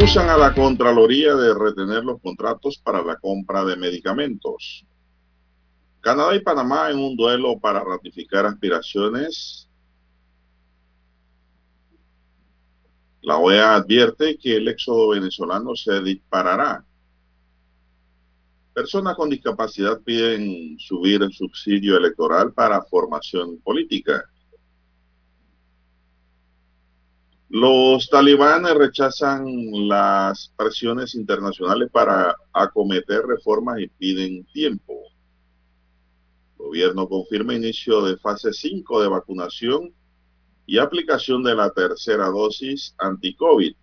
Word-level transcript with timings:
Acusan 0.00 0.30
a 0.30 0.38
la 0.38 0.54
Contraloría 0.54 1.34
de 1.34 1.52
retener 1.52 2.02
los 2.02 2.22
contratos 2.22 2.78
para 2.78 3.02
la 3.02 3.16
compra 3.16 3.66
de 3.66 3.76
medicamentos. 3.76 4.86
Canadá 6.00 6.34
y 6.34 6.40
Panamá 6.40 6.90
en 6.90 6.98
un 6.98 7.14
duelo 7.14 7.58
para 7.60 7.84
ratificar 7.84 8.46
aspiraciones. 8.46 9.68
La 13.20 13.36
OEA 13.36 13.74
advierte 13.74 14.38
que 14.38 14.56
el 14.56 14.68
éxodo 14.68 15.10
venezolano 15.10 15.76
se 15.76 16.00
disparará. 16.00 16.82
Personas 18.72 19.14
con 19.16 19.28
discapacidad 19.28 20.00
piden 20.00 20.78
subir 20.78 21.22
el 21.22 21.32
subsidio 21.34 21.98
electoral 21.98 22.54
para 22.54 22.82
formación 22.84 23.60
política. 23.60 24.24
Los 27.52 28.08
talibanes 28.08 28.74
rechazan 28.74 29.44
las 29.88 30.52
presiones 30.56 31.16
internacionales 31.16 31.90
para 31.90 32.36
acometer 32.52 33.22
reformas 33.26 33.80
y 33.80 33.88
piden 33.88 34.44
tiempo. 34.52 35.02
Gobierno 36.56 37.08
confirma 37.08 37.54
inicio 37.54 38.02
de 38.02 38.16
fase 38.18 38.52
5 38.52 39.02
de 39.02 39.08
vacunación 39.08 39.92
y 40.64 40.78
aplicación 40.78 41.42
de 41.42 41.56
la 41.56 41.70
tercera 41.70 42.28
dosis 42.28 42.94
anti-COVID. 42.98 43.74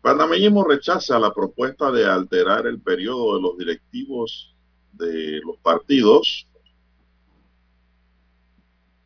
Panameñismo 0.00 0.64
rechaza 0.64 1.18
la 1.18 1.34
propuesta 1.34 1.90
de 1.90 2.06
alterar 2.06 2.66
el 2.66 2.80
periodo 2.80 3.36
de 3.36 3.42
los 3.42 3.58
directivos 3.58 4.56
de 4.94 5.42
los 5.44 5.58
partidos 5.58 6.49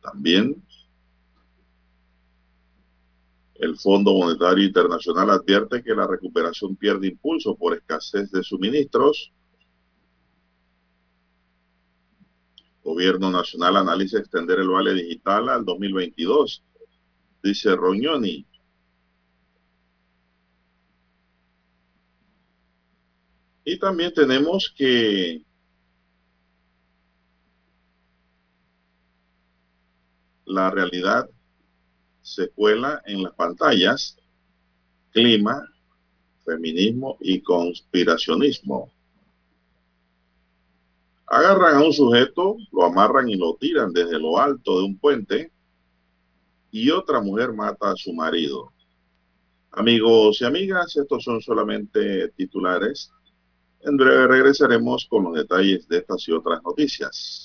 también 0.05 0.63
el 3.55 3.77
Fondo 3.77 4.13
Monetario 4.13 4.65
Internacional 4.65 5.29
advierte 5.29 5.81
que 5.81 5.95
la 5.95 6.05
recuperación 6.05 6.75
pierde 6.75 7.07
impulso 7.07 7.55
por 7.55 7.75
escasez 7.75 8.29
de 8.31 8.43
suministros. 8.43 9.31
Gobierno 12.83 13.31
Nacional 13.31 13.77
analiza 13.77 14.19
extender 14.19 14.59
el 14.59 14.69
vale 14.69 14.93
digital 14.93 15.49
al 15.49 15.63
2022, 15.63 16.63
dice 17.41 17.75
Roñoni. 17.75 18.45
Y 23.63 23.79
también 23.79 24.13
tenemos 24.13 24.71
que 24.77 25.44
la 30.45 30.69
realidad 30.69 31.29
se 32.21 32.49
cuela 32.49 33.01
en 33.05 33.23
las 33.23 33.33
pantallas, 33.33 34.17
clima, 35.11 35.63
feminismo 36.43 37.17
y 37.19 37.41
conspiracionismo. 37.41 38.91
Agarran 41.27 41.77
a 41.77 41.83
un 41.83 41.93
sujeto, 41.93 42.57
lo 42.71 42.85
amarran 42.85 43.29
y 43.29 43.35
lo 43.35 43.55
tiran 43.55 43.91
desde 43.91 44.19
lo 44.19 44.39
alto 44.39 44.79
de 44.79 44.85
un 44.85 44.97
puente 44.97 45.51
y 46.71 46.89
otra 46.91 47.21
mujer 47.21 47.53
mata 47.53 47.91
a 47.91 47.95
su 47.95 48.13
marido. 48.13 48.71
Amigos 49.71 50.39
y 50.41 50.45
amigas, 50.45 50.95
estos 50.95 51.23
son 51.23 51.41
solamente 51.41 52.29
titulares. 52.29 53.11
En 53.81 53.97
breve 53.97 54.27
regresaremos 54.27 55.05
con 55.09 55.25
los 55.25 55.35
detalles 55.35 55.87
de 55.87 55.97
estas 55.97 56.27
y 56.27 56.31
otras 56.31 56.61
noticias. 56.63 57.44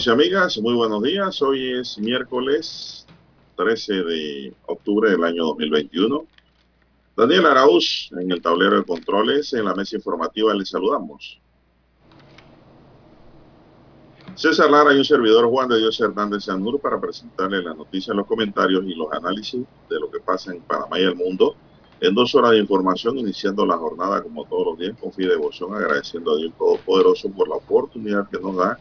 Amigos 0.00 0.06
y 0.06 0.10
amigas, 0.10 0.58
muy 0.58 0.74
buenos 0.74 1.02
días. 1.02 1.42
Hoy 1.42 1.74
es 1.74 1.98
miércoles 1.98 3.06
13 3.56 3.92
de 3.92 4.54
octubre 4.66 5.10
del 5.10 5.22
año 5.22 5.44
2021. 5.44 6.24
Daniel 7.16 7.46
Arauz 7.46 8.10
en 8.18 8.30
el 8.30 8.40
tablero 8.40 8.78
de 8.78 8.84
controles, 8.84 9.52
en 9.52 9.66
la 9.66 9.74
mesa 9.74 9.96
informativa 9.96 10.54
les 10.54 10.70
saludamos. 10.70 11.38
César 14.36 14.70
Lara 14.70 14.94
y 14.94 14.98
un 14.98 15.04
servidor 15.04 15.46
Juan 15.50 15.68
de 15.68 15.78
Dios 15.78 16.00
Hernández 16.00 16.44
Sanur 16.44 16.80
para 16.80 16.98
presentarle 16.98 17.62
las 17.62 17.76
noticias, 17.76 18.16
los 18.16 18.26
comentarios 18.26 18.84
y 18.86 18.94
los 18.94 19.12
análisis 19.12 19.66
de 19.90 20.00
lo 20.00 20.10
que 20.10 20.20
pasa 20.20 20.52
en 20.52 20.62
Panamá 20.62 20.98
y 20.98 21.02
el 21.02 21.14
mundo 21.14 21.56
En 22.00 22.14
dos 22.14 22.34
horas 22.34 22.52
de 22.52 22.58
información, 22.58 23.18
iniciando 23.18 23.66
la 23.66 23.76
jornada 23.76 24.22
como 24.22 24.46
todos 24.46 24.68
los 24.68 24.78
días 24.78 24.96
con 24.98 25.12
fe 25.12 25.24
y 25.24 25.26
devoción, 25.26 25.74
agradeciendo 25.74 26.32
a 26.32 26.38
Dios 26.38 26.54
Todopoderoso 26.56 27.30
por 27.30 27.48
la 27.48 27.56
oportunidad 27.56 28.30
que 28.30 28.38
nos 28.38 28.56
da 28.56 28.78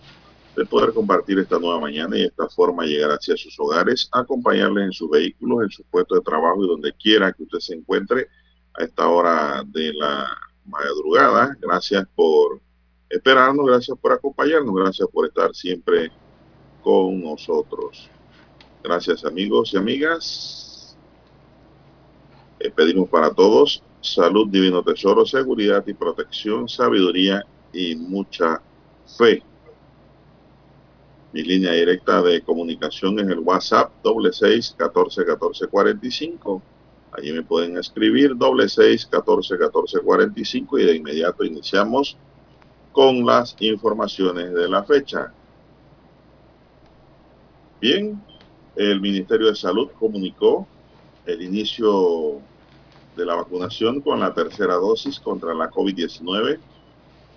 de 0.60 0.66
poder 0.66 0.94
compartir 0.94 1.40
esta 1.40 1.58
nueva 1.58 1.80
mañana 1.80 2.18
y 2.18 2.20
de 2.20 2.26
esta 2.26 2.50
forma 2.50 2.84
llegar 2.84 3.12
hacia 3.12 3.38
sus 3.38 3.58
hogares, 3.62 4.10
acompañarles 4.12 4.88
en 4.88 4.92
sus 4.92 5.10
vehículos, 5.10 5.64
en 5.64 5.70
su 5.70 5.84
puesto 5.86 6.16
de 6.16 6.22
trabajo 6.22 6.62
y 6.62 6.68
donde 6.68 6.92
quiera 7.02 7.32
que 7.32 7.44
usted 7.44 7.60
se 7.60 7.76
encuentre 7.76 8.28
a 8.78 8.84
esta 8.84 9.08
hora 9.08 9.64
de 9.66 9.94
la 9.94 10.28
madrugada. 10.66 11.56
Gracias 11.62 12.06
por 12.14 12.60
esperarnos, 13.10 13.68
gracias 13.68 13.98
por 13.98 14.12
acompañarnos, 14.12 14.76
gracias 14.76 15.08
por 15.08 15.28
estar 15.28 15.56
siempre 15.56 16.12
con 16.84 17.24
nosotros. 17.24 18.10
Gracias 18.84 19.24
amigos 19.24 19.74
y 19.74 19.78
amigas. 19.78 20.98
Eh, 22.60 22.70
pedimos 22.70 23.08
para 23.08 23.34
todos 23.34 23.82
salud, 24.02 24.50
divino 24.50 24.84
tesoro, 24.84 25.26
seguridad 25.26 25.88
y 25.88 25.94
protección, 25.94 26.68
sabiduría 26.68 27.46
y 27.72 27.96
mucha 27.96 28.62
fe. 29.18 29.42
Mi 31.32 31.44
línea 31.44 31.74
directa 31.74 32.24
de 32.24 32.42
comunicación 32.42 33.20
es 33.20 33.28
el 33.28 33.40
WhatsApp 33.40 33.92
doble 34.04 34.34
seis 34.34 34.74
catorce 34.76 35.24
catorce 35.24 35.68
cuarenta 35.68 36.08
y 36.08 36.12
cinco. 36.12 36.62
Allí 37.12 37.32
me 37.32 37.44
pueden 37.44 37.78
escribir 37.78 38.36
doble 38.36 38.68
seis 38.68 39.06
catorce 39.06 39.58
catorce 39.58 40.00
cuarenta 40.00 40.40
y 40.40 40.46
cinco 40.46 40.80
y 40.80 40.86
de 40.86 40.96
inmediato 40.96 41.44
iniciamos 41.44 42.18
con 42.92 43.26
las 43.26 43.56
informaciones 43.60 44.54
de 44.54 44.68
la 44.68 44.84
fecha. 44.84 45.32
Bien, 47.80 48.20
el 48.76 49.00
Ministerio 49.00 49.48
de 49.48 49.56
Salud 49.56 49.92
comunicó 50.00 50.68
el 51.26 51.44
inicio 51.44 52.42
de 53.16 53.26
la 53.26 53.36
vacunación 53.36 54.02
con 54.02 54.20
la 54.20 54.34
tercera 54.34 54.76
dosis 54.76 55.20
contra 55.20 55.54
la 55.54 55.70
COVID-19. 55.70 56.60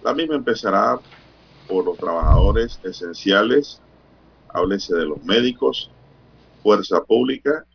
La 0.02 0.14
misma 0.14 0.36
empezará 0.36 0.98
por 1.68 1.84
los 1.84 1.96
trabajadores 1.98 2.78
esenciales, 2.82 3.80
háblese 4.48 4.94
de 4.94 5.06
los 5.06 5.22
médicos, 5.24 5.90
fuerza 6.62 7.02
pública, 7.02 7.66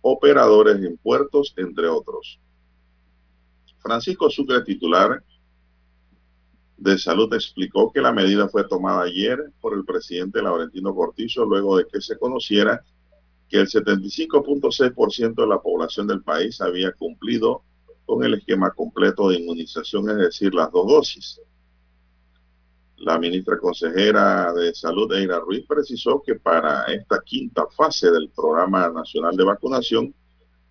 operadores 0.00 0.76
en 0.76 0.96
puertos, 0.96 1.54
entre 1.56 1.88
otros. 1.88 2.38
Francisco 3.78 4.28
Sucre, 4.30 4.62
titular 4.62 5.22
de 6.76 6.98
Salud, 6.98 7.32
explicó 7.34 7.92
que 7.92 8.00
la 8.00 8.12
medida 8.12 8.48
fue 8.48 8.64
tomada 8.64 9.02
ayer 9.02 9.52
por 9.60 9.74
el 9.74 9.84
presidente 9.84 10.42
Laurentino 10.42 10.94
Cortizo 10.94 11.44
luego 11.44 11.78
de 11.78 11.86
que 11.86 12.00
se 12.00 12.18
conociera 12.18 12.84
que 13.48 13.58
el 13.58 13.68
75.6% 13.68 15.34
de 15.34 15.46
la 15.46 15.60
población 15.60 16.06
del 16.06 16.22
país 16.22 16.60
había 16.60 16.92
cumplido 16.92 17.62
con 18.04 18.24
el 18.24 18.34
esquema 18.34 18.70
completo 18.70 19.28
de 19.28 19.36
inmunización, 19.36 20.10
es 20.10 20.16
decir, 20.16 20.54
las 20.54 20.70
dos 20.70 20.86
dosis. 20.86 21.40
La 22.98 23.18
ministra 23.18 23.58
consejera 23.58 24.52
de 24.54 24.74
Salud, 24.74 25.12
Eira 25.12 25.38
Ruiz, 25.38 25.66
precisó 25.66 26.22
que 26.24 26.36
para 26.36 26.84
esta 26.84 27.20
quinta 27.22 27.66
fase 27.76 28.10
del 28.10 28.30
Programa 28.30 28.88
Nacional 28.88 29.36
de 29.36 29.44
Vacunación 29.44 30.14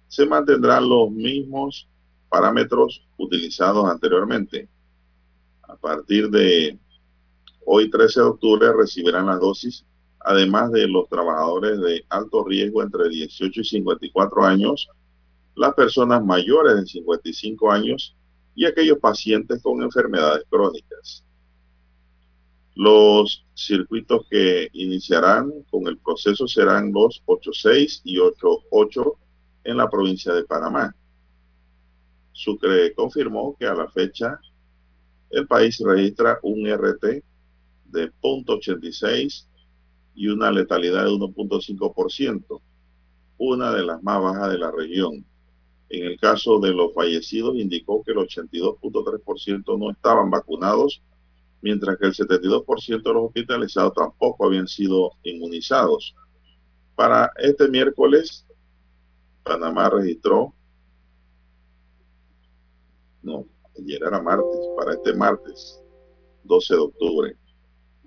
se 0.08 0.26
mantendrán 0.26 0.88
los 0.90 1.12
mismos 1.12 1.88
parámetros 2.30 3.06
utilizados 3.18 3.88
anteriormente. 3.90 4.68
A 5.64 5.76
partir 5.76 6.30
de 6.30 6.80
hoy, 7.66 7.90
13 7.90 8.22
de 8.22 8.26
octubre, 8.26 8.74
recibirán 8.74 9.28
las 9.28 9.40
dosis, 9.40 9.86
además 10.20 10.72
de 10.72 10.88
los 10.88 11.08
trabajadores 11.10 11.80
de 11.80 12.06
alto 12.10 12.44
riesgo 12.44 12.82
entre 12.82 13.10
18 13.10 13.62
y 13.62 13.64
54 13.64 14.44
años, 14.44 14.88
las 15.56 15.74
personas 15.74 16.24
mayores 16.24 16.76
de 16.76 16.86
55 16.86 17.72
años 17.72 18.16
y 18.56 18.66
aquellos 18.66 19.00
pacientes 19.00 19.62
con 19.62 19.82
enfermedades 19.84 20.46
crónicas. 20.50 21.25
Los 22.76 23.46
circuitos 23.54 24.28
que 24.30 24.70
iniciarán 24.74 25.50
con 25.72 25.88
el 25.88 25.98
proceso 25.98 26.46
serán 26.46 26.92
los 26.92 27.24
86 27.26 28.02
y 28.04 28.20
88 28.20 29.18
en 29.64 29.78
la 29.78 29.90
provincia 29.90 30.34
de 30.34 30.44
Panamá. 30.44 30.94
Sucre 32.34 32.94
confirmó 32.94 33.56
que 33.58 33.66
a 33.66 33.74
la 33.74 33.90
fecha 33.90 34.42
el 35.30 35.48
país 35.48 35.80
registra 35.80 36.38
un 36.44 36.68
RT 36.68 37.24
de 37.86 38.12
0.86 38.22 39.48
y 40.14 40.28
una 40.28 40.52
letalidad 40.52 41.06
de 41.06 41.12
1.5%, 41.12 42.62
una 43.38 43.72
de 43.72 43.86
las 43.86 44.04
más 44.04 44.22
bajas 44.22 44.52
de 44.52 44.58
la 44.58 44.72
región. 44.72 45.26
En 45.88 46.06
el 46.08 46.20
caso 46.20 46.60
de 46.60 46.72
los 46.72 46.94
fallecidos, 46.94 47.56
indicó 47.56 48.04
que 48.04 48.12
el 48.12 48.18
82.3% 48.18 49.80
no 49.80 49.92
estaban 49.92 50.30
vacunados 50.30 51.02
mientras 51.66 51.98
que 51.98 52.06
el 52.06 52.14
72% 52.14 53.02
de 53.02 53.14
los 53.14 53.26
hospitalizados 53.26 53.96
tampoco 53.96 54.46
habían 54.46 54.68
sido 54.68 55.14
inmunizados. 55.24 56.14
Para 56.94 57.32
este 57.38 57.68
miércoles, 57.68 58.46
Panamá 59.42 59.90
registró, 59.90 60.54
no, 63.24 63.48
ayer 63.80 64.00
era 64.00 64.22
martes, 64.22 64.60
para 64.78 64.94
este 64.94 65.16
martes, 65.16 65.82
12 66.44 66.76
de 66.76 66.80
octubre, 66.80 67.36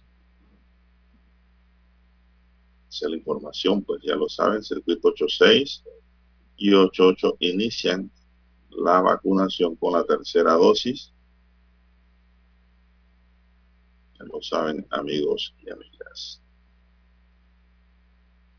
Esa 2.87 3.07
es 3.07 3.09
la 3.09 3.17
información, 3.17 3.83
pues 3.83 4.03
ya 4.03 4.15
lo 4.15 4.29
saben, 4.29 4.63
circuito 4.63 5.07
86 5.07 5.83
y 6.57 6.71
88 6.71 7.37
inician 7.39 8.11
la 8.69 9.01
vacunación 9.01 9.75
con 9.75 9.93
la 9.93 10.03
tercera 10.03 10.53
dosis. 10.53 11.11
Ya 14.19 14.25
lo 14.25 14.39
saben, 14.39 14.85
amigos 14.91 15.55
y 15.65 15.71
amigas. 15.71 16.43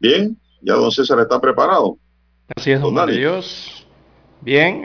Bien, 0.01 0.37
ya 0.65 0.75
don 0.75 0.91
César 0.91 1.21
está 1.21 1.41
preparado. 1.41 1.99
Así 2.57 2.73
es, 2.73 2.81
don, 2.81 2.95
Dios. 3.07 3.87
Bien, 4.41 4.83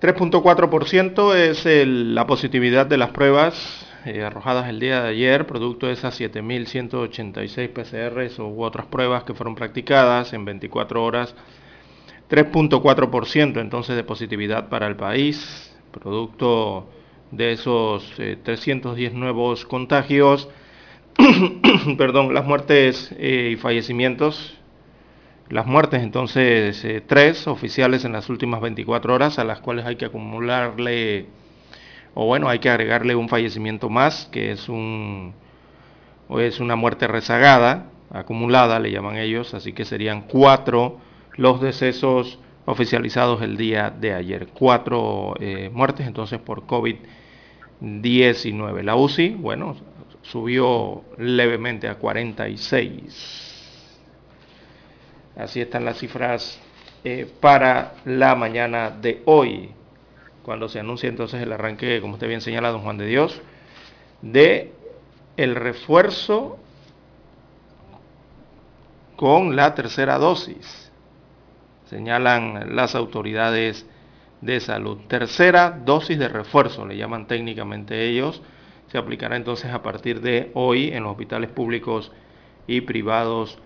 3.4% 0.00 1.34
eh, 1.34 1.50
es 1.50 1.66
la 1.86 2.26
positividad 2.26 2.86
de 2.86 2.96
las 2.96 3.10
pruebas 3.10 3.86
eh, 4.06 4.22
arrojadas 4.22 4.68
el 4.70 4.80
día 4.80 5.02
de 5.02 5.10
ayer, 5.10 5.46
producto 5.46 5.86
de 5.86 5.92
esas 5.92 6.18
7.186 6.18 7.68
PCRs 7.68 8.38
u 8.38 8.62
otras 8.62 8.86
pruebas 8.86 9.24
que 9.24 9.34
fueron 9.34 9.54
practicadas 9.54 10.32
en 10.32 10.46
24 10.46 11.04
horas. 11.04 11.34
3.4% 12.30 13.60
entonces 13.60 13.96
de 13.96 14.04
positividad 14.04 14.70
para 14.70 14.86
el 14.86 14.96
país, 14.96 15.76
producto 15.90 16.86
de 17.30 17.52
esos 17.52 18.10
310 18.16 19.12
eh, 19.12 19.14
nuevos 19.14 19.66
contagios 19.66 20.48
perdón, 21.98 22.34
las 22.34 22.44
muertes 22.44 23.14
eh, 23.18 23.50
y 23.52 23.56
fallecimientos. 23.56 24.56
Las 25.48 25.66
muertes, 25.66 26.02
entonces, 26.02 26.84
eh, 26.84 27.02
tres 27.04 27.48
oficiales 27.48 28.04
en 28.04 28.12
las 28.12 28.28
últimas 28.28 28.60
24 28.60 29.12
horas, 29.12 29.40
a 29.40 29.44
las 29.44 29.58
cuales 29.60 29.84
hay 29.84 29.96
que 29.96 30.04
acumularle, 30.04 31.26
o 32.14 32.26
bueno, 32.26 32.48
hay 32.48 32.60
que 32.60 32.70
agregarle 32.70 33.16
un 33.16 33.28
fallecimiento 33.28 33.88
más, 33.88 34.26
que 34.26 34.52
es, 34.52 34.68
un, 34.68 35.34
o 36.28 36.38
es 36.38 36.60
una 36.60 36.76
muerte 36.76 37.08
rezagada, 37.08 37.86
acumulada, 38.10 38.78
le 38.78 38.92
llaman 38.92 39.16
ellos, 39.16 39.52
así 39.54 39.72
que 39.72 39.84
serían 39.84 40.22
cuatro 40.22 40.98
los 41.36 41.60
decesos 41.60 42.38
oficializados 42.64 43.42
el 43.42 43.56
día 43.56 43.90
de 43.90 44.14
ayer. 44.14 44.46
Cuatro 44.54 45.34
eh, 45.40 45.68
muertes, 45.72 46.06
entonces, 46.06 46.38
por 46.38 46.64
COVID-19. 46.66 48.82
La 48.82 48.94
UCI, 48.94 49.30
bueno, 49.30 49.74
subió 50.30 51.02
levemente 51.18 51.88
a 51.88 51.96
46. 51.96 53.98
Así 55.36 55.60
están 55.60 55.84
las 55.84 55.98
cifras 55.98 56.60
eh, 57.02 57.28
para 57.40 57.94
la 58.04 58.36
mañana 58.36 58.90
de 58.90 59.22
hoy, 59.24 59.70
cuando 60.44 60.68
se 60.68 60.78
anuncia 60.78 61.08
entonces 61.08 61.42
el 61.42 61.52
arranque, 61.52 62.00
como 62.00 62.14
usted 62.14 62.28
bien 62.28 62.40
señala, 62.40 62.70
don 62.70 62.82
Juan 62.82 62.98
de 62.98 63.06
Dios, 63.06 63.40
de 64.22 64.72
el 65.36 65.56
refuerzo 65.56 66.58
con 69.16 69.56
la 69.56 69.74
tercera 69.74 70.18
dosis, 70.18 70.92
señalan 71.86 72.76
las 72.76 72.94
autoridades 72.94 73.84
de 74.42 74.60
salud. 74.60 74.98
Tercera 75.08 75.76
dosis 75.84 76.18
de 76.18 76.28
refuerzo, 76.28 76.86
le 76.86 76.96
llaman 76.96 77.26
técnicamente 77.26 78.08
ellos, 78.08 78.42
se 78.90 78.98
aplicará 78.98 79.36
entonces 79.36 79.72
a 79.72 79.82
partir 79.82 80.20
de 80.20 80.50
hoy 80.54 80.88
en 80.88 81.04
los 81.04 81.12
hospitales 81.12 81.50
públicos 81.50 82.10
y 82.66 82.80
privados 82.80 83.56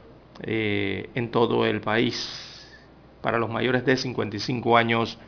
eh, 0.42 1.08
en 1.14 1.30
todo 1.30 1.64
el 1.64 1.80
país 1.80 2.68
para 3.22 3.38
los 3.38 3.48
mayores 3.48 3.86
de 3.86 3.96
55 3.96 4.76
años 4.76 5.18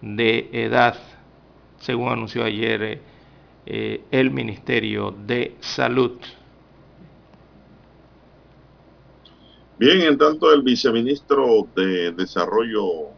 de 0.00 0.48
edad, 0.52 0.96
según 1.78 2.08
anunció 2.08 2.42
ayer 2.42 3.00
eh, 3.66 4.00
el 4.10 4.30
Ministerio 4.30 5.10
de 5.10 5.56
Salud. 5.60 6.12
Bien, 9.78 10.00
en 10.02 10.16
tanto 10.16 10.52
el 10.54 10.62
viceministro 10.62 11.68
de 11.76 12.12
Desarrollo 12.12 13.10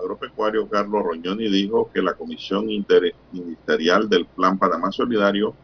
Agropecuario, 0.00 0.68
Carlos 0.68 1.04
Roñoni, 1.04 1.48
dijo 1.48 1.90
que 1.92 2.02
la 2.02 2.14
Comisión 2.14 2.70
Interministerial 2.70 4.08
del 4.08 4.26
Plan 4.26 4.58
Panamá 4.58 4.90
Solidario 4.90 5.54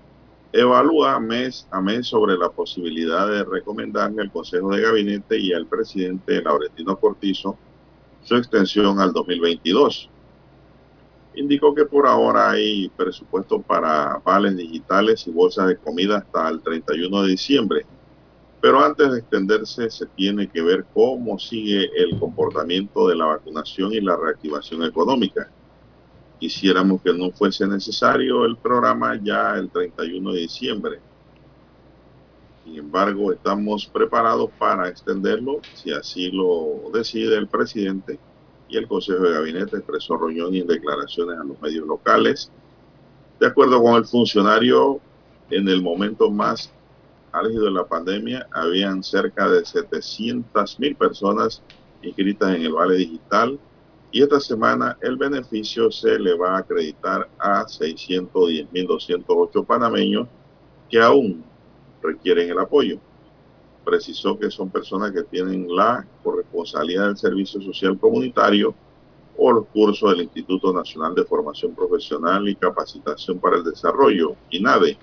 evalúa 0.52 1.18
mes 1.20 1.66
a 1.70 1.80
mes 1.80 2.06
sobre 2.06 2.36
la 2.36 2.48
posibilidad 2.48 3.28
de 3.28 3.44
recomendarle 3.44 4.22
al 4.22 4.30
Consejo 4.30 4.70
de 4.70 4.82
Gabinete 4.82 5.38
y 5.38 5.52
al 5.52 5.66
presidente 5.66 6.40
Laurentino 6.42 6.96
Cortizo 6.96 7.58
su 8.22 8.36
extensión 8.36 8.98
al 9.00 9.12
2022. 9.12 10.10
Indicó 11.34 11.74
que 11.74 11.84
por 11.84 12.06
ahora 12.06 12.50
hay 12.50 12.88
presupuesto 12.96 13.60
para 13.60 14.20
vales 14.24 14.56
digitales 14.56 15.26
y 15.26 15.30
bolsas 15.30 15.68
de 15.68 15.76
comida 15.76 16.18
hasta 16.18 16.48
el 16.48 16.62
31 16.62 17.22
de 17.22 17.28
diciembre. 17.28 17.86
Pero 18.60 18.84
antes 18.84 19.12
de 19.12 19.18
extenderse 19.18 19.90
se 19.90 20.06
tiene 20.06 20.48
que 20.48 20.62
ver 20.62 20.86
cómo 20.92 21.38
sigue 21.38 21.90
el 21.96 22.18
comportamiento 22.18 23.08
de 23.08 23.16
la 23.16 23.26
vacunación 23.26 23.92
y 23.92 24.00
la 24.00 24.16
reactivación 24.16 24.82
económica. 24.84 25.50
Quisiéramos 26.38 27.02
que 27.02 27.12
no 27.12 27.30
fuese 27.30 27.66
necesario 27.66 28.44
el 28.44 28.56
programa 28.56 29.18
ya 29.22 29.54
el 29.54 29.70
31 29.70 30.32
de 30.32 30.40
diciembre. 30.40 31.00
Sin 32.64 32.76
embargo, 32.76 33.32
estamos 33.32 33.86
preparados 33.86 34.50
para 34.58 34.88
extenderlo 34.88 35.60
si 35.74 35.92
así 35.92 36.30
lo 36.30 36.90
decide 36.92 37.36
el 37.36 37.46
presidente 37.46 38.18
y 38.68 38.76
el 38.76 38.88
Consejo 38.88 39.22
de 39.22 39.34
Gabinete, 39.34 39.76
expresó 39.76 40.16
Roñón 40.16 40.54
en 40.54 40.66
declaraciones 40.66 41.38
a 41.38 41.44
los 41.44 41.60
medios 41.60 41.86
locales. 41.86 42.50
De 43.38 43.46
acuerdo 43.46 43.80
con 43.82 43.94
el 43.94 44.04
funcionario, 44.04 45.00
en 45.50 45.68
el 45.68 45.82
momento 45.82 46.30
más 46.30 46.72
álgido 47.38 47.66
de 47.66 47.70
la 47.70 47.84
pandemia, 47.84 48.48
habían 48.52 49.02
cerca 49.02 49.48
de 49.48 49.64
700 49.64 50.80
mil 50.80 50.96
personas 50.96 51.62
inscritas 52.02 52.54
en 52.54 52.62
el 52.62 52.72
Vale 52.72 52.96
Digital, 52.96 53.58
y 54.12 54.22
esta 54.22 54.40
semana 54.40 54.96
el 55.02 55.16
beneficio 55.16 55.90
se 55.90 56.18
le 56.18 56.34
va 56.34 56.56
a 56.56 56.60
acreditar 56.60 57.28
a 57.38 57.66
610.208 57.66 59.66
panameños 59.66 60.26
que 60.88 61.00
aún 61.00 61.44
requieren 62.02 62.50
el 62.50 62.58
apoyo. 62.58 62.98
Precisó 63.84 64.38
que 64.38 64.50
son 64.50 64.70
personas 64.70 65.12
que 65.12 65.22
tienen 65.24 65.66
la 65.68 66.06
corresponsabilidad 66.22 67.08
del 67.08 67.16
Servicio 67.16 67.60
Social 67.60 67.98
Comunitario 67.98 68.74
o 69.36 69.52
los 69.52 69.66
cursos 69.66 70.10
del 70.10 70.22
Instituto 70.22 70.72
Nacional 70.72 71.14
de 71.14 71.24
Formación 71.24 71.74
Profesional 71.74 72.48
y 72.48 72.56
Capacitación 72.56 73.38
para 73.38 73.56
el 73.56 73.64
Desarrollo, 73.64 74.34
INADE. 74.50 74.96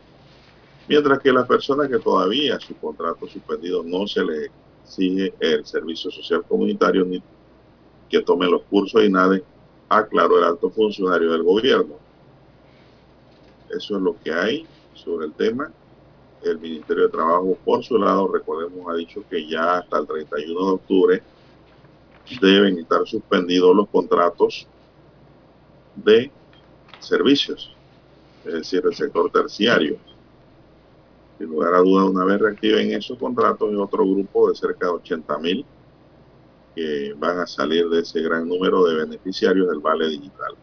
Mientras 0.87 1.19
que 1.19 1.31
las 1.31 1.47
personas 1.47 1.87
que 1.87 1.99
todavía 1.99 2.59
su 2.59 2.75
contrato 2.75 3.27
suspendido 3.27 3.83
no 3.83 4.05
se 4.05 4.23
le 4.23 4.51
sigue 4.83 5.33
el 5.39 5.65
Servicio 5.65 6.11
Social 6.11 6.43
Comunitario 6.47 7.05
ni 7.05 7.23
que 8.09 8.21
tomen 8.21 8.51
los 8.51 8.63
cursos 8.63 9.01
de 9.01 9.07
INADE, 9.07 9.43
aclaró 9.89 10.37
el 10.37 10.43
alto 10.43 10.69
funcionario 10.69 11.31
del 11.31 11.43
gobierno. 11.43 11.95
Eso 13.69 13.95
es 13.95 14.01
lo 14.01 14.15
que 14.21 14.31
hay 14.31 14.67
sobre 14.93 15.27
el 15.27 15.33
tema. 15.33 15.71
El 16.43 16.59
Ministerio 16.59 17.03
de 17.03 17.09
Trabajo, 17.09 17.57
por 17.63 17.83
su 17.83 17.97
lado, 17.97 18.27
recordemos, 18.27 18.85
ha 18.89 18.95
dicho 18.95 19.23
que 19.29 19.47
ya 19.47 19.77
hasta 19.77 19.99
el 19.99 20.07
31 20.07 20.65
de 20.65 20.71
octubre 20.71 21.23
deben 22.41 22.79
estar 22.79 23.05
suspendidos 23.05 23.75
los 23.75 23.87
contratos 23.89 24.67
de 25.95 26.31
servicios, 26.99 27.71
es 28.45 28.53
decir, 28.53 28.81
el 28.85 28.93
sector 28.93 29.29
terciario. 29.31 29.97
Sin 31.37 31.47
lugar 31.47 31.73
a 31.73 31.79
duda, 31.79 32.05
una 32.05 32.25
vez 32.25 32.39
reactiven 32.39 32.91
esos 32.91 33.17
contratos, 33.17 33.69
hay 33.69 33.75
otro 33.75 34.05
grupo 34.05 34.49
de 34.49 34.55
cerca 34.55 34.87
de 34.87 34.93
80 34.93 35.39
mil 35.39 35.65
que 36.75 37.13
van 37.17 37.39
a 37.39 37.47
salir 37.47 37.87
de 37.89 38.01
ese 38.01 38.21
gran 38.21 38.47
número 38.47 38.85
de 38.85 39.05
beneficiarios 39.05 39.69
del 39.69 39.79
Vale 39.79 40.09
Digital. 40.09 40.55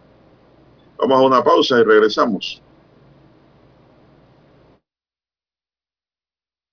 Vamos 0.98 1.18
a 1.18 1.26
una 1.26 1.42
pausa 1.42 1.80
y 1.80 1.84
regresamos. 1.84 2.62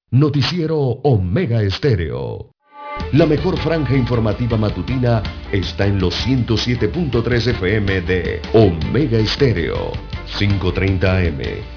Noticiero 0.10 0.78
Omega 0.78 1.62
Estéreo. 1.62 2.52
La 3.14 3.26
mejor 3.26 3.58
franja 3.58 3.96
informativa 3.96 4.58
matutina 4.58 5.22
está 5.52 5.86
en 5.86 6.00
los 6.00 6.16
107.3 6.26 7.52
FM 7.52 8.02
de 8.02 8.42
Omega 8.54 9.18
Estéreo, 9.18 9.92
530 10.38 11.18
AM 11.18 11.77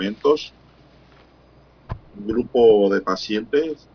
Medicamentos. 0.00 0.52
Un 2.18 2.26
grupo 2.26 2.92
de 2.92 3.00
pacientes 3.00 3.86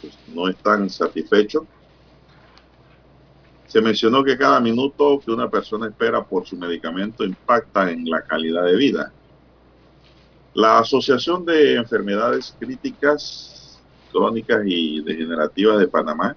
pues, 0.00 0.18
no 0.28 0.48
están 0.48 0.88
satisfechos. 0.90 1.64
Se 3.66 3.80
mencionó 3.80 4.24
que 4.24 4.38
cada 4.38 4.60
minuto 4.60 5.20
que 5.24 5.30
una 5.30 5.48
persona 5.50 5.88
espera 5.88 6.24
por 6.24 6.46
su 6.46 6.56
medicamento 6.56 7.24
impacta 7.24 7.90
en 7.90 8.08
la 8.08 8.22
calidad 8.22 8.64
de 8.64 8.76
vida. 8.76 9.12
La 10.54 10.78
Asociación 10.78 11.44
de 11.44 11.74
Enfermedades 11.74 12.56
Críticas, 12.58 13.78
Crónicas 14.10 14.62
y 14.64 15.02
Degenerativas 15.02 15.78
de 15.78 15.86
Panamá 15.86 16.34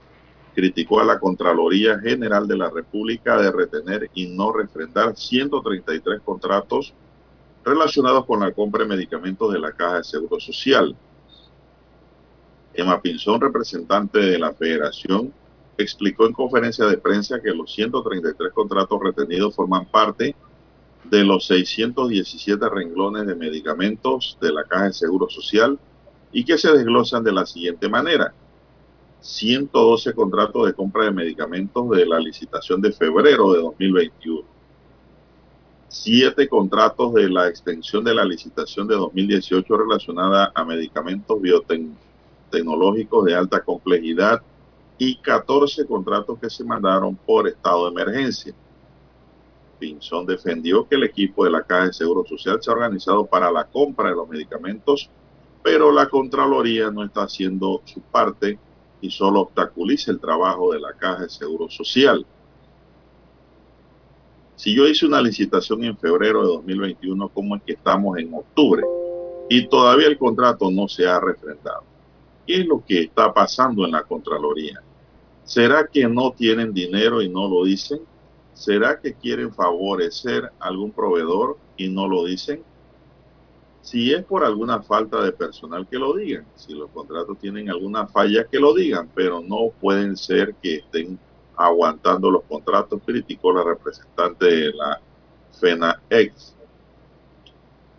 criticó 0.54 1.00
a 1.00 1.06
la 1.06 1.20
Contraloría 1.20 1.98
General 2.00 2.46
de 2.46 2.58
la 2.58 2.70
República 2.70 3.38
de 3.38 3.52
retener 3.52 4.10
y 4.14 4.28
no 4.28 4.52
refrendar 4.52 5.16
133 5.16 6.22
contratos 6.22 6.94
relacionados 7.64 8.26
con 8.26 8.40
la 8.40 8.52
compra 8.52 8.84
de 8.84 8.90
medicamentos 8.90 9.52
de 9.52 9.60
la 9.60 9.72
Caja 9.72 9.98
de 9.98 10.04
Seguro 10.04 10.40
Social. 10.40 10.96
Emma 12.74 13.02
Pinzón, 13.02 13.42
representante 13.42 14.20
de 14.20 14.40
la 14.40 14.54
Federación, 14.54 15.34
explicó 15.78 16.26
en 16.26 16.34
conferencia 16.34 16.86
de 16.86 16.98
prensa 16.98 17.42
que 17.42 17.52
los 17.52 17.74
133 17.74 18.54
contratos 18.54 19.00
retenidos 19.02 19.56
forman 19.56 19.86
parte 19.86 20.36
de 21.04 21.24
los 21.24 21.46
617 21.48 22.70
renglones 22.70 23.26
de 23.26 23.36
medicamentos 23.36 24.38
de 24.40 24.52
la 24.52 24.64
Caja 24.64 24.86
de 24.86 24.94
Seguro 24.94 25.30
Social 25.30 25.80
y 26.32 26.46
que 26.46 26.58
se 26.58 26.72
desglosan 26.72 27.24
de 27.24 27.32
la 27.32 27.46
siguiente 27.46 27.90
manera. 27.90 28.34
112 29.22 30.14
contratos 30.14 30.66
de 30.66 30.74
compra 30.74 31.06
de 31.06 31.12
medicamentos 31.12 31.90
de 31.90 32.06
la 32.06 32.20
licitación 32.20 32.82
de 32.82 32.92
febrero 32.92 33.54
de 33.54 33.62
2021. 33.62 34.51
Siete 35.94 36.48
contratos 36.48 37.14
de 37.14 37.30
la 37.30 37.50
extensión 37.50 38.02
de 38.06 38.16
la 38.16 38.24
licitación 38.24 38.88
de 38.88 38.96
2018 38.96 39.76
relacionada 39.76 40.50
a 40.56 40.64
medicamentos 40.64 41.38
biotecnológicos 41.42 43.26
de 43.26 43.36
alta 43.36 43.62
complejidad 43.62 44.42
y 44.98 45.18
14 45.18 45.86
contratos 45.86 46.40
que 46.40 46.50
se 46.50 46.64
mandaron 46.64 47.14
por 47.18 47.46
estado 47.50 47.84
de 47.84 47.92
emergencia. 47.92 48.54
Pinzón 49.80 50.26
defendió 50.26 50.88
que 50.88 50.96
el 50.96 51.04
equipo 51.04 51.44
de 51.44 51.52
la 51.52 51.64
Caja 51.64 51.88
de 51.88 51.94
Seguro 51.94 52.24
Social 52.26 52.64
se 52.64 52.72
ha 52.72 52.74
organizado 52.74 53.26
para 53.26 53.52
la 53.52 53.66
compra 53.66 54.12
de 54.12 54.16
los 54.16 54.30
medicamentos, 54.30 55.10
pero 55.62 55.92
la 55.92 56.08
Contraloría 56.08 56.90
no 56.90 57.04
está 57.04 57.24
haciendo 57.24 57.82
su 57.84 58.00
parte 58.00 58.58
y 59.02 59.12
solo 59.12 59.42
obstaculiza 59.42 60.12
el 60.12 60.22
trabajo 60.22 60.72
de 60.72 60.80
la 60.80 60.94
Caja 60.94 61.24
de 61.24 61.30
Seguro 61.30 61.70
Social. 61.70 62.26
Si 64.62 64.76
yo 64.76 64.88
hice 64.88 65.08
una 65.08 65.20
licitación 65.20 65.84
en 65.86 65.98
febrero 65.98 66.42
de 66.42 66.48
2021, 66.50 67.30
¿cómo 67.30 67.56
es 67.56 67.64
que 67.64 67.74
estamos 67.74 68.16
en 68.20 68.32
octubre? 68.32 68.84
Y 69.50 69.68
todavía 69.68 70.06
el 70.06 70.20
contrato 70.20 70.70
no 70.70 70.88
se 70.88 71.08
ha 71.08 71.20
refrendado. 71.20 71.82
¿Qué 72.46 72.58
es 72.58 72.68
lo 72.68 72.86
que 72.86 73.00
está 73.00 73.34
pasando 73.34 73.86
en 73.86 73.94
la 73.94 74.04
Contraloría? 74.04 74.80
¿Será 75.44 75.88
que 75.88 76.08
no 76.08 76.34
tienen 76.34 76.76
dinero 76.76 77.24
y 77.24 77.28
no 77.28 77.50
lo 77.50 77.66
dicen? 77.66 78.02
¿Será 78.54 79.00
que 79.00 79.16
quieren 79.16 79.52
favorecer 79.52 80.52
algún 80.60 80.92
proveedor 80.92 81.58
y 81.76 81.90
no 81.90 82.08
lo 82.08 82.26
dicen? 82.26 82.62
Si 83.82 84.14
es 84.14 84.24
por 84.24 84.44
alguna 84.44 84.84
falta 84.84 85.24
de 85.24 85.32
personal, 85.32 85.88
que 85.88 85.98
lo 85.98 86.16
digan. 86.16 86.46
Si 86.56 86.76
los 86.76 86.92
contratos 86.92 87.40
tienen 87.40 87.72
alguna 87.72 88.06
falla, 88.06 88.46
que 88.46 88.60
lo 88.60 88.76
digan, 88.76 89.10
pero 89.16 89.42
no 89.42 89.72
pueden 89.82 90.16
ser 90.16 90.54
que 90.62 90.76
estén 90.76 91.18
aguantando 91.66 92.30
los 92.30 92.44
contratos, 92.44 93.02
criticó 93.06 93.54
la 93.54 93.64
representante 93.64 94.46
de 94.46 94.74
la 94.74 95.02
FENAEX. 95.60 96.56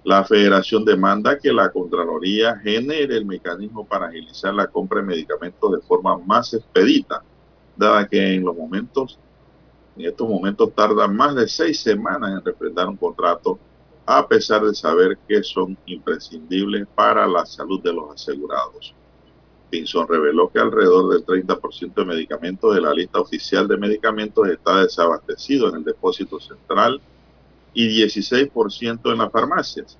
La 0.05 0.25
federación 0.25 0.85
demanda 0.85 1.39
que 1.39 1.53
la 1.53 1.71
Contraloría 1.71 2.57
genere 2.57 3.17
el 3.17 3.25
mecanismo 3.25 3.87
para 3.87 4.07
agilizar 4.07 4.53
la 4.53 4.67
compra 4.67 5.01
de 5.01 5.07
medicamentos 5.07 5.73
de 5.73 5.81
forma 5.81 6.19
más 6.19 6.53
expedita, 6.55 7.23
dada 7.77 8.09
que 8.09 8.35
en 8.35 8.45
los 8.45 8.57
momentos, 8.57 9.19
en 9.97 10.07
estos 10.07 10.29
momentos 10.29 10.75
tarda 10.75 11.07
más 11.07 11.37
de 11.37 11.47
seis 11.47 11.81
semanas 11.81 12.33
en 12.33 12.45
refrendar 12.45 12.89
un 12.89 12.97
contrato 12.97 13.59
a 14.05 14.27
pesar 14.27 14.63
de 14.63 14.75
saber 14.75 15.17
que 15.29 15.43
son 15.43 15.79
imprescindibles 15.87 16.87
para 16.95 17.27
la 17.27 17.47
salud 17.47 17.81
de 17.81 17.93
los 17.93 18.13
asegurados. 18.13 18.95
Pinson 19.73 20.07
reveló 20.07 20.51
que 20.51 20.59
alrededor 20.59 21.15
del 21.15 21.25
30% 21.25 21.95
de 21.95 22.05
medicamentos 22.05 22.75
de 22.75 22.83
la 22.83 22.93
lista 22.93 23.21
oficial 23.21 23.67
de 23.67 23.79
medicamentos 23.79 24.47
está 24.47 24.83
desabastecido 24.83 25.71
en 25.71 25.77
el 25.77 25.85
depósito 25.85 26.39
central 26.39 27.01
y 27.73 28.05
16% 28.05 29.11
en 29.11 29.19
las 29.19 29.33
farmacias, 29.33 29.97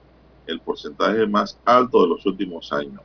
el 0.47 0.61
porcentaje 0.61 1.27
más 1.27 1.59
alto 1.65 2.03
de 2.03 2.09
los 2.09 2.27
últimos 2.27 2.71
años. 2.71 3.01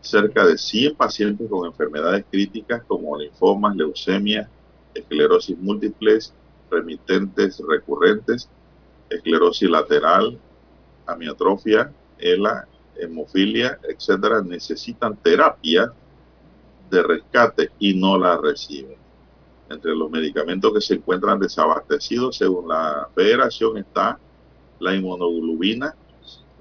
Cerca 0.00 0.46
de 0.46 0.56
100 0.56 0.94
pacientes 0.94 1.50
con 1.50 1.66
enfermedades 1.66 2.24
críticas 2.30 2.84
como 2.84 3.18
linfomas, 3.18 3.74
leucemia, 3.74 4.48
esclerosis 4.94 5.58
múltiples, 5.58 6.32
remitentes 6.70 7.60
recurrentes 7.68 8.48
esclerosis 9.10 9.68
lateral, 9.68 10.38
amiatrofia, 11.06 11.92
ELA, 12.18 12.68
hemofilia, 12.96 13.78
etcétera, 13.88 14.42
necesitan 14.42 15.16
terapia 15.16 15.92
de 16.94 17.02
rescate 17.02 17.70
y 17.78 17.94
no 17.94 18.16
la 18.16 18.38
reciben. 18.38 18.96
Entre 19.68 19.94
los 19.94 20.10
medicamentos 20.10 20.72
que 20.72 20.80
se 20.80 20.94
encuentran 20.94 21.40
desabastecidos, 21.40 22.36
según 22.36 22.68
la 22.68 23.08
federación, 23.14 23.76
está 23.78 24.18
la 24.78 24.94
inmunoglobina, 24.94 25.94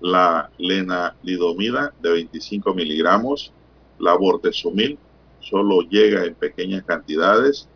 la 0.02 0.50
lenalidomida 0.58 1.93
de 2.02 2.12
25 2.12 2.74
miligramos, 2.74 3.54
la 4.00 4.15
bortezomil, 4.15 4.98
solo 5.39 5.82
llega 5.82 6.26
en 6.26 6.36
pequeñas 6.36 6.84
cantidades, 6.84 7.67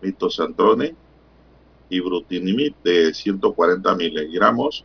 mitosantrone, 0.00 0.94
ibrutinib 1.90 2.74
de 2.82 3.12
140 3.12 3.94
miligramos, 3.94 4.84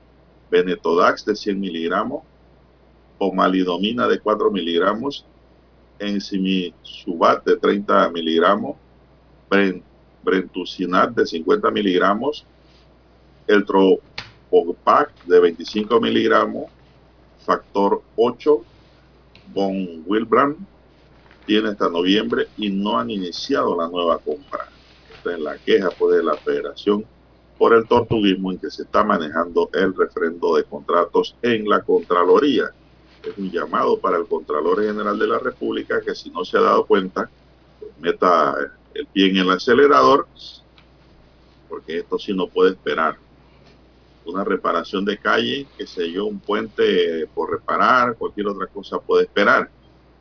Benetodax 0.52 1.26
de 1.26 1.36
100 1.36 1.60
miligramos, 1.60 2.24
pomalidomina 3.18 4.08
de 4.08 4.20
4 4.20 4.52
miligramos, 4.52 5.26
enzimisubat 6.08 7.44
de 7.46 7.58
30 7.58 8.10
miligramos, 8.10 8.78
brentucinat 10.24 11.12
de 11.12 11.26
50 11.26 11.72
miligramos, 11.72 12.46
el 13.48 13.66
tropopac 13.66 15.14
de 15.24 15.40
25 15.40 16.00
miligramos, 16.00 16.72
factor 17.46 18.02
8, 18.16 18.66
von 19.54 20.04
Wilbrand, 20.06 20.58
tiene 21.46 21.70
hasta 21.70 21.90
noviembre 21.90 22.48
y 22.56 22.70
no 22.70 22.98
han 22.98 23.10
iniciado 23.10 23.76
la 23.76 23.90
nueva 23.90 24.18
compra 24.20 24.70
en 25.26 25.44
la 25.44 25.58
queja 25.58 25.90
pues, 25.98 26.18
de 26.18 26.24
la 26.24 26.38
federación 26.38 27.06
por 27.58 27.74
el 27.74 27.88
tortuguismo 27.88 28.52
en 28.52 28.60
que 28.60 28.70
se 28.70 28.84
está 28.84 29.04
manejando 29.04 29.70
el 29.74 29.96
refrendo 29.96 30.56
de 30.56 30.64
contratos 30.66 31.38
en 31.42 31.68
la 31.68 31.82
Contraloría. 31.82 32.74
Es 33.24 33.38
un 33.38 33.50
llamado 33.50 33.98
para 34.00 34.18
el 34.18 34.28
Contralor 34.28 34.84
General 34.84 35.18
de 35.18 35.28
la 35.28 35.40
República 35.40 36.02
que 36.02 36.14
si 36.14 36.30
no 36.30 36.44
se 36.44 36.58
ha 36.58 36.62
dado 36.62 36.86
cuenta, 36.86 37.30
pues 37.80 37.92
meta 38.00 38.56
el 38.94 39.08
pie 39.08 39.30
en 39.30 39.38
el 39.38 39.50
acelerador, 39.50 40.28
porque 41.70 42.00
esto 42.00 42.20
sí 42.20 42.34
no 42.34 42.48
puede 42.48 42.72
esperar. 42.72 43.18
Una 44.26 44.44
reparación 44.44 45.04
de 45.06 45.18
calle, 45.18 45.68
que 45.78 45.88
sé 45.88 46.12
yo, 46.12 46.26
un 46.26 46.40
puente 46.40 47.28
por 47.34 47.52
reparar, 47.52 48.16
cualquier 48.16 48.48
otra 48.48 48.68
cosa 48.68 49.00
puede 49.00 49.24
esperar. 49.24 49.70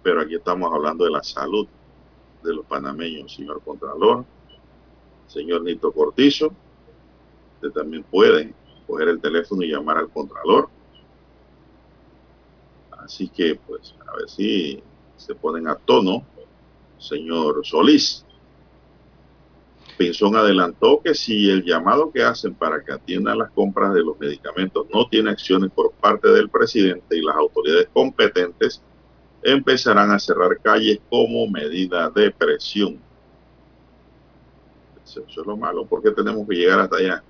Pero 0.03 0.21
aquí 0.21 0.35
estamos 0.35 0.73
hablando 0.73 1.05
de 1.05 1.11
la 1.11 1.23
salud 1.23 1.67
de 2.43 2.55
los 2.55 2.65
panameños, 2.67 3.35
señor 3.35 3.63
Contralor 3.65 4.25
señor 5.33 5.63
Nito 5.63 5.93
Cortizo. 5.93 6.53
Usted 7.57 7.71
también 7.71 8.05
puede 8.05 8.53
coger 8.87 9.09
el 9.09 9.21
teléfono 9.21 9.63
y 9.63 9.71
llamar 9.71 9.99
al 9.99 10.11
Contralor. 10.11 10.69
Así 13.05 13.29
que, 13.29 13.59
pues, 13.67 13.95
a 14.07 14.17
ver 14.17 14.29
si 14.29 14.83
se 15.17 15.35
ponen 15.35 15.69
a 15.69 15.75
tono, 15.75 16.25
señor 16.99 17.65
Solís. 17.65 18.25
Pinzón 19.99 20.37
adelantó 20.37 21.01
que 21.03 21.15
si 21.15 21.51
el 21.51 21.65
llamado 21.65 22.11
que 22.11 22.23
hacen 22.23 22.55
para 22.55 22.83
que 22.83 22.93
atiendan 22.93 23.39
las 23.39 23.51
compras 23.51 23.93
de 23.93 24.03
los 24.03 24.19
medicamentos 24.19 24.87
no 24.93 25.07
tiene 25.09 25.31
acciones 25.31 25.71
por 25.71 25.93
parte 25.93 26.29
del 26.29 26.49
presidente 26.49 27.17
y 27.17 27.23
las 27.23 27.37
autoridades 27.37 27.89
competentes, 27.93 28.83
empezarán 29.43 30.11
a 30.11 30.19
cerrar 30.19 30.59
calles 30.61 30.99
como 31.11 31.47
medida 31.47 32.09
de 32.11 32.31
presión. 32.31 32.99
Eso 35.05 35.25
es 35.29 35.47
lo 35.47 35.57
malo. 35.57 35.85
porque 35.85 36.11
tenemos 36.13 36.49
que 36.49 36.55
llegar 36.55 36.81
hasta 36.81 36.97
allá? 36.97 37.23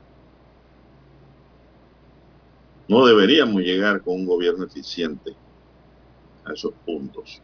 No 2.86 3.06
deberíamos 3.06 3.62
llegar 3.62 4.02
con 4.02 4.14
un 4.14 4.26
gobierno 4.26 4.64
eficiente 4.64 5.34
a 6.44 6.52
esos 6.52 6.72
puntos. 6.84 7.40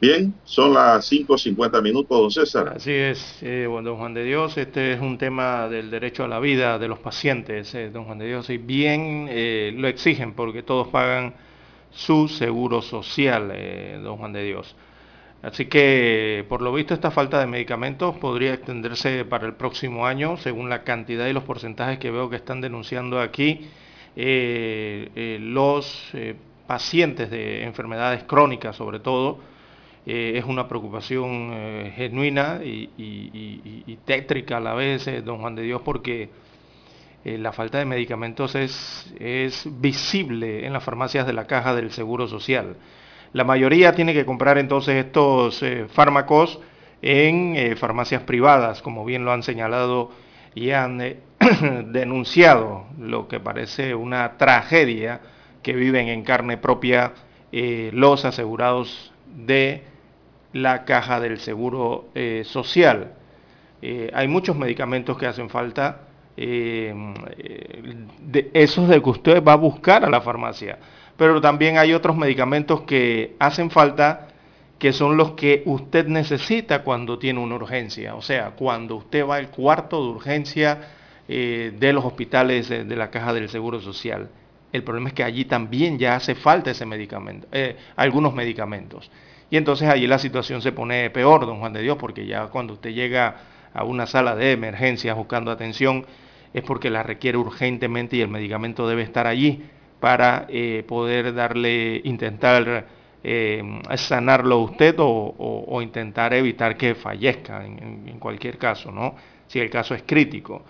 Bien, 0.00 0.34
son 0.44 0.72
las 0.72 1.12
5.50 1.12 1.82
minutos, 1.82 2.18
don 2.18 2.30
César. 2.30 2.72
Así 2.74 2.90
es, 2.90 3.42
eh, 3.42 3.68
don 3.70 3.96
Juan 3.96 4.14
de 4.14 4.24
Dios, 4.24 4.56
este 4.56 4.94
es 4.94 5.00
un 5.00 5.18
tema 5.18 5.68
del 5.68 5.90
derecho 5.90 6.24
a 6.24 6.28
la 6.28 6.40
vida 6.40 6.78
de 6.78 6.88
los 6.88 6.98
pacientes, 7.00 7.74
eh, 7.74 7.90
don 7.90 8.06
Juan 8.06 8.18
de 8.18 8.26
Dios, 8.26 8.48
y 8.48 8.56
bien 8.56 9.26
eh, 9.28 9.72
lo 9.76 9.88
exigen 9.88 10.32
porque 10.32 10.62
todos 10.62 10.88
pagan 10.88 11.34
su 11.90 12.28
seguro 12.28 12.80
social, 12.80 13.52
don 14.02 14.16
Juan 14.16 14.32
de 14.32 14.44
Dios. 14.44 14.74
Así 15.42 15.66
que, 15.66 16.44
por 16.48 16.62
lo 16.62 16.72
visto, 16.72 16.94
esta 16.94 17.10
falta 17.10 17.40
de 17.40 17.46
medicamentos 17.46 18.16
podría 18.16 18.54
extenderse 18.54 19.24
para 19.24 19.46
el 19.46 19.54
próximo 19.54 20.06
año, 20.06 20.36
según 20.36 20.68
la 20.68 20.82
cantidad 20.84 21.26
y 21.26 21.32
los 21.32 21.44
porcentajes 21.44 21.98
que 21.98 22.10
veo 22.10 22.30
que 22.30 22.36
están 22.36 22.60
denunciando 22.60 23.20
aquí 23.20 23.68
eh, 24.16 25.08
eh, 25.14 25.38
los 25.40 26.10
eh, 26.14 26.34
pacientes 26.70 27.28
de 27.32 27.64
enfermedades 27.64 28.22
crónicas, 28.22 28.76
sobre 28.76 29.00
todo. 29.00 29.40
es 30.06 30.44
una 30.44 30.68
preocupación 30.68 31.52
genuina 31.96 32.60
y, 32.62 33.98
tétrica 34.04 34.58
a 34.58 34.60
la 34.60 34.74
vez, 34.74 35.04
don 35.24 35.40
Juan 35.40 35.56
de 35.56 35.62
Dios, 35.62 35.82
porque 35.84 36.30
la 37.24 37.50
falta 37.50 37.78
de 37.78 37.86
medicamentos 37.86 38.54
es, 38.54 39.68
visible 39.80 40.64
en 40.64 40.72
las 40.72 40.84
farmacias 40.84 41.26
de 41.26 41.32
la 41.32 41.48
caja 41.48 41.74
del 41.74 41.90
Seguro 41.90 42.28
Social. 42.28 42.76
La 43.32 43.42
mayoría 43.42 43.92
tiene 43.92 44.14
que 44.14 44.24
comprar 44.24 44.56
entonces 44.56 45.06
estos 45.06 45.60
eh, 45.64 45.86
fármacos 45.88 46.60
en 47.02 47.56
eh, 47.56 47.74
farmacias 47.74 48.22
privadas, 48.22 48.80
como 48.80 49.04
bien 49.04 49.24
lo 49.24 49.32
han 49.32 49.42
señalado 49.42 50.12
y 50.54 50.70
han 50.70 51.00
eh, 51.00 51.16
denunciado 51.86 52.86
lo 52.96 53.26
que 53.26 53.40
parece 53.40 53.92
una 53.96 54.36
tragedia 54.36 55.20
que 55.62 55.74
viven 55.74 56.08
en 56.08 56.22
carne 56.22 56.56
propia 56.56 57.12
los 57.52 58.24
asegurados 58.24 59.12
de 59.26 59.82
la 60.52 60.84
caja 60.84 61.20
del 61.20 61.38
seguro 61.40 62.08
social. 62.44 63.12
hay 63.82 64.28
muchos 64.28 64.56
medicamentos 64.56 65.18
que 65.18 65.26
hacen 65.26 65.50
falta, 65.50 66.02
de 66.36 66.94
esos 68.54 68.88
de 68.88 69.02
que 69.02 69.10
usted 69.10 69.42
va 69.42 69.54
a 69.54 69.56
buscar 69.56 70.04
a 70.04 70.10
la 70.10 70.20
farmacia 70.20 70.78
pero 71.20 71.38
también 71.38 71.76
hay 71.76 71.92
otros 71.92 72.16
medicamentos 72.16 72.80
que 72.84 73.36
hacen 73.38 73.70
falta 73.70 74.28
que 74.78 74.94
son 74.94 75.18
los 75.18 75.32
que 75.32 75.62
usted 75.66 76.06
necesita 76.06 76.82
cuando 76.82 77.18
tiene 77.18 77.40
una 77.40 77.56
urgencia. 77.56 78.14
O 78.14 78.22
sea, 78.22 78.52
cuando 78.52 78.96
usted 78.96 79.26
va 79.26 79.36
al 79.36 79.50
cuarto 79.50 80.02
de 80.02 80.08
urgencia 80.12 80.78
eh, 81.28 81.74
de 81.78 81.92
los 81.92 82.06
hospitales 82.06 82.70
de, 82.70 82.96
la 82.96 83.10
caja 83.10 83.34
del 83.34 83.50
Seguro 83.50 83.82
Social. 83.82 84.30
El 84.72 84.84
problema 84.84 85.08
es 85.08 85.14
que 85.14 85.24
allí 85.24 85.44
también 85.44 85.98
ya 85.98 86.16
hace 86.16 86.34
falta 86.34 86.70
ese 86.70 86.86
medicamento, 86.86 87.48
eh, 87.52 87.76
algunos 87.96 88.34
medicamentos. 88.34 89.10
Y 89.50 89.56
entonces 89.56 89.88
allí 89.88 90.06
la 90.06 90.18
situación 90.18 90.62
se 90.62 90.72
pone 90.72 91.10
peor, 91.10 91.44
don 91.46 91.58
Juan 91.58 91.72
de 91.72 91.82
Dios, 91.82 91.96
porque 91.98 92.26
ya 92.26 92.46
cuando 92.46 92.74
usted 92.74 92.90
llega 92.90 93.36
a 93.74 93.84
una 93.84 94.06
sala 94.06 94.36
de 94.36 94.52
emergencias 94.52 95.16
buscando 95.16 95.50
atención, 95.50 96.06
es 96.54 96.62
porque 96.62 96.90
la 96.90 97.02
requiere 97.02 97.38
urgentemente 97.38 98.16
y 98.16 98.20
el 98.20 98.28
medicamento 98.28 98.88
debe 98.88 99.02
estar 99.02 99.26
allí 99.26 99.64
para 100.00 100.46
eh, 100.48 100.84
poder 100.86 101.34
darle, 101.34 102.00
intentar 102.04 102.86
eh, 103.22 103.62
sanarlo 103.96 104.58
usted 104.58 104.94
o, 104.98 105.80
intentar 105.82 106.32
evitar 106.34 106.76
que 106.76 106.94
fallezca 106.94 107.64
en, 107.64 108.18
cualquier 108.18 108.58
caso, 108.58 108.90
¿no? 108.90 109.14
Si 109.46 109.58
el 109.58 109.70
caso 109.70 109.94
es 109.94 110.02
crítico. 110.02 110.62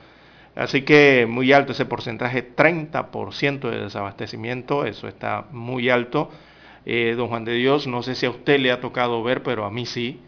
Así 0.60 0.82
que 0.82 1.26
muy 1.26 1.54
alto 1.54 1.72
ese 1.72 1.86
porcentaje, 1.86 2.54
30% 2.54 3.70
de 3.70 3.80
desabastecimiento, 3.80 4.84
eso 4.84 5.08
está 5.08 5.46
muy 5.52 5.88
alto. 5.88 6.30
Eh, 6.84 7.14
don 7.16 7.28
Juan 7.28 7.46
de 7.46 7.54
Dios, 7.54 7.86
no 7.86 8.02
sé 8.02 8.14
si 8.14 8.26
a 8.26 8.30
usted 8.30 8.60
le 8.60 8.70
ha 8.70 8.78
tocado 8.78 9.22
ver, 9.22 9.42
pero 9.42 9.64
a 9.64 9.70
mí 9.70 9.86
sí. 9.86 10.20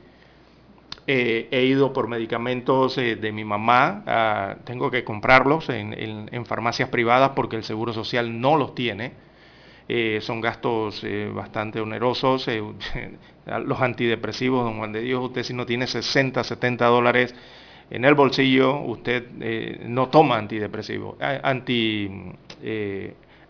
Eh, 1.06 1.48
he 1.50 1.64
ido 1.64 1.92
por 1.92 2.08
medicamentos 2.08 2.96
eh, 2.96 3.16
de 3.16 3.30
mi 3.30 3.44
mamá, 3.44 4.56
tengo 4.64 4.90
que 4.90 5.04
comprarlos 5.04 5.68
en, 5.68 6.46
farmacias 6.46 6.88
privadas 6.88 7.32
porque 7.36 7.56
el 7.56 7.64
Seguro 7.64 7.92
Social 7.92 8.40
no 8.40 8.56
los 8.56 8.74
tiene. 8.74 9.12
Eh, 9.86 10.20
son 10.22 10.40
gastos 10.40 11.04
bastante 11.34 11.78
onerosos. 11.78 12.48
los 13.66 13.82
antidepresivos, 13.82 14.64
don 14.64 14.78
Juan 14.78 14.92
de 14.92 15.02
Dios, 15.02 15.22
usted 15.22 15.42
si 15.42 15.52
no 15.52 15.66
tiene 15.66 15.86
60, 15.86 16.42
70 16.42 16.86
dólares 16.86 17.34
en 17.90 18.04
el 18.04 18.14
bolsillo, 18.14 18.80
usted 18.80 19.28
no 19.86 20.08
toma 20.08 20.38
antidepresivos, 20.38 21.16
anti, 21.20 22.10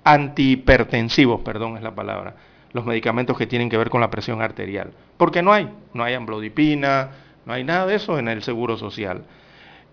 antihipertensivos, 0.05 1.41
perdón 1.43 1.77
es 1.77 1.83
la 1.83 1.95
palabra, 1.95 2.35
los 2.73 2.85
medicamentos 2.85 3.39
que 3.39 3.47
tienen 3.47 3.69
que 3.69 3.77
ver 3.77 3.91
con 3.91 4.01
la 4.01 4.11
presión 4.11 4.43
arterial. 4.43 4.93
Porque 5.17 5.43
no 5.43 5.53
hay, 5.53 5.69
no 5.95 6.03
hay 6.05 6.15
amlodipina, 6.15 7.11
no 7.45 7.53
hay 7.53 7.65
nada 7.65 7.87
de 7.87 7.97
eso 7.97 8.19
en 8.19 8.29
el 8.29 8.43
seguro 8.43 8.77
social. 8.77 9.25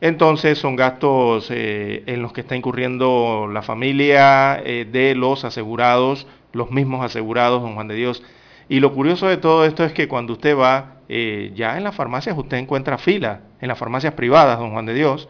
Entonces 0.01 0.57
son 0.57 0.75
gastos 0.75 1.49
eh, 1.51 2.03
en 2.05 2.21
los 2.21 2.31
que 2.31 2.41
está 2.41 2.55
incurriendo 2.55 3.49
la 3.51 3.61
familia 3.61 4.61
eh, 4.63 4.87
de 4.89 5.13
los 5.13 5.43
asegurados, 5.43 6.25
los 6.53 6.71
mismos 6.71 7.03
asegurados, 7.03 7.61
don 7.61 7.75
Juan 7.75 7.89
de 7.89 7.95
Dios. 7.95 8.23
Y 8.69 8.79
lo 8.79 8.93
curioso 8.93 9.27
de 9.27 9.37
todo 9.37 9.65
esto 9.65 9.83
es 9.83 9.91
que 9.93 10.07
cuando 10.07 10.33
usted 10.33 10.55
va, 10.55 10.97
eh, 11.09 11.51
ya 11.55 11.75
en 11.75 11.83
las 11.83 11.95
farmacias 11.95 12.37
usted 12.37 12.57
encuentra 12.57 12.99
filas, 12.99 13.39
en 13.59 13.67
las 13.67 13.77
farmacias 13.77 14.13
privadas, 14.13 14.59
don 14.59 14.71
Juan 14.71 14.85
de 14.85 14.93
Dios, 14.93 15.27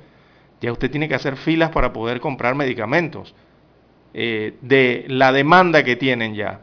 ya 0.61 0.71
usted 0.73 0.91
tiene 0.91 1.07
que 1.07 1.15
hacer 1.15 1.37
filas 1.37 1.71
para 1.71 1.93
poder 1.93 2.19
comprar 2.19 2.53
medicamentos, 2.53 3.33
de 4.11 5.05
la 5.07 5.31
demanda 5.31 5.83
que 5.83 5.95
tienen 5.95 6.35
ya. 6.35 6.61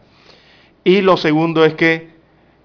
Y 0.85 1.01
lo 1.01 1.17
segundo 1.17 1.65
es 1.65 1.75
que 1.75 2.11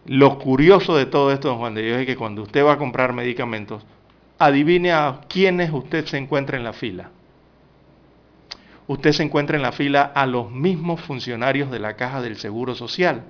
lo 0.06 0.39
curioso 0.39 0.97
de 0.97 1.06
todo 1.06 1.32
esto, 1.32 1.47
don 1.47 1.60
Juan 1.60 1.76
de 1.76 1.84
Dios, 1.84 2.00
es 2.00 2.06
que 2.06 2.17
cuando 2.17 2.41
usted 2.41 2.65
va 2.65 2.74
a 2.74 2.78
comprar 2.78 3.13
medicamentos, 3.13 3.86
adivine 4.39 4.91
a 4.91 5.21
quiénes 5.30 5.71
usted 5.71 6.06
se 6.06 6.17
encuentra 6.17 6.58
en 6.58 6.63
la 6.63 6.74
fila. 6.74 7.12
Usted 8.88 9.12
se 9.12 9.24
encuentra 9.24 9.56
en 9.56 9.62
la 9.62 9.71
fila 9.71 10.12
a 10.13 10.26
los 10.26 10.52
mismos 10.52 11.00
funcionarios 11.00 11.71
de 11.71 11.80
la 11.80 11.95
caja 11.95 12.21
del 12.21 12.38
Seguro 12.38 12.76
Social, 12.76 13.24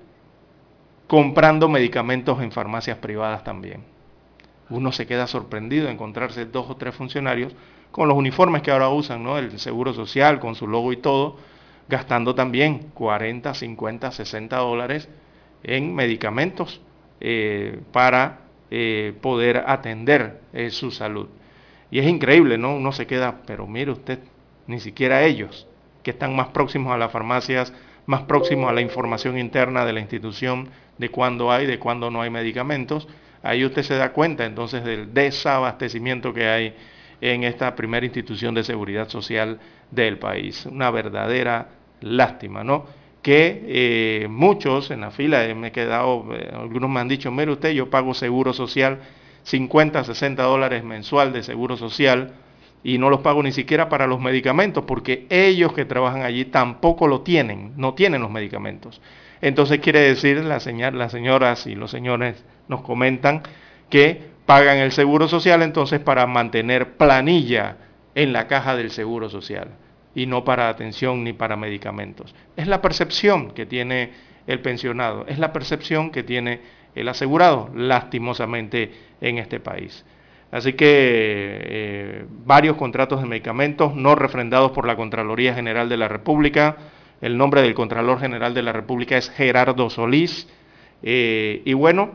comprando 1.11 1.67
medicamentos 1.67 2.41
en 2.41 2.53
farmacias 2.53 2.97
privadas 2.99 3.43
también. 3.43 3.83
Uno 4.69 4.93
se 4.93 5.05
queda 5.05 5.27
sorprendido 5.27 5.87
de 5.87 5.91
encontrarse 5.91 6.45
dos 6.45 6.69
o 6.69 6.77
tres 6.77 6.95
funcionarios 6.95 7.53
con 7.91 8.07
los 8.07 8.17
uniformes 8.17 8.61
que 8.61 8.71
ahora 8.71 8.87
usan, 8.87 9.21
¿no? 9.21 9.37
El 9.37 9.59
Seguro 9.59 9.93
Social, 9.93 10.39
con 10.39 10.55
su 10.55 10.67
logo 10.67 10.93
y 10.93 10.95
todo, 10.95 11.35
gastando 11.89 12.33
también 12.33 12.91
40, 12.93 13.53
50, 13.53 14.09
60 14.09 14.55
dólares 14.55 15.09
en 15.63 15.93
medicamentos 15.93 16.79
eh, 17.19 17.81
para 17.91 18.43
eh, 18.69 19.13
poder 19.19 19.65
atender 19.67 20.39
eh, 20.53 20.69
su 20.69 20.91
salud. 20.91 21.27
Y 21.91 21.99
es 21.99 22.07
increíble, 22.07 22.57
¿no? 22.57 22.73
Uno 22.73 22.93
se 22.93 23.05
queda, 23.05 23.41
pero 23.45 23.67
mire 23.67 23.91
usted, 23.91 24.19
ni 24.65 24.79
siquiera 24.79 25.23
ellos, 25.23 25.67
que 26.03 26.11
están 26.11 26.37
más 26.37 26.47
próximos 26.47 26.93
a 26.93 26.97
las 26.97 27.11
farmacias, 27.11 27.73
más 28.05 28.21
próximos 28.21 28.69
a 28.69 28.73
la 28.73 28.79
información 28.79 29.37
interna 29.37 29.83
de 29.83 29.91
la 29.91 29.99
institución 29.99 30.69
de 31.01 31.09
cuándo 31.09 31.51
hay, 31.51 31.65
de 31.65 31.79
cuándo 31.79 32.11
no 32.11 32.21
hay 32.21 32.29
medicamentos, 32.29 33.07
ahí 33.41 33.65
usted 33.65 33.81
se 33.81 33.95
da 33.95 34.13
cuenta 34.13 34.45
entonces 34.45 34.83
del 34.83 35.13
desabastecimiento 35.15 36.31
que 36.31 36.47
hay 36.47 36.75
en 37.21 37.43
esta 37.43 37.75
primera 37.75 38.05
institución 38.05 38.53
de 38.53 38.63
seguridad 38.63 39.09
social 39.09 39.59
del 39.89 40.19
país. 40.19 40.67
Una 40.67 40.91
verdadera 40.91 41.69
lástima, 42.01 42.63
¿no? 42.63 42.85
que 43.23 43.63
eh, 43.67 44.27
muchos 44.27 44.91
en 44.91 45.01
la 45.01 45.11
fila, 45.11 45.43
me 45.55 45.67
he 45.67 45.71
quedado, 45.71 46.25
eh, 46.35 46.51
algunos 46.53 46.89
me 46.89 46.99
han 46.99 47.07
dicho, 47.07 47.31
mire 47.31 47.51
usted, 47.51 47.71
yo 47.71 47.89
pago 47.89 48.13
seguro 48.13 48.53
social, 48.53 48.99
50, 49.43 50.03
60 50.03 50.43
dólares 50.43 50.83
mensual 50.83 51.33
de 51.33 51.41
seguro 51.41 51.77
social, 51.77 52.33
y 52.83 52.97
no 52.97 53.09
los 53.09 53.21
pago 53.21 53.43
ni 53.43 53.51
siquiera 53.51 53.89
para 53.89 54.07
los 54.07 54.19
medicamentos, 54.19 54.85
porque 54.85 55.25
ellos 55.29 55.73
que 55.73 55.85
trabajan 55.85 56.23
allí 56.23 56.45
tampoco 56.45 57.07
lo 57.07 57.21
tienen, 57.21 57.73
no 57.77 57.93
tienen 57.93 58.21
los 58.21 58.31
medicamentos. 58.31 59.01
Entonces 59.41 59.79
quiere 59.79 60.01
decir, 60.01 60.37
la 60.43 60.59
las 60.91 61.11
señoras 61.11 61.67
y 61.67 61.75
los 61.75 61.91
señores 61.91 62.43
nos 62.67 62.81
comentan 62.81 63.43
que 63.89 64.31
pagan 64.45 64.77
el 64.77 64.91
seguro 64.91 65.27
social 65.27 65.61
entonces 65.61 65.99
para 65.99 66.27
mantener 66.27 66.93
planilla 66.97 67.77
en 68.15 68.33
la 68.33 68.47
caja 68.47 68.75
del 68.75 68.91
seguro 68.91 69.29
social 69.29 69.69
y 70.13 70.25
no 70.25 70.43
para 70.43 70.69
atención 70.69 71.23
ni 71.23 71.33
para 71.33 71.55
medicamentos. 71.55 72.35
Es 72.55 72.67
la 72.67 72.81
percepción 72.81 73.51
que 73.51 73.65
tiene 73.65 74.11
el 74.47 74.59
pensionado, 74.59 75.25
es 75.27 75.39
la 75.39 75.53
percepción 75.53 76.11
que 76.11 76.23
tiene 76.23 76.59
el 76.95 77.07
asegurado, 77.07 77.69
lastimosamente, 77.73 78.91
en 79.21 79.37
este 79.37 79.59
país. 79.59 80.03
Así 80.51 80.73
que 80.73 80.85
eh, 80.89 82.25
varios 82.45 82.75
contratos 82.75 83.21
de 83.21 83.27
medicamentos 83.27 83.95
no 83.95 84.15
refrendados 84.15 84.71
por 84.71 84.85
la 84.85 84.97
Contraloría 84.97 85.53
General 85.53 85.87
de 85.87 85.95
la 85.95 86.09
República. 86.09 86.75
El 87.21 87.37
nombre 87.37 87.61
del 87.61 87.75
Contralor 87.75 88.19
General 88.19 88.53
de 88.55 88.63
la 88.63 88.73
República 88.73 89.15
es 89.15 89.29
Gerardo 89.29 89.91
Solís. 89.91 90.47
Eh, 91.03 91.61
y 91.65 91.73
bueno, 91.73 92.13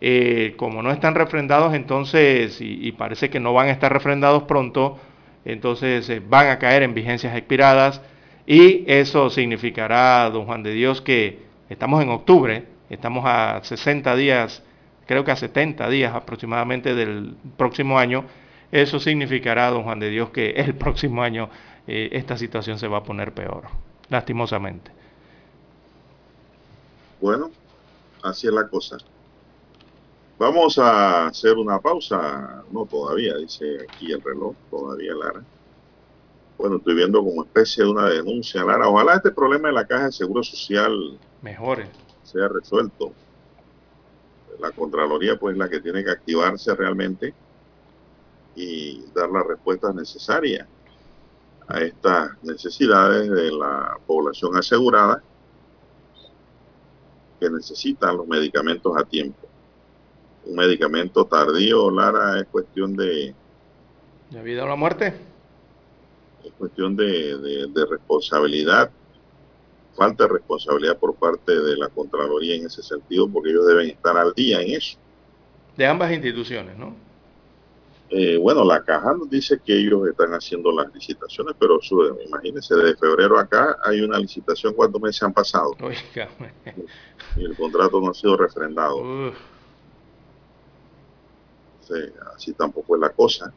eh, 0.00 0.54
como 0.56 0.82
no 0.82 0.90
están 0.90 1.14
refrendados 1.14 1.74
entonces, 1.74 2.60
y, 2.60 2.90
parece 2.92 3.30
que 3.30 3.38
no 3.38 3.52
van 3.52 3.68
a 3.68 3.70
estar 3.70 3.92
refrendados 3.92 4.44
pronto, 4.44 4.98
entonces 5.44 6.10
eh, 6.10 6.20
van 6.26 6.48
a 6.48 6.58
caer 6.58 6.82
en 6.82 6.92
vigencias 6.92 7.36
expiradas. 7.36 8.02
Y 8.46 8.84
eso 8.90 9.30
significará, 9.30 10.28
don 10.30 10.46
Juan 10.46 10.64
de 10.64 10.72
Dios, 10.72 11.02
que 11.02 11.38
estamos 11.68 12.02
en 12.02 12.08
octubre, 12.08 12.64
estamos 12.90 13.24
a 13.26 13.60
60 13.62 14.16
días, 14.16 14.64
creo 15.06 15.22
que 15.24 15.30
a 15.30 15.36
70 15.36 15.88
días 15.88 16.14
aproximadamente 16.14 16.94
del 16.94 17.36
próximo 17.56 17.98
año, 17.98 18.24
eso 18.72 18.98
significará, 18.98 19.70
don 19.70 19.84
Juan 19.84 20.00
de 20.00 20.10
Dios, 20.10 20.30
que 20.30 20.50
el 20.50 20.74
próximo 20.74 21.22
año 21.22 21.48
esta 21.86 22.36
situación 22.36 22.78
se 22.78 22.86
va 22.86 22.98
a 22.98 23.02
poner 23.02 23.32
peor, 23.32 23.64
lastimosamente. 24.08 24.90
Bueno, 27.20 27.50
así 28.22 28.46
es 28.46 28.52
la 28.52 28.68
cosa. 28.68 28.98
Vamos 30.38 30.78
a 30.78 31.26
hacer 31.26 31.56
una 31.56 31.80
pausa. 31.80 32.62
No, 32.70 32.86
todavía, 32.86 33.36
dice 33.36 33.78
aquí 33.82 34.12
el 34.12 34.22
reloj, 34.22 34.54
todavía 34.70 35.14
Lara. 35.14 35.42
Bueno, 36.56 36.76
estoy 36.76 36.94
viendo 36.94 37.22
como 37.22 37.44
especie 37.44 37.84
de 37.84 37.90
una 37.90 38.08
denuncia, 38.08 38.64
Lara. 38.64 38.88
Ojalá 38.88 39.16
este 39.16 39.32
problema 39.32 39.68
de 39.68 39.74
la 39.74 39.86
caja 39.86 40.06
de 40.06 40.12
seguro 40.12 40.42
social 40.42 41.18
mejore, 41.42 41.88
sea 42.22 42.48
resuelto. 42.48 43.12
La 44.60 44.70
Contraloría, 44.72 45.38
pues, 45.38 45.56
la 45.56 45.68
que 45.68 45.80
tiene 45.80 46.02
que 46.02 46.10
activarse 46.10 46.74
realmente 46.74 47.32
y 48.56 49.04
dar 49.14 49.30
las 49.30 49.46
respuestas 49.46 49.94
necesarias 49.94 50.66
a 51.68 51.80
estas 51.80 52.42
necesidades 52.42 53.30
de 53.30 53.52
la 53.52 53.98
población 54.06 54.56
asegurada 54.56 55.22
que 57.38 57.50
necesitan 57.50 58.16
los 58.16 58.26
medicamentos 58.26 58.96
a 58.96 59.04
tiempo. 59.04 59.46
Un 60.46 60.56
medicamento 60.56 61.26
tardío, 61.26 61.90
Lara, 61.90 62.40
es 62.40 62.46
cuestión 62.46 62.96
de... 62.96 63.34
¿De 64.30 64.42
vida 64.42 64.64
o 64.64 64.68
la 64.68 64.76
muerte? 64.76 65.14
Es 66.42 66.52
cuestión 66.52 66.96
de, 66.96 67.68
de, 67.68 67.86
responsabilidad, 67.86 68.90
falta 69.94 70.24
de 70.24 70.32
responsabilidad 70.32 70.96
por 70.96 71.14
parte 71.14 71.54
de 71.54 71.76
la 71.76 71.88
Contraloría 71.88 72.56
en 72.56 72.66
ese 72.66 72.82
sentido, 72.82 73.28
porque 73.28 73.50
ellos 73.50 73.66
deben 73.66 73.90
estar 73.90 74.16
al 74.16 74.32
día 74.32 74.62
en 74.62 74.70
eso. 74.70 74.98
De 75.76 75.86
ambas 75.86 76.12
instituciones, 76.12 76.76
¿no? 76.78 77.07
Eh, 78.10 78.38
bueno, 78.38 78.64
la 78.64 78.82
caja 78.82 79.12
nos 79.12 79.28
dice 79.28 79.60
que 79.62 79.76
ellos 79.76 80.08
están 80.08 80.32
haciendo 80.32 80.72
las 80.72 80.92
licitaciones, 80.94 81.54
pero 81.58 81.78
imagínense, 82.26 82.74
desde 82.74 82.96
febrero 82.96 83.38
acá 83.38 83.76
hay 83.84 84.00
una 84.00 84.18
licitación, 84.18 84.72
¿cuántos 84.72 85.00
meses 85.00 85.22
han 85.22 85.32
pasado? 85.32 85.72
Y 87.36 87.44
el 87.44 87.54
contrato 87.54 88.00
no 88.00 88.10
ha 88.10 88.14
sido 88.14 88.36
refrendado. 88.36 89.02
así 92.34 92.52
tampoco 92.54 92.96
es 92.96 93.00
la 93.00 93.10
cosa. 93.10 93.52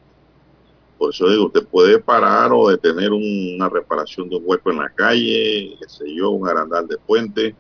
Por 0.98 1.12
eso 1.12 1.30
digo, 1.30 1.46
usted 1.46 1.66
puede 1.66 2.00
parar 2.00 2.52
o 2.54 2.70
detener 2.70 3.12
una 3.12 3.70
reparación 3.70 4.30
de 4.30 4.36
un 4.36 4.44
hueco 4.46 4.70
en 4.70 4.80
la 4.80 4.90
calle, 4.90 5.78
qué 5.80 5.90
sé 5.90 6.14
yo, 6.14 6.30
un 6.32 6.48
arandal 6.48 6.88
de 6.88 6.98
puente, 6.98 7.56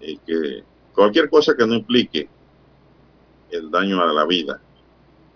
y 0.00 0.18
que 0.18 0.62
cualquier 0.94 1.30
cosa 1.30 1.56
que 1.56 1.66
no 1.66 1.74
implique 1.74 2.28
el 3.50 3.70
daño 3.70 4.00
a 4.02 4.12
la 4.12 4.24
vida 4.26 4.60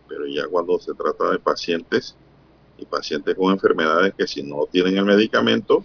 pero 0.08 0.26
ya 0.26 0.46
cuando 0.48 0.78
se 0.78 0.94
trata 0.94 1.30
de 1.30 1.38
pacientes 1.38 2.16
y 2.78 2.86
pacientes 2.86 3.34
con 3.34 3.52
enfermedades 3.52 4.14
que 4.14 4.26
si 4.26 4.42
no 4.42 4.66
tienen 4.70 4.96
el 4.96 5.04
medicamento 5.04 5.84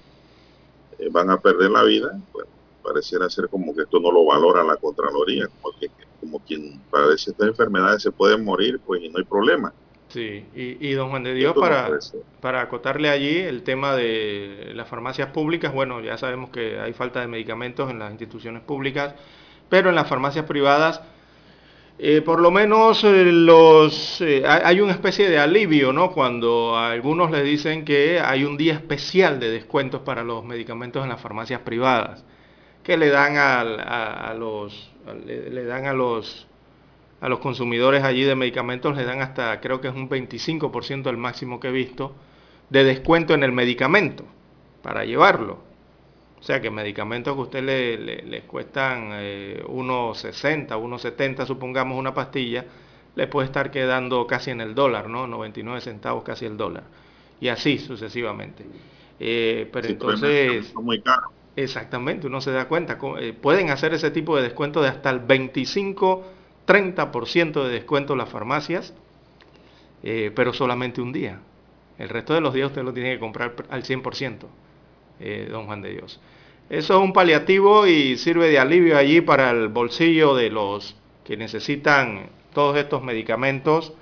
eh, 1.00 1.10
van 1.12 1.30
a 1.30 1.40
perder 1.40 1.72
la 1.72 1.84
vida, 1.84 2.20
pues 2.32 2.48
pareciera 2.84 3.30
ser 3.30 3.50
como 3.50 3.74
que 3.76 3.84
esto 3.84 4.00
no 4.00 4.12
lo 4.12 4.26
valora 4.26 4.64
la 4.64 4.76
Contraloría, 4.76 5.48
como, 5.48 5.78
que, 5.80 5.90
como 6.20 6.40
quien 6.40 6.80
padece 6.92 7.32
estas 7.32 7.48
enfermedades 7.48 8.04
se 8.04 8.12
puede 8.12 8.38
morir, 8.38 8.80
pues 8.86 9.02
y 9.02 9.10
no 9.10 9.18
hay 9.18 9.24
problema. 9.24 9.74
Sí, 10.10 10.46
y, 10.54 10.94
don 10.94 11.10
Juan 11.10 11.24
de 11.24 11.34
Dios, 11.34 11.56
para, 11.60 11.90
para 12.40 12.62
acotarle 12.62 13.10
allí 13.10 13.36
el 13.36 13.64
tema 13.64 13.96
de 13.96 14.72
las 14.76 14.88
farmacias 14.88 15.30
públicas, 15.30 15.74
bueno, 15.74 16.02
ya 16.02 16.20
sabemos 16.20 16.52
que 16.52 16.80
hay 16.80 16.94
falta 16.94 17.22
de 17.22 17.28
medicamentos 17.28 17.90
en 17.90 17.98
las 17.98 18.12
instituciones 18.12 18.62
públicas, 18.62 19.16
pero 19.70 19.90
en 19.90 19.96
las 19.96 20.08
farmacias 20.08 20.46
privadas 20.46 21.02
eh, 22.00 22.22
por 22.22 22.42
lo 22.42 22.50
menos 22.50 23.04
eh, 23.04 23.26
los, 23.26 24.20
eh, 24.22 24.44
hay 24.46 24.82
una 24.82 24.94
especie 24.94 25.30
de 25.30 25.38
alivio, 25.38 25.94
¿no? 25.94 26.12
Cuando 26.12 26.76
a 26.76 26.92
algunos 26.92 27.30
les 27.30 27.44
dicen 27.44 27.86
que 27.86 28.20
hay 28.20 28.44
un 28.46 28.58
día 28.58 28.74
especial 28.74 29.40
de 29.40 29.52
descuentos 29.52 30.02
para 30.02 30.24
los 30.24 30.44
medicamentos 30.44 31.04
en 31.04 31.10
las 31.10 31.22
farmacias 31.22 31.62
privadas, 31.62 32.26
que 32.84 32.98
le 32.98 33.10
dan 33.10 33.38
a, 33.38 34.34
los, 34.34 34.92
le, 35.26 35.64
dan 35.66 35.86
a 35.86 35.94
los, 35.94 36.48
a 37.22 37.30
los 37.30 37.40
consumidores 37.40 38.04
allí 38.04 38.24
de 38.24 38.36
medicamentos, 38.36 38.98
le 38.98 39.06
dan 39.06 39.22
hasta, 39.22 39.62
creo 39.62 39.80
que 39.80 39.88
es 39.88 39.96
un 39.96 40.10
25% 40.10 41.10
el 41.10 41.18
máximo 41.18 41.60
que 41.60 41.70
he 41.70 41.72
visto, 41.72 42.16
de 42.70 42.84
descuento 42.84 43.36
en 43.36 43.44
el 43.44 43.52
medicamento 43.52 44.26
para 44.82 45.06
llevarlo. 45.06 45.73
O 46.44 46.46
sea 46.46 46.60
que 46.60 46.70
medicamentos 46.70 47.34
que 47.34 47.40
a 47.40 47.44
usted 47.44 47.64
le, 47.64 48.22
le, 48.22 48.42
cuestan 48.42 49.12
eh, 49.14 49.64
1,60, 49.66 50.68
1,70, 50.72 51.46
supongamos 51.46 51.98
una 51.98 52.14
pastilla, 52.14 52.66
le 53.16 53.28
puede 53.28 53.46
estar 53.46 53.72
quedando 53.72 54.28
casi 54.28 54.52
en 54.52 54.60
el 54.60 54.76
dólar, 54.76 55.08
¿no? 55.08 55.26
99 55.26 55.80
centavos 55.80 56.22
casi 56.26 56.46
el 56.46 56.58
dólar. 56.58 56.84
Y 57.40 57.48
así 57.48 57.78
sucesivamente. 57.78 58.66
Eh, 59.22 59.70
pero 59.72 59.88
entonces... 59.88 60.76
Muy 60.76 61.00
caro. 61.00 61.32
Exactamente, 61.56 62.28
uno 62.28 62.42
se 62.42 62.52
da 62.52 62.68
cuenta. 62.68 62.98
Eh, 63.22 63.32
pueden 63.32 63.70
hacer 63.70 63.94
ese 63.94 64.12
tipo 64.12 64.36
de 64.36 64.44
descuento 64.44 64.82
de 64.82 64.90
hasta 64.90 65.12
el 65.12 65.20
25, 65.20 66.26
30% 66.68 67.64
de 67.64 67.70
descuento 67.70 68.14
en 68.14 68.20
las 68.20 68.28
farmacias, 68.28 68.94
eh, 70.04 70.30
pero 70.36 70.52
solamente 70.52 71.00
un 71.00 71.14
día. 71.14 71.40
El 71.98 72.10
resto 72.10 72.34
de 72.34 72.42
los 72.42 72.54
días 72.54 72.68
usted 72.68 72.84
lo 72.84 72.92
tiene 72.92 73.14
que 73.14 73.20
comprar 73.20 73.56
al 73.70 73.84
100%, 73.84 74.40
don 75.50 75.68
Juan 75.68 75.82
de 75.82 75.92
Dios. 75.92 76.20
Eso 76.70 76.98
es 76.98 77.04
un 77.04 77.14
paliativo 77.14 77.86
y 77.88 78.18
sirve 78.18 78.50
de 78.50 78.60
alivio 78.60 78.98
allí 78.98 79.22
para 79.22 79.52
el 79.52 79.68
bolsillo 79.68 80.34
de 80.34 80.50
los 80.50 80.96
que 81.24 81.38
necesitan 81.38 82.30
todos 82.54 82.78
estos 82.78 83.04
medicamentos. 83.04 83.94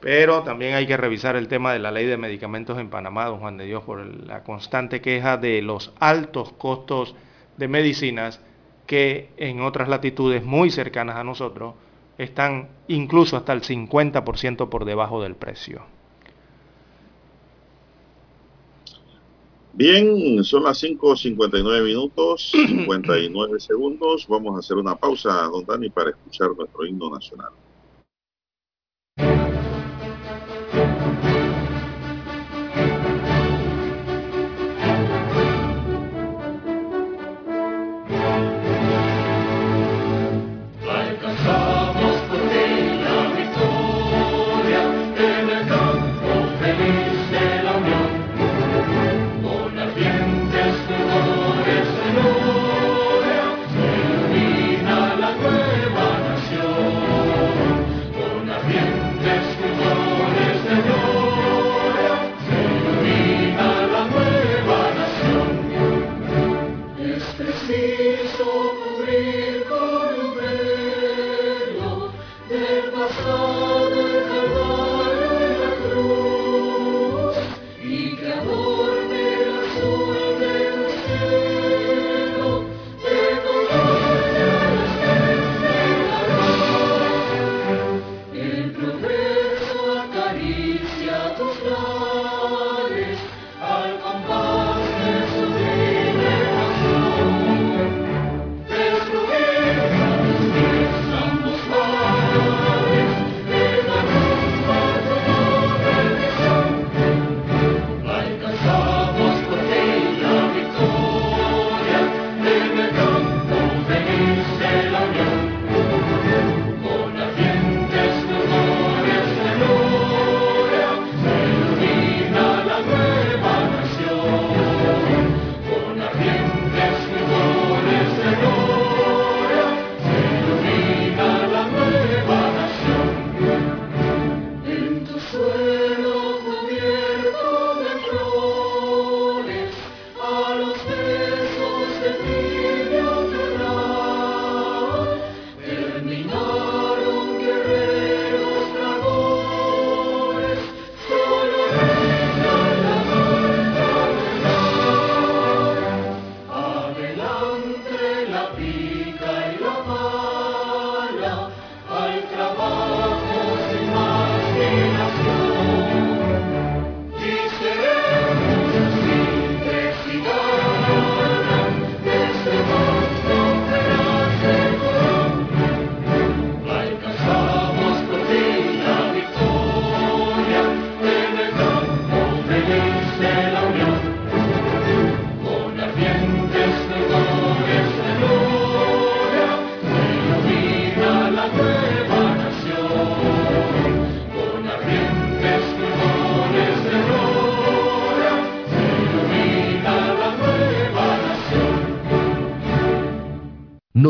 Pero 0.00 0.42
también 0.42 0.74
hay 0.74 0.86
que 0.86 0.96
revisar 0.96 1.36
el 1.36 1.48
tema 1.48 1.72
de 1.72 1.78
la 1.78 1.90
ley 1.90 2.06
de 2.06 2.16
medicamentos 2.16 2.78
en 2.78 2.88
Panamá, 2.88 3.26
don 3.26 3.40
Juan 3.40 3.58
de 3.58 3.66
Dios, 3.66 3.82
por 3.84 4.04
la 4.06 4.42
constante 4.44 5.02
queja 5.02 5.36
de 5.36 5.60
los 5.60 5.92
altos 6.00 6.52
costos 6.52 7.14
de 7.58 7.68
medicinas 7.68 8.40
que 8.86 9.30
en 9.36 9.60
otras 9.60 9.88
latitudes 9.88 10.42
muy 10.42 10.70
cercanas 10.70 11.16
a 11.16 11.24
nosotros 11.24 11.74
están 12.16 12.68
incluso 12.88 13.36
hasta 13.36 13.52
el 13.52 13.62
50% 13.62 14.68
por 14.68 14.84
debajo 14.84 15.22
del 15.22 15.34
precio. 15.34 15.82
Bien, 19.80 20.44
son 20.44 20.64
las 20.64 20.82
5.59 20.82 21.82
minutos, 21.82 22.50
59 22.52 23.58
segundos. 23.60 24.26
Vamos 24.28 24.54
a 24.54 24.58
hacer 24.58 24.76
una 24.76 24.94
pausa, 24.94 25.44
don 25.44 25.64
Dani, 25.64 25.88
para 25.88 26.10
escuchar 26.10 26.50
nuestro 26.54 26.84
himno 26.84 27.08
nacional. 27.08 27.48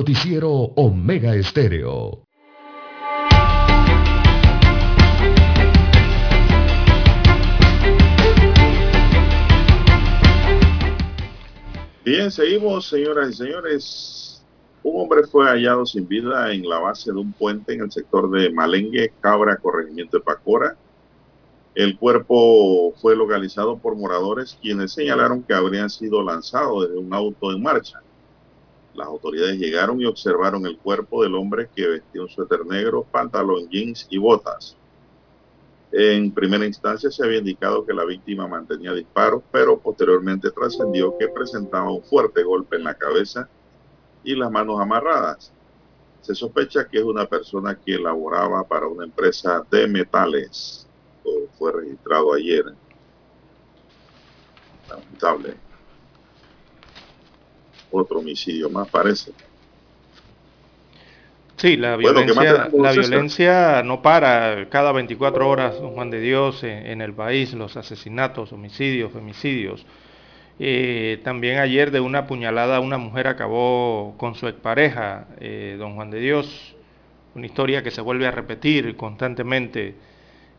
Noticiero 0.01 0.51
Omega 0.51 1.35
Estéreo. 1.35 2.27
Bien, 12.03 12.31
seguimos, 12.31 12.89
señoras 12.89 13.29
y 13.29 13.35
señores. 13.35 14.43
Un 14.85 15.03
hombre 15.03 15.27
fue 15.27 15.45
hallado 15.45 15.85
sin 15.85 16.09
vida 16.09 16.51
en 16.51 16.67
la 16.67 16.79
base 16.79 17.13
de 17.13 17.19
un 17.19 17.35
puente 17.35 17.75
en 17.75 17.83
el 17.83 17.93
sector 17.93 18.31
de 18.31 18.51
Malengue, 18.51 19.13
Cabra, 19.21 19.59
corregimiento 19.59 20.17
de 20.17 20.25
Pacora. 20.25 20.79
El 21.75 21.99
cuerpo 21.99 22.95
fue 23.03 23.15
localizado 23.15 23.77
por 23.77 23.97
moradores 23.97 24.57
quienes 24.63 24.93
señalaron 24.93 25.43
que 25.43 25.53
habrían 25.53 25.91
sido 25.91 26.23
lanzados 26.23 26.89
desde 26.89 26.99
un 26.99 27.13
auto 27.13 27.53
en 27.53 27.63
marcha. 27.63 28.01
Las 29.01 29.09
autoridades 29.09 29.59
llegaron 29.59 29.99
y 29.99 30.05
observaron 30.05 30.67
el 30.67 30.77
cuerpo 30.77 31.23
del 31.23 31.35
hombre 31.35 31.71
que 31.75 31.89
vestía 31.89 32.21
un 32.21 32.29
suéter 32.29 32.67
negro, 32.67 33.03
pantalón 33.03 33.67
jeans 33.71 34.07
y 34.11 34.19
botas. 34.19 34.77
En 35.91 36.31
primera 36.33 36.67
instancia 36.67 37.11
se 37.11 37.25
había 37.25 37.39
indicado 37.39 37.87
que 37.87 37.95
la 37.95 38.05
víctima 38.05 38.47
mantenía 38.47 38.93
disparos, 38.93 39.43
pero 39.51 39.79
posteriormente 39.79 40.51
trascendió 40.51 41.17
que 41.17 41.29
presentaba 41.29 41.91
un 41.91 42.03
fuerte 42.03 42.43
golpe 42.43 42.77
en 42.77 42.85
la 42.85 42.95
cabeza 42.95 43.49
y 44.23 44.35
las 44.35 44.51
manos 44.51 44.79
amarradas. 44.79 45.51
Se 46.21 46.35
sospecha 46.35 46.87
que 46.87 46.99
es 46.99 47.05
una 47.05 47.25
persona 47.25 47.75
que 47.75 47.99
laboraba 47.99 48.65
para 48.65 48.87
una 48.87 49.05
empresa 49.05 49.65
de 49.71 49.89
metales. 49.89 50.87
Todo 51.25 51.49
fue 51.59 51.73
registrado 51.73 52.35
ayer. 52.35 52.67
Lamentable 54.91 55.70
otro 57.91 58.21
homicidio 58.21 58.71
más, 58.71 58.89
parece. 58.89 59.33
Sí, 61.61 61.77
la 61.77 61.97
violencia, 61.97 62.71
la 62.73 62.93
violencia 62.93 63.83
no 63.83 64.01
para 64.01 64.71
cada 64.71 64.93
24 64.93 65.47
horas, 65.47 65.79
don 65.79 65.93
Juan 65.93 66.09
de 66.09 66.19
Dios, 66.19 66.65
en, 66.65 67.03
el 67.03 67.13
país, 67.13 67.53
los 67.53 67.77
asesinatos, 67.77 68.53
homicidios, 68.55 69.13
femicidios. 69.13 69.85
Eh, 70.59 71.21
también 71.23 71.59
ayer 71.59 71.91
de 71.91 72.01
una 72.01 72.27
puñalada 72.27 72.81
una 72.81 72.97
mujer 72.97 73.27
acabó 73.27 74.15
con 74.17 74.35
su 74.37 74.49
expareja, 74.49 75.27
eh, 75.39 75.77
don 75.79 75.97
Juan 75.97 76.11
de 76.11 76.21
Dios, 76.21 76.75
una 77.35 77.45
historia 77.45 77.83
que 77.83 77.91
se 77.91 78.01
vuelve 78.01 78.27
a 78.27 78.31
repetir 78.31 78.97
constantemente 78.97 79.95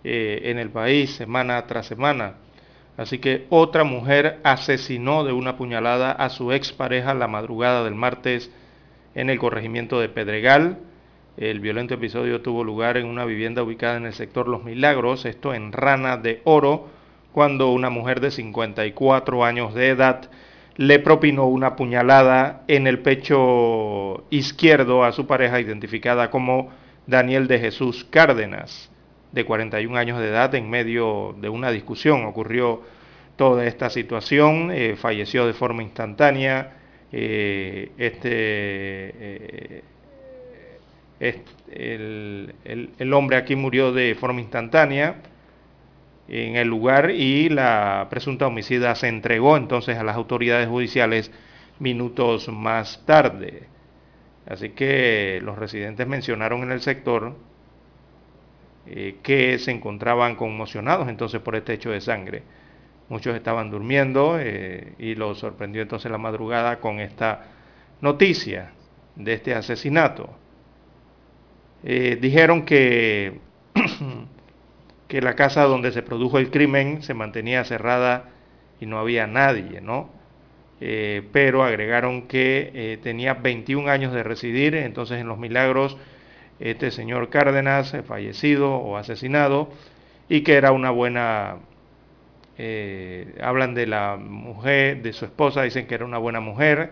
eh, 0.04 0.41
en 0.46 0.60
el 0.60 0.70
país 0.70 1.15
semana 1.15 1.65
tras 1.65 1.88
semana. 1.88 2.36
Así 3.01 3.17
que 3.17 3.47
otra 3.49 3.83
mujer 3.83 4.39
asesinó 4.43 5.23
de 5.23 5.33
una 5.33 5.57
puñalada 5.57 6.11
a 6.11 6.29
su 6.29 6.51
expareja 6.51 7.15
la 7.15 7.27
madrugada 7.27 7.83
del 7.83 7.95
martes 7.95 8.51
en 9.15 9.31
el 9.31 9.39
corregimiento 9.39 9.99
de 9.99 10.07
Pedregal. 10.07 10.77
El 11.35 11.61
violento 11.61 11.95
episodio 11.95 12.41
tuvo 12.41 12.63
lugar 12.63 12.97
en 12.97 13.07
una 13.07 13.25
vivienda 13.25 13.63
ubicada 13.63 13.97
en 13.97 14.05
el 14.05 14.13
sector 14.13 14.47
Los 14.47 14.63
Milagros, 14.63 15.25
esto 15.25 15.55
en 15.55 15.71
Rana 15.71 16.17
de 16.17 16.41
Oro, 16.43 16.89
cuando 17.31 17.71
una 17.71 17.89
mujer 17.89 18.19
de 18.19 18.29
54 18.29 19.45
años 19.45 19.73
de 19.73 19.89
edad 19.89 20.29
le 20.75 20.99
propinó 20.99 21.47
una 21.47 21.75
puñalada 21.75 22.61
en 22.67 22.85
el 22.85 22.99
pecho 22.99 24.25
izquierdo 24.29 25.03
a 25.03 25.11
su 25.11 25.25
pareja 25.25 25.59
identificada 25.59 26.29
como 26.29 26.69
Daniel 27.07 27.47
de 27.47 27.57
Jesús 27.57 28.05
Cárdenas 28.11 28.90
de 29.32 29.46
41 29.46 29.98
años 29.98 30.20
de 30.20 30.28
edad 30.28 30.54
en 30.56 30.70
medio 30.70 31.36
de 31.39 31.50
una 31.50 31.72
discusión. 31.72 32.26
Ocurrió 32.26 32.82
toda 33.36 33.65
esta 33.65 33.89
situación, 33.89 34.72
eh, 34.72 34.96
falleció 34.96 35.48
de 35.48 35.54
forma 35.54 35.84
instantánea. 35.84 36.78
Eh, 37.12 37.91
este, 37.98 39.84
eh, 41.20 41.44
el, 41.70 43.13
hombre 43.13 43.38
aquí 43.38 43.56
murió 43.56 43.91
de 43.91 44.15
forma 44.15 44.41
instantánea 44.41 45.15
en 46.28 46.56
el 46.56 46.67
lugar 46.67 47.12
y 47.12 47.50
la 47.50 48.08
presunta 48.10 48.48
homicida 48.48 48.96
se 48.96 49.08
entregó 49.08 49.58
entonces 49.58 49.98
a 49.98 50.04
las 50.04 50.15
autoridades 50.15 50.67
judiciales 50.67 51.32
minutos 51.80 52.48
más 52.48 53.06
tarde. 53.06 53.63
Así 54.48 54.70
que 54.70 55.39
los 55.44 55.58
residentes 55.58 56.08
mencionaron 56.08 56.63
en 56.63 56.72
el 56.72 56.82
sector 56.82 57.36
eh, 58.88 59.17
que 59.22 59.60
se 59.60 59.70
encontraban 59.70 60.36
conmocionados 60.36 61.08
entonces 61.08 61.39
por 61.41 61.56
este 61.56 61.74
hecho 61.74 61.91
de 61.91 62.02
sangre. 62.02 62.41
Muchos 63.10 63.36
estaban 63.36 63.70
durmiendo 63.70 64.38
eh, 64.39 64.94
y 64.98 65.13
lo 65.13 65.36
sorprendió 65.36 65.84
entonces 65.84 66.12
la 66.12 66.17
madrugada 66.17 66.80
con 66.80 67.00
esta 67.00 67.46
noticia 68.02 68.72
de 69.15 69.34
este 69.34 69.54
asesinato. 69.54 70.32
Eh, 71.84 72.17
dijeron 72.20 72.65
que, 72.65 73.39
que 75.08 75.22
la 75.22 75.36
casa 75.36 75.63
donde 75.65 75.91
se 75.91 76.02
produjo 76.02 76.39
el 76.39 76.50
crimen 76.50 77.04
se 77.04 77.13
mantenía 77.13 77.63
cerrada 77.63 78.30
y 78.80 78.88
no 78.88 78.98
había 78.98 79.28
nadie, 79.28 79.80
¿no? 79.82 80.10
pero 81.32 81.63
agregaron 81.63 82.24
que 82.24 82.98
tenía 83.04 83.36
21 83.36 83.88
años 83.88 84.13
de 84.13 84.24
residir 84.24 84.74
entonces 84.74 85.20
en 85.20 85.28
Los 85.28 85.38
Milagros 85.38 85.96
este 86.62 86.91
señor 86.91 87.30
Cárdenas, 87.30 87.93
eh, 87.93 88.04
fallecido 88.04 88.76
o 88.76 88.95
asesinado, 88.95 89.69
y 90.30 90.41
que 90.41 90.54
era 90.54 90.71
una 90.71 90.91
buena, 90.91 91.58
eh, 92.58 93.35
hablan 93.42 93.73
de 93.73 93.88
la 93.88 94.17
mujer, 94.17 95.02
de 95.02 95.12
su 95.12 95.25
esposa, 95.25 95.63
dicen 95.63 95.88
que 95.88 95.96
era 95.96 96.06
una 96.06 96.19
buena 96.19 96.40
mujer, 96.40 96.92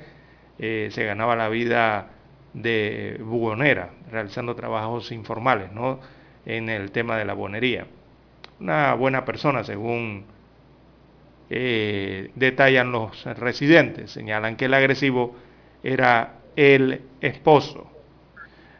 eh, 0.57 0.89
se 0.91 1.05
ganaba 1.05 1.35
la 1.35 1.49
vida 1.49 2.09
de 2.53 3.21
bugonera, 3.23 3.91
realizando 4.11 4.55
trabajos 4.55 5.11
informales, 5.11 5.71
¿no? 5.71 5.99
En 6.45 6.67
el 6.69 6.91
tema 6.91 7.17
de 7.17 7.25
la 7.25 7.33
buonería. 7.33 7.85
Una 8.59 8.93
buena 8.95 9.23
persona, 9.23 9.63
según 9.63 10.25
detallan 11.49 12.91
los 12.91 13.23
residentes. 13.39 14.11
Señalan 14.11 14.55
que 14.55 14.65
el 14.65 14.73
agresivo 14.73 15.35
era 15.83 16.33
el 16.55 17.01
esposo. 17.21 17.89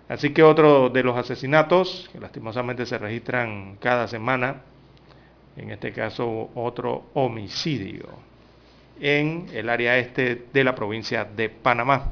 Así 0.10 0.34
que 0.34 0.41
otro 0.41 0.89
de 0.89 1.03
los 1.03 1.16
asesinatos, 1.16 2.10
que 2.12 2.20
lastimosamente 2.20 2.88
se 2.88 2.97
registran 2.97 3.78
cada 3.80 4.07
semana, 4.07 4.64
en 5.55 5.70
este 5.70 5.93
caso 5.93 6.49
otro 6.55 7.05
homicidio, 7.14 8.07
en 8.99 9.47
el 9.53 9.70
área 9.70 9.99
este 9.99 10.47
de 10.51 10.64
la 10.64 10.74
provincia 10.74 11.26
de 11.26 11.49
Panamá. 11.49 12.12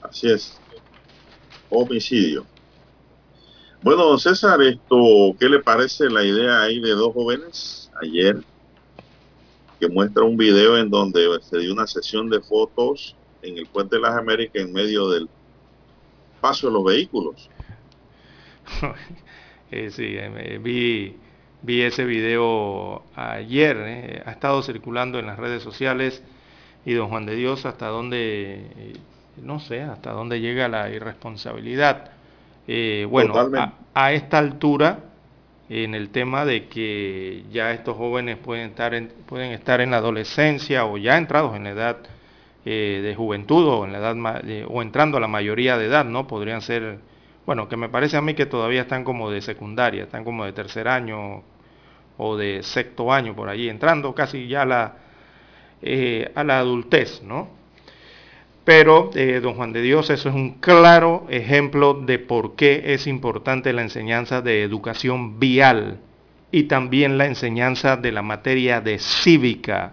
Así 0.00 0.32
es, 0.32 0.58
homicidio. 1.68 2.46
Bueno, 3.82 4.04
don 4.06 4.18
César, 4.18 4.62
esto, 4.62 5.36
¿qué 5.38 5.50
le 5.50 5.60
parece 5.60 6.08
la 6.08 6.24
idea 6.24 6.62
ahí 6.62 6.80
de 6.80 6.92
dos 6.92 7.12
jóvenes 7.12 7.90
ayer 8.00 8.42
que 9.78 9.88
muestra 9.88 10.24
un 10.24 10.38
video 10.38 10.78
en 10.78 10.88
donde 10.88 11.26
se 11.42 11.58
dio 11.58 11.74
una 11.74 11.86
sesión 11.86 12.30
de 12.30 12.40
fotos 12.40 13.14
en 13.42 13.58
el 13.58 13.66
puente 13.66 13.96
de 13.96 14.02
las 14.02 14.16
Américas 14.16 14.62
en 14.62 14.72
medio 14.72 15.08
del 15.10 15.28
paso 16.40 16.68
de 16.68 16.72
los 16.72 16.84
vehículos. 16.84 17.50
eh, 19.70 19.90
sí, 19.90 20.16
eh, 20.16 20.58
vi, 20.62 21.16
vi 21.62 21.82
ese 21.82 22.04
video 22.04 23.04
ayer, 23.14 23.76
eh, 23.78 24.22
ha 24.24 24.30
estado 24.32 24.62
circulando 24.62 25.18
en 25.18 25.26
las 25.26 25.38
redes 25.38 25.62
sociales 25.62 26.22
y 26.84 26.92
don 26.94 27.08
Juan 27.08 27.26
de 27.26 27.34
Dios 27.34 27.66
hasta 27.66 27.88
dónde, 27.88 28.66
eh, 28.76 28.92
no 29.42 29.60
sé, 29.60 29.82
hasta 29.82 30.12
dónde 30.12 30.40
llega 30.40 30.68
la 30.68 30.90
irresponsabilidad. 30.90 32.12
bueno, 33.08 33.34
a, 33.94 34.12
esta 34.12 34.38
altura, 34.38 35.00
en 35.68 35.96
el 35.96 36.10
tema 36.10 36.44
de 36.44 36.68
que 36.68 37.42
ya 37.50 37.72
estos 37.72 37.96
jóvenes 37.96 38.36
pueden 38.36 38.70
estar 38.70 38.94
en, 38.94 39.08
pueden 39.26 39.50
estar 39.50 39.80
en 39.80 39.90
la 39.90 39.96
adolescencia 39.96 40.86
o 40.86 40.96
ya 40.96 41.18
entrados 41.18 41.56
en 41.56 41.64
la 41.64 41.70
edad 41.70 41.96
eh, 42.68 43.00
de 43.00 43.14
juventud 43.14 43.64
o, 43.64 43.84
en 43.84 43.92
la 43.92 43.98
edad, 43.98 44.16
o 44.66 44.82
entrando 44.82 45.18
a 45.18 45.20
la 45.20 45.28
mayoría 45.28 45.78
de 45.78 45.86
edad, 45.86 46.04
¿no? 46.04 46.26
Podrían 46.26 46.62
ser, 46.62 46.98
bueno, 47.46 47.68
que 47.68 47.76
me 47.76 47.88
parece 47.88 48.16
a 48.16 48.20
mí 48.20 48.34
que 48.34 48.44
todavía 48.44 48.82
están 48.82 49.04
como 49.04 49.30
de 49.30 49.40
secundaria, 49.40 50.02
están 50.02 50.24
como 50.24 50.44
de 50.44 50.52
tercer 50.52 50.88
año 50.88 51.44
o 52.18 52.36
de 52.36 52.64
sexto 52.64 53.12
año 53.12 53.36
por 53.36 53.48
allí, 53.48 53.68
entrando 53.68 54.12
casi 54.16 54.48
ya 54.48 54.62
a 54.62 54.66
la, 54.66 54.96
eh, 55.80 56.32
a 56.34 56.42
la 56.42 56.58
adultez, 56.58 57.22
¿no? 57.22 57.50
Pero, 58.64 59.10
eh, 59.14 59.38
don 59.40 59.54
Juan 59.54 59.72
de 59.72 59.82
Dios, 59.82 60.10
eso 60.10 60.28
es 60.28 60.34
un 60.34 60.54
claro 60.54 61.24
ejemplo 61.28 61.94
de 61.94 62.18
por 62.18 62.56
qué 62.56 62.94
es 62.94 63.06
importante 63.06 63.72
la 63.72 63.82
enseñanza 63.82 64.42
de 64.42 64.64
educación 64.64 65.38
vial 65.38 66.00
y 66.50 66.64
también 66.64 67.16
la 67.16 67.26
enseñanza 67.26 67.96
de 67.96 68.10
la 68.10 68.22
materia 68.22 68.80
de 68.80 68.98
cívica 68.98 69.92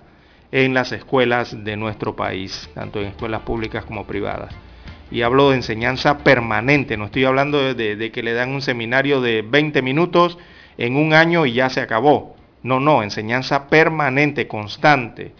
en 0.53 0.75
las 0.75 0.91
escuelas 0.91 1.63
de 1.63 1.75
nuestro 1.75 2.15
país, 2.15 2.69
tanto 2.75 3.01
en 3.01 3.07
escuelas 3.07 3.41
públicas 3.41 3.85
como 3.85 4.05
privadas. 4.05 4.53
Y 5.09 5.23
hablo 5.23 5.49
de 5.49 5.55
enseñanza 5.55 6.19
permanente, 6.19 6.95
no 6.95 7.05
estoy 7.05 7.25
hablando 7.25 7.73
de, 7.73 8.11
que 8.11 8.21
le 8.21 8.33
dan 8.33 8.51
un 8.51 8.61
seminario 8.61 9.19
de 9.19 9.41
20 9.41 9.81
minutos 9.81 10.37
en 10.77 10.95
un 10.95 11.15
año 11.15 11.47
y 11.47 11.53
ya 11.53 11.71
se 11.71 11.81
acabó. 11.81 12.35
No, 12.61 12.79
no, 12.79 13.01
enseñanza 13.01 13.67
permanente, 13.67 14.47
constante. 14.47 15.31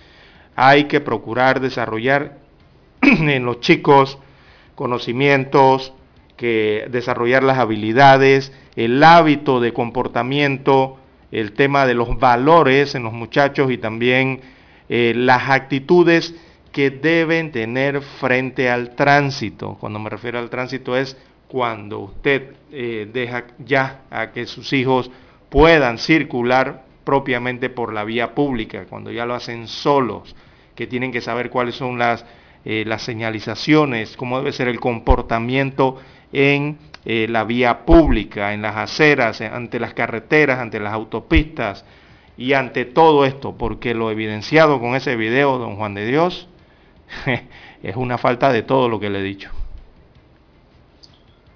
Hay 0.56 0.86
que 0.86 1.00
procurar 1.00 1.60
desarrollar 1.60 2.40
en 3.04 3.46
los 3.46 3.60
chicos 3.60 4.18
conocimientos, 4.74 5.94
que 6.38 6.88
desarrollar 6.90 7.44
las 7.44 7.60
habilidades, 7.60 8.52
el 8.76 9.04
hábito 9.04 9.60
de 9.60 9.74
comportamiento, 9.74 10.98
el 11.32 11.52
tema 11.52 11.86
de 11.86 11.94
los 11.94 12.18
valores 12.18 12.96
en 12.96 13.04
los 13.04 13.14
muchachos 13.14 13.72
y 13.72 13.78
también 13.78 14.42
eh, 14.90 15.14
las 15.16 15.50
actitudes 15.50 16.36
que 16.72 16.90
deben 16.90 17.52
tener 17.52 18.02
frente 18.02 18.70
al 18.70 18.96
tránsito. 18.96 19.78
Cuando 19.80 20.00
me 20.00 20.10
refiero 20.10 20.40
al 20.40 20.50
tránsito 20.50 20.98
es 20.98 21.18
cuando 21.48 22.00
usted 22.00 22.56
eh, 22.72 23.08
deja 23.12 23.46
ya 23.60 24.02
a 24.10 24.32
que 24.32 24.46
sus 24.46 24.74
hijos 24.74 25.10
puedan 25.50 26.00
circular 26.00 26.84
propiamente 27.04 27.70
por 27.70 27.94
la 27.94 28.04
vía 28.04 28.34
pública, 28.34 28.86
cuando 28.90 29.12
ya 29.12 29.26
lo 29.26 29.36
hacen 29.36 29.68
solos, 29.68 30.36
que 30.74 30.88
tienen 30.88 31.12
que 31.12 31.22
saber 31.22 31.50
cuáles 31.50 31.76
son 31.76 32.00
las, 32.00 32.26
eh, 32.66 32.84
las 32.88 33.04
señalizaciones, 33.04 34.18
cómo 34.18 34.40
debe 34.40 34.52
ser 34.52 34.68
el 34.68 34.80
comportamiento 34.80 36.02
en 36.32 36.80
la 37.06 37.44
vía 37.44 37.86
pública, 37.86 38.54
en 38.54 38.62
las 38.62 38.78
aceras, 38.78 39.42
ante 39.42 39.78
las 39.78 39.94
carreteras, 39.94 40.60
ante 40.60 40.80
las 40.80 40.94
autopistas 40.94 41.84
y 42.38 42.54
ante 42.54 42.86
todo 42.86 43.26
esto, 43.26 43.56
porque 43.58 43.94
lo 43.94 44.10
evidenciado 44.12 44.80
con 44.80 44.96
ese 44.96 45.16
video, 45.16 45.58
don 45.60 45.76
Juan 45.76 45.94
de 45.94 46.06
Dios, 46.06 46.48
es 47.84 47.96
una 47.96 48.18
falta 48.18 48.52
de 48.52 48.64
todo 48.64 48.90
lo 48.90 49.00
que 49.00 49.10
le 49.10 49.20
he 49.20 49.24
dicho. 49.24 49.52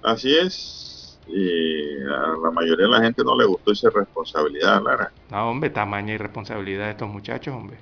Así 0.02 0.36
es. 0.36 1.18
Y 1.26 2.00
a 2.04 2.36
la 2.42 2.50
mayoría 2.50 2.86
de 2.86 2.92
la 2.92 3.02
gente 3.02 3.22
no 3.22 3.36
le 3.36 3.44
gustó 3.44 3.72
esa 3.72 3.90
responsabilidad, 3.90 4.82
Lara. 4.82 5.12
No, 5.30 5.50
hombre, 5.50 5.68
tamaña 5.68 6.14
irresponsabilidad 6.14 6.86
de 6.86 6.90
estos 6.92 7.08
muchachos, 7.08 7.54
hombre. 7.54 7.76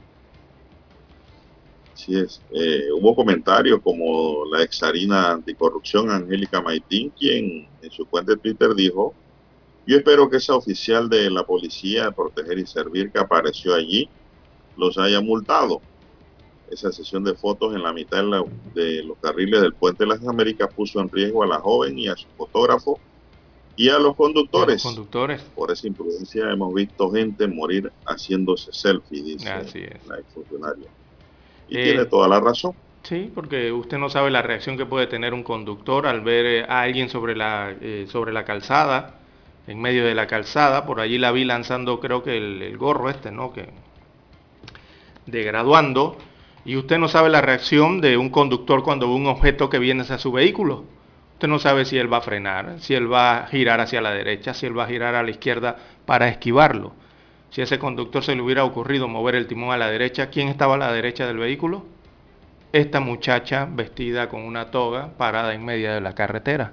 Así 1.94 2.18
es. 2.18 2.42
Eh, 2.50 2.88
hubo 2.92 3.14
comentarios 3.14 3.80
como 3.82 4.44
la 4.50 4.62
exarina 4.62 5.30
anticorrupción 5.32 6.10
Angélica 6.10 6.60
Maitín, 6.60 7.10
quien 7.10 7.68
en 7.80 7.90
su 7.90 8.04
cuenta 8.06 8.32
de 8.32 8.38
Twitter 8.38 8.74
dijo, 8.74 9.14
yo 9.86 9.96
espero 9.96 10.28
que 10.28 10.38
esa 10.38 10.54
oficial 10.54 11.08
de 11.08 11.30
la 11.30 11.44
policía 11.44 12.06
de 12.06 12.12
proteger 12.12 12.58
y 12.58 12.66
servir 12.66 13.10
que 13.10 13.18
apareció 13.18 13.74
allí 13.74 14.08
los 14.76 14.98
haya 14.98 15.20
multado 15.20 15.80
esa 16.70 16.90
sesión 16.92 17.22
de 17.24 17.34
fotos 17.34 17.74
en 17.74 17.82
la 17.82 17.92
mitad 17.92 18.24
de, 18.74 19.02
los 19.04 19.18
carriles 19.20 19.60
del 19.60 19.74
Puente 19.74 20.04
de 20.04 20.08
las 20.08 20.26
Américas 20.26 20.68
puso 20.74 21.00
en 21.00 21.08
riesgo 21.08 21.42
a 21.42 21.46
la 21.46 21.58
joven 21.58 21.98
y 21.98 22.08
a 22.08 22.16
su 22.16 22.26
fotógrafo 22.36 22.98
y 23.76 23.90
a 23.90 23.98
los 23.98 24.16
conductores. 24.16 24.82
conductores. 24.82 25.42
Por 25.54 25.70
esa 25.70 25.86
imprudencia 25.86 26.50
hemos 26.50 26.74
visto 26.74 27.10
gente 27.10 27.46
morir 27.46 27.92
haciéndose 28.06 28.72
selfie, 28.72 29.22
dice 29.22 30.00
la 30.08 30.18
exfuncionaria. 30.18 30.88
Y 31.68 31.78
eh, 31.78 31.84
tiene 31.84 32.06
toda 32.06 32.26
la 32.26 32.40
razón. 32.40 32.74
Sí, 33.02 33.30
porque 33.32 33.70
usted 33.70 33.98
no 33.98 34.08
sabe 34.08 34.30
la 34.30 34.42
reacción 34.42 34.76
que 34.76 34.86
puede 34.86 35.06
tener 35.06 35.34
un 35.34 35.42
conductor 35.42 36.06
al 36.06 36.22
ver 36.22 36.46
eh, 36.46 36.64
a 36.64 36.80
alguien 36.80 37.08
sobre 37.08 37.36
la, 37.36 37.76
eh, 37.80 38.06
sobre 38.08 38.32
la 38.32 38.44
calzada, 38.44 39.20
en 39.66 39.80
medio 39.80 40.04
de 40.04 40.14
la 40.14 40.26
calzada. 40.26 40.86
Por 40.86 41.00
allí 41.00 41.18
la 41.18 41.32
vi 41.32 41.44
lanzando 41.44 42.00
creo 42.00 42.22
que 42.22 42.36
el, 42.36 42.76
gorro 42.78 43.10
este, 43.10 43.30
¿no? 43.30 43.52
Que, 43.52 43.68
de 45.26 45.42
graduando 45.42 46.16
y 46.64 46.76
usted 46.76 46.98
no 46.98 47.08
sabe 47.08 47.30
la 47.30 47.40
reacción 47.40 48.00
de 48.00 48.16
un 48.16 48.30
conductor 48.30 48.82
cuando 48.82 49.08
ve 49.08 49.14
un 49.14 49.26
objeto 49.26 49.70
que 49.70 49.78
viene 49.78 50.02
hacia 50.02 50.18
su 50.18 50.32
vehículo. 50.32 50.84
Usted 51.34 51.48
no 51.48 51.58
sabe 51.58 51.84
si 51.84 51.96
él 51.96 52.12
va 52.12 52.18
a 52.18 52.22
frenar, 52.22 52.80
si 52.80 52.94
él 52.94 53.12
va 53.12 53.38
a 53.38 53.46
girar 53.46 53.80
hacia 53.80 54.00
la 54.00 54.10
derecha, 54.10 54.52
si 54.52 54.66
él 54.66 54.76
va 54.76 54.84
a 54.84 54.88
girar 54.88 55.14
a 55.14 55.22
la 55.22 55.30
izquierda 55.30 55.76
para 56.04 56.28
esquivarlo. 56.28 56.94
Si 57.50 57.60
a 57.60 57.64
ese 57.64 57.78
conductor 57.78 58.24
se 58.24 58.34
le 58.34 58.42
hubiera 58.42 58.64
ocurrido 58.64 59.06
mover 59.06 59.36
el 59.36 59.46
timón 59.46 59.72
a 59.72 59.76
la 59.76 59.88
derecha, 59.88 60.28
¿quién 60.28 60.48
estaba 60.48 60.74
a 60.74 60.78
la 60.78 60.92
derecha 60.92 61.26
del 61.26 61.38
vehículo? 61.38 61.84
Esta 62.72 62.98
muchacha 62.98 63.68
vestida 63.70 64.28
con 64.28 64.42
una 64.42 64.70
toga 64.70 65.10
parada 65.16 65.54
en 65.54 65.64
medio 65.64 65.92
de 65.94 66.00
la 66.00 66.14
carretera. 66.14 66.72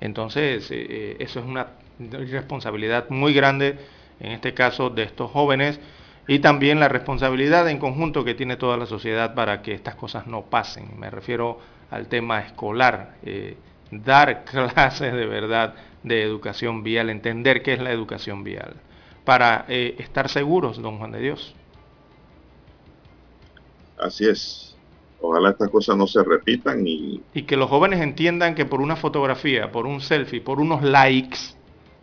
Entonces, 0.00 0.70
eh, 0.70 0.86
eh, 0.88 1.16
eso 1.20 1.40
es 1.40 1.46
una 1.46 1.68
responsabilidad 1.98 3.08
muy 3.10 3.32
grande, 3.32 3.78
en 4.20 4.32
este 4.32 4.54
caso, 4.54 4.90
de 4.90 5.04
estos 5.04 5.30
jóvenes 5.30 5.80
y 6.28 6.40
también 6.40 6.80
la 6.80 6.88
responsabilidad 6.88 7.68
en 7.68 7.78
conjunto 7.78 8.24
que 8.24 8.34
tiene 8.34 8.56
toda 8.56 8.76
la 8.76 8.86
sociedad 8.86 9.34
para 9.34 9.62
que 9.62 9.72
estas 9.72 9.94
cosas 9.94 10.26
no 10.26 10.42
pasen. 10.42 10.98
Me 10.98 11.10
refiero 11.10 11.58
al 11.90 12.08
tema 12.08 12.40
escolar, 12.40 13.16
eh, 13.22 13.56
dar 13.90 14.44
clases 14.72 15.12
de 15.12 15.26
verdad 15.26 15.74
de 16.02 16.22
educación 16.22 16.82
vial, 16.82 17.10
entender 17.10 17.62
qué 17.62 17.74
es 17.74 17.80
la 17.80 17.92
educación 17.92 18.44
vial, 18.44 18.74
para 19.24 19.64
eh, 19.68 19.96
estar 19.98 20.28
seguros, 20.28 20.80
don 20.80 20.98
Juan 20.98 21.12
de 21.12 21.20
Dios. 21.20 21.54
Así 23.98 24.28
es. 24.28 24.76
Ojalá 25.20 25.50
estas 25.50 25.70
cosas 25.70 25.96
no 25.96 26.06
se 26.06 26.22
repitan 26.22 26.86
y... 26.86 27.22
Y 27.32 27.42
que 27.42 27.56
los 27.56 27.70
jóvenes 27.70 28.00
entiendan 28.00 28.54
que 28.54 28.66
por 28.66 28.80
una 28.80 28.96
fotografía, 28.96 29.72
por 29.72 29.86
un 29.86 30.00
selfie, 30.00 30.40
por 30.40 30.60
unos 30.60 30.82
likes 30.82 31.55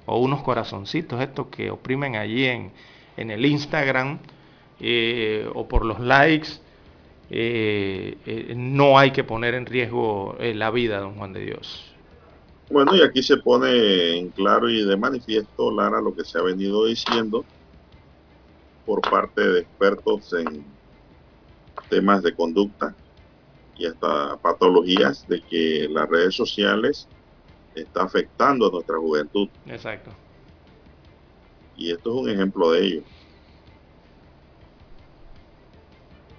o 0.05 0.19
unos 0.19 0.43
corazoncitos, 0.43 1.21
estos 1.21 1.47
que 1.47 1.71
oprimen 1.71 2.15
allí 2.15 2.45
en, 2.45 2.71
en 3.17 3.31
el 3.31 3.45
Instagram 3.45 4.19
eh, 4.79 5.49
o 5.53 5.67
por 5.67 5.85
los 5.85 5.99
likes, 5.99 6.49
eh, 7.29 8.17
eh, 8.25 8.53
no 8.55 8.97
hay 8.97 9.11
que 9.11 9.23
poner 9.23 9.53
en 9.53 9.65
riesgo 9.65 10.35
la 10.39 10.71
vida, 10.71 10.99
don 10.99 11.15
Juan 11.15 11.33
de 11.33 11.41
Dios. 11.41 11.85
Bueno, 12.69 12.95
y 12.95 13.01
aquí 13.01 13.21
se 13.21 13.37
pone 13.37 14.17
en 14.17 14.29
claro 14.29 14.69
y 14.69 14.83
de 14.85 14.97
manifiesto, 14.97 15.71
Lara, 15.71 16.01
lo 16.01 16.15
que 16.15 16.23
se 16.23 16.37
ha 16.37 16.41
venido 16.41 16.85
diciendo 16.85 17.45
por 18.85 19.01
parte 19.01 19.41
de 19.41 19.59
expertos 19.61 20.33
en 20.33 20.65
temas 21.89 22.23
de 22.23 22.33
conducta 22.33 22.95
y 23.77 23.85
hasta 23.85 24.37
patologías 24.37 25.27
de 25.27 25.41
que 25.41 25.87
las 25.89 26.09
redes 26.09 26.35
sociales 26.35 27.07
está 27.75 28.03
afectando 28.03 28.67
a 28.67 28.71
nuestra 28.71 28.97
juventud. 28.97 29.49
Exacto. 29.67 30.11
Y 31.75 31.91
esto 31.91 32.11
es 32.11 32.21
un 32.21 32.29
ejemplo 32.29 32.71
de 32.71 32.85
ello. 32.85 33.01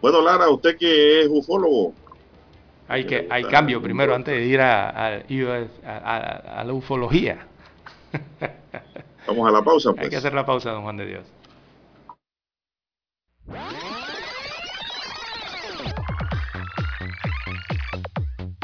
Bueno, 0.00 0.20
Lara, 0.20 0.48
usted 0.48 0.76
que 0.76 1.22
es 1.22 1.28
ufólogo. 1.30 1.94
Hay, 2.88 3.06
que, 3.06 3.26
hay 3.30 3.44
cambio 3.44 3.80
primero 3.80 4.14
antes 4.14 4.34
de 4.34 4.44
ir 4.44 4.60
a, 4.60 4.90
a, 4.90 6.64
la 6.64 6.72
ufología. 6.72 7.46
Vamos 9.26 9.48
a 9.48 9.50
la 9.50 9.62
pausa. 9.62 9.90
Hay 9.90 9.94
que 9.94 10.02
pues. 10.02 10.16
hacer 10.16 10.34
la 10.34 10.44
pausa, 10.44 10.70
don 10.70 10.82
Juan 10.82 10.98
de 10.98 11.06
Dios. 11.06 11.24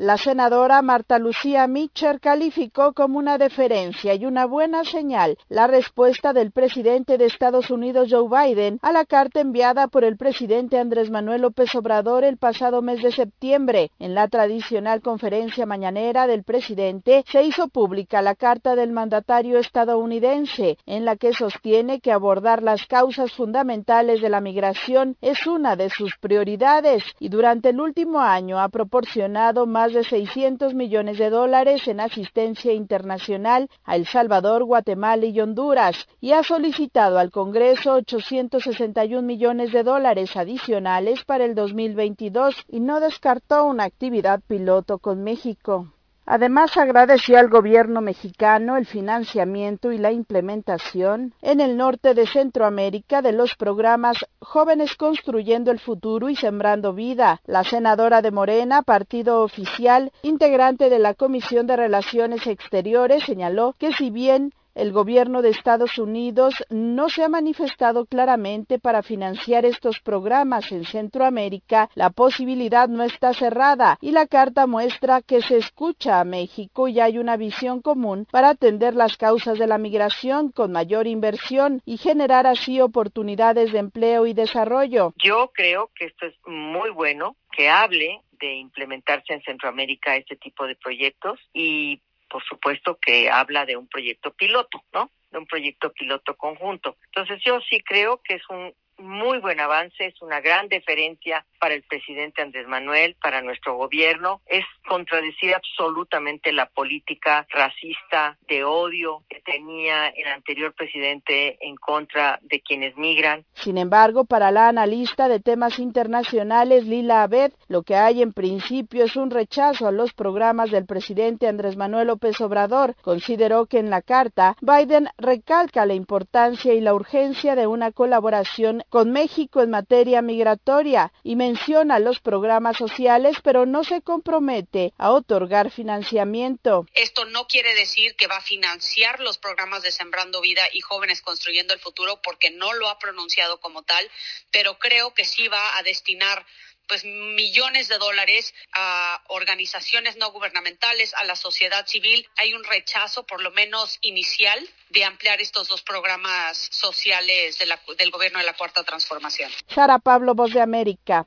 La 0.00 0.16
senadora 0.16 0.80
Marta 0.80 1.18
Lucía 1.18 1.66
Mitcher 1.66 2.20
calificó 2.20 2.92
como 2.92 3.18
una 3.18 3.36
deferencia 3.36 4.14
y 4.14 4.26
una 4.26 4.46
buena 4.46 4.84
señal 4.84 5.36
la 5.48 5.66
respuesta 5.66 6.32
del 6.32 6.52
presidente 6.52 7.18
de 7.18 7.24
Estados 7.24 7.68
Unidos 7.68 8.06
Joe 8.08 8.28
Biden 8.28 8.78
a 8.80 8.92
la 8.92 9.04
carta 9.04 9.40
enviada 9.40 9.88
por 9.88 10.04
el 10.04 10.16
presidente 10.16 10.78
Andrés 10.78 11.10
Manuel 11.10 11.42
López 11.42 11.74
Obrador 11.74 12.22
el 12.22 12.36
pasado 12.36 12.80
mes 12.80 13.02
de 13.02 13.10
septiembre. 13.10 13.90
En 13.98 14.14
la 14.14 14.28
tradicional 14.28 15.02
conferencia 15.02 15.66
mañanera 15.66 16.28
del 16.28 16.44
presidente 16.44 17.24
se 17.26 17.42
hizo 17.42 17.66
pública 17.66 18.22
la 18.22 18.36
carta 18.36 18.76
del 18.76 18.92
mandatario 18.92 19.58
estadounidense 19.58 20.78
en 20.86 21.06
la 21.06 21.16
que 21.16 21.32
sostiene 21.32 21.98
que 21.98 22.12
abordar 22.12 22.62
las 22.62 22.86
causas 22.86 23.32
fundamentales 23.32 24.20
de 24.20 24.28
la 24.28 24.40
migración 24.40 25.16
es 25.20 25.44
una 25.48 25.74
de 25.74 25.90
sus 25.90 26.16
prioridades 26.18 27.02
y 27.18 27.30
durante 27.30 27.70
el 27.70 27.80
último 27.80 28.20
año 28.20 28.60
ha 28.60 28.68
proporcionado 28.68 29.66
más 29.66 29.87
de 29.92 30.04
600 30.04 30.74
millones 30.74 31.18
de 31.18 31.30
dólares 31.30 31.88
en 31.88 32.00
asistencia 32.00 32.72
internacional 32.72 33.68
a 33.84 33.96
El 33.96 34.06
Salvador, 34.06 34.64
Guatemala 34.64 35.26
y 35.26 35.40
Honduras 35.40 36.08
y 36.20 36.32
ha 36.32 36.42
solicitado 36.42 37.18
al 37.18 37.30
Congreso 37.30 37.94
861 37.94 39.22
millones 39.22 39.72
de 39.72 39.82
dólares 39.82 40.36
adicionales 40.36 41.24
para 41.24 41.44
el 41.44 41.54
2022 41.54 42.54
y 42.68 42.80
no 42.80 43.00
descartó 43.00 43.64
una 43.64 43.84
actividad 43.84 44.40
piloto 44.46 44.98
con 44.98 45.22
México. 45.24 45.88
Además, 46.30 46.76
agradeció 46.76 47.38
al 47.38 47.48
gobierno 47.48 48.02
mexicano 48.02 48.76
el 48.76 48.84
financiamiento 48.84 49.92
y 49.92 49.96
la 49.96 50.12
implementación 50.12 51.32
en 51.40 51.62
el 51.62 51.78
norte 51.78 52.12
de 52.12 52.26
Centroamérica 52.26 53.22
de 53.22 53.32
los 53.32 53.54
programas 53.54 54.26
Jóvenes 54.38 54.94
Construyendo 54.94 55.70
el 55.70 55.78
Futuro 55.78 56.28
y 56.28 56.36
Sembrando 56.36 56.92
Vida. 56.92 57.40
La 57.46 57.64
senadora 57.64 58.20
de 58.20 58.30
Morena, 58.30 58.82
partido 58.82 59.40
oficial, 59.42 60.12
integrante 60.20 60.90
de 60.90 60.98
la 60.98 61.14
Comisión 61.14 61.66
de 61.66 61.76
Relaciones 61.76 62.46
Exteriores, 62.46 63.24
señaló 63.24 63.74
que 63.78 63.94
si 63.94 64.10
bien 64.10 64.52
el 64.78 64.92
gobierno 64.92 65.42
de 65.42 65.50
Estados 65.50 65.98
Unidos 65.98 66.54
no 66.70 67.08
se 67.08 67.24
ha 67.24 67.28
manifestado 67.28 68.06
claramente 68.06 68.78
para 68.78 69.02
financiar 69.02 69.64
estos 69.64 69.98
programas 70.00 70.70
en 70.70 70.84
Centroamérica. 70.84 71.90
La 71.94 72.10
posibilidad 72.10 72.88
no 72.88 73.02
está 73.02 73.34
cerrada 73.34 73.98
y 74.00 74.12
la 74.12 74.26
carta 74.26 74.66
muestra 74.66 75.20
que 75.20 75.42
se 75.42 75.56
escucha 75.56 76.20
a 76.20 76.24
México 76.24 76.86
y 76.86 77.00
hay 77.00 77.18
una 77.18 77.36
visión 77.36 77.82
común 77.82 78.26
para 78.30 78.50
atender 78.50 78.94
las 78.94 79.16
causas 79.16 79.58
de 79.58 79.66
la 79.66 79.78
migración 79.78 80.52
con 80.52 80.70
mayor 80.70 81.08
inversión 81.08 81.82
y 81.84 81.96
generar 81.96 82.46
así 82.46 82.80
oportunidades 82.80 83.72
de 83.72 83.80
empleo 83.80 84.26
y 84.26 84.32
desarrollo. 84.32 85.12
Yo 85.16 85.50
creo 85.52 85.90
que 85.94 86.04
esto 86.06 86.26
es 86.26 86.34
muy 86.46 86.90
bueno 86.90 87.36
que 87.50 87.68
hable 87.68 88.20
de 88.38 88.54
implementarse 88.54 89.32
en 89.32 89.42
Centroamérica 89.42 90.16
este 90.16 90.36
tipo 90.36 90.66
de 90.66 90.76
proyectos 90.76 91.40
y 91.52 92.00
por 92.28 92.44
supuesto 92.44 92.98
que 93.00 93.30
habla 93.30 93.66
de 93.66 93.76
un 93.76 93.88
proyecto 93.88 94.32
piloto, 94.32 94.82
¿no? 94.92 95.10
De 95.30 95.38
un 95.38 95.46
proyecto 95.46 95.92
piloto 95.92 96.36
conjunto. 96.36 96.96
Entonces 97.06 97.42
yo 97.44 97.60
sí 97.60 97.80
creo 97.80 98.20
que 98.22 98.34
es 98.34 98.48
un 98.48 98.74
muy 98.98 99.38
buen 99.38 99.60
avance, 99.60 100.06
es 100.06 100.20
una 100.22 100.40
gran 100.40 100.68
deferencia 100.68 101.44
para 101.58 101.74
el 101.74 101.82
presidente 101.82 102.42
Andrés 102.42 102.66
Manuel, 102.66 103.16
para 103.20 103.42
nuestro 103.42 103.76
gobierno, 103.76 104.40
es 104.46 104.64
contradecir 104.88 105.54
absolutamente 105.54 106.52
la 106.52 106.66
política 106.66 107.46
racista 107.50 108.36
de 108.48 108.64
odio 108.64 109.22
que 109.28 109.40
tenía 109.40 110.08
el 110.08 110.28
anterior 110.28 110.72
presidente 110.74 111.58
en 111.60 111.76
contra 111.76 112.38
de 112.42 112.60
quienes 112.60 112.96
migran. 112.96 113.44
Sin 113.54 113.78
embargo, 113.78 114.24
para 114.24 114.50
la 114.50 114.68
analista 114.68 115.28
de 115.28 115.40
temas 115.40 115.78
internacionales 115.78 116.84
Lila 116.86 117.22
Abed, 117.22 117.52
lo 117.68 117.82
que 117.82 117.96
hay 117.96 118.22
en 118.22 118.32
principio 118.32 119.04
es 119.04 119.16
un 119.16 119.30
rechazo 119.30 119.86
a 119.86 119.92
los 119.92 120.12
programas 120.14 120.70
del 120.70 120.86
presidente 120.86 121.48
Andrés 121.48 121.76
Manuel 121.76 122.08
López 122.08 122.40
Obrador. 122.40 122.94
Consideró 123.02 123.66
que 123.66 123.78
en 123.78 123.90
la 123.90 124.02
carta 124.02 124.56
Biden 124.60 125.08
recalca 125.18 125.86
la 125.86 125.94
importancia 125.94 126.74
y 126.74 126.80
la 126.80 126.94
urgencia 126.94 127.54
de 127.54 127.66
una 127.66 127.92
colaboración 127.92 128.82
con 128.88 129.10
México 129.10 129.62
en 129.62 129.70
materia 129.70 130.22
migratoria 130.22 131.12
y 131.22 131.36
menciona 131.48 131.98
los 131.98 132.20
programas 132.20 132.76
sociales, 132.76 133.38
pero 133.42 133.64
no 133.64 133.82
se 133.82 134.02
compromete 134.02 134.92
a 134.98 135.10
otorgar 135.12 135.70
financiamiento. 135.70 136.86
Esto 136.92 137.24
no 137.24 137.46
quiere 137.46 137.74
decir 137.74 138.16
que 138.16 138.26
va 138.26 138.36
a 138.36 138.42
financiar 138.42 139.20
los 139.20 139.38
programas 139.38 139.82
de 139.82 139.90
Sembrando 139.90 140.42
Vida 140.42 140.62
y 140.72 140.80
Jóvenes 140.80 141.22
Construyendo 141.22 141.72
el 141.72 141.80
Futuro, 141.80 142.20
porque 142.22 142.50
no 142.50 142.74
lo 142.74 142.88
ha 142.90 142.98
pronunciado 142.98 143.60
como 143.60 143.82
tal, 143.82 144.04
pero 144.50 144.78
creo 144.78 145.14
que 145.14 145.24
sí 145.24 145.48
va 145.48 145.78
a 145.78 145.82
destinar 145.82 146.44
pues 146.86 147.04
millones 147.04 147.88
de 147.88 147.98
dólares 147.98 148.54
a 148.72 149.22
organizaciones 149.28 150.16
no 150.16 150.32
gubernamentales, 150.32 151.14
a 151.14 151.24
la 151.24 151.36
sociedad 151.36 151.86
civil. 151.86 152.26
Hay 152.36 152.54
un 152.54 152.64
rechazo, 152.64 153.26
por 153.26 153.42
lo 153.42 153.50
menos 153.50 153.98
inicial, 154.00 154.58
de 154.88 155.04
ampliar 155.04 155.40
estos 155.40 155.68
dos 155.68 155.82
programas 155.82 156.56
sociales 156.70 157.58
del 157.58 158.10
gobierno 158.10 158.38
de 158.38 158.46
la 158.46 158.54
Cuarta 158.54 158.84
Transformación. 158.84 159.50
Sara 159.68 159.98
Pablo, 159.98 160.34
Voz 160.34 160.52
de 160.52 160.62
América, 160.62 161.26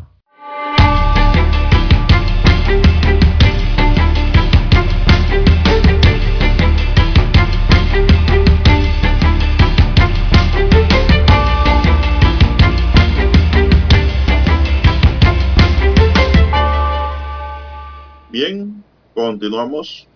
Continuamos. 19.13 20.07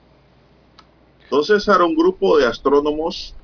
Entonces, 1.23 1.67
ahora 1.67 1.85
un 1.85 1.95
grupo 1.95 2.37
de 2.37 2.45
astrónomos 2.45 3.35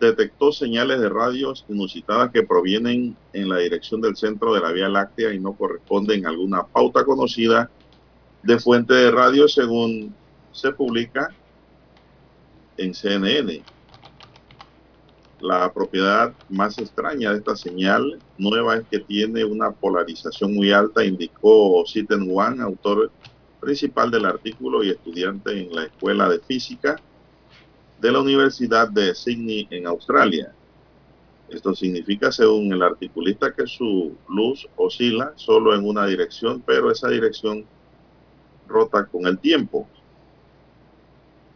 detectó 0.00 0.50
señales 0.50 1.00
de 1.00 1.08
radios 1.08 1.64
inusitadas 1.68 2.30
que 2.30 2.42
provienen 2.42 3.16
en 3.32 3.48
la 3.48 3.58
dirección 3.58 4.00
del 4.00 4.16
centro 4.16 4.54
de 4.54 4.60
la 4.60 4.72
Vía 4.72 4.88
Láctea 4.88 5.32
y 5.32 5.38
no 5.38 5.52
corresponden 5.52 6.26
a 6.26 6.30
alguna 6.30 6.66
pauta 6.66 7.04
conocida 7.04 7.70
de 8.42 8.58
fuente 8.58 8.94
de 8.94 9.10
radio 9.10 9.46
según 9.46 10.14
se 10.52 10.72
publica 10.72 11.28
en 12.78 12.94
CNN. 12.94 13.62
La 15.40 15.72
propiedad 15.72 16.34
más 16.50 16.78
extraña 16.78 17.32
de 17.32 17.38
esta 17.38 17.56
señal 17.56 18.20
nueva 18.36 18.76
es 18.76 18.86
que 18.90 18.98
tiene 18.98 19.42
una 19.42 19.70
polarización 19.70 20.54
muy 20.54 20.70
alta, 20.70 21.02
indicó 21.02 21.82
Siten 21.86 22.24
Wan, 22.28 22.60
autor 22.60 23.10
principal 23.58 24.10
del 24.10 24.26
artículo 24.26 24.84
y 24.84 24.90
estudiante 24.90 25.58
en 25.58 25.74
la 25.74 25.84
Escuela 25.84 26.28
de 26.28 26.40
Física 26.40 27.00
de 28.00 28.12
la 28.12 28.20
Universidad 28.20 28.88
de 28.88 29.14
Sydney 29.14 29.66
en 29.70 29.86
Australia. 29.86 30.52
Esto 31.48 31.74
significa, 31.74 32.30
según 32.30 32.72
el 32.72 32.82
articulista, 32.82 33.52
que 33.52 33.66
su 33.66 34.16
luz 34.28 34.68
oscila 34.76 35.32
solo 35.36 35.74
en 35.74 35.86
una 35.86 36.06
dirección, 36.06 36.62
pero 36.64 36.90
esa 36.90 37.08
dirección 37.08 37.64
rota 38.68 39.06
con 39.06 39.26
el 39.26 39.38
tiempo. 39.38 39.88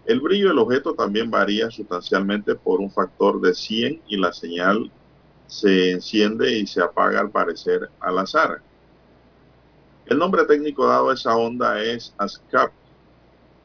El 0.06 0.20
brillo 0.20 0.48
del 0.48 0.58
objeto 0.58 0.94
también 0.94 1.30
varía 1.30 1.70
sustancialmente 1.70 2.54
por 2.54 2.80
un 2.80 2.90
factor 2.90 3.40
de 3.40 3.54
100 3.54 4.02
y 4.06 4.16
la 4.18 4.32
señal 4.32 4.90
se 5.46 5.92
enciende 5.92 6.58
y 6.58 6.66
se 6.66 6.82
apaga 6.82 7.20
al 7.20 7.30
parecer 7.30 7.88
al 8.00 8.18
azar. 8.18 8.60
El 10.06 10.18
nombre 10.18 10.44
técnico 10.44 10.86
dado 10.86 11.10
a 11.10 11.14
esa 11.14 11.36
onda 11.36 11.82
es 11.82 12.14
ASCAP 12.18 12.72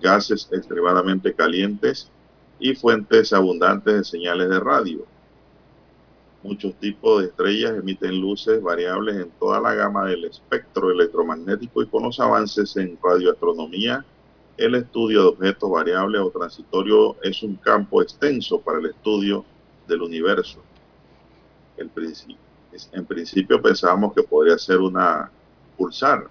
gases 0.00 0.48
extremadamente 0.52 1.34
calientes 1.34 2.10
y 2.58 2.74
fuentes 2.74 3.32
abundantes 3.32 3.94
de 3.94 4.04
señales 4.04 4.48
de 4.48 4.60
radio. 4.60 5.06
Muchos 6.42 6.74
tipos 6.74 7.20
de 7.20 7.28
estrellas 7.28 7.72
emiten 7.78 8.20
luces 8.20 8.60
variables 8.60 9.16
en 9.16 9.30
toda 9.38 9.60
la 9.60 9.74
gama 9.74 10.06
del 10.06 10.24
espectro 10.24 10.90
electromagnético 10.90 11.82
y 11.82 11.86
con 11.86 12.02
los 12.02 12.18
avances 12.18 12.76
en 12.76 12.98
radioastronomía 13.02 14.04
El 14.56 14.74
estudio 14.74 15.22
de 15.22 15.28
objetos 15.28 15.70
variables 15.70 16.20
o 16.20 16.30
transitorios 16.30 17.16
es 17.22 17.42
un 17.42 17.56
campo 17.56 18.02
extenso 18.02 18.60
para 18.60 18.78
el 18.78 18.86
estudio 18.86 19.44
del 19.88 20.02
universo. 20.02 20.60
En 21.76 23.04
principio 23.06 23.60
pensábamos 23.60 24.12
que 24.14 24.22
podría 24.22 24.58
ser 24.58 24.78
una 24.78 25.30
pulsar, 25.76 26.28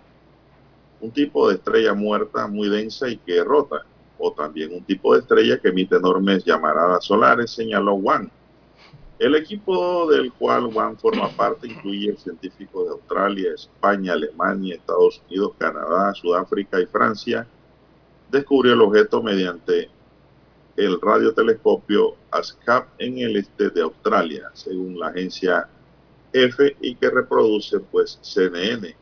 un 1.01 1.11
tipo 1.11 1.49
de 1.49 1.55
estrella 1.55 1.93
muerta 1.93 2.47
muy 2.47 2.69
densa 2.69 3.09
y 3.09 3.17
que 3.17 3.43
rota, 3.43 3.83
o 4.19 4.31
también 4.31 4.73
un 4.73 4.83
tipo 4.83 5.13
de 5.13 5.21
estrella 5.21 5.59
que 5.59 5.69
emite 5.69 5.95
enormes 5.95 6.45
llamaradas 6.45 7.03
solares, 7.05 7.49
señaló 7.49 7.95
Wang. 7.95 8.29
El 9.17 9.35
equipo 9.35 10.09
del 10.09 10.31
cual 10.33 10.67
Wang 10.67 10.97
forma 10.97 11.29
parte 11.29 11.67
incluye 11.67 12.15
científicos 12.17 12.85
de 12.85 12.91
Australia, 12.91 13.51
España, 13.53 14.13
Alemania, 14.13 14.75
Estados 14.75 15.21
Unidos, 15.27 15.53
Canadá, 15.57 16.13
Sudáfrica 16.13 16.79
y 16.79 16.85
Francia. 16.85 17.47
Descubrió 18.31 18.73
el 18.73 18.81
objeto 18.81 19.21
mediante 19.21 19.89
el 20.77 20.99
radiotelescopio 21.01 22.15
ASCAP 22.31 22.87
en 22.97 23.19
el 23.19 23.35
este 23.35 23.69
de 23.69 23.81
Australia, 23.81 24.49
según 24.53 24.99
la 24.99 25.07
agencia 25.07 25.67
F 26.33 26.75
y 26.81 26.95
que 26.95 27.09
reproduce 27.09 27.79
pues 27.79 28.17
CNN 28.21 28.95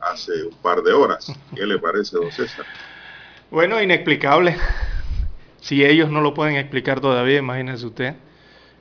hace 0.00 0.44
un 0.44 0.54
par 0.56 0.82
de 0.82 0.92
horas. 0.92 1.32
¿Qué 1.54 1.66
le 1.66 1.78
parece, 1.78 2.16
don 2.16 2.30
César? 2.30 2.66
Bueno, 3.50 3.80
inexplicable. 3.82 4.56
Si 5.60 5.84
ellos 5.84 6.08
no 6.08 6.20
lo 6.20 6.34
pueden 6.34 6.54
explicar 6.54 7.00
todavía, 7.00 7.38
imagínense 7.38 7.84
usted. 7.84 8.14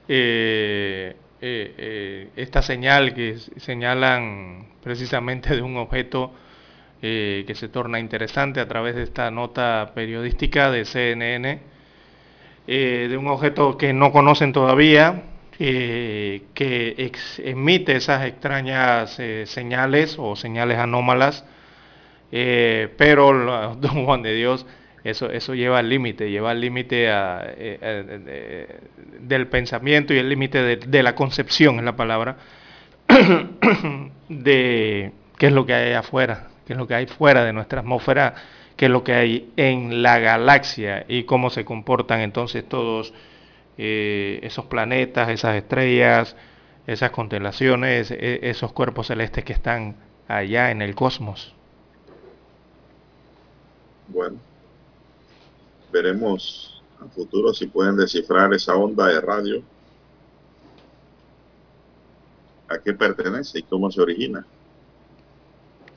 Eh, 0.07 1.15
eh, 1.41 1.75
eh, 1.77 2.29
esta 2.35 2.61
señal 2.61 3.15
que 3.15 3.39
señalan 3.57 4.67
precisamente 4.83 5.55
de 5.55 5.63
un 5.63 5.75
objeto 5.77 6.31
que 7.01 7.53
se 7.55 7.69
torna 7.69 7.99
interesante 7.99 8.59
a 8.59 8.67
través 8.67 8.95
de 8.95 9.03
esta 9.03 9.29
nota 9.31 9.91
periodística 9.93 10.71
de 10.71 10.85
CNN, 10.85 11.59
de 12.65 13.17
un 13.17 13.27
objeto 13.27 13.77
que 13.77 13.93
no 13.93 14.11
conocen 14.11 14.51
todavía, 14.53 15.23
que 15.57 16.41
emite 17.37 17.95
esas 17.95 18.25
extrañas 18.25 19.19
señales 19.45 20.15
o 20.19 20.35
señales 20.35 20.79
anómalas, 20.79 21.45
pero 22.31 23.75
don 23.79 24.05
Juan 24.05 24.23
de 24.23 24.33
Dios 24.33 24.65
eso, 25.09 25.31
eso 25.31 25.55
lleva 25.55 25.79
al 25.79 25.87
límite, 25.87 26.29
lleva 26.29 26.51
al 26.51 26.59
límite 26.59 27.05
eh, 27.09 28.79
del 29.21 29.47
pensamiento 29.47 30.13
y 30.13 30.17
el 30.17 30.27
límite 30.27 30.77
de, 30.77 31.03
la 31.03 31.15
concepción, 31.15 31.79
es 31.79 31.85
la 31.85 31.95
palabra, 31.95 32.35
de 34.27 35.11
qué 35.37 35.47
es 35.47 35.53
lo 35.53 35.65
que 35.65 35.73
hay 35.73 35.93
afuera, 35.93 36.49
qué 36.67 36.73
es 36.73 36.79
lo 36.79 36.85
que 36.85 36.95
hay 36.95 37.07
fuera 37.07 37.45
de 37.45 37.53
nuestra 37.53 37.79
atmósfera, 37.79 38.35
qué 38.75 38.85
es 38.85 38.91
lo 38.91 39.01
que 39.01 39.13
hay 39.13 39.53
en 39.55 40.03
la 40.03 40.19
galaxia 40.19 41.05
y 41.07 41.23
cómo 41.23 41.49
se 41.49 41.63
comportan 41.63 42.19
entonces 42.19 42.67
todos 42.67 43.13
eh, 43.77 44.41
esos 44.43 44.65
planetas, 44.65 45.29
esas 45.29 45.55
estrellas, 45.55 46.35
esas 46.85 47.11
constelaciones, 47.11 48.11
e, 48.11 48.41
esos 48.49 48.73
cuerpos 48.73 49.07
celestes 49.07 49.45
que 49.45 49.53
están 49.53 49.95
allá 50.27 50.69
en 50.69 50.81
el 50.81 50.93
cosmos. 50.93 51.55
Bueno, 54.09 54.37
veremos 55.89 56.83
a 56.99 57.07
futuro 57.07 57.53
si 57.53 57.67
pueden 57.67 57.95
descifrar 57.95 58.53
esa 58.53 58.75
onda 58.75 59.07
de 59.07 59.21
radio, 59.21 59.63
a 62.67 62.77
qué 62.79 62.93
pertenece 62.93 63.59
y 63.59 63.63
cómo 63.63 63.89
se 63.89 64.01
origina. 64.01 64.45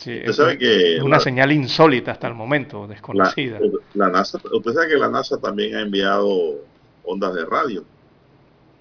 Usted 0.09 0.33
sabe 0.33 0.59
que 0.59 0.97
es 0.97 1.03
una 1.03 1.21
señal 1.21 1.53
insólita 1.53 2.13
hasta 2.13 2.29
el 2.29 2.35
momento, 2.35 2.87
desconocida. 2.87 3.59
La, 3.95 4.09
NASA, 4.09 4.41
usted 4.53 4.73
sabe 4.73 4.89
que 4.89 4.97
la 4.97 5.09
NASA 5.09 5.39
también 5.39 5.77
ha 5.77 5.81
enviado 5.83 6.61
ondas 7.05 7.35
de 7.35 7.45
radio. 7.45 7.85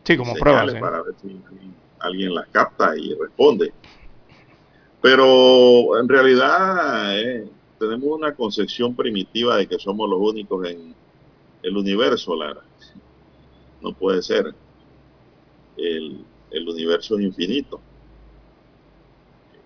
Sí, 0.03 0.17
como 0.17 0.33
pruebas. 0.35 0.73
Para 0.75 1.01
ver 1.01 1.13
si 1.21 1.39
alguien 1.99 2.33
las 2.33 2.47
capta 2.47 2.97
y 2.97 3.13
responde. 3.13 3.73
Pero 5.01 5.99
en 5.99 6.09
realidad 6.09 7.19
eh, 7.19 7.47
tenemos 7.79 8.09
una 8.09 8.33
concepción 8.33 8.95
primitiva 8.95 9.57
de 9.57 9.67
que 9.67 9.79
somos 9.79 10.09
los 10.09 10.19
únicos 10.19 10.67
en 10.67 10.93
el 11.63 11.77
universo, 11.77 12.35
Lara. 12.35 12.61
No 13.81 13.93
puede 13.93 14.21
ser. 14.21 14.53
El, 15.77 16.25
universo 16.51 17.17
es 17.17 17.25
infinito. 17.25 17.79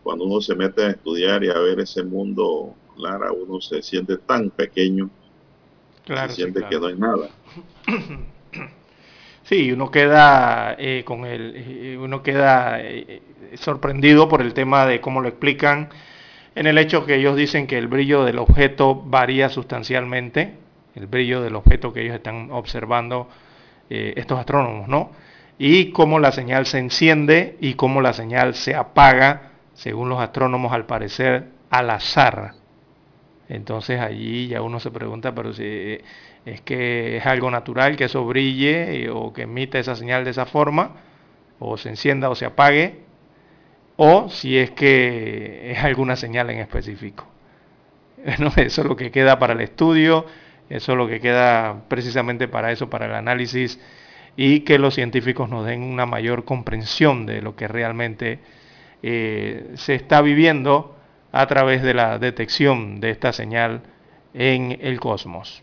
Cuando 0.04 0.26
uno 0.26 0.42
se 0.42 0.56
mete 0.56 0.84
a 0.84 0.90
estudiar 0.90 1.44
y 1.44 1.50
a 1.50 1.58
ver 1.60 1.80
ese 1.80 2.04
mundo, 2.04 2.76
Lara, 2.98 3.32
uno 3.32 3.62
se 3.62 3.82
siente 3.82 4.18
tan 4.18 4.50
pequeño, 4.50 5.10
se 6.06 6.30
siente 6.30 6.64
que 6.70 6.80
no 6.80 6.88
hay 6.88 6.98
nada. 6.98 7.30
Sí, 9.44 9.74
uno 9.74 9.92
queda 9.92 10.76
eh, 10.80 11.04
con 11.06 11.26
el, 11.26 11.54
eh, 11.56 11.98
uno 12.00 12.24
queda 12.24 12.80
eh, 12.80 13.22
sorprendido 13.56 14.30
por 14.30 14.42
el 14.42 14.54
tema 14.54 14.86
de 14.86 15.02
cómo 15.02 15.20
lo 15.20 15.28
explican 15.28 15.90
en 16.56 16.66
el 16.66 16.78
hecho 16.78 17.06
que 17.06 17.16
ellos 17.16 17.36
dicen 17.36 17.68
que 17.68 17.78
el 17.78 17.88
brillo 17.88 18.24
del 18.24 18.40
objeto 18.40 18.96
varía 18.96 19.50
sustancialmente 19.50 20.54
el 20.96 21.08
brillo 21.08 21.42
del 21.42 21.56
objeto 21.56 21.92
que 21.92 22.04
ellos 22.04 22.16
están 22.16 22.52
observando 22.52 23.28
estos 23.90 24.40
astrónomos, 24.40 24.88
¿no? 24.88 25.12
Y 25.60 25.92
cómo 25.92 26.20
la 26.20 26.32
señal 26.32 26.66
se 26.66 26.80
enciende 26.80 27.58
y 27.60 27.74
cómo 27.74 28.02
la 28.02 28.14
señal 28.14 28.56
se 28.56 28.74
apaga, 28.76 29.53
según 29.74 30.10
los 30.10 30.20
astrónomos, 30.20 30.74
al 30.74 30.86
parecer 30.86 31.48
al 31.70 31.90
azar. 31.90 32.54
Entonces 33.50 34.00
allí 34.00 34.48
ya 34.48 34.62
uno 34.62 34.80
se 34.80 34.92
pregunta, 34.92 35.34
pero 35.36 35.54
si 35.54 35.64
eh, 35.66 36.04
es 36.46 36.62
que 36.62 37.18
es 37.18 37.26
algo 37.26 37.52
natural 37.52 37.96
que 37.96 38.06
eso 38.06 38.26
brille 38.26 39.06
eh, 39.06 39.10
o 39.10 39.34
que 39.34 39.44
emite 39.44 39.80
esa 39.80 39.96
señal 39.96 40.24
de 40.24 40.32
esa 40.32 40.46
forma, 40.46 40.96
o 41.60 41.78
se 41.78 41.90
encienda 41.90 42.30
o 42.30 42.36
se 42.36 42.46
apague, 42.46 43.02
o 43.98 44.30
si 44.30 44.58
es 44.58 44.72
que 44.72 45.72
es 45.72 45.84
alguna 45.84 46.16
señal 46.16 46.50
en 46.50 46.60
específico. 46.60 47.28
eso 48.26 48.82
es 48.82 48.88
lo 48.88 48.96
que 48.96 49.12
queda 49.12 49.38
para 49.40 49.54
el 49.54 49.62
estudio 49.62 50.26
eso 50.70 50.94
es 50.94 50.98
lo 50.98 51.08
que 51.08 51.20
queda 51.20 51.84
precisamente 51.88 52.48
para 52.48 52.72
eso, 52.72 52.90
para 52.90 53.06
el 53.06 53.14
análisis 53.14 53.80
y 54.36 54.62
que 54.62 54.80
los 54.80 54.96
científicos 54.96 55.50
nos 55.50 55.66
den 55.66 55.84
una 55.84 56.06
mayor 56.06 56.46
comprensión 56.46 57.26
de 57.26 57.42
lo 57.42 57.56
que 57.56 57.68
realmente 57.68 58.40
eh, 59.04 59.74
se 59.76 59.96
está 59.96 60.22
viviendo 60.22 60.96
a 61.34 61.46
través 61.48 61.84
de 61.84 61.94
la 61.94 62.18
detección 62.20 63.00
de 63.02 63.10
esta 63.10 63.34
señal 63.34 63.82
en 64.34 64.80
el 64.82 65.00
cosmos. 65.00 65.62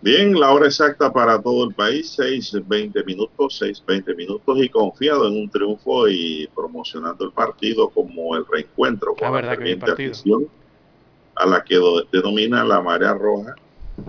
Bien, 0.00 0.38
la 0.38 0.52
hora 0.52 0.66
exacta 0.66 1.12
para 1.12 1.42
todo 1.42 1.68
el 1.68 1.74
país, 1.74 2.16
6.20 2.18 3.04
minutos, 3.04 3.60
6.20 3.60 4.14
minutos 4.14 4.58
y 4.60 4.68
confiado 4.68 5.26
en 5.26 5.34
un 5.34 5.50
triunfo 5.50 6.08
y 6.08 6.48
promocionando 6.54 7.24
el 7.24 7.32
partido 7.32 7.88
como 7.88 8.36
el 8.36 8.44
reencuentro 8.46 9.14
con 9.16 9.24
la, 9.24 9.30
verdad 9.30 9.58
que 9.58 9.76
partido 9.76 10.42
a 11.34 11.46
la 11.46 11.64
que 11.64 11.80
denomina 12.12 12.64
la 12.64 12.80
marea 12.80 13.14
roja 13.14 13.56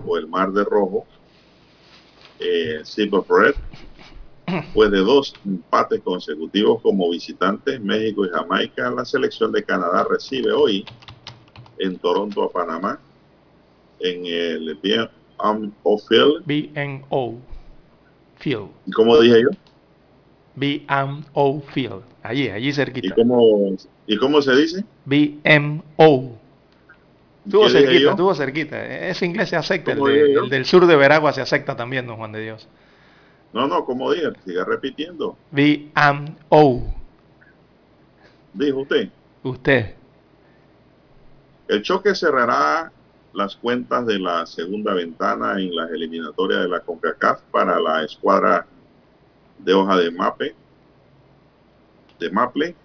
o 0.05 0.17
el 0.17 0.27
mar 0.27 0.51
de 0.51 0.63
rojo, 0.63 1.07
eh, 2.39 2.81
Silver 2.83 3.21
Red, 3.27 3.55
pues 4.73 4.91
de 4.91 4.99
dos 4.99 5.33
empates 5.45 6.01
consecutivos 6.01 6.81
como 6.81 7.09
visitantes, 7.09 7.79
México 7.81 8.25
y 8.25 8.29
Jamaica, 8.29 8.89
la 8.91 9.05
selección 9.05 9.51
de 9.51 9.63
Canadá 9.63 10.05
recibe 10.09 10.51
hoy 10.51 10.85
en 11.77 11.97
Toronto 11.97 12.43
a 12.43 12.51
Panamá, 12.51 12.99
en 13.99 14.25
el 14.25 14.75
BNO 14.75 15.97
Field. 16.07 16.45
BNO 16.45 17.37
Field. 18.37 18.69
¿Y 18.85 18.91
cómo 18.91 19.19
dije 19.19 19.41
yo? 19.43 19.49
BNO 20.55 21.61
Field. 21.73 22.03
Allí, 22.23 22.49
allí 22.49 22.73
cerquita. 22.73 23.07
¿Y 23.07 23.11
cómo, 23.11 23.75
¿y 24.07 24.17
cómo 24.17 24.41
se 24.41 24.55
dice? 24.55 24.83
BMO 25.05 26.39
Estuvo 27.45 27.69
cerquita, 27.69 28.09
estuvo 28.11 28.35
cerquita. 28.35 29.07
Ese 29.09 29.25
inglés 29.25 29.49
se 29.49 29.55
acepta, 29.55 29.93
el, 29.93 30.49
del 30.49 30.65
sur 30.65 30.85
de 30.85 30.95
Veragua 30.95 31.33
se 31.33 31.41
acepta 31.41 31.75
también, 31.75 32.05
don 32.05 32.17
Juan 32.17 32.31
de 32.31 32.41
Dios. 32.41 32.67
No, 33.53 33.67
no, 33.67 33.85
como 33.85 34.11
dije, 34.11 34.27
siga 34.45 34.63
repitiendo. 34.63 35.37
V-M-O. 35.51 36.83
Dijo 38.53 38.79
usted. 38.79 39.09
Usted. 39.43 39.95
El 41.67 41.81
choque 41.81 42.15
cerrará 42.15 42.91
las 43.33 43.55
cuentas 43.55 44.05
de 44.05 44.19
la 44.19 44.45
segunda 44.45 44.93
ventana 44.93 45.59
en 45.59 45.75
las 45.75 45.89
eliminatorias 45.91 46.61
de 46.61 46.67
la 46.67 46.79
CONCACAF 46.79 47.41
para 47.51 47.79
la 47.79 48.03
escuadra 48.03 48.65
de 49.59 49.73
hoja 49.73 49.97
de 49.97 50.11
Mape, 50.11 50.55
de 52.19 52.29
Maple, 52.31 52.75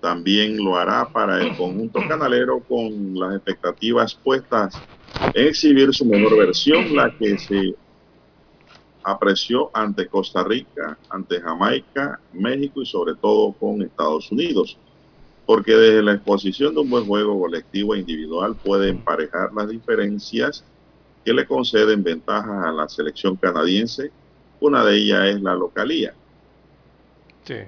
también 0.00 0.62
lo 0.62 0.76
hará 0.76 1.08
para 1.08 1.40
el 1.40 1.56
conjunto 1.56 2.00
canalero 2.06 2.60
con 2.60 3.18
las 3.18 3.36
expectativas 3.36 4.14
puestas 4.14 4.74
en 5.32 5.48
exhibir 5.48 5.94
su 5.94 6.04
mejor 6.04 6.36
versión, 6.36 6.94
la 6.94 7.10
que 7.16 7.38
se 7.38 7.74
apreció 9.04 9.70
ante 9.74 10.08
Costa 10.08 10.42
Rica, 10.42 10.98
ante 11.10 11.40
Jamaica, 11.40 12.18
México 12.32 12.82
y 12.82 12.86
sobre 12.86 13.14
todo 13.14 13.52
con 13.52 13.82
Estados 13.82 14.32
Unidos. 14.32 14.78
porque 15.46 15.72
desde 15.72 16.02
la 16.02 16.14
exposición 16.14 16.74
de 16.74 16.80
un 16.80 16.88
buen 16.88 17.04
juego 17.04 17.38
colectivo 17.38 17.94
e 17.94 17.98
individual 17.98 18.56
puede 18.56 18.88
emparejar 18.88 19.52
las 19.52 19.68
diferencias 19.68 20.64
que 21.22 21.34
le 21.34 21.46
conceden 21.46 22.02
ventajas 22.02 22.64
a 22.64 22.72
la 22.72 22.88
selección 22.88 23.36
canadiense. 23.36 24.10
Una 24.60 24.82
de 24.84 24.96
ellas 24.96 25.26
es 25.26 25.42
la 25.42 25.54
localía. 25.54 26.14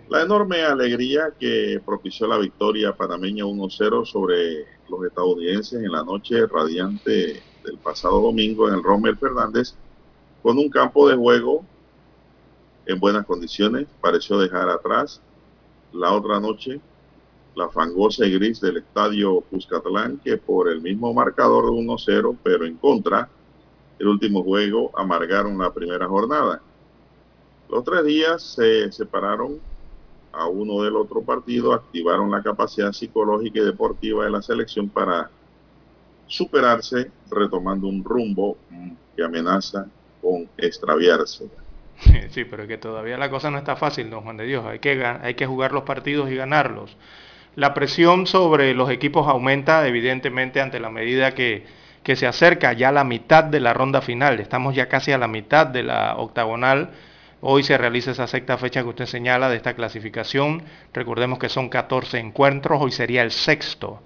La 0.09 0.22
enorme 0.22 0.62
alegría 0.62 1.34
que 1.39 1.80
propició 1.84 2.26
la 2.26 2.39
victoria 2.39 2.95
panameña 2.95 3.45
1-0 3.45 4.07
sobre 4.07 4.64
los 4.89 5.05
estadounidenses 5.05 5.82
en 5.82 5.93
la 5.93 6.03
noche 6.03 6.47
radiante 6.47 7.43
del 7.62 7.78
pasado 7.82 8.22
domingo 8.22 8.68
en 8.68 8.74
el 8.74 8.82
Rommel 8.82 9.18
Fernández, 9.18 9.74
con 10.47 10.59
un 10.59 10.70
campo 10.70 11.09
de 11.09 11.16
juego 11.16 11.64
en 12.86 13.01
buenas 13.01 13.26
condiciones, 13.26 13.88
pareció 14.01 14.38
dejar 14.38 14.70
atrás 14.70 15.20
la 15.92 16.12
otra 16.12 16.38
noche 16.38 16.80
la 17.57 17.68
fangosa 17.68 18.24
y 18.24 18.34
gris 18.34 18.61
del 18.61 18.76
estadio 18.76 19.40
Cuscatlán, 19.51 20.18
que 20.18 20.36
por 20.36 20.68
el 20.68 20.80
mismo 20.80 21.12
marcador 21.12 21.64
de 21.64 21.70
1-0, 21.72 22.36
pero 22.44 22.64
en 22.64 22.76
contra, 22.76 23.28
el 23.99 24.07
último 24.07 24.44
juego 24.44 24.92
amargaron 24.97 25.59
la 25.59 25.74
primera 25.74 26.07
jornada. 26.07 26.62
Los 27.68 27.82
tres 27.82 28.05
días 28.05 28.40
se 28.40 28.92
separaron 28.92 29.59
a 30.30 30.47
uno 30.47 30.80
del 30.84 30.94
otro 30.94 31.22
partido, 31.22 31.72
activaron 31.72 32.30
la 32.30 32.44
capacidad 32.44 32.92
psicológica 32.92 33.59
y 33.59 33.64
deportiva 33.64 34.24
de 34.24 34.30
la 34.30 34.42
selección 34.42 34.88
para 34.90 35.28
superarse, 36.28 37.11
retomando 37.32 37.88
un 37.88 38.05
rumbo 38.05 38.57
que 39.16 39.24
amenaza 39.24 39.88
con 40.20 40.48
extraviarse. 40.56 41.46
Sí, 42.30 42.44
pero 42.44 42.66
que 42.66 42.76
todavía 42.76 43.16
la 43.16 43.30
cosa 43.30 43.50
no 43.50 43.56
está 43.56 43.76
fácil, 43.76 44.10
don 44.10 44.22
Juan 44.22 44.36
de 44.36 44.44
Dios. 44.44 44.66
Hay 44.66 44.80
que, 44.80 45.02
hay 45.04 45.34
que 45.34 45.46
jugar 45.46 45.72
los 45.72 45.84
partidos 45.84 46.30
y 46.30 46.36
ganarlos. 46.36 46.96
La 47.54 47.72
presión 47.72 48.26
sobre 48.26 48.74
los 48.74 48.90
equipos 48.90 49.26
aumenta 49.26 49.86
evidentemente 49.88 50.60
ante 50.60 50.78
la 50.78 50.90
medida 50.90 51.32
que, 51.32 51.64
que 52.02 52.14
se 52.14 52.26
acerca 52.26 52.72
ya 52.74 52.92
la 52.92 53.04
mitad 53.04 53.44
de 53.44 53.60
la 53.60 53.72
ronda 53.72 54.02
final. 54.02 54.40
Estamos 54.40 54.74
ya 54.74 54.88
casi 54.88 55.12
a 55.12 55.18
la 55.18 55.28
mitad 55.28 55.66
de 55.66 55.82
la 55.82 56.16
octagonal. 56.16 56.90
Hoy 57.40 57.62
se 57.62 57.78
realiza 57.78 58.10
esa 58.10 58.26
sexta 58.26 58.58
fecha 58.58 58.82
que 58.82 58.88
usted 58.88 59.06
señala 59.06 59.48
de 59.48 59.56
esta 59.56 59.74
clasificación. 59.74 60.62
Recordemos 60.92 61.38
que 61.38 61.48
son 61.48 61.68
14 61.68 62.18
encuentros, 62.18 62.82
hoy 62.82 62.92
sería 62.92 63.22
el 63.22 63.30
sexto, 63.30 64.02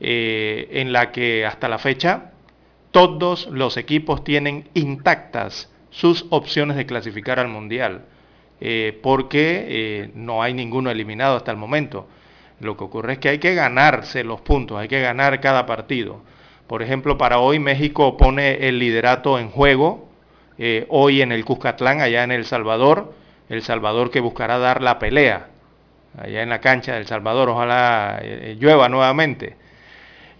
eh, 0.00 0.68
en 0.72 0.92
la 0.92 1.12
que 1.12 1.46
hasta 1.46 1.68
la 1.68 1.78
fecha 1.78 2.31
todos 2.92 3.46
los 3.48 3.78
equipos 3.78 4.22
tienen 4.22 4.68
intactas 4.74 5.70
sus 5.90 6.26
opciones 6.30 6.76
de 6.76 6.86
clasificar 6.86 7.40
al 7.40 7.48
Mundial, 7.48 8.04
eh, 8.60 8.98
porque 9.02 9.66
eh, 9.68 10.10
no 10.14 10.42
hay 10.42 10.54
ninguno 10.54 10.90
eliminado 10.90 11.36
hasta 11.36 11.50
el 11.50 11.56
momento. 11.56 12.06
Lo 12.60 12.76
que 12.76 12.84
ocurre 12.84 13.14
es 13.14 13.18
que 13.18 13.30
hay 13.30 13.38
que 13.38 13.54
ganarse 13.54 14.22
los 14.24 14.40
puntos, 14.42 14.78
hay 14.78 14.88
que 14.88 15.00
ganar 15.00 15.40
cada 15.40 15.66
partido. 15.66 16.20
Por 16.66 16.82
ejemplo, 16.82 17.18
para 17.18 17.38
hoy 17.38 17.58
México 17.58 18.16
pone 18.16 18.68
el 18.68 18.78
liderato 18.78 19.38
en 19.38 19.50
juego, 19.50 20.08
eh, 20.58 20.86
hoy 20.90 21.22
en 21.22 21.32
el 21.32 21.44
Cuscatlán, 21.44 22.00
allá 22.00 22.22
en 22.24 22.30
El 22.30 22.44
Salvador, 22.44 23.14
El 23.48 23.62
Salvador 23.62 24.10
que 24.10 24.20
buscará 24.20 24.58
dar 24.58 24.82
la 24.82 24.98
pelea, 24.98 25.48
allá 26.16 26.42
en 26.42 26.50
la 26.50 26.60
cancha 26.60 26.94
del 26.94 27.06
Salvador, 27.06 27.48
ojalá 27.48 28.22
llueva 28.58 28.88
nuevamente. 28.88 29.56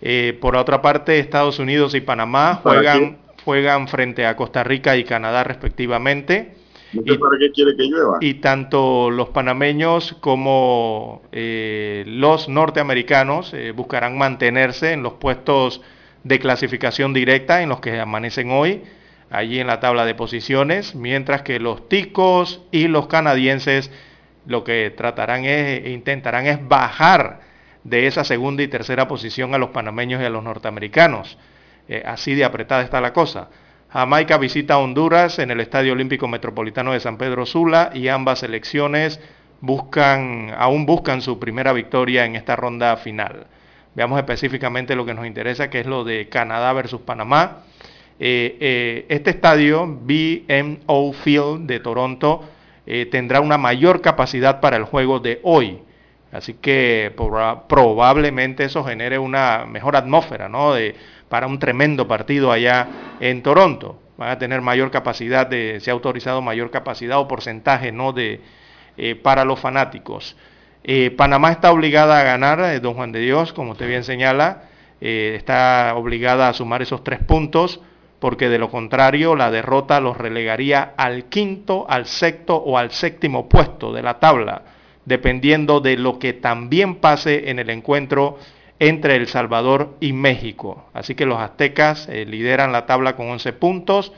Eh, 0.03 0.37
por 0.41 0.57
otra 0.57 0.83
parte, 0.83 1.19
Estados 1.19 1.59
Unidos 1.59 1.95
y 1.95 2.01
Panamá 2.01 2.61
juegan, 2.63 3.19
juegan 3.45 3.89
frente 3.89 4.27
a 4.27 4.37
Costa 4.37 4.65
Rica 4.65 4.97
y 4.97 5.05
Canadá 5.05 5.45
respectivamente 5.45 6.63
y, 6.93 7.17
para 7.17 7.39
qué 7.39 7.51
quiere 7.53 7.75
que 7.77 7.85
llueva? 7.85 8.19
Y 8.21 8.35
tanto 8.35 9.11
los 9.11 9.31
panameños 9.31 10.15
como 10.21 11.23
eh, 11.33 12.05
los 12.07 12.49
norteamericanos 12.49 13.55
eh, 13.55 13.73
buscarán 13.73 14.19
mantenerse 14.19 14.93
en 14.93 15.03
los 15.03 15.15
puestos 15.15 15.81
de 16.25 16.39
clasificación 16.39 17.15
directa 17.15 17.63
en 17.63 17.71
los 17.71 17.81
que 17.81 17.99
amanecen 17.99 18.51
hoy, 18.51 18.83
allí 19.31 19.59
en 19.59 19.67
la 19.67 19.81
tabla 19.81 20.05
de 20.05 20.15
posiciones, 20.15 20.95
mientras 20.95 21.43
que 21.43 21.59
los 21.59 21.89
ticos 21.89 22.61
y 22.71 22.89
los 22.89 23.07
canadienses 23.07 23.91
lo 24.47 24.63
que 24.65 24.93
tratarán 24.95 25.45
es, 25.45 25.87
intentarán 25.89 26.47
es 26.47 26.69
bajar 26.69 27.52
de 27.85 28.07
esa 28.07 28.25
segunda 28.25 28.63
y 28.63 28.69
tercera 28.69 29.09
posición 29.09 29.55
a 29.55 29.59
los 29.59 29.71
panameños 29.71 30.21
y 30.23 30.25
a 30.25 30.31
los 30.31 30.45
norteamericanos. 30.45 31.37
Eh, 31.89 32.03
así 32.05 32.35
de 32.35 32.45
apretada 32.45 32.83
está 32.83 33.01
la 33.01 33.13
cosa. 33.13 33.49
Jamaica 33.91 34.39
visita 34.39 34.79
Honduras 34.79 35.39
en 35.39 35.51
el 35.51 35.61
Estadio 35.61 35.93
Olímpico 35.93 36.29
Metropolitano 36.29 36.93
de 36.93 37.01
San 37.01 37.19
Pedro 37.19 37.45
Sula 37.45 37.91
y 37.93 38.09
ambas 38.09 38.39
selecciones 38.39 39.21
buscan, 39.61 40.55
aún 40.57 40.87
buscan 40.87 41.21
su 41.21 41.39
primera 41.39 41.73
victoria 41.73 42.25
en 42.25 42.37
esta 42.37 42.57
ronda 42.57 42.97
final. 42.97 43.47
Veamos 43.95 44.19
específicamente 44.19 44.97
lo 44.97 45.05
que 45.05 45.13
nos 45.13 45.27
interesa, 45.27 45.69
que 45.69 45.81
es 45.81 45.87
lo 45.87 46.05
de 46.05 46.29
Canadá 46.29 46.73
versus 46.73 47.03
Panamá. 47.03 47.65
Eh, 48.19 48.57
eh, 48.61 49.07
este 49.11 49.31
estadio, 49.31 49.87
BMO 49.87 51.13
Field 51.13 51.67
de 51.67 51.81
Toronto, 51.81 52.49
tendrá 53.11 53.41
una 53.41 53.59
mayor 53.59 54.01
capacidad 54.01 54.61
para 54.61 54.77
el 54.77 54.85
juego 54.85 55.21
de 55.21 55.41
hoy. 55.45 55.79
Así 56.33 56.55
que 56.55 57.15
probablemente 57.69 58.65
eso 58.65 58.83
genere 58.83 59.19
una 59.19 59.67
mejor 59.67 59.97
atmósfera, 59.97 60.49
¿no? 60.49 60.73
De, 60.73 60.97
para 61.33 61.47
un 61.47 61.59
tremendo 61.59 62.07
partido 62.07 62.53
allá 62.53 62.89
en 63.19 63.43
Toronto. 63.43 63.99
Van 64.19 64.29
a 64.29 64.39
tener 64.39 64.61
mayor 64.61 64.91
capacidad, 64.91 65.47
de, 65.47 65.79
se 65.81 65.91
ha 65.91 65.95
autorizado 65.95 66.43
mayor 66.43 66.71
capacidad 66.71 67.19
o 67.19 67.27
porcentaje 67.27 67.91
¿no? 67.91 68.13
de, 68.13 68.43
eh, 68.99 69.15
para 69.15 69.47
los 69.47 69.59
fanáticos. 69.59 70.37
Eh, 70.85 71.11
Panamá 71.11 71.51
está 71.51 71.73
obligada 71.73 72.21
a 72.21 72.23
ganar, 72.23 72.61
eh, 72.61 72.81
don 72.81 72.93
Juan 72.93 73.13
de 73.13 73.21
Dios, 73.21 73.55
como 73.55 73.73
usted 73.73 73.89
bien 73.89 74.05
señala, 74.05 74.65
está 75.01 75.95
obligada 75.97 76.49
a 76.49 76.53
sumar 76.53 76.83
esos 76.83 77.03
tres 77.03 77.21
puntos, 77.21 77.81
porque 78.19 78.51
de 78.51 78.59
lo 78.59 78.71
contrario 78.71 79.35
la 79.35 79.51
derrota 79.51 80.01
los 80.01 80.19
relegaría 80.19 80.93
al 80.99 81.25
quinto, 81.25 81.87
al 81.89 82.05
sexto 82.05 82.57
o 82.57 82.77
al 82.77 82.91
séptimo 82.91 83.49
puesto 83.49 83.93
de 83.93 84.03
la 84.03 84.21
tabla, 84.21 84.63
dependiendo 85.05 85.81
de 85.81 85.97
lo 85.97 86.19
que 86.19 86.33
también 86.33 86.97
pase 86.97 87.51
en 87.51 87.59
el 87.59 87.71
encuentro 87.71 88.39
entre 88.79 89.17
El 89.17 89.29
Salvador 89.29 89.97
y 90.01 90.13
México. 90.13 90.85
Así 90.93 91.15
que 91.15 91.27
los 91.27 91.39
aztecas 91.39 92.09
eh, 92.09 92.25
lideran 92.25 92.73
la 92.73 92.87
tabla 92.87 93.15
con 93.15 93.31
11 93.31 93.53
puntos 93.53 94.13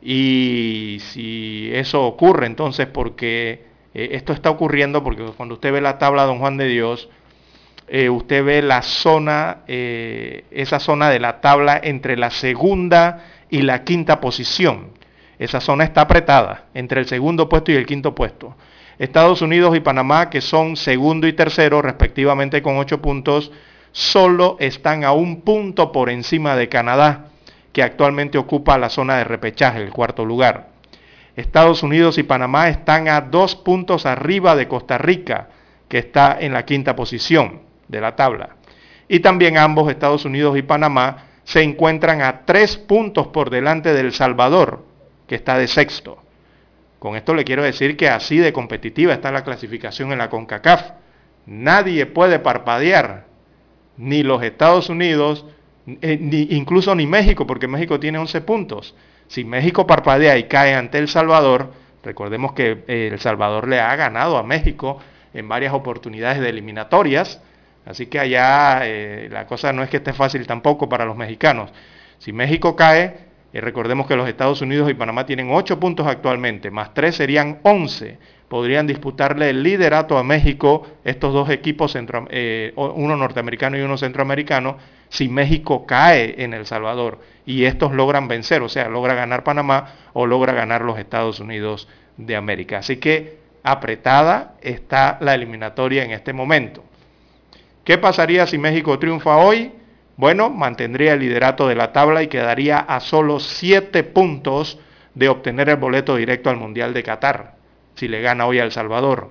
y 0.00 0.98
si 1.00 1.70
eso 1.72 2.02
ocurre 2.02 2.46
entonces 2.46 2.88
porque 2.88 3.64
eh, 3.94 4.08
esto 4.12 4.32
está 4.32 4.50
ocurriendo 4.50 5.04
porque 5.04 5.22
cuando 5.36 5.54
usted 5.54 5.72
ve 5.72 5.80
la 5.80 5.98
tabla 5.98 6.24
Don 6.24 6.38
Juan 6.38 6.56
de 6.56 6.66
Dios, 6.66 7.08
eh, 7.86 8.08
usted 8.08 8.44
ve 8.44 8.62
la 8.62 8.82
zona, 8.82 9.58
esa 9.66 10.80
zona 10.80 11.10
de 11.10 11.20
la 11.20 11.40
tabla 11.40 11.80
entre 11.82 12.16
la 12.16 12.30
segunda 12.30 13.24
y 13.50 13.62
la 13.62 13.84
quinta 13.84 14.20
posición. 14.20 14.92
Esa 15.38 15.60
zona 15.60 15.84
está 15.84 16.02
apretada 16.02 16.66
entre 16.74 17.00
el 17.00 17.06
segundo 17.06 17.48
puesto 17.48 17.70
y 17.70 17.76
el 17.76 17.86
quinto 17.86 18.14
puesto. 18.14 18.56
Estados 19.02 19.42
Unidos 19.42 19.74
y 19.74 19.80
Panamá, 19.80 20.30
que 20.30 20.40
son 20.40 20.76
segundo 20.76 21.26
y 21.26 21.32
tercero 21.32 21.82
respectivamente 21.82 22.62
con 22.62 22.76
8 22.76 23.02
puntos, 23.02 23.50
solo 23.90 24.56
están 24.60 25.02
a 25.02 25.10
un 25.10 25.40
punto 25.40 25.90
por 25.90 26.08
encima 26.08 26.54
de 26.54 26.68
Canadá, 26.68 27.26
que 27.72 27.82
actualmente 27.82 28.38
ocupa 28.38 28.78
la 28.78 28.90
zona 28.90 29.16
de 29.16 29.24
repechaje, 29.24 29.82
el 29.82 29.90
cuarto 29.90 30.24
lugar. 30.24 30.68
Estados 31.34 31.82
Unidos 31.82 32.16
y 32.16 32.22
Panamá 32.22 32.68
están 32.68 33.08
a 33.08 33.22
dos 33.22 33.56
puntos 33.56 34.06
arriba 34.06 34.54
de 34.54 34.68
Costa 34.68 34.98
Rica, 34.98 35.48
que 35.88 35.98
está 35.98 36.36
en 36.38 36.52
la 36.52 36.64
quinta 36.64 36.94
posición 36.94 37.62
de 37.88 38.00
la 38.00 38.14
tabla. 38.14 38.50
Y 39.08 39.18
también 39.18 39.58
ambos, 39.58 39.90
Estados 39.90 40.24
Unidos 40.24 40.56
y 40.56 40.62
Panamá, 40.62 41.24
se 41.42 41.64
encuentran 41.64 42.22
a 42.22 42.42
tres 42.44 42.76
puntos 42.76 43.26
por 43.26 43.50
delante 43.50 43.94
del 43.94 44.12
Salvador, 44.12 44.86
que 45.26 45.34
está 45.34 45.58
de 45.58 45.66
sexto. 45.66 46.21
Con 47.02 47.16
esto 47.16 47.34
le 47.34 47.42
quiero 47.42 47.64
decir 47.64 47.96
que 47.96 48.08
así 48.08 48.38
de 48.38 48.52
competitiva 48.52 49.12
está 49.12 49.32
la 49.32 49.42
clasificación 49.42 50.12
en 50.12 50.18
la 50.18 50.30
CONCACAF. 50.30 50.92
Nadie 51.46 52.06
puede 52.06 52.38
parpadear 52.38 53.24
ni 53.96 54.22
los 54.22 54.40
Estados 54.44 54.88
Unidos, 54.88 55.44
eh, 55.84 56.16
ni, 56.20 56.42
incluso 56.50 56.94
ni 56.94 57.08
México, 57.08 57.44
porque 57.44 57.66
México 57.66 57.98
tiene 57.98 58.18
11 58.18 58.42
puntos. 58.42 58.94
Si 59.26 59.42
México 59.42 59.84
parpadea 59.84 60.38
y 60.38 60.44
cae 60.44 60.76
ante 60.76 60.98
El 60.98 61.08
Salvador, 61.08 61.72
recordemos 62.04 62.52
que 62.52 62.84
eh, 62.86 63.08
El 63.10 63.18
Salvador 63.18 63.66
le 63.66 63.80
ha 63.80 63.96
ganado 63.96 64.38
a 64.38 64.44
México 64.44 65.00
en 65.34 65.48
varias 65.48 65.74
oportunidades 65.74 66.38
de 66.38 66.50
eliminatorias, 66.50 67.42
así 67.84 68.06
que 68.06 68.20
allá 68.20 68.82
eh, 68.84 69.28
la 69.28 69.48
cosa 69.48 69.72
no 69.72 69.82
es 69.82 69.90
que 69.90 69.96
esté 69.96 70.12
fácil 70.12 70.46
tampoco 70.46 70.88
para 70.88 71.04
los 71.04 71.16
mexicanos. 71.16 71.72
Si 72.18 72.32
México 72.32 72.76
cae, 72.76 73.31
recordemos 73.60 74.06
que 74.06 74.16
los 74.16 74.28
Estados 74.28 74.62
Unidos 74.62 74.90
y 74.90 74.94
Panamá 74.94 75.26
tienen 75.26 75.50
8 75.50 75.78
puntos 75.78 76.06
actualmente, 76.06 76.70
más 76.70 76.94
3 76.94 77.14
serían 77.14 77.58
11 77.62 78.18
podrían 78.52 78.86
disputarle 78.86 79.48
el 79.48 79.62
liderato 79.62 80.18
a 80.18 80.22
México 80.22 80.86
estos 81.04 81.32
dos 81.32 81.48
equipos, 81.48 81.96
eh, 82.28 82.74
uno 82.76 83.16
norteamericano 83.16 83.78
y 83.78 83.80
uno 83.80 83.96
centroamericano, 83.96 84.76
si 85.08 85.30
México 85.30 85.86
cae 85.86 86.34
en 86.36 86.52
El 86.52 86.66
Salvador 86.66 87.18
y 87.46 87.64
estos 87.64 87.92
logran 87.92 88.28
vencer, 88.28 88.60
o 88.60 88.68
sea, 88.68 88.90
logra 88.90 89.14
ganar 89.14 89.42
Panamá 89.42 89.94
o 90.12 90.26
logra 90.26 90.52
ganar 90.52 90.82
los 90.82 90.98
Estados 90.98 91.40
Unidos 91.40 91.88
de 92.18 92.36
América. 92.36 92.80
Así 92.80 92.98
que 92.98 93.38
apretada 93.62 94.56
está 94.60 95.16
la 95.22 95.32
eliminatoria 95.32 96.04
en 96.04 96.10
este 96.10 96.34
momento. 96.34 96.84
¿Qué 97.84 97.96
pasaría 97.96 98.46
si 98.46 98.58
México 98.58 98.98
triunfa 98.98 99.38
hoy? 99.38 99.72
Bueno, 100.16 100.50
mantendría 100.50 101.14
el 101.14 101.20
liderato 101.20 101.68
de 101.68 101.74
la 101.74 101.92
tabla 101.92 102.22
y 102.22 102.28
quedaría 102.28 102.78
a 102.78 103.00
solo 103.00 103.40
7 103.40 104.02
puntos 104.04 104.78
de 105.14 105.28
obtener 105.28 105.68
el 105.68 105.76
boleto 105.76 106.16
directo 106.16 106.50
al 106.50 106.56
Mundial 106.56 106.92
de 106.92 107.02
Qatar, 107.02 107.54
si 107.94 108.08
le 108.08 108.20
gana 108.20 108.46
hoy 108.46 108.58
a 108.58 108.64
El 108.64 108.72
Salvador. 108.72 109.30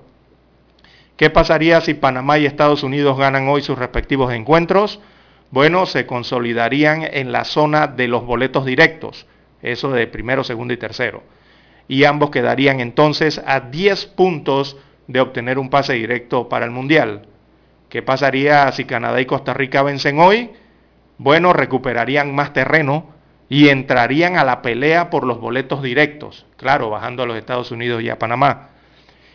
¿Qué 1.16 1.30
pasaría 1.30 1.80
si 1.80 1.94
Panamá 1.94 2.38
y 2.38 2.46
Estados 2.46 2.82
Unidos 2.82 3.16
ganan 3.16 3.48
hoy 3.48 3.62
sus 3.62 3.78
respectivos 3.78 4.32
encuentros? 4.32 5.00
Bueno, 5.50 5.86
se 5.86 6.06
consolidarían 6.06 7.02
en 7.02 7.30
la 7.30 7.44
zona 7.44 7.86
de 7.86 8.08
los 8.08 8.24
boletos 8.24 8.64
directos, 8.64 9.26
eso 9.60 9.90
de 9.90 10.06
primero, 10.06 10.42
segundo 10.42 10.74
y 10.74 10.78
tercero. 10.78 11.22
Y 11.86 12.04
ambos 12.04 12.30
quedarían 12.30 12.80
entonces 12.80 13.40
a 13.46 13.60
10 13.60 14.06
puntos 14.06 14.76
de 15.06 15.20
obtener 15.20 15.58
un 15.58 15.70
pase 15.70 15.92
directo 15.92 16.48
para 16.48 16.64
el 16.64 16.70
Mundial. 16.70 17.26
¿Qué 17.88 18.02
pasaría 18.02 18.72
si 18.72 18.84
Canadá 18.84 19.20
y 19.20 19.26
Costa 19.26 19.52
Rica 19.52 19.82
vencen 19.82 20.18
hoy? 20.18 20.50
Bueno, 21.18 21.52
recuperarían 21.52 22.34
más 22.34 22.52
terreno 22.52 23.06
y 23.48 23.68
entrarían 23.68 24.36
a 24.36 24.44
la 24.44 24.62
pelea 24.62 25.10
por 25.10 25.24
los 25.24 25.40
boletos 25.40 25.82
directos, 25.82 26.46
claro, 26.56 26.88
bajando 26.90 27.22
a 27.22 27.26
los 27.26 27.36
Estados 27.36 27.70
Unidos 27.70 28.02
y 28.02 28.08
a 28.08 28.18
Panamá. 28.18 28.70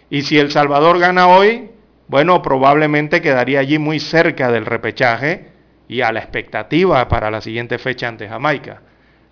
Y 0.09 0.23
si 0.23 0.39
El 0.39 0.51
Salvador 0.51 0.99
gana 0.99 1.27
hoy, 1.27 1.69
bueno, 2.07 2.41
probablemente 2.41 3.21
quedaría 3.21 3.59
allí 3.59 3.77
muy 3.77 3.99
cerca 3.99 4.51
del 4.51 4.65
repechaje 4.65 5.51
y 5.87 6.01
a 6.01 6.11
la 6.11 6.19
expectativa 6.19 7.07
para 7.07 7.29
la 7.29 7.41
siguiente 7.41 7.77
fecha 7.77 8.07
ante 8.07 8.27
Jamaica. 8.27 8.81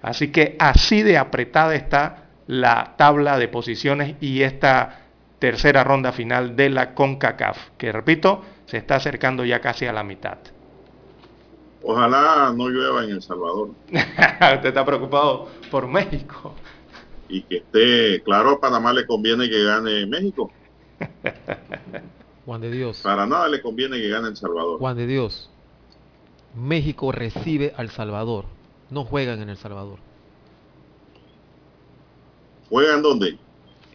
Así 0.01 0.27
que 0.27 0.55
así 0.59 1.01
de 1.01 1.17
apretada 1.17 1.73
está 1.73 2.25
la 2.47 2.93
tabla 2.97 3.39
de 3.39 3.47
posiciones 3.47 4.15
y 4.21 4.43
esta 4.43 4.99
tercera 5.39 5.83
ronda 5.83 6.11
final 6.11 6.55
de 6.55 6.69
la 6.69 6.93
CONCACAF, 6.93 7.71
que 7.77 7.91
repito, 7.91 8.43
se 8.65 8.77
está 8.77 8.97
acercando 8.97 9.43
ya 9.45 9.61
casi 9.61 9.85
a 9.85 9.93
la 9.93 10.03
mitad. 10.03 10.37
Ojalá 11.87 12.51
no 12.55 12.67
llueva 12.67 13.03
en 13.03 13.11
El 13.11 13.21
Salvador. 13.21 13.69
Usted 13.91 14.65
está 14.65 14.83
preocupado 14.83 15.49
por 15.69 15.87
México. 15.87 16.55
Y 17.29 17.43
que 17.43 17.57
esté, 17.57 18.23
claro, 18.23 18.51
a 18.51 18.59
Panamá 18.59 18.91
le 18.91 19.05
conviene 19.05 19.47
que 19.47 19.63
gane 19.63 20.07
México. 20.07 20.51
Juan 22.45 22.61
de 22.61 22.71
Dios. 22.71 23.01
Para 23.03 23.27
nada 23.27 23.47
le 23.47 23.61
conviene 23.61 23.97
que 23.97 24.09
gane 24.09 24.29
El 24.29 24.35
Salvador. 24.35 24.79
Juan 24.79 24.97
de 24.97 25.05
Dios. 25.05 25.51
México 26.55 27.11
recibe 27.11 27.73
al 27.77 27.91
Salvador. 27.91 28.45
No 28.89 29.05
juegan 29.05 29.41
en 29.43 29.49
El 29.49 29.57
Salvador. 29.57 29.99
¿Juegan 32.69 33.03
dónde? 33.03 33.37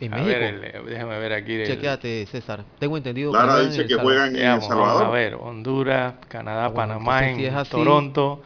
En 0.00 0.14
A 0.14 0.16
México. 0.16 0.38
ver, 0.40 0.84
déjame 0.86 1.18
ver 1.18 1.32
aquí. 1.34 1.52
el- 1.52 2.26
César. 2.26 2.64
Tengo 2.78 2.96
entendido 2.96 3.32
Lara 3.32 3.52
juegan 3.52 3.70
dice 3.70 3.82
en 3.82 3.88
que 3.88 3.94
juegan 3.96 4.36
en 4.36 4.42
El 4.46 4.62
Salvador. 4.62 5.04
a 5.04 5.10
ver, 5.10 5.34
Honduras, 5.34 6.14
Canadá, 6.28 6.64
Ah, 6.64 6.68
bueno, 6.68 6.94
Panamá, 6.94 7.28
en 7.28 7.36
si 7.36 7.44
es 7.44 7.54
así- 7.54 7.70
Toronto, 7.70 8.42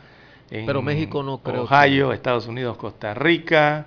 en 0.51 0.67
Pero 0.67 0.83
México 0.83 1.23
no 1.23 1.39
creo 1.39 1.63
Ohio, 1.63 2.13
Estados 2.13 2.49
Unidos, 2.49 2.77
Costa 2.77 3.15
Rica, 3.15 3.87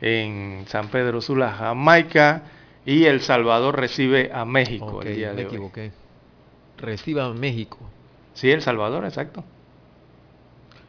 en 0.00 0.64
San 0.68 0.88
Pedro 0.88 1.20
Sula, 1.20 1.52
Jamaica, 1.52 2.42
y 2.86 3.04
El 3.06 3.20
Salvador 3.22 3.76
recibe 3.80 4.30
a 4.32 4.44
México 4.44 4.86
Ok, 4.98 5.06
el 5.06 5.16
día 5.16 5.30
me 5.30 5.34
de 5.36 5.42
hoy. 5.42 5.48
equivoqué. 5.48 5.92
Reciba 6.78 7.24
a 7.24 7.30
México. 7.30 7.78
Sí, 8.34 8.50
El 8.50 8.62
Salvador, 8.62 9.04
exacto. 9.04 9.42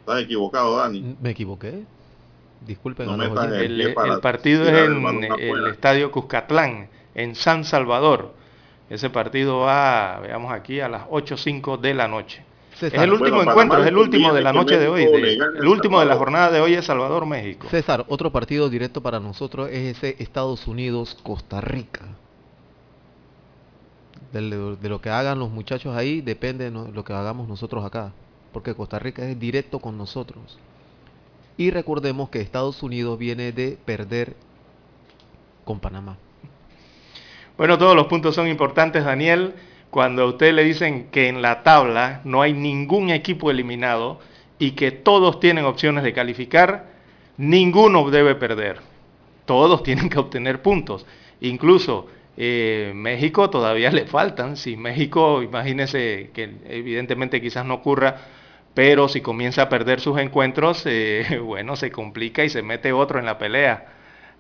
Estás 0.02 0.22
equivocado, 0.22 0.78
Dani. 0.78 1.16
¿Me 1.20 1.32
equivoqué? 1.32 1.84
Disculpen 2.66 3.06
No 3.08 3.18
los. 3.18 3.28
El, 3.54 3.94
partido 4.22 4.64
es 4.64 4.70
en 4.70 4.98
el 5.24 5.32
afuera. 5.32 5.70
estadio 5.72 6.12
Cuscatlán, 6.12 6.88
en 7.14 7.36
San 7.36 7.64
Salvador. 7.64 8.34
Ese 8.90 9.10
partido 9.10 9.60
va, 9.60 10.20
veamos 10.20 10.52
aquí, 10.52 10.80
a 10.80 10.90
las 10.90 11.04
8.05 11.08 11.80
de 11.80 11.94
la 11.94 12.08
noche. 12.08 12.44
César, 12.76 12.98
Es 13.00 13.04
el 13.04 13.14
último 13.14 13.38
Bueno, 13.38 13.52
encuentro, 13.52 13.82
es 13.82 13.88
el 13.88 13.98
último 13.98 14.34
de 14.34 14.42
la 14.42 14.52
noche 14.52 14.78
de 14.78 14.88
hoy. 14.88 15.06
México 15.06 15.18
de- 15.54 15.60
el 15.60 15.68
último 15.68 16.00
de 16.00 16.06
la 16.06 16.12
Salvador. 16.12 16.18
jornada 16.18 16.52
de 16.52 16.60
hoy 16.62 16.74
es 16.74 16.86
Salvador-México. 16.86 17.68
César, 17.70 18.06
otro 18.10 18.32
partido 18.32 18.70
directo 18.70 19.02
para 19.02 19.20
nosotros 19.20 19.70
es 19.72 19.98
ese 19.98 20.16
Estados 20.22 20.68
Unidos-Costa 20.68 21.62
Rica. 21.62 22.02
De, 24.34 24.42
de 24.82 24.90
lo 24.90 25.00
que 25.00 25.10
hagan 25.10 25.40
los 25.40 25.50
muchachos 25.50 25.96
ahí 25.96 26.20
depende 26.22 26.70
de 26.70 26.72
lo 26.72 27.04
que 27.06 27.14
hagamos 27.14 27.48
nosotros 27.48 27.86
acá. 27.86 28.12
Porque 28.52 28.74
Costa 28.74 29.00
Rica 29.00 29.24
es 29.28 29.40
directo 29.40 29.80
con 29.80 29.98
nosotros. 29.98 30.58
Y 31.58 31.72
recordemos 31.72 32.30
que 32.30 32.42
Estados 32.42 32.84
Unidos 32.84 33.18
viene 33.18 33.52
de 33.52 33.78
perder 33.86 34.36
con 35.64 35.80
Panamá. 35.80 36.18
Bueno, 37.58 37.78
todos 37.78 37.96
los 37.96 38.08
puntos 38.08 38.36
son 38.36 38.48
importantes, 38.48 39.06
Daniel. 39.06 39.54
Cuando 39.90 40.24
a 40.24 40.26
usted 40.26 40.54
le 40.54 40.66
dicen 40.66 41.08
que 41.12 41.30
en 41.30 41.42
la 41.42 41.64
tabla 41.64 42.20
no 42.26 42.42
hay 42.42 42.52
ningún 42.52 43.10
equipo 43.10 43.50
eliminado 43.50 44.20
y 44.60 44.72
que 44.72 44.92
todos 44.92 45.40
tienen 45.40 45.64
opciones 45.64 46.04
de 46.04 46.12
calificar, 46.12 46.92
ninguno 47.38 48.10
debe 48.10 48.36
perder. 48.36 48.80
Todos 49.46 49.84
tienen 49.84 50.10
que 50.10 50.20
obtener 50.20 50.62
puntos. 50.62 51.06
Incluso 51.40 52.08
eh, 52.36 52.92
México 52.94 53.50
todavía 53.50 53.90
le 53.92 54.06
faltan. 54.06 54.58
Si 54.58 54.76
México, 54.76 55.42
imagínese 55.42 56.32
que 56.34 56.58
evidentemente 56.68 57.42
quizás 57.42 57.66
no 57.66 57.76
ocurra, 57.76 58.18
pero 58.76 59.08
si 59.08 59.22
comienza 59.22 59.64
a 59.64 59.70
perder 59.70 60.02
sus 60.02 60.20
encuentros, 60.20 60.84
eh, 60.86 61.40
bueno, 61.44 61.76
se 61.78 61.92
complica 61.92 62.44
y 62.44 62.50
se 62.50 62.62
mete 62.62 62.94
otro 62.94 63.18
en 63.20 63.26
la 63.26 63.40
pelea. 63.40 63.88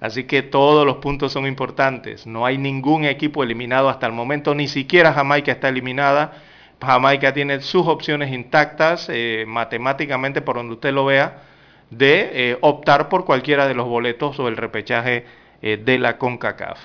Así 0.02 0.26
que 0.26 0.44
todos 0.44 0.86
los 0.86 0.98
puntos 0.98 1.32
son 1.32 1.48
importantes. 1.48 2.28
No 2.28 2.46
hay 2.46 2.58
ningún 2.58 3.06
equipo 3.06 3.44
eliminado 3.44 3.90
hasta 3.90 4.06
el 4.06 4.12
momento, 4.12 4.54
ni 4.54 4.68
siquiera 4.68 5.14
Jamaica 5.14 5.54
está 5.54 5.70
eliminada. 5.70 6.34
Jamaica 6.82 7.34
tiene 7.34 7.62
sus 7.62 7.88
opciones 7.88 8.32
intactas, 8.34 9.08
eh, 9.10 9.46
matemáticamente 9.48 10.42
por 10.42 10.58
donde 10.58 10.74
usted 10.74 10.94
lo 10.94 11.06
vea, 11.06 11.44
de 11.90 12.52
eh, 12.52 12.58
optar 12.62 13.08
por 13.10 13.26
cualquiera 13.26 13.68
de 13.68 13.74
los 13.74 13.88
boletos 13.88 14.38
o 14.40 14.48
el 14.50 14.58
repechaje 14.58 15.26
de 15.62 15.98
la 15.98 16.20
CONCACAF. 16.20 16.78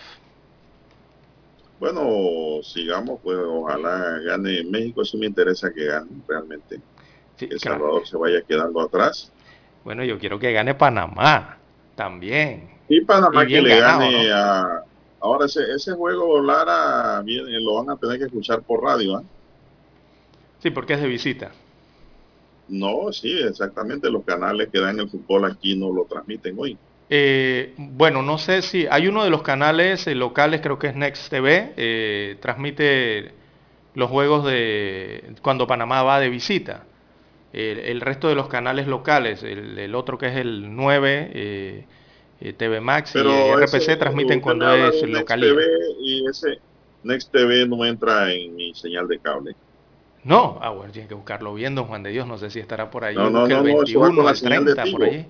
Bueno, 1.78 2.62
sigamos, 2.62 3.20
pues 3.22 3.36
ojalá 3.36 4.20
gane 4.24 4.64
México. 4.64 5.04
Sí 5.04 5.18
me 5.18 5.26
interesa 5.26 5.70
que 5.70 5.84
gane 5.84 6.08
realmente. 6.26 6.80
Sí, 7.40 7.48
Que 7.48 7.54
El 7.54 7.60
claro. 7.60 7.78
Salvador 7.78 8.06
se 8.06 8.16
vaya 8.16 8.42
quedando 8.42 8.80
atrás. 8.82 9.32
Bueno, 9.82 10.04
yo 10.04 10.18
quiero 10.18 10.38
que 10.38 10.52
gane 10.52 10.74
Panamá 10.74 11.56
también. 11.94 12.68
Y 12.88 13.00
Panamá 13.00 13.44
Y 13.44 13.46
que 13.46 13.52
bien 13.54 13.64
le 13.64 13.80
ganado, 13.80 14.00
gane 14.00 14.28
¿no? 14.28 14.34
a... 14.34 14.82
Ahora 15.22 15.46
ese, 15.46 15.60
ese 15.74 15.92
juego, 15.92 16.40
Lara, 16.40 17.20
viene, 17.22 17.60
lo 17.60 17.74
van 17.74 17.90
a 17.90 17.96
tener 17.96 18.18
que 18.18 18.24
escuchar 18.24 18.62
por 18.62 18.82
radio. 18.82 19.16
¿ah? 19.16 19.22
Sí, 20.60 20.70
porque 20.70 20.94
es 20.94 21.00
de 21.02 21.08
visita. 21.08 21.50
No, 22.68 23.12
sí, 23.12 23.38
exactamente. 23.38 24.10
Los 24.10 24.24
canales 24.24 24.68
que 24.70 24.80
dan 24.80 24.98
el 25.00 25.10
fútbol 25.10 25.44
aquí 25.44 25.76
no 25.76 25.92
lo 25.92 26.04
transmiten 26.04 26.54
hoy. 26.58 26.78
Eh, 27.10 27.74
bueno, 27.76 28.22
no 28.22 28.38
sé 28.38 28.62
si 28.62 28.86
hay 28.88 29.08
uno 29.08 29.24
de 29.24 29.30
los 29.30 29.42
canales 29.42 30.06
eh, 30.06 30.14
locales, 30.14 30.60
creo 30.60 30.78
que 30.78 30.86
es 30.86 30.94
Next 30.94 31.28
TV, 31.28 31.74
eh, 31.76 32.38
transmite 32.40 33.32
los 33.94 34.08
juegos 34.08 34.44
de 34.46 35.34
cuando 35.42 35.66
Panamá 35.66 36.02
va 36.02 36.20
de 36.20 36.28
visita. 36.30 36.84
El, 37.52 37.80
el 37.80 38.00
resto 38.00 38.28
de 38.28 38.34
los 38.34 38.48
canales 38.48 38.86
locales, 38.86 39.42
el, 39.42 39.78
el 39.78 39.94
otro 39.94 40.18
que 40.18 40.28
es 40.28 40.36
el 40.36 40.74
9, 40.74 41.30
eh, 41.34 41.84
eh, 42.40 42.52
TV 42.52 42.80
Max 42.80 43.14
y 43.16 43.18
RPC 43.18 43.98
transmiten 43.98 44.40
cuando 44.40 44.72
es. 44.72 45.00
TV 45.00 45.64
y 46.00 46.26
ese 46.26 46.58
Next 47.02 47.32
TV 47.32 47.66
no 47.66 47.84
entra 47.84 48.32
en 48.32 48.54
mi 48.54 48.74
señal 48.74 49.08
de 49.08 49.18
cable. 49.18 49.56
No, 50.22 50.58
ah, 50.60 50.70
bueno, 50.70 50.92
tiene 50.92 51.08
que 51.08 51.14
buscarlo 51.14 51.54
bien, 51.54 51.74
don 51.74 51.86
Juan 51.86 52.02
de 52.02 52.10
Dios, 52.10 52.26
no 52.26 52.36
sé 52.36 52.50
si 52.50 52.60
estará 52.60 52.90
por 52.90 53.04
allí. 53.04 53.16
No, 53.16 53.30
no, 53.30 53.46
no, 53.46 53.46
el 53.46 53.72
no, 53.72 53.82
eso 53.82 54.00
va 54.00 54.08
21, 54.08 54.16
con 54.16 54.24
la 54.24 54.30
el 54.32 54.36
señal 54.36 54.64
de 54.64 54.74
30, 54.74 54.92
por 54.92 55.02
allí. 55.08 55.26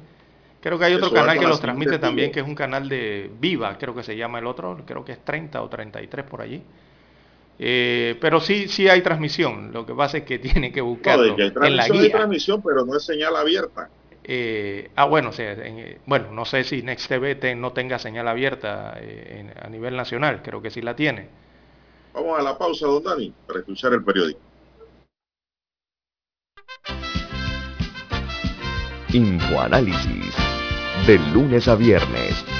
Creo 0.60 0.78
que 0.78 0.84
hay 0.84 0.94
otro 0.94 1.06
Eso 1.06 1.14
canal 1.14 1.38
que 1.38 1.46
los 1.46 1.60
transmite 1.60 1.98
también, 1.98 2.32
que 2.32 2.40
es 2.40 2.46
un 2.46 2.54
canal 2.54 2.88
de 2.88 3.30
Viva, 3.40 3.78
creo 3.78 3.94
que 3.94 4.02
se 4.02 4.16
llama 4.16 4.40
el 4.40 4.46
otro, 4.46 4.82
creo 4.84 5.04
que 5.04 5.12
es 5.12 5.24
30 5.24 5.62
o 5.62 5.68
33 5.68 6.26
por 6.26 6.42
allí. 6.42 6.62
Eh, 7.62 8.16
pero 8.20 8.40
sí, 8.40 8.68
sí 8.68 8.88
hay 8.88 9.02
transmisión, 9.02 9.70
lo 9.72 9.84
que 9.84 9.94
pasa 9.94 10.18
es 10.18 10.24
que 10.24 10.38
tiene 10.40 10.72
que 10.72 10.80
No, 10.80 10.86
buscarlo 10.86 11.36
de 11.36 11.36
que 11.36 11.42
hay 11.42 11.50
en 11.60 11.76
la 11.76 11.88
transmisión, 11.88 11.98
hay 12.00 12.08
guía. 12.08 12.12
transmisión, 12.12 12.62
pero 12.62 12.86
no 12.86 12.96
es 12.96 13.04
señal 13.04 13.36
abierta. 13.36 13.90
Eh, 14.24 14.90
ah, 14.96 15.06
bueno, 15.06 15.30
o 15.30 15.32
sea, 15.32 15.52
en, 15.52 15.78
eh, 15.78 15.98
bueno, 16.06 16.30
no 16.32 16.44
sé 16.44 16.64
si 16.64 16.82
Next 16.82 17.08
TV 17.08 17.34
te- 17.36 17.54
no 17.54 17.72
tenga 17.72 17.98
señal 17.98 18.28
abierta 18.28 18.94
eh, 19.00 19.40
en- 19.40 19.64
a 19.64 19.68
nivel 19.68 19.96
nacional, 19.96 20.42
creo 20.42 20.62
que 20.62 20.70
sí 20.70 20.80
la 20.82 20.96
tiene. 20.96 21.28
Vamos 22.14 22.38
a 22.38 22.42
la 22.42 22.56
pausa, 22.56 22.86
don 22.86 23.02
Dani, 23.02 23.32
para 23.46 23.60
escuchar 23.60 23.92
el 23.92 24.04
periódico. 24.04 24.40
Infoanálisis. 29.12 30.34
De 31.06 31.18
lunes 31.32 31.66
a 31.68 31.74
viernes, 31.74 32.44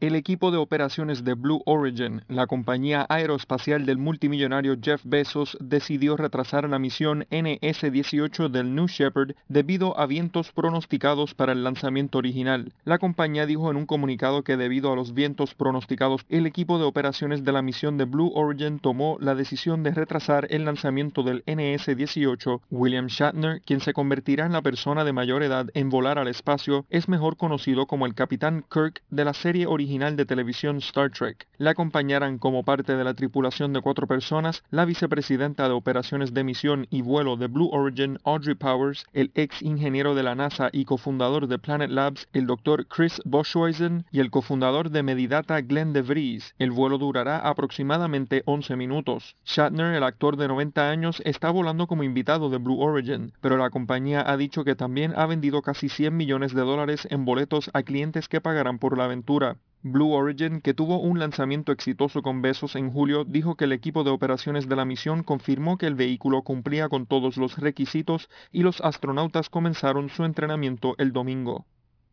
El 0.00 0.14
equipo 0.14 0.52
de 0.52 0.58
operaciones 0.58 1.24
de 1.24 1.34
Blue 1.34 1.60
Origin, 1.66 2.22
la 2.28 2.46
compañía 2.46 3.04
aeroespacial 3.08 3.84
del 3.84 3.98
multimillonario 3.98 4.76
Jeff 4.80 5.02
Bezos, 5.04 5.58
decidió 5.60 6.16
retrasar 6.16 6.68
la 6.68 6.78
misión 6.78 7.26
NS-18 7.32 8.48
del 8.48 8.76
New 8.76 8.86
Shepard 8.86 9.32
debido 9.48 9.98
a 9.98 10.06
vientos 10.06 10.52
pronosticados 10.52 11.34
para 11.34 11.50
el 11.50 11.64
lanzamiento 11.64 12.18
original. 12.18 12.72
La 12.84 12.98
compañía 12.98 13.44
dijo 13.44 13.72
en 13.72 13.76
un 13.76 13.86
comunicado 13.86 14.44
que 14.44 14.56
debido 14.56 14.92
a 14.92 14.94
los 14.94 15.14
vientos 15.14 15.56
pronosticados, 15.56 16.24
el 16.28 16.46
equipo 16.46 16.78
de 16.78 16.84
operaciones 16.84 17.42
de 17.42 17.50
la 17.50 17.62
misión 17.62 17.98
de 17.98 18.04
Blue 18.04 18.30
Origin 18.36 18.78
tomó 18.78 19.18
la 19.20 19.34
decisión 19.34 19.82
de 19.82 19.90
retrasar 19.90 20.46
el 20.50 20.64
lanzamiento 20.64 21.24
del 21.24 21.44
NS-18. 21.46 22.60
William 22.70 23.08
Shatner, 23.08 23.62
quien 23.62 23.80
se 23.80 23.94
convertirá 23.94 24.46
en 24.46 24.52
la 24.52 24.62
persona 24.62 25.02
de 25.02 25.12
mayor 25.12 25.42
edad 25.42 25.66
en 25.74 25.90
volar 25.90 26.20
al 26.20 26.28
espacio, 26.28 26.86
es 26.88 27.08
mejor 27.08 27.36
conocido 27.36 27.86
como 27.86 28.06
el 28.06 28.14
Capitán 28.14 28.64
Kirk 28.70 29.02
de 29.10 29.24
la 29.24 29.34
serie 29.34 29.66
original 29.66 29.87
de 29.88 30.26
televisión 30.26 30.76
Star 30.78 31.10
Trek. 31.10 31.48
Le 31.56 31.70
acompañaran 31.70 32.36
como 32.36 32.62
parte 32.62 32.94
de 32.94 33.04
la 33.04 33.14
tripulación 33.14 33.72
de 33.72 33.80
cuatro 33.80 34.06
personas 34.06 34.62
la 34.70 34.84
vicepresidenta 34.84 35.66
de 35.66 35.72
operaciones 35.72 36.34
de 36.34 36.44
misión 36.44 36.86
y 36.90 37.00
vuelo 37.00 37.36
de 37.36 37.46
Blue 37.46 37.70
Origin, 37.72 38.18
Audrey 38.24 38.54
Powers, 38.54 39.06
el 39.14 39.30
ex 39.34 39.62
ingeniero 39.62 40.14
de 40.14 40.22
la 40.22 40.34
NASA 40.34 40.68
y 40.72 40.84
cofundador 40.84 41.46
de 41.46 41.58
Planet 41.58 41.90
Labs, 41.90 42.28
el 42.34 42.46
Dr. 42.46 42.86
Chris 42.86 43.22
Boshuizen 43.24 44.04
y 44.12 44.20
el 44.20 44.30
cofundador 44.30 44.90
de 44.90 45.02
Medidata, 45.02 45.58
Glenn 45.62 45.94
DeVries. 45.94 46.54
El 46.58 46.70
vuelo 46.70 46.98
durará 46.98 47.38
aproximadamente 47.38 48.42
11 48.44 48.76
minutos. 48.76 49.36
Shatner, 49.46 49.94
el 49.94 50.02
actor 50.02 50.36
de 50.36 50.48
90 50.48 50.90
años, 50.90 51.22
está 51.24 51.48
volando 51.48 51.86
como 51.86 52.02
invitado 52.02 52.50
de 52.50 52.58
Blue 52.58 52.78
Origin, 52.78 53.32
pero 53.40 53.56
la 53.56 53.70
compañía 53.70 54.22
ha 54.30 54.36
dicho 54.36 54.64
que 54.64 54.74
también 54.74 55.14
ha 55.16 55.24
vendido 55.24 55.62
casi 55.62 55.88
100 55.88 56.14
millones 56.14 56.52
de 56.52 56.60
dólares 56.60 57.08
en 57.10 57.24
boletos 57.24 57.70
a 57.72 57.82
clientes 57.82 58.28
que 58.28 58.42
pagarán 58.42 58.78
por 58.78 58.98
la 58.98 59.04
aventura. 59.04 59.56
Blue 59.82 60.12
Origin, 60.12 60.60
que 60.60 60.74
tuvo 60.74 60.98
un 61.00 61.18
lanzamiento 61.18 61.72
exitoso 61.72 62.22
con 62.22 62.42
Besos 62.42 62.74
en 62.74 62.90
julio, 62.90 63.24
dijo 63.24 63.54
que 63.54 63.64
el 63.64 63.72
equipo 63.72 64.04
de 64.04 64.10
operaciones 64.10 64.68
de 64.68 64.76
la 64.76 64.84
misión 64.84 65.22
confirmó 65.22 65.78
que 65.78 65.86
el 65.86 65.94
vehículo 65.94 66.42
cumplía 66.42 66.88
con 66.88 67.06
todos 67.06 67.36
los 67.36 67.58
requisitos 67.58 68.28
y 68.50 68.62
los 68.62 68.80
astronautas 68.80 69.48
comenzaron 69.48 70.08
su 70.08 70.24
entrenamiento 70.24 70.94
el 70.98 71.12
domingo. 71.12 71.66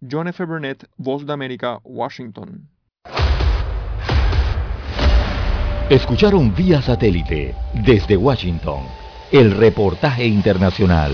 John 0.10 0.28
F. 0.28 0.46
Burnett, 0.46 0.88
Voz 0.98 1.26
de 1.26 1.34
América, 1.34 1.80
Washington. 1.84 2.70
Escucharon 5.90 6.54
vía 6.56 6.82
satélite 6.82 7.56
desde 7.74 8.18
Washington 8.18 8.84
el 9.32 9.52
reportaje 9.52 10.26
internacional. 10.26 11.14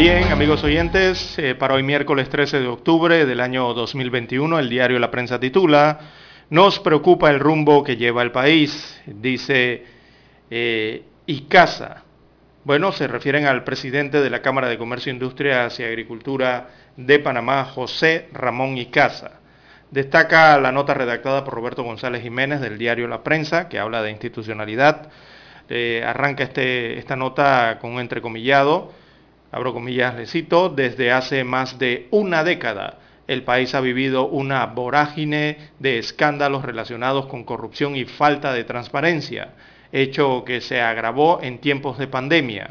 Bien, 0.00 0.32
amigos 0.32 0.64
oyentes, 0.64 1.38
eh, 1.38 1.54
para 1.54 1.74
hoy 1.74 1.82
miércoles 1.82 2.30
13 2.30 2.60
de 2.60 2.68
octubre 2.68 3.26
del 3.26 3.38
año 3.38 3.74
2021, 3.74 4.58
el 4.58 4.70
diario 4.70 4.98
La 4.98 5.10
Prensa 5.10 5.38
titula, 5.38 6.00
Nos 6.48 6.78
preocupa 6.78 7.28
el 7.28 7.38
rumbo 7.38 7.84
que 7.84 7.98
lleva 7.98 8.22
el 8.22 8.32
país, 8.32 8.98
dice 9.04 9.84
eh, 10.50 11.02
Icasa. 11.26 12.04
Bueno, 12.64 12.92
se 12.92 13.08
refieren 13.08 13.44
al 13.44 13.62
presidente 13.62 14.22
de 14.22 14.30
la 14.30 14.40
Cámara 14.40 14.70
de 14.70 14.78
Comercio, 14.78 15.12
Industrias 15.12 15.78
y 15.80 15.84
Agricultura 15.84 16.70
de 16.96 17.18
Panamá, 17.18 17.66
José 17.66 18.30
Ramón 18.32 18.78
Icaza. 18.78 19.32
Destaca 19.90 20.58
la 20.58 20.72
nota 20.72 20.94
redactada 20.94 21.44
por 21.44 21.52
Roberto 21.52 21.82
González 21.82 22.22
Jiménez 22.22 22.62
del 22.62 22.78
diario 22.78 23.06
La 23.06 23.22
Prensa, 23.22 23.68
que 23.68 23.78
habla 23.78 24.00
de 24.00 24.12
institucionalidad. 24.12 25.10
Eh, 25.68 26.02
arranca 26.06 26.42
este, 26.42 26.98
esta 26.98 27.16
nota 27.16 27.76
con 27.82 27.92
un 27.92 28.00
entrecomillado 28.00 28.98
abro 29.52 29.72
comillas, 29.72 30.14
le 30.14 30.26
cito, 30.26 30.68
desde 30.68 31.12
hace 31.12 31.44
más 31.44 31.78
de 31.78 32.08
una 32.10 32.44
década 32.44 32.98
el 33.30 33.44
país 33.44 33.76
ha 33.76 33.80
vivido 33.80 34.26
una 34.26 34.66
vorágine 34.66 35.70
de 35.78 36.00
escándalos 36.00 36.64
relacionados 36.64 37.26
con 37.26 37.44
corrupción 37.44 37.94
y 37.94 38.04
falta 38.04 38.52
de 38.52 38.64
transparencia, 38.64 39.54
hecho 39.92 40.42
que 40.44 40.60
se 40.60 40.80
agravó 40.80 41.38
en 41.40 41.58
tiempos 41.58 41.96
de 41.96 42.08
pandemia. 42.08 42.70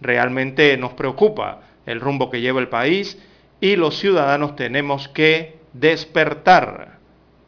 Realmente 0.00 0.76
nos 0.78 0.94
preocupa 0.94 1.60
el 1.86 2.00
rumbo 2.00 2.28
que 2.28 2.40
lleva 2.40 2.58
el 2.58 2.66
país 2.66 3.16
y 3.60 3.76
los 3.76 3.96
ciudadanos 3.96 4.56
tenemos 4.56 5.06
que 5.06 5.58
despertar. 5.74 6.98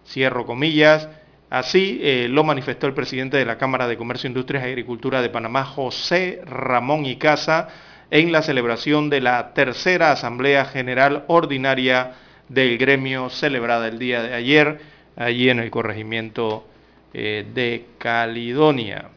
Cierro 0.06 0.46
comillas. 0.46 1.08
Así 1.50 1.98
eh, 2.00 2.28
lo 2.30 2.44
manifestó 2.44 2.86
el 2.86 2.94
presidente 2.94 3.38
de 3.38 3.44
la 3.44 3.58
Cámara 3.58 3.88
de 3.88 3.96
Comercio, 3.96 4.28
Industrias 4.28 4.62
y 4.62 4.68
Agricultura 4.68 5.20
de 5.20 5.30
Panamá, 5.30 5.64
José 5.64 6.42
Ramón 6.44 7.06
Icaza, 7.06 7.66
en 8.10 8.32
la 8.32 8.42
celebración 8.42 9.10
de 9.10 9.20
la 9.20 9.52
tercera 9.54 10.12
Asamblea 10.12 10.64
General 10.66 11.24
Ordinaria 11.26 12.12
del 12.48 12.78
gremio 12.78 13.28
celebrada 13.30 13.88
el 13.88 13.98
día 13.98 14.22
de 14.22 14.34
ayer, 14.34 14.80
allí 15.16 15.50
en 15.50 15.58
el 15.58 15.70
corregimiento 15.70 16.66
eh, 17.12 17.46
de 17.52 17.86
Caledonia. 17.98 19.10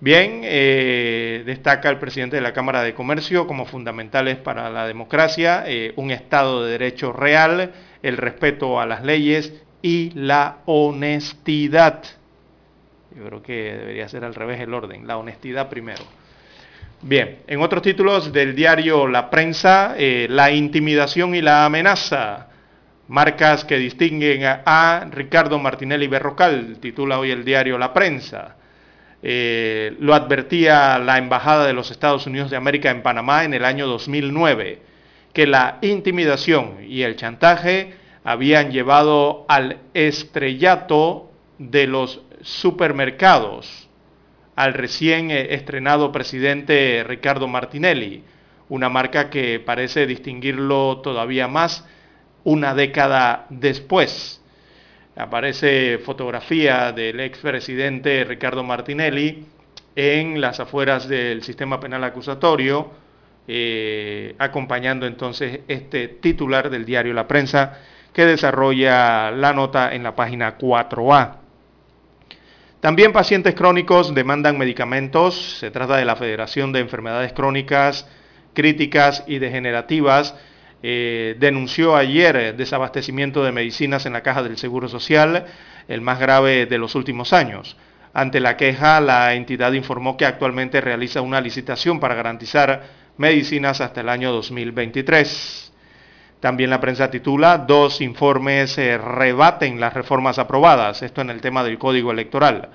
Bien, 0.00 0.40
eh, 0.44 1.42
destaca 1.46 1.88
el 1.88 1.98
presidente 1.98 2.36
de 2.36 2.42
la 2.42 2.52
Cámara 2.52 2.82
de 2.82 2.94
Comercio 2.94 3.46
como 3.46 3.64
fundamentales 3.64 4.36
para 4.36 4.68
la 4.70 4.86
democracia, 4.86 5.64
eh, 5.66 5.92
un 5.96 6.10
Estado 6.10 6.64
de 6.64 6.72
Derecho 6.72 7.12
real, 7.12 7.72
el 8.02 8.16
respeto 8.16 8.80
a 8.80 8.86
las 8.86 9.02
leyes 9.02 9.52
y 9.80 10.10
la 10.14 10.58
honestidad. 10.66 12.02
Yo 13.16 13.24
creo 13.24 13.42
que 13.42 13.76
debería 13.76 14.08
ser 14.08 14.24
al 14.24 14.34
revés 14.34 14.60
el 14.60 14.74
orden, 14.74 15.06
la 15.06 15.16
honestidad 15.16 15.68
primero. 15.68 16.02
Bien, 17.06 17.40
en 17.46 17.60
otros 17.60 17.82
títulos 17.82 18.32
del 18.32 18.54
diario 18.54 19.06
La 19.06 19.28
Prensa, 19.28 19.94
eh, 19.98 20.26
la 20.30 20.50
intimidación 20.50 21.34
y 21.34 21.42
la 21.42 21.66
amenaza, 21.66 22.48
marcas 23.08 23.66
que 23.66 23.76
distinguen 23.76 24.40
a, 24.46 25.06
Ricardo 25.10 25.58
Martinelli 25.58 26.06
Berrocal, 26.06 26.78
titula 26.80 27.18
hoy 27.18 27.30
el 27.30 27.44
diario 27.44 27.76
La 27.76 27.92
Prensa. 27.92 28.56
Eh, 29.22 29.94
lo 30.00 30.14
advertía 30.14 30.98
la 30.98 31.18
Embajada 31.18 31.66
de 31.66 31.74
los 31.74 31.90
Estados 31.90 32.26
Unidos 32.26 32.50
de 32.50 32.56
América 32.56 32.90
en 32.90 33.02
Panamá 33.02 33.44
en 33.44 33.52
el 33.52 33.66
año 33.66 33.86
2009, 33.86 34.80
que 35.34 35.46
la 35.46 35.76
intimidación 35.82 36.86
y 36.88 37.02
el 37.02 37.16
chantaje 37.16 37.92
habían 38.24 38.70
llevado 38.70 39.44
al 39.50 39.76
estrellato 39.92 41.30
de 41.58 41.86
los 41.86 42.22
supermercados 42.40 43.83
al 44.56 44.74
recién 44.74 45.30
eh, 45.30 45.54
estrenado 45.54 46.12
presidente 46.12 47.04
Ricardo 47.06 47.48
Martinelli, 47.48 48.22
una 48.68 48.88
marca 48.88 49.30
que 49.30 49.60
parece 49.60 50.06
distinguirlo 50.06 51.00
todavía 51.02 51.48
más 51.48 51.86
una 52.44 52.74
década 52.74 53.46
después. 53.50 54.40
Aparece 55.16 55.98
fotografía 55.98 56.92
del 56.92 57.20
expresidente 57.20 58.24
Ricardo 58.24 58.64
Martinelli 58.64 59.46
en 59.96 60.40
las 60.40 60.60
afueras 60.60 61.08
del 61.08 61.42
sistema 61.42 61.78
penal 61.78 62.02
acusatorio, 62.04 62.90
eh, 63.46 64.34
acompañando 64.38 65.06
entonces 65.06 65.60
este 65.68 66.08
titular 66.08 66.70
del 66.70 66.84
diario 66.84 67.14
La 67.14 67.28
Prensa 67.28 67.78
que 68.12 68.24
desarrolla 68.24 69.30
la 69.30 69.52
nota 69.52 69.94
en 69.94 70.02
la 70.02 70.14
página 70.14 70.56
4A. 70.56 71.43
También 72.84 73.14
pacientes 73.14 73.54
crónicos 73.54 74.14
demandan 74.14 74.58
medicamentos. 74.58 75.56
Se 75.58 75.70
trata 75.70 75.96
de 75.96 76.04
la 76.04 76.16
Federación 76.16 76.70
de 76.70 76.80
Enfermedades 76.80 77.32
Crónicas, 77.32 78.06
Críticas 78.52 79.24
y 79.26 79.38
Degenerativas. 79.38 80.34
Eh, 80.82 81.34
denunció 81.40 81.96
ayer 81.96 82.54
desabastecimiento 82.54 83.42
de 83.42 83.52
medicinas 83.52 84.04
en 84.04 84.12
la 84.12 84.22
caja 84.22 84.42
del 84.42 84.58
Seguro 84.58 84.86
Social, 84.90 85.46
el 85.88 86.02
más 86.02 86.20
grave 86.20 86.66
de 86.66 86.76
los 86.76 86.94
últimos 86.94 87.32
años. 87.32 87.74
Ante 88.12 88.38
la 88.38 88.58
queja, 88.58 89.00
la 89.00 89.32
entidad 89.32 89.72
informó 89.72 90.18
que 90.18 90.26
actualmente 90.26 90.82
realiza 90.82 91.22
una 91.22 91.40
licitación 91.40 92.00
para 92.00 92.14
garantizar 92.14 92.82
medicinas 93.16 93.80
hasta 93.80 94.02
el 94.02 94.10
año 94.10 94.30
2023. 94.30 95.73
También 96.44 96.68
la 96.68 96.78
prensa 96.78 97.10
titula, 97.10 97.56
dos 97.56 98.02
informes 98.02 98.76
eh, 98.76 98.98
rebaten 98.98 99.80
las 99.80 99.94
reformas 99.94 100.38
aprobadas, 100.38 101.00
esto 101.00 101.22
en 101.22 101.30
el 101.30 101.40
tema 101.40 101.64
del 101.64 101.78
código 101.78 102.12
electoral. 102.12 102.68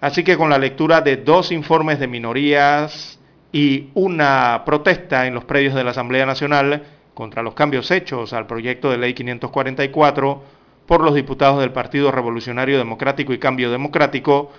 Así 0.00 0.22
que 0.22 0.36
con 0.36 0.50
la 0.50 0.58
lectura 0.60 1.00
de 1.00 1.16
dos 1.16 1.50
informes 1.50 1.98
de 1.98 2.06
minorías 2.06 3.18
y 3.50 3.88
una 3.94 4.62
protesta 4.64 5.26
en 5.26 5.34
los 5.34 5.42
predios 5.42 5.74
de 5.74 5.82
la 5.82 5.90
Asamblea 5.90 6.26
Nacional 6.26 6.84
contra 7.12 7.42
los 7.42 7.54
cambios 7.54 7.90
hechos 7.90 8.32
al 8.32 8.46
proyecto 8.46 8.88
de 8.88 8.98
ley 8.98 9.14
544 9.14 10.44
por 10.86 11.02
los 11.02 11.16
diputados 11.16 11.58
del 11.58 11.72
Partido 11.72 12.12
Revolucionario 12.12 12.78
Democrático 12.78 13.32
y 13.32 13.38
Cambio 13.40 13.72
Democrático, 13.72 14.52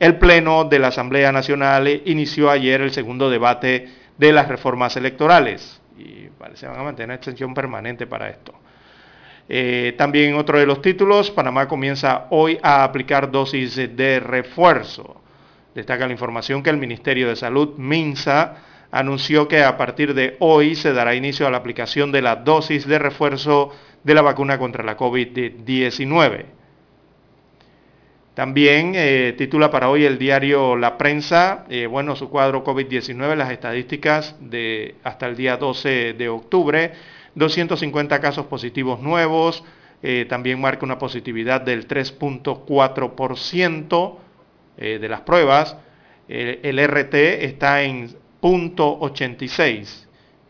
el 0.00 0.18
Pleno 0.18 0.64
de 0.64 0.80
la 0.80 0.88
Asamblea 0.88 1.32
Nacional 1.32 2.02
inició 2.04 2.50
ayer 2.50 2.82
el 2.82 2.92
segundo 2.92 3.30
debate 3.30 3.88
de 4.18 4.32
las 4.34 4.48
reformas 4.48 4.98
electorales 4.98 5.80
y 5.96 6.28
parece 6.38 6.66
van 6.66 6.78
a 6.80 6.82
mantener 6.82 7.16
extensión 7.16 7.54
permanente 7.54 8.06
para 8.06 8.28
esto. 8.28 8.52
Eh, 9.48 9.94
también 9.96 10.34
otro 10.34 10.58
de 10.58 10.66
los 10.66 10.82
títulos, 10.82 11.30
Panamá 11.30 11.68
comienza 11.68 12.26
hoy 12.30 12.58
a 12.62 12.82
aplicar 12.82 13.30
dosis 13.30 13.76
de 13.76 14.20
refuerzo. 14.20 15.20
Destaca 15.74 16.06
la 16.06 16.12
información 16.12 16.62
que 16.62 16.70
el 16.70 16.78
Ministerio 16.78 17.28
de 17.28 17.36
Salud, 17.36 17.76
MINSA, 17.76 18.56
anunció 18.90 19.46
que 19.46 19.62
a 19.62 19.76
partir 19.76 20.14
de 20.14 20.36
hoy 20.40 20.74
se 20.74 20.92
dará 20.92 21.14
inicio 21.14 21.46
a 21.46 21.50
la 21.50 21.58
aplicación 21.58 22.10
de 22.12 22.22
la 22.22 22.36
dosis 22.36 22.86
de 22.86 22.98
refuerzo 22.98 23.72
de 24.02 24.14
la 24.14 24.22
vacuna 24.22 24.58
contra 24.58 24.82
la 24.84 24.96
COVID-19. 24.96 26.55
También 28.36 28.92
eh, 28.94 29.34
titula 29.38 29.70
para 29.70 29.88
hoy 29.88 30.04
el 30.04 30.18
diario 30.18 30.76
La 30.76 30.98
Prensa, 30.98 31.64
eh, 31.70 31.86
bueno, 31.86 32.16
su 32.16 32.28
cuadro 32.28 32.62
COVID-19, 32.62 33.34
las 33.34 33.50
estadísticas 33.50 34.36
de 34.40 34.96
hasta 35.04 35.26
el 35.26 35.36
día 35.36 35.56
12 35.56 36.12
de 36.12 36.28
octubre, 36.28 36.92
250 37.34 38.20
casos 38.20 38.44
positivos 38.44 39.00
nuevos, 39.00 39.64
eh, 40.02 40.26
también 40.28 40.60
marca 40.60 40.84
una 40.84 40.98
positividad 40.98 41.62
del 41.62 41.88
3.4% 41.88 44.18
de 44.76 45.08
las 45.08 45.22
pruebas, 45.22 45.78
el 46.28 46.78
RT 46.78 47.14
está 47.42 47.84
en 47.84 48.14
.86, 48.42 50.06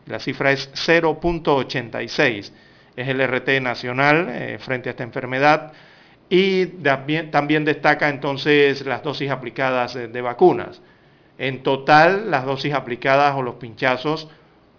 la 0.07 0.19
cifra 0.19 0.51
es 0.51 0.69
0.86, 0.73 2.51
es 2.97 3.07
el 3.07 3.25
RT 3.25 3.61
nacional 3.61 4.57
frente 4.59 4.89
a 4.89 4.91
esta 4.91 5.03
enfermedad 5.03 5.71
y 6.29 6.65
también, 6.65 7.65
destaca 7.65 8.09
entonces 8.09 8.85
las 8.85 9.01
dosis 9.03 9.31
aplicadas 9.31 9.93
de, 9.93 10.21
vacunas. 10.21 10.81
En 11.37 11.63
total, 11.63 12.29
las 12.29 12.43
dosis 12.45 12.73
aplicadas 12.73 13.33
o 13.35 13.41
los 13.41 13.55
pinchazos 13.55 14.27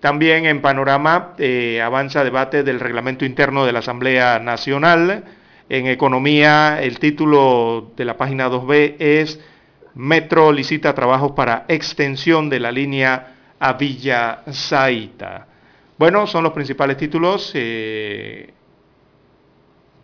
También 0.02 0.46
en 0.46 0.62
panorama 0.62 1.34
eh, 1.38 1.82
avanza 1.82 2.24
debate 2.24 2.64
del 2.64 2.80
reglamento 2.80 3.26
interno 3.26 3.66
de 3.66 3.74
la 3.74 3.80
Asamblea 3.80 4.40
Nacional 4.40 5.26
en 5.70 5.86
economía, 5.86 6.82
el 6.82 6.98
título 6.98 7.92
de 7.96 8.04
la 8.04 8.18
página 8.18 8.50
2B 8.50 8.96
es 8.98 9.40
Metro 9.94 10.52
licita 10.52 10.96
trabajos 10.96 11.34
para 11.34 11.66
extensión 11.68 12.50
de 12.50 12.60
la 12.60 12.72
línea 12.72 13.36
a 13.60 13.74
Villa 13.74 14.42
Zaita. 14.52 15.46
Bueno, 15.98 16.26
son 16.26 16.44
los 16.44 16.54
principales 16.54 16.98
títulos. 16.98 17.52
Eh, 17.54 18.52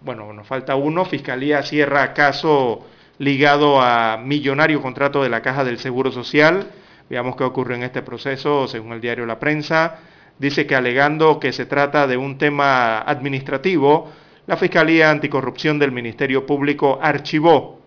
bueno, 0.01 0.31
nos 0.33 0.45
falta 0.45 0.75
uno. 0.75 1.03
Fiscalía 1.05 1.63
cierra 1.63 2.13
caso 2.13 2.85
ligado 3.17 3.81
a 3.81 4.17
millonario 4.17 4.81
contrato 4.83 5.23
de 5.23 5.29
la 5.29 5.41
Caja 5.41 5.63
del 5.63 5.79
Seguro 5.79 6.11
Social. 6.11 6.67
Veamos 7.09 7.35
qué 7.35 7.43
ocurre 7.43 7.75
en 7.75 7.83
este 7.83 8.03
proceso, 8.03 8.67
según 8.67 8.93
el 8.93 9.01
diario 9.01 9.25
La 9.25 9.39
Prensa. 9.39 9.99
Dice 10.37 10.67
que 10.67 10.75
alegando 10.75 11.39
que 11.39 11.53
se 11.53 11.65
trata 11.65 12.05
de 12.05 12.17
un 12.17 12.37
tema 12.37 12.99
administrativo, 12.99 14.11
la 14.47 14.57
Fiscalía 14.57 15.09
Anticorrupción 15.09 15.79
del 15.79 15.91
Ministerio 15.91 16.45
Público 16.45 16.99
archivó 17.01 17.81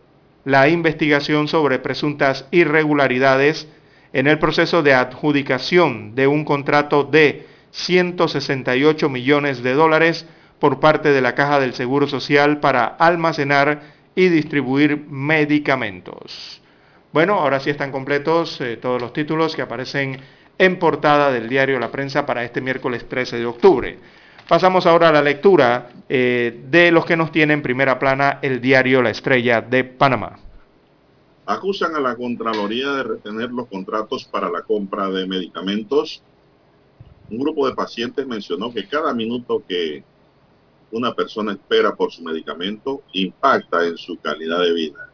la 0.44 0.68
investigación 0.68 1.46
sobre 1.46 1.78
presuntas 1.78 2.46
irregularidades 2.50 3.68
en 4.12 4.26
el 4.26 4.38
proceso 4.38 4.82
de 4.82 4.94
adjudicación 4.94 6.14
de 6.14 6.26
un 6.26 6.44
contrato 6.44 7.04
de 7.04 7.46
168 7.70 9.08
millones 9.08 9.62
de 9.62 9.74
dólares 9.74 10.26
por 10.58 10.80
parte 10.80 11.10
de 11.10 11.20
la 11.20 11.34
Caja 11.34 11.60
del 11.60 11.74
Seguro 11.74 12.08
Social 12.08 12.58
para 12.58 12.86
almacenar 12.86 13.82
y 14.14 14.28
distribuir 14.28 15.06
medicamentos. 15.08 16.60
Bueno, 17.12 17.34
ahora 17.34 17.60
sí 17.60 17.70
están 17.70 17.92
completos 17.92 18.60
eh, 18.60 18.76
todos 18.76 19.00
los 19.00 19.12
títulos 19.12 19.54
que 19.54 19.62
aparecen 19.62 20.18
en 20.58 20.78
portada 20.78 21.30
del 21.30 21.48
diario 21.48 21.78
La 21.78 21.92
Prensa 21.92 22.26
para 22.26 22.42
este 22.42 22.60
miércoles 22.60 23.08
13 23.08 23.38
de 23.38 23.46
octubre. 23.46 23.98
Pasamos 24.48 24.86
ahora 24.86 25.10
a 25.10 25.12
la 25.12 25.20
lectura 25.20 25.90
eh, 26.08 26.64
de 26.70 26.90
los 26.90 27.04
que 27.04 27.18
nos 27.18 27.30
tiene 27.30 27.52
en 27.52 27.60
primera 27.60 27.98
plana 27.98 28.38
el 28.40 28.62
diario 28.62 29.02
La 29.02 29.10
Estrella 29.10 29.60
de 29.60 29.84
Panamá. 29.84 30.38
Acusan 31.44 31.94
a 31.94 32.00
la 32.00 32.16
Contraloría 32.16 32.90
de 32.92 33.02
retener 33.02 33.50
los 33.50 33.66
contratos 33.66 34.24
para 34.24 34.48
la 34.48 34.62
compra 34.62 35.10
de 35.10 35.26
medicamentos. 35.26 36.22
Un 37.30 37.38
grupo 37.38 37.68
de 37.68 37.74
pacientes 37.74 38.26
mencionó 38.26 38.72
que 38.72 38.88
cada 38.88 39.12
minuto 39.12 39.62
que 39.68 40.02
una 40.92 41.14
persona 41.14 41.52
espera 41.52 41.94
por 41.94 42.10
su 42.10 42.22
medicamento 42.22 43.02
impacta 43.12 43.86
en 43.86 43.98
su 43.98 44.18
calidad 44.18 44.60
de 44.60 44.72
vida. 44.72 45.10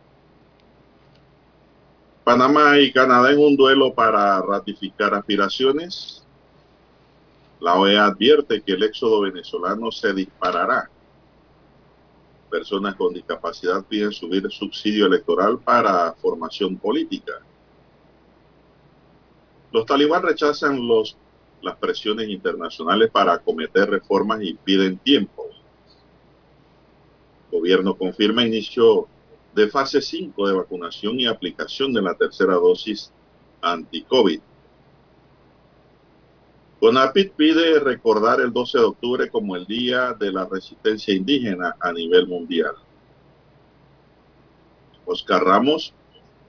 Panamá 2.23 2.79
y 2.79 2.93
Canadá 2.93 3.33
en 3.33 3.41
un 3.41 3.57
duelo 3.57 3.93
para 3.93 4.41
ratificar 4.43 5.13
aspiraciones. 5.13 6.24
La 7.65 7.77
OEA 7.77 8.05
advierte 8.05 8.61
que 8.61 8.73
el 8.73 8.83
éxodo 8.83 9.23
venezolano 9.23 9.91
se 9.91 10.13
disparará. 10.13 10.91
Personas 12.51 12.95
con 12.95 13.15
discapacidad 13.15 13.83
piden 13.87 14.13
subir 14.13 14.47
subsidio 14.51 15.07
electoral 15.07 15.59
para 15.59 16.13
formación 16.13 16.77
política. 16.77 17.33
Los 19.73 19.87
talibán 19.87 20.25
rechazan 20.25 20.79
las 21.63 21.77
presiones 21.77 22.29
internacionales 22.29 23.11
para 23.11 23.33
acometer 23.33 23.89
reformas 23.89 24.43
y 24.43 24.53
piden 24.53 24.99
tiempo. 24.99 25.47
El 27.51 27.61
gobierno 27.61 27.97
confirma 27.97 28.45
inicio 28.45 29.09
de 29.55 29.71
fase 29.71 30.03
5 30.03 30.49
de 30.49 30.55
vacunación 30.55 31.19
y 31.19 31.27
aplicación 31.27 31.95
de 31.95 32.03
la 32.03 32.15
tercera 32.15 32.57
dosis 32.57 33.11
anti-COVID. 33.63 34.41
CONAPIT 36.85 37.33
pide 37.33 37.81
recordar 37.81 38.43
el 38.43 38.53
12 38.53 38.77
de 38.77 38.85
octubre 38.85 39.31
como 39.31 39.57
el 39.57 39.65
Día 39.65 40.13
de 40.13 40.31
la 40.31 40.45
Resistencia 40.45 41.15
Indígena 41.15 41.75
a 41.81 41.91
nivel 41.95 42.27
mundial. 42.27 42.75
Oscar 45.07 45.43
Ramos 45.43 45.95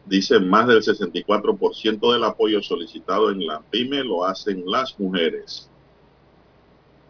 dice 0.05 0.37
más 0.41 0.67
del 0.67 0.81
64% 0.83 2.11
del 2.11 2.25
apoyo 2.25 2.61
solicitado 2.61 3.31
en 3.31 3.47
la 3.47 3.61
PYME 3.61 4.03
lo 4.03 4.25
hacen 4.25 4.61
las 4.65 4.99
mujeres. 4.99 5.69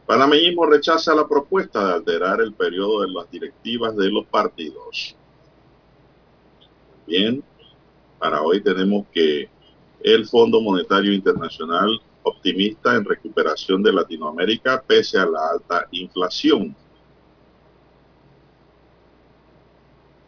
Panameñismo 0.05 0.67
rechaza 0.67 1.15
la 1.15 1.27
propuesta 1.27 1.83
de 1.83 1.93
alterar 1.93 2.41
el 2.41 2.53
periodo 2.53 3.01
de 3.01 3.07
las 3.11 3.31
directivas 3.31 3.97
de 3.97 4.11
los 4.11 4.27
partidos. 4.27 5.15
Bien, 7.07 7.43
para 8.19 8.43
hoy 8.43 8.61
tenemos 8.61 9.07
que 9.11 9.49
el 10.03 10.27
Fondo 10.27 10.61
Monetario 10.61 11.11
Internacional 11.11 11.99
optimista 12.25 12.95
en 12.95 13.05
recuperación 13.05 13.81
de 13.81 13.93
Latinoamérica 13.93 14.83
pese 14.85 15.17
a 15.17 15.25
la 15.25 15.51
alta 15.51 15.87
inflación. 15.91 16.75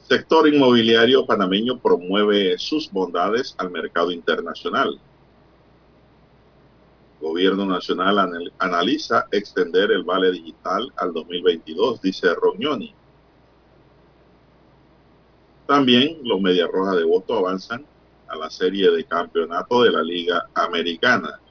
Sector 0.07 0.47
inmobiliario 0.47 1.25
panameño 1.25 1.79
promueve 1.79 2.57
sus 2.57 2.89
bondades 2.89 3.53
al 3.57 3.69
mercado 3.71 4.11
internacional. 4.11 4.97
Gobierno 7.19 7.65
Nacional 7.65 8.49
analiza 8.59 9.27
extender 9.31 9.91
el 9.91 10.03
vale 10.03 10.31
digital 10.31 10.93
al 10.95 11.11
2022, 11.11 12.01
dice 12.01 12.33
Rognoni. 12.35 12.93
También 15.65 16.19
los 16.23 16.39
Media 16.39 16.67
Roja 16.67 16.95
de 16.95 17.03
Voto 17.03 17.37
avanzan 17.37 17.85
a 18.29 18.35
la 18.37 18.49
serie 18.49 18.89
de 18.91 19.03
campeonato 19.03 19.83
de 19.83 19.91
la 19.91 20.01
Liga 20.01 20.47
Americana. 20.53 21.41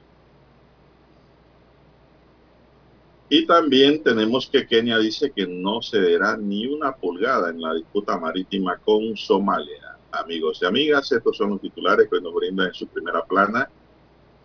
Y 3.29 3.45
también 3.45 4.01
tenemos 4.03 4.49
que 4.49 4.65
Kenia 4.65 4.99
dice 4.99 5.31
que 5.31 5.45
no 5.45 5.81
cederá 5.81 6.37
ni 6.37 6.65
una 6.65 6.95
pulgada 6.95 7.49
en 7.49 7.61
la 7.61 7.73
disputa 7.73 8.17
marítima 8.17 8.77
con 8.77 9.17
Somalia. 9.17 9.97
Amigos 10.11 10.59
y 10.61 10.65
amigas, 10.65 11.11
estos 11.11 11.35
son 11.35 11.49
los 11.51 11.61
titulares 11.61 12.07
que 12.09 12.21
nos 12.21 12.33
brindan 12.33 12.67
en 12.67 12.73
su 12.73 12.87
primera 12.87 13.23
plana 13.25 13.69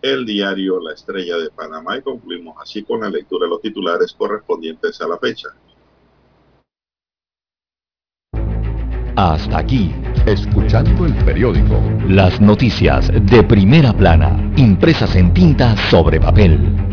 el 0.03 0.25
diario 0.25 0.81
La 0.81 0.93
Estrella 0.93 1.37
de 1.37 1.49
Panamá 1.49 1.97
y 1.97 2.01
concluimos 2.01 2.57
así 2.61 2.83
con 2.83 2.99
la 2.99 3.09
lectura 3.09 3.45
de 3.45 3.51
los 3.51 3.61
titulares 3.61 4.13
correspondientes 4.13 4.99
a 4.99 5.07
la 5.07 5.17
fecha. 5.17 5.47
Hasta 9.15 9.59
aquí, 9.59 9.91
escuchando 10.25 11.05
el 11.05 11.15
periódico. 11.23 11.81
Las 12.09 12.41
noticias 12.41 13.09
de 13.13 13.43
primera 13.43 13.93
plana, 13.93 14.53
impresas 14.57 15.15
en 15.15 15.33
tinta 15.33 15.77
sobre 15.89 16.19
papel. 16.19 16.92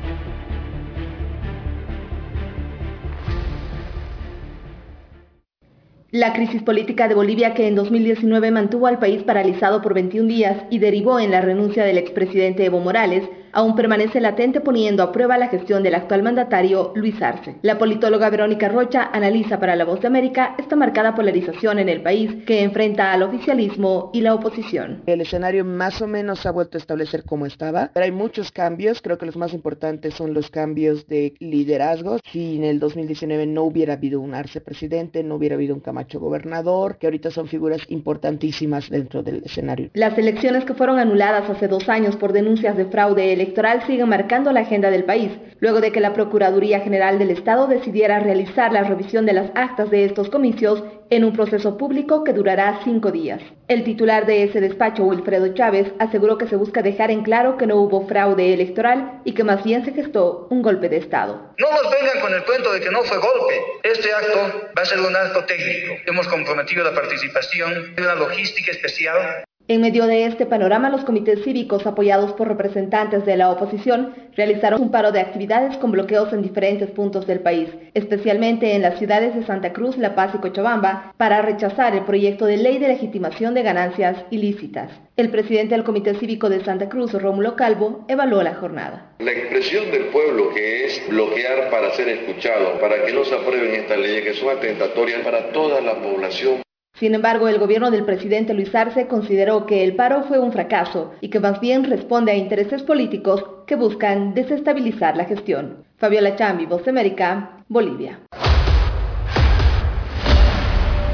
La 6.11 6.33
crisis 6.33 6.61
política 6.61 7.07
de 7.07 7.15
Bolivia 7.15 7.53
que 7.53 7.69
en 7.69 7.75
2019 7.75 8.51
mantuvo 8.51 8.87
al 8.87 8.99
país 8.99 9.23
paralizado 9.23 9.81
por 9.81 9.93
21 9.93 10.27
días 10.27 10.57
y 10.69 10.79
derivó 10.79 11.21
en 11.21 11.31
la 11.31 11.39
renuncia 11.39 11.85
del 11.85 11.97
expresidente 11.97 12.65
Evo 12.65 12.81
Morales 12.81 13.29
aún 13.53 13.75
permanece 13.75 14.21
latente 14.21 14.61
poniendo 14.61 15.03
a 15.03 15.11
prueba 15.11 15.37
la 15.37 15.47
gestión 15.47 15.83
del 15.83 15.95
actual 15.95 16.23
mandatario 16.23 16.91
Luis 16.95 17.21
Arce. 17.21 17.55
La 17.61 17.77
politóloga 17.77 18.29
Verónica 18.29 18.69
Rocha 18.69 19.09
analiza 19.13 19.59
para 19.59 19.75
La 19.75 19.85
Voz 19.85 20.01
de 20.01 20.07
América 20.07 20.55
esta 20.57 20.75
marcada 20.75 21.15
polarización 21.15 21.79
en 21.79 21.89
el 21.89 22.01
país 22.01 22.43
que 22.45 22.63
enfrenta 22.63 23.11
al 23.11 23.23
oficialismo 23.23 24.11
y 24.13 24.21
la 24.21 24.33
oposición. 24.33 25.01
El 25.05 25.21
escenario 25.21 25.65
más 25.65 26.01
o 26.01 26.07
menos 26.07 26.39
se 26.39 26.47
ha 26.47 26.51
vuelto 26.51 26.77
a 26.77 26.79
establecer 26.79 27.23
como 27.23 27.45
estaba, 27.45 27.91
pero 27.93 28.05
hay 28.05 28.11
muchos 28.11 28.51
cambios, 28.51 29.01
creo 29.01 29.17
que 29.17 29.25
los 29.25 29.37
más 29.37 29.53
importantes 29.53 30.13
son 30.13 30.33
los 30.33 30.49
cambios 30.49 31.07
de 31.07 31.33
liderazgo. 31.39 32.17
Si 32.31 32.57
en 32.57 32.63
el 32.63 32.79
2019 32.79 33.45
no 33.47 33.63
hubiera 33.63 33.93
habido 33.93 34.19
un 34.19 34.33
Arce 34.33 34.61
presidente, 34.61 35.23
no 35.23 35.35
hubiera 35.35 35.55
habido 35.55 35.75
un 35.75 35.81
Camacho 35.81 36.19
gobernador, 36.19 36.97
que 36.97 37.07
ahorita 37.07 37.31
son 37.31 37.47
figuras 37.47 37.81
importantísimas 37.89 38.89
dentro 38.89 39.23
del 39.23 39.43
escenario. 39.43 39.89
Las 39.93 40.17
elecciones 40.17 40.65
que 40.65 40.73
fueron 40.73 40.99
anuladas 40.99 41.49
hace 41.49 41.67
dos 41.67 41.89
años 41.89 42.15
por 42.15 42.33
denuncias 42.33 42.77
de 42.77 42.85
fraude 42.85 43.33
electoral 43.41 43.83
sigue 43.87 44.05
marcando 44.05 44.51
la 44.51 44.61
agenda 44.61 44.91
del 44.91 45.03
país, 45.03 45.31
luego 45.59 45.81
de 45.81 45.91
que 45.91 45.99
la 45.99 46.13
Procuraduría 46.13 46.81
General 46.81 47.17
del 47.17 47.31
Estado 47.31 47.67
decidiera 47.67 48.19
realizar 48.19 48.71
la 48.71 48.83
revisión 48.83 49.25
de 49.25 49.33
las 49.33 49.49
actas 49.55 49.89
de 49.89 50.05
estos 50.05 50.29
comicios 50.29 50.83
en 51.09 51.25
un 51.25 51.33
proceso 51.33 51.77
público 51.77 52.23
que 52.23 52.33
durará 52.33 52.79
cinco 52.83 53.11
días. 53.11 53.41
El 53.67 53.83
titular 53.83 54.25
de 54.25 54.43
ese 54.43 54.61
despacho, 54.61 55.03
Wilfredo 55.03 55.53
Chávez, 55.53 55.91
aseguró 55.99 56.37
que 56.37 56.47
se 56.47 56.55
busca 56.55 56.81
dejar 56.81 57.09
en 57.09 57.23
claro 57.23 57.57
que 57.57 57.67
no 57.67 57.77
hubo 57.77 58.07
fraude 58.07 58.53
electoral 58.53 59.21
y 59.25 59.33
que 59.33 59.43
más 59.43 59.63
bien 59.63 59.83
se 59.83 59.93
gestó 59.93 60.47
un 60.49 60.61
golpe 60.61 60.87
de 60.87 60.97
Estado. 60.97 61.53
No 61.57 61.71
nos 61.71 61.91
vengan 61.91 62.21
con 62.21 62.33
el 62.33 62.43
cuento 62.43 62.71
de 62.71 62.79
que 62.79 62.91
no 62.91 63.01
fue 63.03 63.17
golpe. 63.17 63.59
Este 63.83 64.13
acto 64.13 64.69
va 64.77 64.83
a 64.83 64.85
ser 64.85 64.99
un 64.99 65.15
acto 65.15 65.43
técnico. 65.45 65.95
Hemos 66.05 66.27
comprometido 66.27 66.83
la 66.83 66.93
participación 66.93 67.95
de 67.95 68.03
una 68.03 68.15
logística 68.15 68.71
especial 68.71 69.43
en 69.73 69.79
medio 69.79 70.05
de 70.05 70.25
este 70.25 70.45
panorama, 70.45 70.89
los 70.89 71.05
comités 71.05 71.43
cívicos 71.45 71.87
apoyados 71.87 72.33
por 72.33 72.49
representantes 72.49 73.25
de 73.25 73.37
la 73.37 73.49
oposición 73.49 74.13
realizaron 74.35 74.81
un 74.81 74.91
paro 74.91 75.13
de 75.13 75.21
actividades 75.21 75.77
con 75.77 75.91
bloqueos 75.91 76.33
en 76.33 76.41
diferentes 76.41 76.89
puntos 76.91 77.25
del 77.25 77.39
país, 77.39 77.69
especialmente 77.93 78.75
en 78.75 78.81
las 78.81 78.99
ciudades 78.99 79.33
de 79.33 79.45
Santa 79.45 79.71
Cruz, 79.71 79.97
La 79.97 80.13
Paz 80.13 80.35
y 80.35 80.39
Cochabamba, 80.39 81.13
para 81.15 81.41
rechazar 81.41 81.95
el 81.95 82.03
proyecto 82.03 82.47
de 82.47 82.57
ley 82.57 82.79
de 82.79 82.89
legitimación 82.89 83.53
de 83.53 83.63
ganancias 83.63 84.17
ilícitas. 84.29 84.91
El 85.15 85.29
presidente 85.29 85.75
del 85.75 85.85
Comité 85.85 86.15
Cívico 86.15 86.49
de 86.49 86.65
Santa 86.65 86.89
Cruz, 86.89 87.13
Rómulo 87.13 87.55
Calvo, 87.55 88.03
evaluó 88.09 88.43
la 88.43 88.55
jornada. 88.55 89.13
La 89.19 89.31
expresión 89.31 89.89
del 89.89 90.07
pueblo 90.07 90.53
que 90.53 90.85
es 90.85 91.01
bloquear 91.07 91.69
para 91.69 91.93
ser 91.93 92.09
escuchado, 92.09 92.77
para 92.81 93.05
que 93.05 93.13
no 93.13 93.23
se 93.23 93.35
aprueben 93.35 93.75
estas 93.75 93.99
leyes 93.99 94.23
que 94.25 94.33
son 94.33 94.49
atentatorias 94.49 95.21
para 95.21 95.53
toda 95.53 95.79
la 95.79 95.95
población 95.95 96.61
sin 96.93 97.15
embargo, 97.15 97.47
el 97.47 97.57
gobierno 97.57 97.89
del 97.89 98.05
presidente 98.05 98.53
Luis 98.53 98.73
Arce 98.75 99.07
consideró 99.07 99.65
que 99.65 99.83
el 99.83 99.95
paro 99.95 100.23
fue 100.23 100.39
un 100.39 100.51
fracaso 100.51 101.13
y 101.21 101.29
que 101.29 101.39
más 101.39 101.59
bien 101.59 101.83
responde 101.83 102.31
a 102.31 102.35
intereses 102.35 102.83
políticos 102.83 103.43
que 103.65 103.75
buscan 103.75 104.33
desestabilizar 104.33 105.17
la 105.17 105.25
gestión. 105.25 105.85
Fabiola 105.97 106.35
Chambi, 106.35 106.65
Voz 106.65 106.83
de 106.83 106.91
América, 106.91 107.63
Bolivia. 107.67 108.19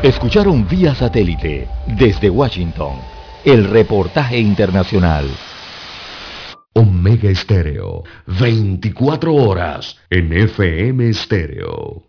Escucharon 0.04 0.68
vía 0.68 0.94
satélite 0.94 1.68
desde 1.86 2.30
Washington 2.30 2.96
el 3.46 3.70
reportaje 3.70 4.38
internacional. 4.38 5.26
Omega 6.74 7.30
Estéreo, 7.30 8.04
24 8.40 9.34
horas 9.34 9.98
en 10.10 10.34
FM 10.34 11.10
Estéreo. 11.10 12.04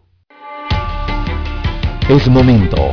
Es 2.09 2.29
momento 2.29 2.93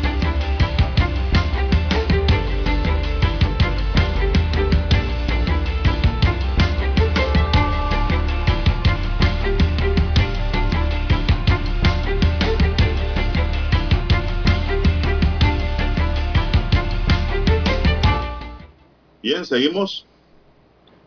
Bien, 19.21 19.45
seguimos. 19.45 20.07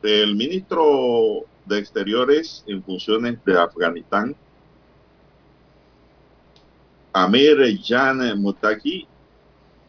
El 0.01 0.36
ministro 0.36 1.47
de 1.65 1.78
Exteriores 1.78 2.62
en 2.69 2.81
funciones 2.85 3.45
de 3.45 3.59
Afganistán, 3.59 4.36
Amir 7.12 7.81
Jan 7.82 8.41
Mutaki, 8.41 9.09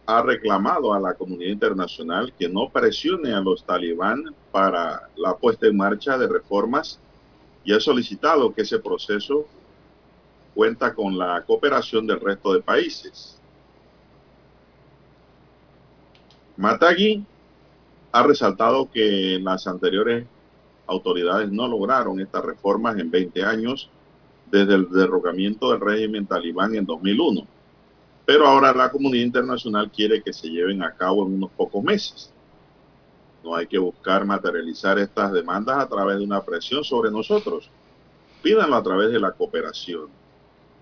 ha 0.07 0.23
reclamado 0.23 0.91
a 0.91 0.99
la 0.99 1.13
comunidad 1.13 1.51
internacional 1.51 2.33
que 2.33 2.49
no 2.49 2.69
presione 2.69 3.31
a 3.31 3.41
los 3.41 3.63
talibán 3.63 4.33
para 4.51 5.07
la 5.17 5.35
puesta 5.35 5.67
en 5.67 5.77
marcha 5.77 6.17
de 6.17 6.27
reformas 6.27 6.99
y 7.63 7.73
ha 7.73 7.79
solicitado 7.79 8.53
que 8.55 8.63
ese 8.63 8.79
proceso 8.79 9.45
cuenta 10.55 10.95
con 10.95 11.15
la 11.15 11.43
cooperación 11.45 12.07
del 12.07 12.21
resto 12.21 12.53
de 12.53 12.61
países. 12.61 13.39
Matagi 16.57 17.23
ha 18.15 18.23
resaltado 18.23 18.89
que 18.91 19.39
las 19.41 19.67
anteriores 19.67 20.25
autoridades 20.87 21.51
no 21.51 21.67
lograron 21.67 22.19
estas 22.19 22.45
reformas 22.45 22.97
en 22.97 23.11
20 23.11 23.43
años 23.43 23.89
desde 24.51 24.75
el 24.75 24.89
derrocamiento 24.89 25.71
del 25.71 25.81
régimen 25.81 26.25
talibán 26.25 26.75
en 26.75 26.85
2001 26.85 27.47
pero 28.25 28.47
ahora 28.47 28.73
la 28.73 28.89
comunidad 28.89 29.23
internacional 29.23 29.91
quiere 29.91 30.21
que 30.21 30.33
se 30.33 30.49
lleven 30.49 30.81
a 30.81 30.95
cabo 30.95 31.25
en 31.25 31.35
unos 31.35 31.51
pocos 31.51 31.83
meses. 31.83 32.31
No 33.43 33.55
hay 33.55 33.67
que 33.67 33.77
buscar 33.77 34.25
materializar 34.25 34.97
estas 34.97 35.31
demandas 35.31 35.77
a 35.77 35.87
través 35.87 36.17
de 36.17 36.23
una 36.23 36.41
presión 36.43 36.83
sobre 36.83 37.11
nosotros. 37.11 37.69
Pídanlo 38.41 38.75
a 38.75 38.83
través 38.83 39.11
de 39.11 39.19
la 39.19 39.31
cooperación. 39.31 40.07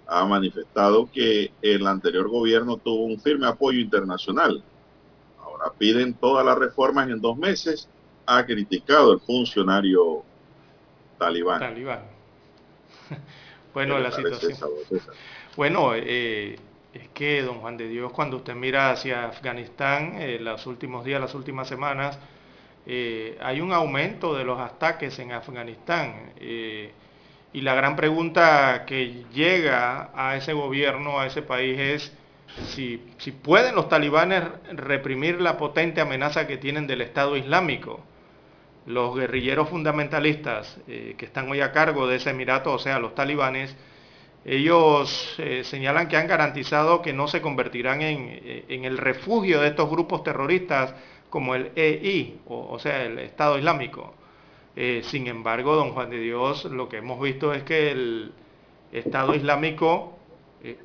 Ha 0.08 0.26
manifestado 0.26 1.10
que 1.12 1.52
el 1.62 1.86
anterior 1.86 2.30
gobierno 2.30 2.78
tuvo 2.78 3.04
un 3.06 3.20
firme 3.20 3.46
apoyo 3.46 3.80
internacional. 3.80 4.64
Piden 5.72 6.14
todas 6.14 6.46
las 6.46 6.58
reformas 6.58 7.10
en 7.10 7.22
dos 7.22 7.38
meses. 7.38 7.88
Ha 8.26 8.46
criticado 8.46 9.14
el 9.14 9.20
funcionario 9.20 10.24
talibán. 11.18 11.60
Talibán. 11.60 12.02
bueno, 13.74 14.00
la 14.00 14.12
situación. 14.12 14.58
Bueno, 15.56 15.94
eh, 15.96 16.58
es 16.94 17.08
que, 17.10 17.42
don 17.42 17.60
Juan 17.60 17.78
de 17.78 17.88
Dios, 17.88 18.12
cuando 18.12 18.38
usted 18.38 18.56
mira 18.56 18.92
hacia 18.92 19.26
Afganistán, 19.26 20.16
eh, 20.20 20.38
los 20.40 20.66
últimos 20.68 21.04
días, 21.04 21.20
las 21.20 21.34
últimas 21.34 21.68
semanas, 21.68 22.20
eh, 22.86 23.38
hay 23.42 23.62
un 23.62 23.74
aumento 23.74 24.36
de 24.36 24.44
los 24.44 24.60
ataques 24.60 25.18
en 25.20 25.32
Afganistán. 25.32 26.34
Eh, 26.38 26.92
y 27.54 27.62
la 27.62 27.76
gran 27.76 27.96
pregunta 27.96 28.84
que 28.86 29.26
llega 29.34 30.12
a 30.16 30.36
ese 30.36 30.54
gobierno, 30.54 31.20
a 31.20 31.28
ese 31.28 31.42
país, 31.42 31.80
es 31.80 32.12
si, 32.68 32.98
pueden 33.42 33.76
los 33.76 33.90
talibanes 33.90 34.44
reprimir 34.72 35.42
la 35.42 35.58
potente 35.58 36.02
amenaza 36.02 36.48
que 36.48 36.58
tienen 36.58 36.88
del 36.88 37.02
Estado 37.02 37.36
Islámico. 37.38 38.02
Los 38.86 39.16
guerrilleros 39.16 39.70
fundamentalistas 39.70 40.78
que 40.86 41.16
están 41.20 41.50
hoy 41.50 41.62
a 41.62 41.72
cargo 41.72 42.06
de 42.06 42.18
ese 42.18 42.32
emirato, 42.32 42.74
o 42.74 42.80
sea, 42.80 43.00
los 43.00 43.16
talibanes, 43.16 43.76
ellos 44.46 45.36
eh, 45.38 45.64
señalan 45.64 46.10
que 46.10 46.18
han 46.18 46.28
garantizado 46.28 47.02
que 47.02 47.14
no 47.14 47.28
se 47.28 47.42
convertirán 47.42 48.02
en, 48.02 48.28
eh, 48.30 48.66
el 48.68 48.98
refugio 48.98 49.62
de 49.62 49.70
estos 49.70 49.90
grupos 49.90 50.24
terroristas 50.24 50.94
como 51.30 51.56
el 51.56 51.72
EI, 51.76 52.40
o, 52.48 52.78
sea, 52.78 53.04
el 53.06 53.20
Estado 53.20 53.58
Islámico. 53.58 54.14
Eh, 54.76 55.02
sin 55.04 55.28
embargo, 55.28 55.76
don 55.76 55.92
Juan 55.92 56.10
de 56.10 56.20
Dios, 56.20 56.66
lo 56.66 56.90
que 56.90 56.98
hemos 56.98 57.20
visto 57.22 57.54
es 57.54 57.64
que 57.64 57.92
el 57.92 58.34
Estado 58.92 59.34
Islámico, 59.34 60.13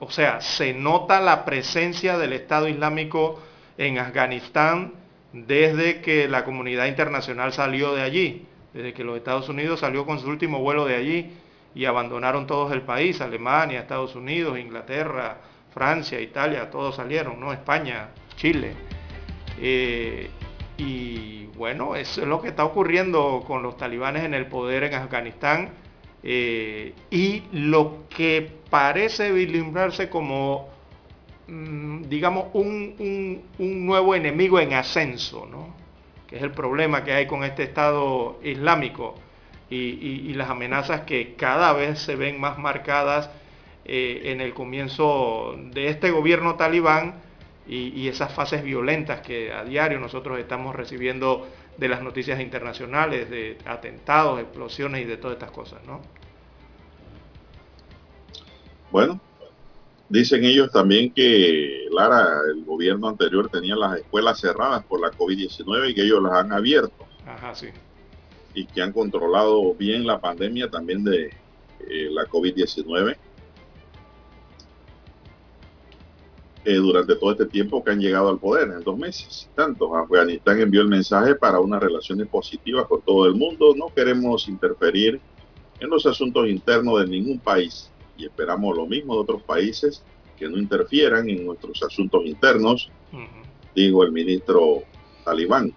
o 0.01 0.11
sea, 0.11 0.41
se 0.41 0.75
nota 0.75 1.21
la 1.21 1.45
presencia 1.45 2.19
del 2.19 2.33
Estado 2.33 2.69
Islámico 2.69 3.41
en 3.77 3.99
Afganistán 3.99 4.95
desde 5.33 6.01
que 6.01 6.29
la 6.29 6.45
comunidad 6.45 6.87
internacional 6.87 7.53
salió 7.53 7.95
de 7.95 8.03
allí, 8.03 8.47
desde 8.73 8.93
que 8.93 9.05
los 9.05 9.17
Estados 9.17 9.49
Unidos 9.49 9.81
salió 9.81 10.05
con 10.05 10.19
su 10.19 10.29
último 10.29 10.61
vuelo 10.61 10.85
de 10.85 10.97
allí 10.97 11.33
y 11.75 11.85
abandonaron 11.85 12.47
todos 12.47 12.73
el 12.73 12.83
país, 12.83 13.21
Alemania, 13.21 13.81
Estados 13.81 14.17
Unidos, 14.17 14.59
Inglaterra, 14.59 15.39
Francia, 15.73 16.21
Italia, 16.21 16.71
todos 16.71 16.97
salieron, 16.97 17.39
¿no? 17.39 17.53
España, 17.53 18.09
Chile. 18.37 18.75
Eh, 19.61 20.31
y 20.77 21.47
bueno, 21.57 21.95
eso 21.95 22.23
es 22.23 22.27
lo 22.27 22.41
que 22.41 22.49
está 22.49 22.65
ocurriendo 22.65 23.45
con 23.47 23.63
los 23.63 23.77
talibanes 23.77 24.25
en 24.25 24.35
el 24.35 24.47
poder 24.47 24.85
en 24.85 24.95
Afganistán 24.95 25.71
eh, 26.23 26.95
y 27.11 27.43
lo 27.53 28.05
que 28.09 28.58
parece 28.71 29.33
vislumbrarse 29.33 30.09
como, 30.09 30.69
mm, 31.47 32.03
digamos, 32.03 32.47
un, 32.53 33.43
un, 33.59 33.87
nuevo 33.87 34.15
enemigo 34.15 34.61
en 34.61 34.75
ascenso, 34.75 35.47
¿no? 35.51 35.75
que 36.29 36.37
es 36.37 36.43
el 36.43 36.53
problema 36.53 37.05
que 37.05 37.13
hay 37.13 37.27
con 37.27 37.43
este 37.43 37.63
Estado 37.63 38.39
Islámico 38.43 39.15
y, 39.71 40.33
las 40.35 40.51
amenazas 40.51 41.03
que 41.03 41.35
cada 41.35 41.73
vez 41.73 41.99
se 41.99 42.17
ven 42.17 42.41
más 42.41 42.59
marcadas 42.59 43.31
eh, 43.85 44.23
en 44.25 44.41
el 44.41 44.55
comienzo 44.55 45.57
de 45.59 45.89
este 45.89 46.11
gobierno 46.11 46.55
talibán 46.57 47.15
y, 47.67 48.09
esas 48.09 48.33
fases 48.33 48.63
violentas 48.63 49.21
que 49.21 49.53
a 49.53 49.65
diario 49.65 49.99
nosotros 50.01 50.39
estamos 50.39 50.75
recibiendo 50.75 51.49
de 51.77 51.89
las 51.89 52.03
noticias 52.03 52.41
internacionales, 52.41 53.29
de 53.31 53.59
atentados, 53.67 54.41
explosiones 54.41 55.03
y 55.03 55.05
de 55.05 55.17
todas 55.17 55.37
estas 55.37 55.51
cosas, 55.51 55.81
¿no? 55.87 56.01
Bueno, 58.91 59.21
dicen 60.09 60.45
ellos 60.45 60.71
también 60.73 61.13
que, 61.13 61.87
Lara, 61.91 62.41
el 62.51 62.65
gobierno 62.65 63.09
anterior 63.09 63.49
tenía 63.49 63.77
las 63.77 63.99
escuelas 63.99 64.41
cerradas 64.41 64.85
por 64.85 65.01
la 65.01 65.11
COVID-19 65.11 65.91
y 65.91 65.95
que 65.95 66.03
ellos 66.03 66.23
las 66.23 66.33
han 66.33 66.53
abierto. 66.53 67.07
Ajá, 67.27 67.55
sí 67.55 67.69
y 68.59 68.67
que 68.67 68.83
han 68.83 68.93
controlado 68.93 69.75
bien 69.75 70.07
la 70.07 70.21
pandemia 70.21 70.69
también 70.69 71.05
de 71.05 71.27
eh, 71.27 72.09
la 72.11 72.27
COVID-19 72.27 73.17
eh, 76.65 76.75
durante 76.75 77.15
todo 77.15 77.33
este 77.33 77.47
tiempo 77.47 77.85
que 77.85 77.93
han 77.93 78.01
llegado 78.01 78.29
al 78.29 78.39
poder, 78.39 78.69
en 78.71 78.83
dos 78.83 78.99
meses. 78.99 79.49
Tanto 79.55 79.95
Afganistán 79.95 80.61
envió 80.61 80.81
el 80.81 80.89
mensaje 80.89 81.35
para 81.35 81.61
unas 81.61 81.81
relaciones 81.81 82.27
positivas 82.27 82.87
con 82.87 83.01
todo 83.03 83.27
el 83.27 83.35
mundo. 83.35 83.75
No 83.77 83.95
queremos 83.95 84.49
interferir 84.49 85.21
en 85.79 85.89
los 85.89 86.05
asuntos 86.05 86.49
internos 86.49 87.01
de 87.01 87.07
ningún 87.07 87.39
país 87.39 87.91
y 88.19 88.27
esperamos 88.27 88.77
lo 88.77 88.87
mismo 88.87 89.15
de 89.15 89.21
otros 89.21 89.43
países 89.43 90.03
que 90.37 90.49
no 90.49 90.59
interfieran 90.59 91.29
en 91.31 91.47
nuestros 91.47 91.83
asuntos 91.83 92.27
internos, 92.27 92.91
digo 93.75 94.05
el 94.05 94.13
ministro 94.13 94.83
talibán. 95.25 95.73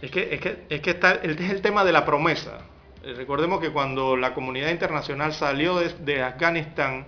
Es 0.00 0.10
que, 0.10 0.34
es 0.34 0.40
que, 0.40 0.64
es 0.68 0.80
que 0.80 0.90
está, 0.90 1.12
es 1.14 1.38
el 1.38 1.62
tema 1.62 1.84
de 1.84 1.92
la 1.92 2.04
promesa. 2.04 2.58
Eh, 3.04 3.14
recordemos 3.14 3.60
que 3.60 3.70
cuando 3.70 4.16
la 4.16 4.34
comunidad 4.34 4.70
internacional 4.70 5.32
salió 5.32 5.76
de, 5.78 6.22
Afganistán, 6.22 7.06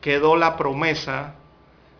quedó 0.00 0.36
la 0.36 0.56
promesa 0.56 1.36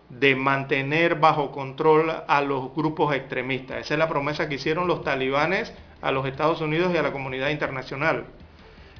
de 0.08 0.36
mantener 0.36 1.16
bajo 1.16 1.50
control 1.50 2.12
a 2.26 2.40
los 2.42 2.74
grupos 2.74 3.14
extremistas. 3.14 3.78
Esa 3.78 3.94
es 3.94 3.98
la 3.98 4.08
promesa 4.08 4.48
que 4.48 4.56
hicieron 4.56 4.86
los 4.86 5.02
talibanes 5.02 5.72
a 6.02 6.12
los 6.12 6.26
Estados 6.26 6.60
Unidos 6.60 6.92
y 6.94 6.98
a 6.98 7.02
la 7.02 7.12
comunidad 7.12 7.50
internacional. 7.50 8.26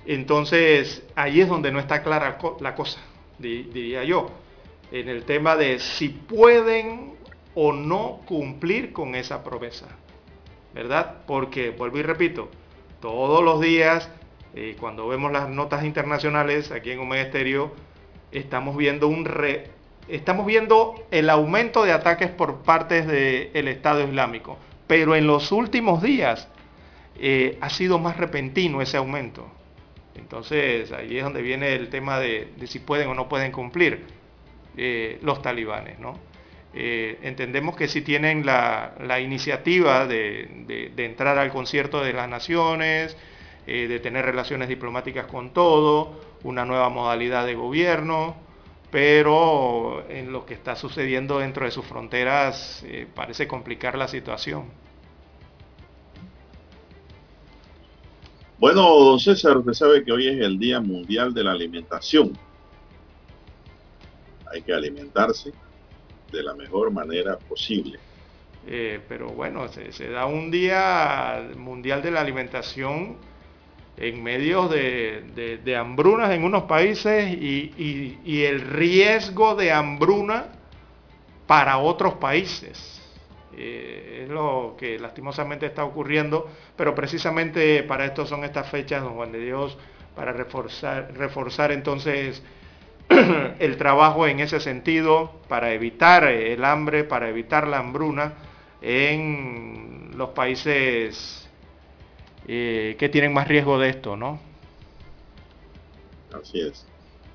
Entonces, 0.06 1.02
ahí 1.14 1.40
es 1.40 1.48
donde 1.48 1.72
no 1.72 1.78
está 1.78 2.02
clara 2.02 2.38
la 2.60 2.74
cosa, 2.74 3.00
diría 3.38 4.04
yo, 4.04 4.30
en 4.92 5.08
el 5.08 5.24
tema 5.24 5.56
de 5.56 5.78
si 5.78 6.08
pueden 6.08 7.14
o 7.54 7.72
no 7.72 8.20
cumplir 8.26 8.92
con 8.92 9.14
esa 9.14 9.42
promesa. 9.42 9.86
¿verdad? 10.74 11.18
Porque, 11.26 11.70
vuelvo 11.70 11.98
y 11.98 12.02
repito, 12.02 12.48
todos 13.00 13.42
los 13.42 13.60
días, 13.60 14.10
eh, 14.54 14.76
cuando 14.78 15.06
vemos 15.06 15.30
las 15.32 15.48
notas 15.48 15.84
internacionales 15.84 16.72
aquí 16.72 16.90
en 16.90 16.98
Omega 16.98 17.22
Estéreo, 17.22 17.72
estamos 18.32 18.76
viendo 18.76 19.06
un 19.08 19.26
estamos 20.08 20.44
viendo 20.44 21.06
el 21.10 21.30
aumento 21.30 21.84
de 21.84 21.92
ataques 21.92 22.30
por 22.30 22.62
parte 22.62 23.02
del 23.02 23.68
Estado 23.68 24.02
Islámico. 24.02 24.58
Pero 24.86 25.14
en 25.14 25.26
los 25.26 25.50
últimos 25.52 26.02
días 26.02 26.48
eh, 27.18 27.56
ha 27.60 27.70
sido 27.70 27.98
más 27.98 28.16
repentino 28.16 28.82
ese 28.82 28.96
aumento. 28.96 29.46
Entonces 30.14 30.92
ahí 30.92 31.18
es 31.18 31.24
donde 31.24 31.42
viene 31.42 31.74
el 31.74 31.88
tema 31.88 32.18
de, 32.18 32.52
si 32.66 32.78
pueden 32.78 33.08
o 33.08 33.14
no 33.14 33.28
pueden 33.28 33.52
cumplir 33.52 34.04
eh, 34.76 35.18
los 35.22 35.42
talibanes, 35.42 35.98
¿no? 35.98 36.18
Eh, 36.76 37.20
entendemos 37.22 37.76
que 37.76 37.86
si 37.86 38.02
tienen 38.02 38.44
la, 38.44 39.20
iniciativa 39.20 40.06
de, 40.06 40.92
entrar 40.96 41.38
al 41.38 41.50
concierto 41.50 42.02
de 42.02 42.12
las 42.12 42.28
naciones, 42.28 43.16
eh, 43.66 43.86
de 43.86 44.00
tener 44.00 44.24
relaciones 44.24 44.68
diplomáticas 44.68 45.26
con 45.26 45.50
todo, 45.50 46.20
una 46.42 46.64
nueva 46.64 46.88
modalidad 46.88 47.46
de 47.46 47.54
gobierno, 47.54 48.34
pero 48.90 50.04
en 50.08 50.32
lo 50.32 50.44
que 50.44 50.54
está 50.54 50.74
sucediendo 50.74 51.38
dentro 51.38 51.64
de 51.64 51.70
sus 51.70 51.86
fronteras 51.86 52.84
eh, 52.86 53.06
parece 53.14 53.46
complicar 53.46 53.96
la 53.96 54.08
situación. 54.08 54.64
Bueno, 58.58 58.82
don 58.82 59.18
César, 59.18 59.56
usted 59.56 59.72
sabe 59.72 60.04
que 60.04 60.12
hoy 60.12 60.28
es 60.28 60.40
el 60.40 60.58
Día 60.58 60.80
Mundial 60.80 61.34
de 61.34 61.44
la 61.44 61.52
Alimentación. 61.52 62.32
Hay 64.52 64.62
que 64.62 64.72
alimentarse 64.72 65.52
de 66.30 66.42
la 66.42 66.54
mejor 66.54 66.90
manera 66.92 67.36
posible. 67.36 67.98
Eh, 68.66 69.00
pero 69.08 69.28
bueno, 69.28 69.68
se, 69.68 70.08
da 70.08 70.26
un 70.26 70.50
día 70.50 71.50
mundial 71.56 72.00
de 72.02 72.10
la 72.10 72.20
alimentación 72.20 73.16
en 73.96 74.22
medio 74.22 74.68
de, 74.68 75.76
hambrunas 75.78 76.30
en 76.30 76.44
unos 76.44 76.64
países 76.64 77.30
y, 77.30 78.44
el 78.44 78.60
riesgo 78.60 79.54
de 79.54 79.72
hambruna 79.72 80.46
para 81.46 81.78
otros 81.78 82.14
países. 82.14 83.00
Eh, 83.56 84.22
es 84.24 84.28
lo 84.28 84.74
que 84.78 84.98
lastimosamente 84.98 85.66
está 85.66 85.84
ocurriendo, 85.84 86.50
pero 86.76 86.94
precisamente 86.94 87.82
para 87.82 88.04
esto 88.04 88.26
son 88.26 88.44
estas 88.44 88.68
fechas, 88.70 89.02
don 89.02 89.14
Juan 89.14 89.32
de 89.32 89.40
Dios, 89.40 89.76
para 90.14 90.32
reforzar, 90.32 91.12
reforzar 91.14 91.72
entonces 91.72 92.42
el 93.58 93.76
trabajo 93.76 94.26
en 94.26 94.40
ese 94.40 94.60
sentido, 94.60 95.32
para 95.48 95.72
evitar 95.72 96.24
el 96.24 96.64
hambre, 96.64 97.04
para 97.04 97.28
evitar 97.28 97.68
la 97.68 97.78
hambruna 97.78 98.34
en 98.80 100.10
los 100.16 100.30
países 100.30 101.48
eh, 102.46 102.96
que 102.98 103.08
tienen 103.08 103.32
más 103.32 103.48
riesgo 103.48 103.78
de 103.78 103.88
esto, 103.90 104.16
¿no? 104.16 104.38
Así 106.32 106.60
es. 106.60 106.86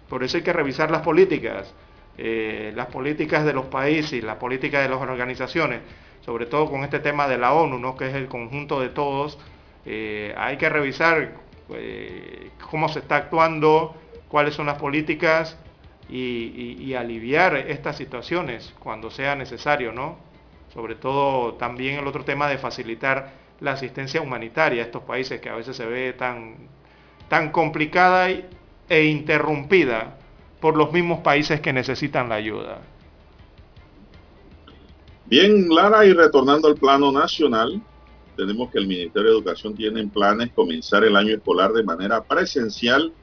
Por 0.07 0.23
eso 0.23 0.37
hay 0.37 0.43
que 0.43 0.53
revisar 0.53 0.91
las 0.91 1.01
políticas, 1.01 1.73
eh, 2.17 2.71
las 2.75 2.87
políticas 2.87 3.45
de 3.45 3.53
los 3.53 3.67
países 3.67 4.23
las 4.23 4.35
políticas 4.37 4.83
de 4.83 4.89
las 4.89 5.01
organizaciones, 5.01 5.81
sobre 6.21 6.45
todo 6.45 6.69
con 6.69 6.83
este 6.83 6.99
tema 6.99 7.27
de 7.27 7.37
la 7.37 7.53
ONU, 7.53 7.79
¿no? 7.79 7.95
que 7.95 8.07
es 8.07 8.15
el 8.15 8.27
conjunto 8.27 8.79
de 8.79 8.89
todos. 8.89 9.37
Eh, 9.85 10.33
hay 10.37 10.57
que 10.57 10.69
revisar 10.69 11.33
cómo 12.69 12.89
se 12.89 12.99
está 12.99 13.17
actuando, 13.17 13.95
cuáles 14.27 14.55
son 14.55 14.65
las 14.65 14.77
políticas 14.77 15.57
y, 16.09 16.93
aliviar 16.93 17.55
estas 17.55 17.97
situaciones 17.97 18.73
cuando 18.79 19.11
sea 19.11 19.35
necesario, 19.35 19.91
¿no? 19.91 20.17
Sobre 20.73 20.95
todo 20.95 21.53
también 21.53 21.99
el 21.99 22.07
otro 22.07 22.25
tema 22.25 22.47
de 22.47 22.57
facilitar 22.57 23.31
la 23.59 23.73
asistencia 23.73 24.21
humanitaria 24.21 24.83
a 24.83 24.85
estos 24.85 25.03
países 25.03 25.39
que 25.39 25.49
a 25.49 25.55
veces 25.55 25.75
se 25.75 25.85
ve 25.85 26.13
tan, 26.13 26.55
tan 27.27 27.51
complicada 27.51 28.27
e 28.89 29.05
interrumpida 29.05 30.17
por 30.59 30.75
los 30.75 30.91
mismos 30.91 31.19
países 31.19 31.61
que 31.61 31.73
necesitan 31.73 32.29
la 32.29 32.35
ayuda. 32.35 32.79
Bien, 35.29 35.69
Lara, 35.69 36.07
y 36.07 36.13
retornando 36.13 36.67
al 36.67 36.73
plano 36.73 37.11
nacional, 37.11 37.79
tenemos 38.35 38.71
que 38.71 38.79
el 38.79 38.87
Ministerio 38.87 39.29
de 39.29 39.35
Educación 39.35 39.75
tiene 39.75 39.99
en 39.99 40.09
planes 40.09 40.51
comenzar 40.55 41.03
el 41.03 41.15
año 41.15 41.35
escolar 41.35 41.71
de 41.71 41.83
manera 41.83 42.23
presencial 42.23 43.13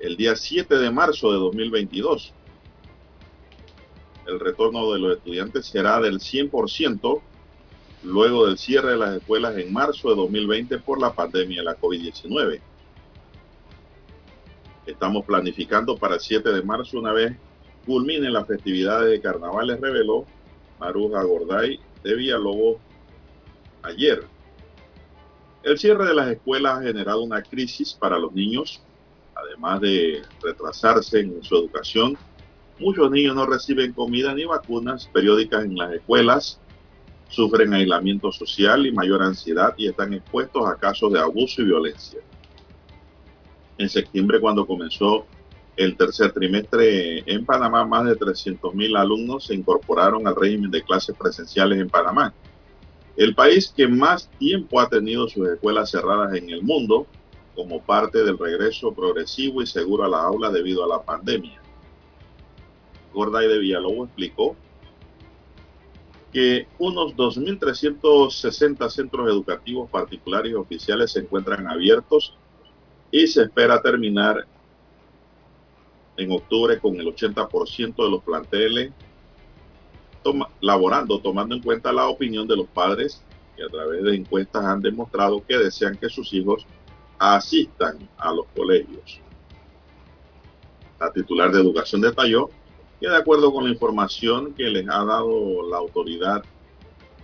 el 0.00 0.18
día 0.18 0.36
7 0.36 0.76
de 0.76 0.90
marzo 0.90 1.32
de 1.32 1.38
2022. 1.38 2.34
El 4.26 4.38
retorno 4.38 4.92
de 4.92 4.98
los 4.98 5.16
estudiantes 5.16 5.64
será 5.64 5.98
del 5.98 6.18
100% 6.18 7.22
luego 8.02 8.46
del 8.46 8.58
cierre 8.58 8.90
de 8.90 8.98
las 8.98 9.16
escuelas 9.16 9.56
en 9.56 9.72
marzo 9.72 10.10
de 10.10 10.16
2020 10.16 10.78
por 10.80 11.00
la 11.00 11.14
pandemia 11.14 11.60
de 11.60 11.64
la 11.64 11.78
COVID-19. 11.78 12.60
Estamos 14.84 15.24
planificando 15.24 15.96
para 15.96 16.16
el 16.16 16.20
7 16.20 16.52
de 16.52 16.62
marzo 16.62 16.98
una 16.98 17.14
vez 17.14 17.34
culminen 17.86 18.34
las 18.34 18.46
festividades 18.46 19.10
de 19.10 19.22
carnavales, 19.22 19.80
reveló 19.80 20.26
Maruja 20.78 21.22
Gorday 21.22 21.80
de 22.02 22.14
Villalobos 22.14 22.78
ayer. 23.82 24.24
El 25.62 25.78
cierre 25.78 26.06
de 26.06 26.14
las 26.14 26.28
escuelas 26.28 26.78
ha 26.78 26.82
generado 26.82 27.22
una 27.22 27.42
crisis 27.42 27.94
para 27.94 28.18
los 28.18 28.32
niños 28.32 28.82
además 29.34 29.80
de 29.80 30.22
retrasarse 30.42 31.20
en 31.20 31.42
su 31.42 31.56
educación, 31.56 32.16
muchos 32.78 33.10
niños 33.10 33.34
no 33.34 33.46
reciben 33.46 33.92
comida 33.92 34.34
ni 34.34 34.44
vacunas 34.44 35.08
periódicas 35.12 35.64
en 35.64 35.76
las 35.76 35.92
escuelas, 35.92 36.60
sufren 37.28 37.74
aislamiento 37.74 38.30
social 38.32 38.86
y 38.86 38.92
mayor 38.92 39.22
ansiedad 39.22 39.74
y 39.76 39.88
están 39.88 40.12
expuestos 40.12 40.68
a 40.68 40.76
casos 40.76 41.12
de 41.12 41.20
abuso 41.20 41.62
y 41.62 41.66
violencia. 41.66 42.20
En 43.78 43.88
septiembre, 43.88 44.40
cuando 44.40 44.66
comenzó 44.66 45.26
el 45.76 45.96
tercer 45.96 46.32
trimestre 46.32 47.24
en 47.26 47.44
Panamá, 47.44 47.84
más 47.84 48.04
de 48.04 48.16
300.000 48.16 48.98
alumnos 48.98 49.46
se 49.46 49.54
incorporaron 49.54 50.26
al 50.26 50.36
régimen 50.36 50.70
de 50.70 50.82
clases 50.82 51.16
presenciales 51.16 51.78
en 51.78 51.88
Panamá. 51.88 52.32
El 53.16 53.34
país 53.34 53.72
que 53.76 53.86
más 53.86 54.28
tiempo 54.38 54.80
ha 54.80 54.88
tenido 54.88 55.28
sus 55.28 55.48
escuelas 55.48 55.90
cerradas 55.90 56.34
en 56.34 56.50
el 56.50 56.62
mundo 56.62 57.06
como 57.54 57.80
parte 57.80 58.24
del 58.24 58.38
regreso 58.38 58.92
progresivo 58.92 59.62
y 59.62 59.66
seguro 59.66 60.04
a 60.04 60.08
la 60.08 60.22
aula 60.22 60.50
debido 60.50 60.84
a 60.84 60.88
la 60.88 61.02
pandemia. 61.02 61.60
Gorday 63.12 63.48
de 63.48 63.58
Villalobos 63.58 64.08
explicó 64.08 64.56
que 66.32 66.66
unos 66.78 67.14
2.360 67.14 68.90
centros 68.90 69.28
educativos 69.28 69.88
particulares 69.88 70.50
y 70.50 70.54
oficiales 70.54 71.12
se 71.12 71.20
encuentran 71.20 71.68
abiertos 71.68 72.36
y 73.12 73.28
se 73.28 73.42
espera 73.42 73.80
terminar 73.80 74.44
en 76.16 76.32
octubre 76.32 76.78
con 76.78 76.96
el 76.96 77.06
80% 77.06 77.96
de 77.96 78.10
los 78.10 78.22
planteles 78.22 78.92
laborando, 80.60 81.20
tomando 81.20 81.54
en 81.54 81.62
cuenta 81.62 81.92
la 81.92 82.08
opinión 82.08 82.46
de 82.46 82.56
los 82.56 82.66
padres 82.66 83.22
que 83.56 83.62
a 83.62 83.68
través 83.68 84.02
de 84.02 84.16
encuestas 84.16 84.64
han 84.64 84.80
demostrado 84.80 85.44
que 85.44 85.58
desean 85.58 85.96
que 85.96 86.08
sus 86.08 86.32
hijos 86.32 86.66
asistan 87.18 88.08
a 88.16 88.32
los 88.32 88.46
colegios. 88.56 89.20
La 90.98 91.12
titular 91.12 91.52
de 91.52 91.60
educación 91.60 92.00
detalló 92.00 92.50
que 93.00 93.08
de 93.08 93.16
acuerdo 93.16 93.52
con 93.52 93.64
la 93.64 93.70
información 93.70 94.54
que 94.54 94.64
les 94.64 94.88
ha 94.88 95.04
dado 95.04 95.68
la 95.68 95.76
Autoridad 95.76 96.42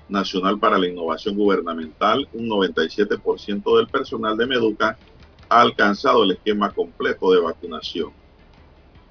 Nacional 0.09 0.59
para 0.59 0.79
la 0.79 0.89
Innovación 0.89 1.37
Gubernamental, 1.37 2.29
un 2.33 2.49
97% 2.49 3.77
del 3.77 3.87
personal 3.87 4.37
de 4.37 4.47
Meduca 4.47 4.99
ha 5.49 5.61
alcanzado 5.61 6.25
el 6.25 6.33
esquema 6.33 6.73
completo 6.73 7.33
de 7.33 7.41
vacunación. 7.41 8.20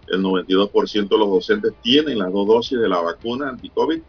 El 0.10 0.24
92% 0.24 1.08
de 1.08 1.18
los 1.18 1.30
docentes 1.30 1.74
tienen 1.82 2.18
las 2.18 2.32
dos 2.32 2.48
dosis 2.48 2.80
de 2.80 2.90
la 2.90 3.00
vacuna 3.00 3.50
anti-COVID 3.50 4.02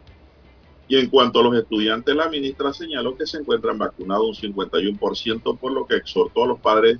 y 0.91 0.97
en 0.97 1.09
cuanto 1.09 1.39
a 1.39 1.43
los 1.43 1.55
estudiantes, 1.55 2.13
la 2.13 2.27
ministra 2.27 2.73
señaló 2.73 3.15
que 3.15 3.25
se 3.25 3.37
encuentran 3.37 3.77
vacunados 3.77 4.43
un 4.43 4.53
51%, 4.53 5.57
por 5.57 5.71
lo 5.71 5.87
que 5.87 5.95
exhortó 5.95 6.43
a 6.43 6.47
los 6.47 6.59
padres 6.59 6.99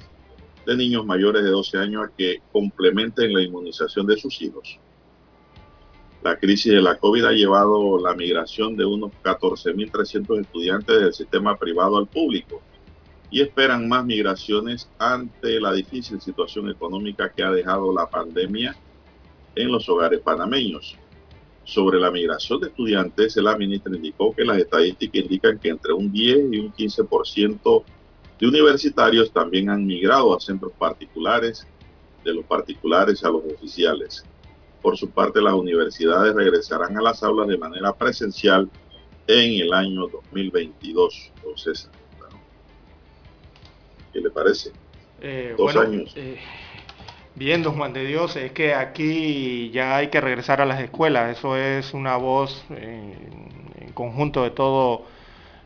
de 0.66 0.78
niños 0.78 1.06
mayores 1.06 1.44
de 1.44 1.50
12 1.50 1.78
años 1.78 2.06
a 2.06 2.12
que 2.16 2.38
complementen 2.54 3.34
la 3.34 3.42
inmunización 3.42 4.08
de 4.08 4.16
sus 4.18 4.42
hijos. 4.42 4.80
La 6.22 6.38
crisis 6.38 6.72
de 6.72 6.82
la 6.82 6.98
COVID 6.98 7.26
ha 7.26 7.32
llevado 7.32 8.00
la 8.00 8.14
migración 8.14 8.78
de 8.78 8.86
unos 8.86 9.12
14.300 9.24 10.40
estudiantes 10.40 11.02
del 11.02 11.14
sistema 11.14 11.58
privado 11.58 11.98
al 11.98 12.08
público 12.08 12.62
y 13.30 13.42
esperan 13.42 13.90
más 13.90 14.06
migraciones 14.06 14.90
ante 15.00 15.60
la 15.60 15.74
difícil 15.74 16.22
situación 16.22 16.70
económica 16.70 17.34
que 17.36 17.44
ha 17.44 17.52
dejado 17.52 17.94
la 17.94 18.10
pandemia 18.10 18.74
en 19.56 19.72
los 19.72 19.88
hogares 19.90 20.20
panameños. 20.22 20.98
Sobre 21.64 22.00
la 22.00 22.12
migración 22.12 22.60
de 22.60 22.68
estudiantes, 22.68 23.36
la 23.38 23.56
ministra 23.56 23.96
indicó 23.96 24.34
que 24.34 24.44
las 24.44 24.58
estadísticas 24.58 25.24
indican 25.24 25.60
que 25.60 25.70
entre 25.70 25.94
un 25.94 26.12
10 26.12 26.38
y 26.52 26.60
un 26.60 26.74
15% 26.74 27.84
de 28.40 28.48
universitarios 28.48 29.32
también 29.32 29.70
han 29.70 29.86
migrado 29.86 30.36
a 30.36 30.40
centros 30.40 30.72
particulares, 30.74 31.68
de 32.24 32.34
los 32.34 32.46
particulares 32.46 33.24
a 33.24 33.30
los 33.30 33.44
oficiales. 33.46 34.24
Por 34.82 34.98
su 34.98 35.10
parte, 35.10 35.42
las 35.42 35.54
universidades 35.54 36.34
regresarán 36.34 36.98
a 36.98 37.02
las 37.02 37.22
aulas 37.24 37.48
de 37.48 37.58
manera 37.58 37.94
presencial 37.94 38.70
en 39.28 39.62
el 39.62 39.74
año 39.74 40.08
2022. 40.08 41.32
Entonces, 41.36 41.90
¿qué 44.12 44.20
le 44.20 44.30
parece? 44.32 44.72
Eh, 45.22 45.54
Dos 45.56 45.76
años. 45.76 46.12
Eh, 46.16 46.40
Bien, 47.36 47.64
don 47.64 47.76
Juan 47.78 47.94
de 47.94 48.06
Dios, 48.06 48.36
es 48.36 48.52
que 48.52 48.74
aquí 48.74 49.72
ya 49.72 49.96
hay 49.96 50.10
que 50.10 50.20
regresar 50.20 50.60
a 50.60 50.66
las 50.66 50.82
escuelas, 50.82 51.38
eso 51.38 51.56
es 51.56 51.94
una 51.94 52.18
voz 52.18 52.66
en, 52.70 53.94
conjunto 53.94 54.44
de 54.44 54.52
todo 54.52 55.06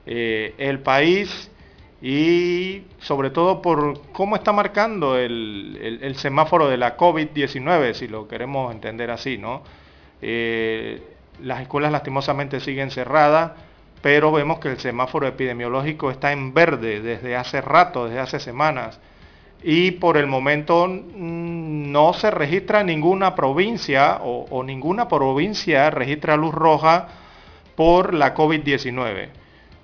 eh, 0.05 0.53
el 0.57 0.79
país 0.79 1.49
y 2.01 2.83
sobre 2.99 3.31
todo 3.31 3.61
por 3.63 3.99
cómo 4.11 4.35
está 4.35 4.51
marcando 4.51 5.17
el, 5.17 6.13
semáforo 6.17 6.67
de 6.69 6.77
la 6.77 6.97
COVID-19, 6.97 7.93
si 7.93 8.07
lo 8.07 8.27
queremos 8.27 8.71
entender 8.71 9.09
así, 9.09 9.37
¿no? 9.39 9.63
Eh, 10.21 11.01
las 11.41 11.61
escuelas 11.61 11.91
lastimosamente 11.91 12.59
siguen 12.59 12.91
cerradas, 12.91 13.53
pero 14.03 14.31
vemos 14.31 14.59
que 14.59 14.69
el 14.69 14.79
semáforo 14.79 15.27
epidemiológico 15.27 16.11
está 16.11 16.31
en 16.31 16.53
verde 16.53 17.01
desde 17.01 17.35
hace 17.35 17.61
rato, 17.61 18.05
desde 18.05 18.19
hace 18.19 18.39
semanas 18.39 18.99
y 19.63 19.91
por 19.91 20.17
el 20.17 20.27
momento 20.27 20.87
mm, 20.87 21.91
no 21.91 22.13
se 22.13 22.31
registra 22.31 22.83
ninguna 22.83 23.35
provincia 23.35 24.19
o, 24.21 24.63
ninguna 24.63 25.07
provincia 25.07 25.89
registra 25.89 26.37
luz 26.37 26.53
roja 26.53 27.07
por 27.75 28.13
la 28.13 28.35
COVID-19. 28.35 29.29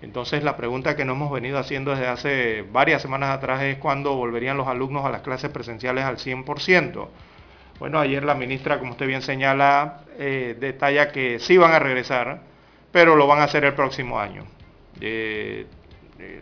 Entonces 0.02 0.44
la 0.44 0.58
pregunta 0.58 0.96
que 0.96 1.06
nos 1.06 1.16
hemos 1.16 1.32
venido 1.32 1.60
haciendo 1.60 1.92
desde 1.92 2.08
hace 2.08 2.66
varias 2.72 3.02
semanas 3.02 3.30
atrás 3.30 3.62
es 3.64 3.78
cuándo 3.78 4.16
volverían 4.16 4.58
los 4.58 4.68
alumnos 4.68 5.06
a 5.06 5.10
las 5.10 5.22
clases 5.22 5.52
presenciales 5.52 6.06
al 6.06 6.18
100%. 6.18 7.08
Bueno, 7.80 8.00
ayer 8.00 8.24
la 8.24 8.36
ministra, 8.36 8.78
como 8.80 8.92
usted 8.92 9.08
bien 9.08 9.22
señala, 9.22 10.02
eh, 10.18 10.56
detalla 10.60 11.12
que 11.12 11.40
sí 11.40 11.58
van 11.58 11.74
a 11.74 11.80
regresar, 11.80 12.42
pero 12.92 13.16
lo 13.16 13.26
van 13.26 13.40
a 13.40 13.44
hacer 13.46 13.66
el 13.66 13.74
próximo 13.74 14.20
año. 14.20 14.44
Eh, 15.00 15.66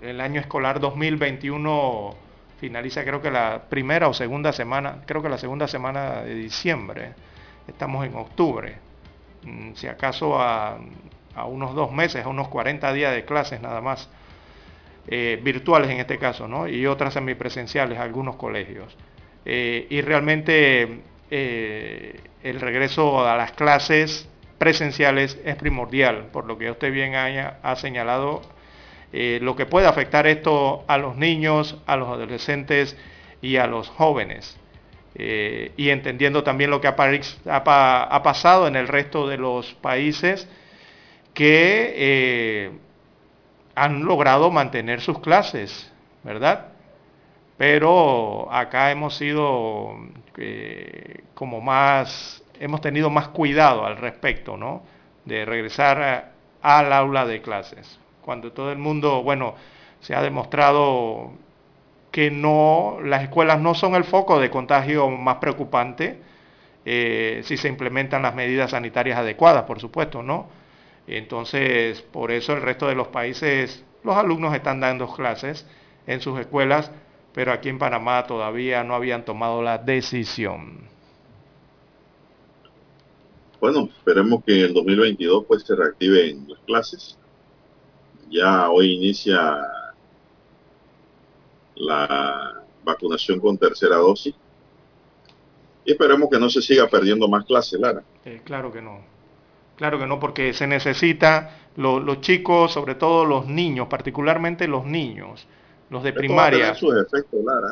el 0.03 0.19
año 0.19 0.41
escolar 0.41 0.80
2021 0.80 2.28
finaliza 2.60 3.03
creo 3.03 3.22
que 3.22 3.31
la 3.31 3.64
primera 3.69 4.07
o 4.07 4.14
segunda 4.14 4.52
semana, 4.52 5.02
creo 5.06 5.22
que 5.22 5.30
la 5.30 5.38
segunda 5.38 5.68
semana 5.68 6.22
de 6.22 6.36
diciembre. 6.36 7.14
Estamos 7.68 8.06
en 8.06 8.15
octubre. 8.15 8.77
Mm, 9.44 9.73
si 9.73 9.88
acaso 9.88 10.40
a, 10.40 10.77
unos 11.48 11.73
dos 11.73 11.91
meses, 11.91 12.26
a 12.26 12.27
unos 12.27 12.49
40 12.49 12.91
días 12.94 13.14
de 13.14 13.23
clases 13.26 13.61
nada 13.61 13.81
más. 13.81 14.10
Eh, 15.07 15.40
virtuales 15.41 15.90
en 15.90 15.99
este 15.99 16.18
caso, 16.19 16.48
¿no? 16.48 16.68
Y 16.68 16.86
otras 16.86 17.14
semipresenciales, 17.14 17.98
algunos 17.98 18.36
colegios. 18.36 18.95
Eh, 19.45 19.88
y 19.90 20.02
realmente 20.02 21.02
eh, 21.31 22.19
el 22.44 22.60
regreso 22.60 23.26
a 23.26 23.36
las 23.38 23.53
clases 23.53 24.30
presenciales 24.57 25.40
es 25.45 25.56
primordial, 25.56 26.27
por 26.31 26.45
lo 26.45 26.57
que 26.57 26.69
usted 26.69 26.91
bien 26.91 27.15
ha 27.15 27.76
señalado 27.77 28.41
eh, 29.11 29.40
lo 29.41 29.56
que 29.56 29.65
puede 29.65 29.88
afectar 29.88 30.27
esto 30.27 30.84
a 30.88 30.98
los 30.98 31.15
niños, 31.15 31.77
a 31.88 31.95
los 31.95 32.10
adolescentes 32.10 32.95
y 33.41 33.57
a 33.57 33.68
los 33.68 33.90
jóvenes. 33.90 34.57
Eh, 35.15 35.72
y 35.77 35.90
entendiendo 35.90 36.44
también 36.44 36.69
lo 36.69 36.80
que 36.80 36.88
ha, 36.88 36.95
pasado 36.95 38.68
en 38.68 38.76
el 38.76 38.88
resto 38.88 39.27
de 39.27 39.38
los 39.38 39.73
países 39.76 40.48
que 41.34 41.94
eh, 41.95 42.72
han 43.76 44.06
logrado 44.06 44.52
mantener 44.52 45.02
sus 45.02 45.19
clases, 45.19 45.91
¿verdad? 46.23 46.68
Pero 47.57 48.48
acá 48.52 48.91
hemos 48.91 49.15
sido 49.15 49.95
como 51.34 51.60
más, 51.60 52.44
hemos 52.60 52.81
tenido 52.81 53.10
más 53.10 53.30
cuidado 53.30 53.86
al 53.86 53.98
respecto, 53.98 54.56
¿no? 54.56 54.84
De 55.26 55.44
regresar 55.44 56.31
al 56.61 56.94
aula 56.94 57.26
de 57.26 57.41
clases 57.41 57.99
cuando 58.24 58.52
todo 58.52 58.72
el 58.72 58.78
mundo, 58.78 59.24
bueno, 59.24 59.56
se 60.02 60.16
ha 60.16 60.22
demostrado 60.22 61.32
que 62.12 62.32
no, 62.32 62.98
las 63.04 63.24
escuelas 63.24 63.60
no 63.60 63.76
son 63.76 63.96
el 63.96 64.04
foco 64.04 64.40
de 64.40 64.50
contagio 64.50 65.10
más 65.10 65.38
preocupante 65.38 66.20
eh, 66.86 67.41
si 67.44 67.58
se 67.58 67.68
implementan 67.68 68.24
las 68.24 68.34
medidas 68.34 68.72
sanitarias 68.72 69.20
adecuadas, 69.20 69.64
por 69.64 69.80
supuesto, 69.80 70.24
¿no? 70.24 70.50
Entonces, 71.06 72.02
por 72.02 72.32
eso 72.32 72.54
el 72.54 72.62
resto 72.62 72.88
de 72.88 72.96
los 72.96 73.10
países, 73.10 73.84
los 74.04 74.16
alumnos 74.16 74.56
están 74.56 74.80
dando 74.80 75.08
clases 75.14 75.68
en 76.08 76.22
sus 76.22 76.40
escuelas, 76.40 76.91
pero 77.34 77.52
aquí 77.52 77.70
en 77.70 77.78
Panamá 77.78 78.26
todavía 78.26 78.84
no 78.84 78.96
habían 78.96 79.24
tomado 79.24 79.62
la 79.62 79.78
decisión. 79.78 80.88
Bueno, 83.60 83.90
esperemos 83.98 84.44
que 84.46 84.60
en 84.60 84.66
el 84.68 84.74
2022 84.74 85.46
pues 85.46 85.64
se 85.64 85.76
reactiven 85.76 86.48
las 86.48 86.60
clases 86.60 87.19
ya 88.30 88.69
hoy 88.69 88.93
inicia 88.93 89.68
la 91.76 92.64
vacunación 92.84 93.39
con 93.39 93.57
tercera 93.57 93.97
dosis. 93.97 94.35
Y 95.85 95.91
esperemos 95.91 96.30
que 96.30 96.39
no 96.39 96.49
se 96.49 96.61
siga 96.61 96.88
perdiendo 96.88 97.27
más 97.27 97.45
clases, 97.45 97.80
Lara. 97.80 98.03
Eh, 98.26 98.41
claro 98.43 98.72
que 98.72 98.81
no. 98.81 98.99
Claro 99.77 99.97
que 99.97 100.06
no, 100.06 100.19
porque 100.19 100.53
se 100.53 100.68
necesita 100.68 101.56
los 101.77 102.22
chicos, 102.22 102.73
sobre 102.73 102.95
todo 102.95 103.23
los 103.23 103.47
niños, 103.47 103.88
particularmente 103.88 104.68
los 104.68 104.85
niños, 104.85 105.47
los 105.89 106.03
de 106.03 106.11
primaria. 106.11 106.76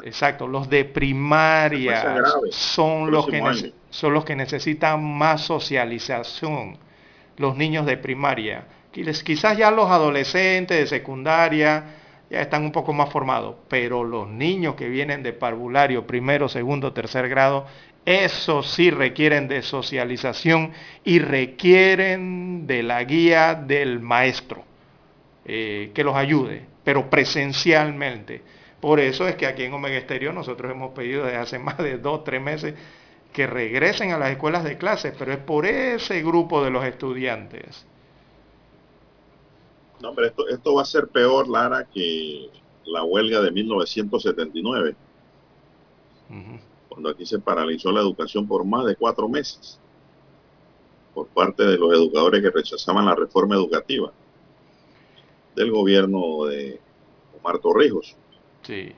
Exacto, 0.03 0.47
los 0.47 0.69
de 0.69 0.85
primaria 0.85 2.23
son 2.49 3.11
los, 3.11 3.27
que 3.27 3.73
son 3.89 4.13
los 4.13 4.23
que 4.23 4.37
necesitan 4.37 5.03
más 5.03 5.41
socialización. 5.41 6.77
Los 7.35 7.57
niños 7.57 7.85
de 7.85 7.97
primaria 7.97 8.65
Quizás 8.91 9.57
ya 9.57 9.69
los 9.69 9.89
adolescentes 9.89 10.77
de 10.77 10.87
secundaria 10.87 11.83
ya 12.29 12.41
están 12.41 12.63
un 12.63 12.71
poco 12.71 12.93
más 12.93 13.09
formados, 13.09 13.55
pero 13.67 14.03
los 14.03 14.27
niños 14.27 14.75
que 14.75 14.89
vienen 14.89 15.23
de 15.23 15.33
parvulario, 15.33 16.05
primero, 16.05 16.49
segundo, 16.49 16.93
tercer 16.93 17.29
grado, 17.29 17.65
eso 18.05 18.63
sí 18.63 18.89
requieren 18.89 19.47
de 19.47 19.61
socialización 19.61 20.71
y 21.03 21.19
requieren 21.19 22.65
de 22.65 22.83
la 22.83 23.03
guía 23.03 23.55
del 23.55 23.99
maestro 23.99 24.63
eh, 25.45 25.91
que 25.93 26.03
los 26.03 26.15
ayude, 26.15 26.65
pero 26.83 27.09
presencialmente. 27.09 28.41
Por 28.79 28.99
eso 28.99 29.27
es 29.27 29.35
que 29.35 29.45
aquí 29.45 29.63
en 29.63 29.73
Omega 29.73 29.97
Estéreo 29.97 30.33
nosotros 30.33 30.71
hemos 30.71 30.93
pedido 30.93 31.25
desde 31.25 31.37
hace 31.37 31.59
más 31.59 31.77
de 31.77 31.97
dos, 31.97 32.23
tres 32.23 32.41
meses 32.41 32.73
que 33.33 33.47
regresen 33.47 34.11
a 34.11 34.17
las 34.17 34.31
escuelas 34.31 34.63
de 34.63 34.77
clases, 34.77 35.13
pero 35.17 35.31
es 35.31 35.39
por 35.39 35.65
ese 35.65 36.21
grupo 36.23 36.63
de 36.63 36.71
los 36.71 36.85
estudiantes 36.85 37.85
no, 40.01 40.13
pero 40.13 40.27
esto, 40.27 40.47
esto 40.47 40.75
va 40.75 40.83
a 40.83 40.85
ser 40.85 41.07
peor, 41.07 41.47
Lara, 41.47 41.85
que 41.85 42.49
la 42.85 43.03
huelga 43.03 43.41
de 43.41 43.51
1979, 43.51 44.95
cuando 46.89 47.09
aquí 47.09 47.25
se 47.25 47.39
paralizó 47.39 47.91
la 47.91 48.01
educación 48.01 48.47
por 48.47 48.65
más 48.65 48.85
de 48.85 48.95
cuatro 48.95 49.27
meses 49.29 49.79
por 51.13 51.27
parte 51.27 51.63
de 51.63 51.77
los 51.79 51.91
educadores 51.93 52.43
que 52.43 52.51
rechazaban 52.51 53.05
la 53.05 53.15
reforma 53.15 53.55
educativa 53.55 54.11
del 55.55 55.71
gobierno 55.71 56.45
de 56.45 56.79
Omar 57.39 57.57
Torrijos. 57.57 58.15
Sí. 58.61 58.93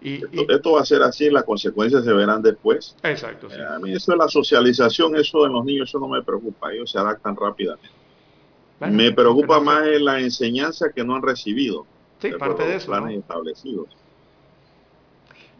Y, 0.00 0.22
esto, 0.50 0.72
va 0.72 0.80
a 0.80 0.86
ser 0.86 1.02
así, 1.02 1.28
las 1.28 1.44
consecuencias 1.44 2.04
se 2.04 2.12
verán 2.14 2.40
después. 2.40 2.96
Exacto. 3.02 3.50
Sí. 3.50 3.56
A 3.60 3.78
mí 3.80 3.92
eso 3.92 4.12
de 4.12 4.18
la 4.18 4.28
socialización, 4.28 5.14
eso 5.16 5.42
de 5.42 5.50
los 5.50 5.62
niños, 5.64 5.90
eso 5.90 5.98
no 5.98 6.08
me 6.08 6.22
preocupa, 6.22 6.72
ellos 6.72 6.90
se 6.90 6.98
adaptan 6.98 7.36
rápidamente. 7.36 7.97
Me 8.80 9.10
preocupa 9.12 9.60
más 9.60 9.84
la 10.00 10.20
enseñanza 10.20 10.92
que 10.92 11.02
no 11.02 11.16
han 11.16 11.22
recibido. 11.22 11.84
Sí, 12.20 12.30
parte 12.38 12.64
de, 12.64 12.76
eso. 12.76 12.86
Planes 12.86 13.18
establecidos. 13.18 13.88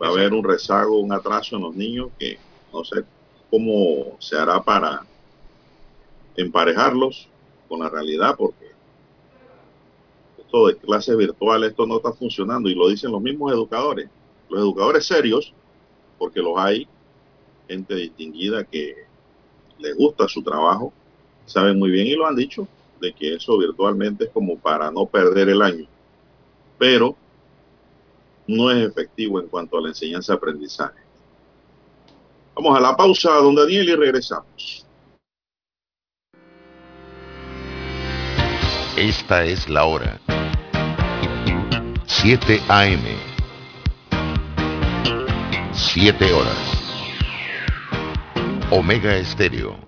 Va 0.00 0.06
a 0.06 0.10
haber 0.10 0.32
un 0.32 0.44
rezago, 0.44 1.00
un 1.00 1.12
atraso 1.12 1.56
en 1.56 1.62
los 1.62 1.74
niños 1.74 2.10
que 2.18 2.38
no 2.72 2.84
sé 2.84 3.02
cómo 3.50 4.16
se 4.20 4.36
hará 4.36 4.62
para 4.62 5.04
emparejarlos 6.36 7.28
con 7.68 7.80
la 7.80 7.88
realidad, 7.88 8.36
porque 8.36 8.68
esto 10.38 10.68
de 10.68 10.76
clases 10.76 11.16
virtuales, 11.16 11.70
esto 11.70 11.86
no 11.86 11.96
está 11.96 12.12
funcionando 12.12 12.68
y 12.68 12.74
lo 12.74 12.88
dicen 12.88 13.10
los 13.10 13.20
mismos 13.20 13.52
educadores. 13.52 14.08
Los 14.48 14.60
educadores 14.60 15.04
serios, 15.04 15.52
porque 16.18 16.40
los 16.40 16.56
hay, 16.56 16.86
gente 17.66 17.94
distinguida 17.94 18.64
que 18.64 18.94
le 19.78 19.92
gusta 19.92 20.26
su 20.28 20.42
trabajo, 20.42 20.92
saben 21.44 21.78
muy 21.78 21.90
bien 21.90 22.06
y 22.06 22.14
lo 22.14 22.26
han 22.26 22.36
dicho, 22.36 22.66
de 23.00 23.12
que 23.12 23.34
eso 23.34 23.58
virtualmente 23.58 24.24
es 24.24 24.30
como 24.30 24.58
para 24.58 24.90
no 24.90 25.06
perder 25.06 25.48
el 25.48 25.62
año, 25.62 25.86
pero 26.78 27.16
no 28.46 28.70
es 28.70 28.88
efectivo 28.88 29.40
en 29.40 29.48
cuanto 29.48 29.78
a 29.78 29.82
la 29.82 29.88
enseñanza-aprendizaje. 29.88 31.00
Vamos 32.54 32.76
a 32.76 32.80
la 32.80 32.96
pausa, 32.96 33.30
don 33.34 33.54
Daniel, 33.54 33.88
y 33.88 33.94
regresamos. 33.94 34.86
Esta 38.96 39.44
es 39.44 39.68
la 39.68 39.84
hora. 39.84 40.20
7 42.06 42.60
AM. 42.68 43.04
7 45.72 46.32
horas. 46.32 46.78
Omega 48.70 49.16
Estéreo 49.16 49.87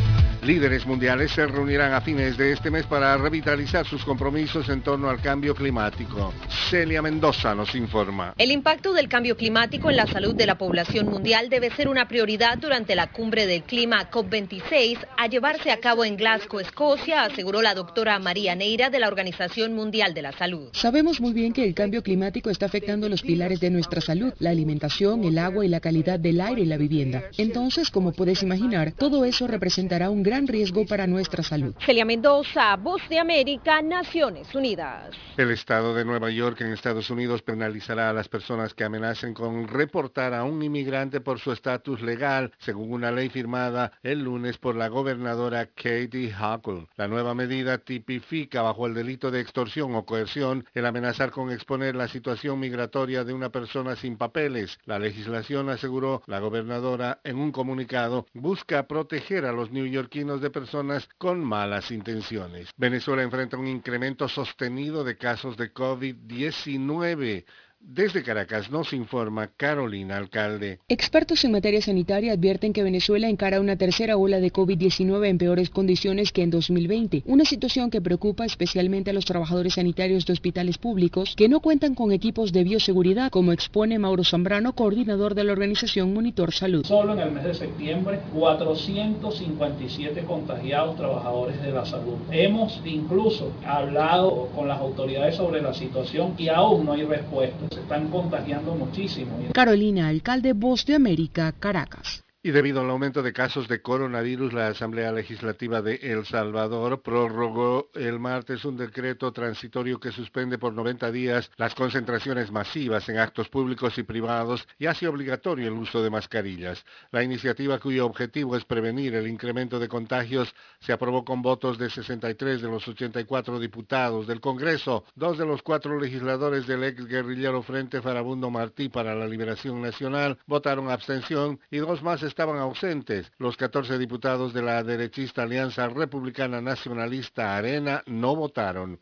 Líderes 0.41 0.87
mundiales 0.87 1.31
se 1.31 1.45
reunirán 1.45 1.93
a 1.93 2.01
fines 2.01 2.35
de 2.35 2.53
este 2.53 2.71
mes 2.71 2.87
para 2.87 3.15
revitalizar 3.15 3.85
sus 3.85 4.03
compromisos 4.03 4.67
en 4.69 4.81
torno 4.81 5.07
al 5.07 5.21
cambio 5.21 5.53
climático. 5.53 6.33
Celia 6.67 6.99
Mendoza 7.03 7.53
nos 7.53 7.75
informa. 7.75 8.33
El 8.39 8.49
impacto 8.49 8.91
del 8.91 9.07
cambio 9.07 9.37
climático 9.37 9.91
en 9.91 9.97
la 9.97 10.07
salud 10.07 10.33
de 10.33 10.47
la 10.47 10.57
población 10.57 11.07
mundial 11.09 11.47
debe 11.49 11.69
ser 11.69 11.87
una 11.87 12.07
prioridad 12.07 12.57
durante 12.57 12.95
la 12.95 13.11
cumbre 13.11 13.45
del 13.45 13.61
clima 13.61 14.09
COP26 14.09 15.05
a 15.15 15.27
llevarse 15.27 15.69
a 15.69 15.77
cabo 15.77 16.05
en 16.05 16.17
Glasgow, 16.17 16.59
Escocia, 16.59 17.21
aseguró 17.21 17.61
la 17.61 17.75
doctora 17.75 18.17
María 18.17 18.55
Neira 18.55 18.89
de 18.89 18.97
la 18.97 19.09
Organización 19.09 19.75
Mundial 19.75 20.15
de 20.15 20.23
la 20.23 20.31
Salud. 20.31 20.69
Sabemos 20.71 21.21
muy 21.21 21.33
bien 21.33 21.53
que 21.53 21.63
el 21.63 21.75
cambio 21.75 22.01
climático 22.01 22.49
está 22.49 22.65
afectando 22.65 23.07
los 23.09 23.21
pilares 23.21 23.59
de 23.59 23.69
nuestra 23.69 24.01
salud, 24.01 24.33
la 24.39 24.49
alimentación, 24.49 25.23
el 25.23 25.37
agua 25.37 25.63
y 25.65 25.67
la 25.67 25.81
calidad 25.81 26.19
del 26.19 26.41
aire 26.41 26.63
y 26.63 26.65
la 26.65 26.77
vivienda. 26.77 27.25
Entonces, 27.37 27.91
como 27.91 28.11
puedes 28.11 28.41
imaginar, 28.41 28.91
todo 28.93 29.23
eso 29.23 29.45
representará 29.45 30.09
un 30.09 30.23
gran 30.23 30.30
gran 30.31 30.47
riesgo 30.47 30.85
para 30.85 31.07
nuestra 31.07 31.43
salud. 31.43 31.75
Celia 31.85 32.05
Mendoza, 32.05 32.77
Voz 32.77 33.01
de 33.09 33.19
América, 33.19 33.81
Naciones 33.81 34.55
Unidas. 34.55 35.13
El 35.35 35.51
estado 35.51 35.93
de 35.93 36.05
Nueva 36.05 36.29
York 36.29 36.61
en 36.61 36.71
Estados 36.71 37.09
Unidos 37.09 37.41
penalizará 37.41 38.09
a 38.09 38.13
las 38.13 38.29
personas 38.29 38.73
que 38.73 38.85
amenacen 38.85 39.33
con 39.33 39.67
reportar 39.67 40.33
a 40.33 40.45
un 40.45 40.63
inmigrante 40.63 41.19
por 41.19 41.39
su 41.39 41.51
estatus 41.51 42.01
legal, 42.01 42.53
según 42.59 42.93
una 42.93 43.11
ley 43.11 43.27
firmada 43.27 43.91
el 44.03 44.23
lunes 44.23 44.57
por 44.57 44.77
la 44.77 44.87
gobernadora 44.87 45.65
Katie 45.65 46.33
Hochul. 46.33 46.87
La 46.95 47.09
nueva 47.09 47.35
medida 47.35 47.79
tipifica 47.79 48.61
bajo 48.61 48.87
el 48.87 48.93
delito 48.93 49.31
de 49.31 49.41
extorsión 49.41 49.95
o 49.95 50.05
coerción 50.05 50.65
el 50.73 50.85
amenazar 50.85 51.31
con 51.31 51.51
exponer 51.51 51.93
la 51.97 52.07
situación 52.07 52.57
migratoria 52.57 53.25
de 53.25 53.33
una 53.33 53.49
persona 53.49 53.97
sin 53.97 54.15
papeles. 54.15 54.79
La 54.85 54.97
legislación, 54.97 55.67
aseguró 55.67 56.23
la 56.25 56.39
gobernadora 56.39 57.19
en 57.25 57.35
un 57.35 57.51
comunicado, 57.51 58.27
busca 58.33 58.87
proteger 58.87 59.43
a 59.43 59.51
los 59.51 59.71
neoyorquinos 59.71 60.20
de 60.21 60.51
personas 60.51 61.09
con 61.17 61.43
malas 61.43 61.89
intenciones. 61.89 62.69
Venezuela 62.77 63.23
enfrenta 63.23 63.57
un 63.57 63.67
incremento 63.67 64.29
sostenido 64.29 65.03
de 65.03 65.17
casos 65.17 65.57
de 65.57 65.73
COVID-19. 65.73 67.43
Desde 67.83 68.23
Caracas 68.23 68.71
nos 68.71 68.93
informa 68.93 69.49
Carolina 69.57 70.15
Alcalde. 70.15 70.79
Expertos 70.87 71.43
en 71.43 71.51
materia 71.51 71.81
sanitaria 71.81 72.33
advierten 72.33 72.73
que 72.73 72.83
Venezuela 72.83 73.27
encara 73.27 73.59
una 73.59 73.75
tercera 73.75 74.15
ola 74.17 74.39
de 74.39 74.53
COVID-19 74.53 75.27
en 75.27 75.37
peores 75.37 75.71
condiciones 75.71 76.31
que 76.31 76.43
en 76.43 76.51
2020, 76.51 77.23
una 77.25 77.43
situación 77.43 77.89
que 77.89 77.99
preocupa 77.99 78.45
especialmente 78.45 79.09
a 79.09 79.13
los 79.13 79.25
trabajadores 79.25 79.73
sanitarios 79.73 80.25
de 80.25 80.31
hospitales 80.31 80.77
públicos 80.77 81.33
que 81.35 81.49
no 81.49 81.59
cuentan 81.59 81.95
con 81.95 82.13
equipos 82.13 82.53
de 82.53 82.63
bioseguridad, 82.63 83.31
como 83.31 83.51
expone 83.51 83.99
Mauro 83.99 84.23
Zambrano, 84.23 84.73
coordinador 84.73 85.35
de 85.35 85.43
la 85.43 85.51
organización 85.51 86.13
Monitor 86.13 86.53
Salud. 86.53 86.85
Solo 86.85 87.13
en 87.13 87.19
el 87.19 87.31
mes 87.31 87.43
de 87.43 87.55
septiembre, 87.55 88.21
457 88.33 90.21
contagiados 90.21 90.95
trabajadores 90.95 91.61
de 91.61 91.71
la 91.71 91.83
salud. 91.83 92.15
Hemos 92.31 92.79
incluso 92.85 93.51
hablado 93.65 94.49
con 94.55 94.67
las 94.67 94.79
autoridades 94.79 95.35
sobre 95.35 95.61
la 95.61 95.73
situación 95.73 96.35
y 96.37 96.47
aún 96.47 96.85
no 96.85 96.93
hay 96.93 97.03
respuesta 97.03 97.70
se 97.71 97.79
están 97.79 98.09
contagiando 98.09 98.75
muchísimo. 98.75 99.37
Carolina, 99.53 100.09
alcalde 100.09 100.53
Voz 100.53 100.85
de 100.85 100.95
América, 100.95 101.53
Caracas. 101.53 102.23
Y 102.43 102.49
debido 102.49 102.81
al 102.81 102.89
aumento 102.89 103.21
de 103.21 103.33
casos 103.33 103.67
de 103.67 103.83
coronavirus, 103.83 104.51
la 104.51 104.69
Asamblea 104.69 105.11
Legislativa 105.11 105.83
de 105.83 105.97
El 106.01 106.25
Salvador 106.25 107.03
prorrogó 107.03 107.91
el 107.93 108.17
martes 108.19 108.65
un 108.65 108.77
decreto 108.77 109.31
transitorio 109.31 109.99
que 109.99 110.11
suspende 110.11 110.57
por 110.57 110.73
90 110.73 111.11
días 111.11 111.51
las 111.57 111.75
concentraciones 111.75 112.51
masivas 112.51 113.07
en 113.09 113.19
actos 113.19 113.47
públicos 113.47 113.95
y 113.99 114.01
privados 114.01 114.67
y 114.79 114.87
hace 114.87 115.07
obligatorio 115.07 115.67
el 115.67 115.75
uso 115.75 116.01
de 116.01 116.09
mascarillas. 116.09 116.83
La 117.11 117.21
iniciativa 117.21 117.77
cuyo 117.77 118.07
objetivo 118.07 118.57
es 118.57 118.65
prevenir 118.65 119.13
el 119.13 119.27
incremento 119.27 119.77
de 119.77 119.87
contagios 119.87 120.55
se 120.79 120.93
aprobó 120.93 121.23
con 121.23 121.43
votos 121.43 121.77
de 121.77 121.91
63 121.91 122.59
de 122.59 122.67
los 122.67 122.87
84 122.87 123.59
diputados 123.59 124.25
del 124.25 124.41
Congreso, 124.41 125.03
dos 125.13 125.37
de 125.37 125.45
los 125.45 125.61
cuatro 125.61 125.99
legisladores 125.99 126.65
del 126.65 126.85
ex 126.85 127.05
guerrillero 127.05 127.61
Frente 127.61 128.01
Farabundo 128.01 128.49
Martí 128.49 128.89
para 128.89 129.13
la 129.13 129.27
Liberación 129.27 129.79
Nacional 129.79 130.39
votaron 130.47 130.89
abstención 130.89 131.59
y 131.69 131.77
dos 131.77 132.01
más 132.01 132.23
estaban 132.31 132.57
ausentes. 132.57 133.31
Los 133.37 133.57
14 133.57 133.97
diputados 133.97 134.53
de 134.53 134.61
la 134.61 134.83
derechista 134.83 135.43
Alianza 135.43 135.87
Republicana 135.89 136.61
Nacionalista 136.61 137.57
Arena 137.57 138.03
no 138.07 138.35
votaron. 138.35 138.99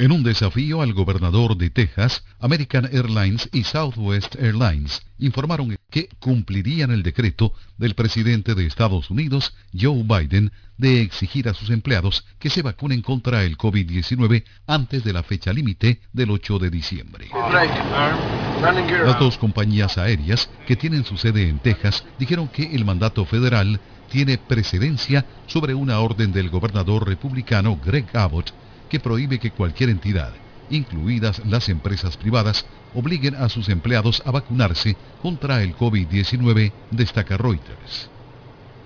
En 0.00 0.12
un 0.12 0.22
desafío 0.22 0.80
al 0.80 0.92
gobernador 0.92 1.56
de 1.56 1.70
Texas, 1.70 2.22
American 2.38 2.88
Airlines 2.92 3.48
y 3.52 3.64
Southwest 3.64 4.36
Airlines 4.36 5.02
informaron 5.18 5.76
que 5.90 6.08
cumplirían 6.20 6.92
el 6.92 7.02
decreto 7.02 7.52
del 7.78 7.96
presidente 7.96 8.54
de 8.54 8.64
Estados 8.64 9.10
Unidos, 9.10 9.56
Joe 9.76 10.04
Biden, 10.04 10.52
de 10.76 11.02
exigir 11.02 11.48
a 11.48 11.54
sus 11.54 11.70
empleados 11.70 12.24
que 12.38 12.48
se 12.48 12.62
vacunen 12.62 13.02
contra 13.02 13.42
el 13.42 13.58
COVID-19 13.58 14.44
antes 14.68 15.02
de 15.02 15.12
la 15.12 15.24
fecha 15.24 15.52
límite 15.52 16.00
del 16.12 16.30
8 16.30 16.60
de 16.60 16.70
diciembre. 16.70 17.28
Las 18.62 19.18
dos 19.18 19.36
compañías 19.36 19.98
aéreas 19.98 20.48
que 20.68 20.76
tienen 20.76 21.04
su 21.04 21.16
sede 21.16 21.48
en 21.48 21.58
Texas 21.58 22.04
dijeron 22.20 22.46
que 22.46 22.72
el 22.72 22.84
mandato 22.84 23.24
federal 23.24 23.80
tiene 24.12 24.38
precedencia 24.38 25.26
sobre 25.48 25.74
una 25.74 25.98
orden 25.98 26.30
del 26.30 26.50
gobernador 26.50 27.08
republicano 27.08 27.80
Greg 27.84 28.16
Abbott 28.16 28.52
que 28.88 29.00
prohíbe 29.00 29.38
que 29.38 29.50
cualquier 29.50 29.90
entidad, 29.90 30.32
incluidas 30.70 31.44
las 31.46 31.68
empresas 31.68 32.16
privadas, 32.16 32.66
obliguen 32.94 33.34
a 33.34 33.48
sus 33.48 33.68
empleados 33.68 34.22
a 34.24 34.30
vacunarse 34.30 34.96
contra 35.22 35.62
el 35.62 35.76
COVID-19, 35.76 36.72
destaca 36.90 37.36
Reuters. 37.36 38.10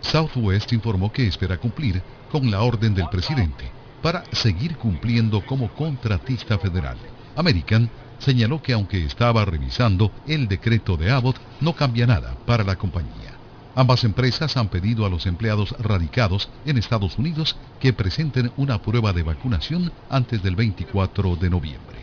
Southwest 0.00 0.72
informó 0.72 1.12
que 1.12 1.26
espera 1.26 1.58
cumplir 1.58 2.02
con 2.30 2.50
la 2.50 2.62
orden 2.62 2.94
del 2.94 3.08
presidente 3.08 3.70
para 4.02 4.24
seguir 4.32 4.76
cumpliendo 4.76 5.44
como 5.46 5.72
contratista 5.72 6.58
federal. 6.58 6.96
American 7.36 7.88
señaló 8.18 8.60
que 8.62 8.72
aunque 8.72 9.04
estaba 9.04 9.44
revisando 9.44 10.10
el 10.26 10.48
decreto 10.48 10.96
de 10.96 11.10
Abbott, 11.10 11.36
no 11.60 11.74
cambia 11.74 12.06
nada 12.06 12.36
para 12.46 12.64
la 12.64 12.76
compañía. 12.76 13.31
Ambas 13.74 14.04
empresas 14.04 14.58
han 14.58 14.68
pedido 14.68 15.06
a 15.06 15.08
los 15.08 15.24
empleados 15.24 15.74
radicados 15.78 16.50
en 16.66 16.76
Estados 16.76 17.16
Unidos 17.18 17.56
que 17.80 17.94
presenten 17.94 18.52
una 18.56 18.82
prueba 18.82 19.14
de 19.14 19.22
vacunación 19.22 19.90
antes 20.10 20.42
del 20.42 20.56
24 20.56 21.36
de 21.36 21.48
noviembre. 21.48 21.98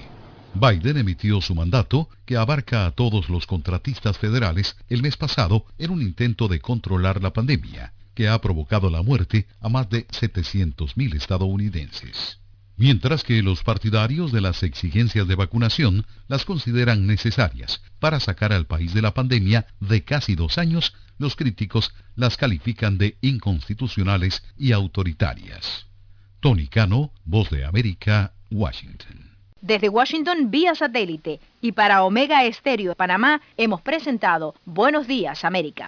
Biden 0.56 0.98
emitió 0.98 1.42
su 1.42 1.54
mandato, 1.54 2.10
que 2.26 2.38
abarca 2.38 2.88
a 2.88 2.92
todos 2.92 3.30
los 3.30 3.46
contratistas 3.46 4.18
federales, 4.18 4.78
el 4.90 5.04
mes 5.04 5.16
pasado 5.16 5.66
en 5.78 5.92
un 5.92 6.02
intento 6.02 6.48
de 6.48 6.60
controlar 6.60 7.22
la 7.22 7.34
pandemia, 7.34 7.94
que 8.16 8.28
ha 8.28 8.42
provocado 8.42 8.90
la 8.90 9.04
muerte 9.04 9.46
a 9.62 9.70
más 9.70 9.90
de 9.92 10.08
700.000 10.08 11.16
estadounidenses. 11.16 12.40
Mientras 12.78 13.24
que 13.24 13.44
los 13.44 13.62
partidarios 13.62 14.32
de 14.32 14.42
las 14.42 14.64
exigencias 14.64 15.28
de 15.28 15.36
vacunación 15.36 16.06
las 16.28 16.46
consideran 16.46 17.06
necesarias 17.06 17.82
para 18.00 18.20
sacar 18.20 18.54
al 18.54 18.66
país 18.66 18.94
de 18.94 19.02
la 19.02 19.14
pandemia 19.14 19.68
de 19.82 20.04
casi 20.04 20.34
dos 20.36 20.58
años, 20.58 20.94
los 21.20 21.36
críticos 21.36 21.94
las 22.16 22.36
califican 22.38 22.98
de 22.98 23.18
inconstitucionales 23.22 24.42
y 24.58 24.72
autoritarias. 24.72 25.86
Tony 26.40 26.68
Cano, 26.68 27.12
Voz 27.26 27.52
de 27.52 27.66
América, 27.66 28.34
Washington. 28.50 29.30
Desde 29.62 29.90
Washington 29.90 30.50
vía 30.50 30.74
satélite 30.74 31.42
y 31.62 31.74
para 31.74 32.04
Omega 32.04 32.46
Estéreo 32.46 32.92
de 32.92 32.96
Panamá 32.96 33.42
hemos 33.58 33.82
presentado 33.82 34.56
Buenos 34.64 35.06
Días 35.06 35.44
América. 35.44 35.86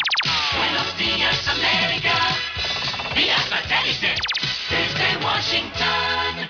Buenos 0.58 0.98
días 0.98 1.48
América, 1.48 2.14
vía 3.16 3.38
satélite 3.38 4.14
desde 4.70 5.26
Washington. 5.26 6.50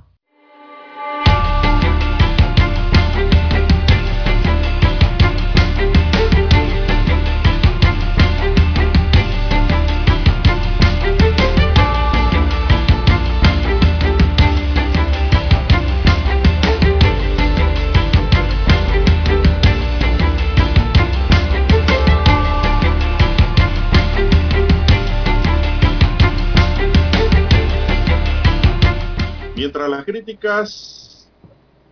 Críticas 30.31 31.29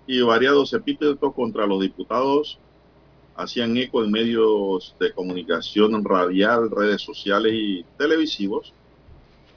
y 0.08 0.22
variados 0.22 0.74
epítetos 0.74 1.34
contra 1.34 1.68
los 1.68 1.82
diputados 1.82 2.58
hacían 3.36 3.78
eco 3.78 4.04
en 4.04 4.12
medios 4.12 4.96
de 5.00 5.14
comunicación 5.14 6.04
radial, 6.04 6.70
redes 6.70 7.02
sociales 7.02 7.54
y 7.56 7.86
televisivos, 7.98 8.74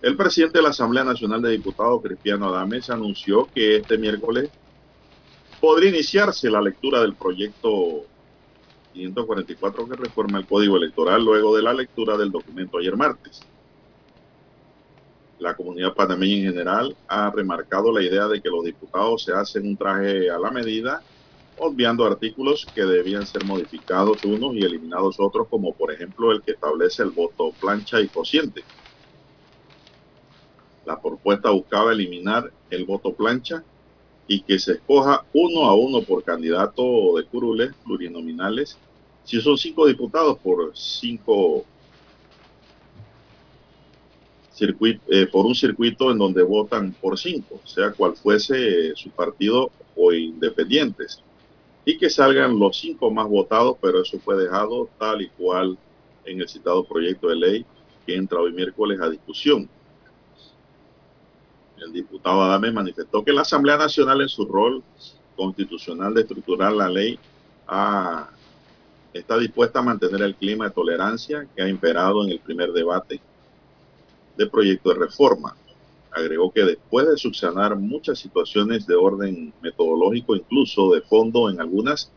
el 0.03 0.17
presidente 0.17 0.59
de 0.59 0.63
la 0.63 0.71
Asamblea 0.71 1.05
Nacional 1.05 1.43
de 1.43 1.51
Diputados, 1.51 2.03
Cristiano 2.03 2.49
Adames, 2.49 2.91
anunció 2.91 3.49
que 3.53 3.77
este 3.77 3.99
miércoles 3.99 4.51
podría 5.61 5.91
iniciarse 5.91 6.51
la 6.51 6.61
lectura 6.61 7.01
del 7.01 7.15
proyecto 7.15 8.05
544 8.93 9.89
que 9.89 9.97
reforma 9.97 10.39
el 10.39 10.47
Código 10.47 10.77
Electoral 10.77 11.25
luego 11.25 11.57
de 11.57 11.63
la 11.63 11.73
lectura 11.73 12.17
del 12.17 12.31
documento 12.31 12.79
ayer 12.79 12.97
martes. 12.97 13.41
La 15.43 15.57
comunidad 15.57 15.95
panameña 15.95 16.37
en 16.37 16.45
general 16.53 16.97
ha 17.09 17.29
remarcado 17.33 17.93
la 17.93 18.01
idea 18.01 18.29
de 18.29 18.41
que 18.41 18.49
los 18.49 18.63
diputados 18.65 19.25
se 19.25 19.33
hacen 19.33 19.67
un 19.67 19.77
traje 19.77 20.31
a 20.31 20.39
la 20.39 20.53
medida, 20.53 21.05
obviando 21.57 22.05
artículos 22.05 22.71
que 22.73 22.83
debían 22.85 23.27
ser 23.27 23.45
modificados 23.45 24.23
unos 24.23 24.55
y 24.55 24.63
eliminados 24.63 25.17
otros, 25.19 25.49
como 25.51 25.75
por 25.75 25.91
ejemplo 25.93 26.31
el 26.31 26.43
que 26.45 26.53
establece 26.53 27.03
el 27.03 27.11
voto 27.11 27.57
plancha 27.61 28.01
y 28.01 28.09
cociente. 28.09 28.69
La 30.85 31.01
propuesta 31.03 31.51
buscaba 31.51 31.91
eliminar 31.93 32.55
el 32.71 32.85
voto 32.85 33.17
plancha 33.17 33.67
y 34.29 34.45
que 34.45 34.61
se 34.61 34.75
escoja 34.75 35.27
uno 35.33 35.65
a 35.65 35.75
uno 35.75 36.05
por 36.05 36.23
candidato 36.23 37.17
de 37.17 37.27
curules 37.29 37.75
plurinominales. 37.83 38.81
Si 39.25 39.41
son 39.41 39.59
cinco 39.59 39.87
diputados 39.89 40.39
por 40.41 40.71
cinco 40.77 41.69
circuito, 44.63 45.01
eh, 45.11 45.27
por 45.27 45.45
un 45.47 45.55
circuito 45.55 46.11
en 46.13 46.19
donde 46.19 46.43
votan 46.43 46.93
por 47.01 47.19
cinco, 47.19 47.61
sea 47.65 47.93
cual 47.93 48.15
fuese 48.17 48.95
su 48.95 49.11
partido 49.11 49.71
o 49.97 50.13
independientes, 50.13 51.21
y 51.85 51.99
que 51.99 52.09
salgan 52.09 52.59
los 52.59 52.77
cinco 52.79 53.11
más 53.11 53.27
votados, 53.29 53.77
pero 53.81 54.03
eso 54.03 54.19
fue 54.21 54.37
dejado 54.37 54.89
tal 54.99 55.21
y 55.23 55.29
cual 55.31 55.77
en 56.25 56.41
el 56.41 56.49
citado 56.49 56.85
proyecto 56.85 57.29
de 57.29 57.37
ley 57.37 57.67
que 58.07 58.15
entra 58.15 58.41
hoy 58.41 58.53
miércoles 58.53 59.01
a 59.01 59.11
discusión. 59.11 59.69
El 61.85 61.93
diputado 61.93 62.43
Adame 62.43 62.71
manifestó 62.71 63.25
que 63.25 63.33
la 63.33 63.41
Asamblea 63.43 63.77
Nacional 63.77 64.21
en 64.23 64.29
su 64.29 64.45
rol 64.47 64.83
constitucional 65.37 66.15
de 66.15 66.21
estructurar 66.23 66.73
la 66.73 66.89
ley 66.89 67.19
ha- 67.67 68.31
está 69.13 69.37
dispuesta 69.39 69.81
a 69.81 69.83
mantener 69.83 70.23
el 70.23 70.37
clima 70.37 70.67
de 70.67 70.71
tolerancia 70.71 71.47
que 71.55 71.63
ha 71.63 71.69
imperado 71.69 72.23
en 72.25 72.31
el 72.31 72.39
primer 72.39 72.71
debate 72.73 73.21
de 74.45 74.51
proyecto 74.51 74.91
de 74.91 75.01
reforma. 75.01 75.57
Agregó 76.11 76.53
que 76.53 76.65
después 76.65 77.09
de 77.09 77.17
subsanar 77.17 77.77
muchas 77.77 78.19
situaciones 78.19 78.87
de 78.87 78.95
orden 78.95 79.53
metodológico, 79.63 80.37
incluso 80.37 80.93
de 80.93 81.01
fondo 81.01 81.49
en 81.49 81.61
algunas, 81.61 82.11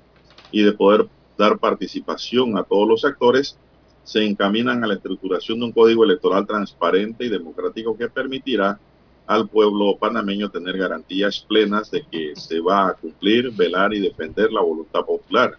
y 0.51 0.63
de 0.63 0.73
poder 0.73 1.07
dar 1.37 1.57
participación 1.57 2.57
a 2.57 2.63
todos 2.63 2.87
los 2.87 3.05
actores, 3.05 3.57
se 4.03 4.23
encaminan 4.23 4.83
a 4.83 4.87
la 4.87 4.95
estructuración 4.95 5.59
de 5.59 5.65
un 5.65 5.71
código 5.71 6.03
electoral 6.03 6.45
transparente 6.45 7.25
y 7.25 7.29
democrático 7.29 7.97
que 7.97 8.07
permitirá 8.07 8.79
al 9.25 9.47
pueblo 9.47 9.97
panameño 9.97 10.49
tener 10.49 10.77
garantías 10.77 11.39
plenas 11.47 11.89
de 11.89 12.05
que 12.11 12.35
se 12.35 12.59
va 12.59 12.89
a 12.89 12.93
cumplir, 12.93 13.51
velar 13.51 13.93
y 13.93 13.99
defender 13.99 14.51
la 14.51 14.61
voluntad 14.61 15.03
popular. 15.03 15.55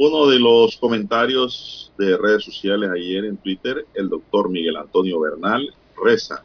Uno 0.00 0.28
de 0.28 0.38
los 0.38 0.76
comentarios 0.76 1.92
de 1.98 2.16
redes 2.16 2.44
sociales 2.44 2.88
ayer 2.88 3.24
en 3.24 3.36
Twitter, 3.36 3.84
el 3.94 4.08
doctor 4.08 4.48
Miguel 4.48 4.76
Antonio 4.76 5.18
Bernal 5.18 5.74
reza, 6.00 6.44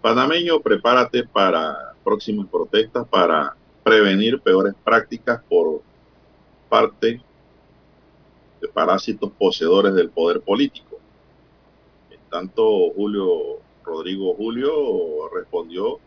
panameño, 0.00 0.60
prepárate 0.60 1.24
para 1.24 1.94
próximas 2.04 2.46
protestas 2.46 3.04
para 3.08 3.56
prevenir 3.82 4.38
peores 4.40 4.72
prácticas 4.84 5.42
por 5.48 5.82
parte 6.68 7.20
de 8.60 8.68
parásitos 8.68 9.32
poseedores 9.36 9.92
del 9.94 10.10
poder 10.10 10.40
político. 10.40 11.00
En 12.08 12.20
tanto, 12.30 12.92
Julio 12.94 13.58
Rodrigo 13.84 14.32
Julio 14.34 15.28
respondió, 15.34 15.98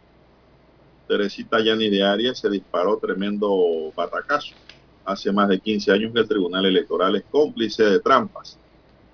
Teresita 1.09 1.59
Yani 1.59 1.89
de 1.89 2.03
Arias 2.03 2.39
se 2.39 2.49
disparó 2.49 2.97
tremendo 2.99 3.91
batacazo. 3.93 4.55
Hace 5.05 5.31
más 5.31 5.49
de 5.49 5.59
15 5.59 5.91
años 5.91 6.13
que 6.13 6.19
el 6.19 6.27
Tribunal 6.27 6.65
Electoral 6.65 7.15
es 7.15 7.23
cómplice 7.31 7.83
de 7.83 7.99
trampas, 7.99 8.57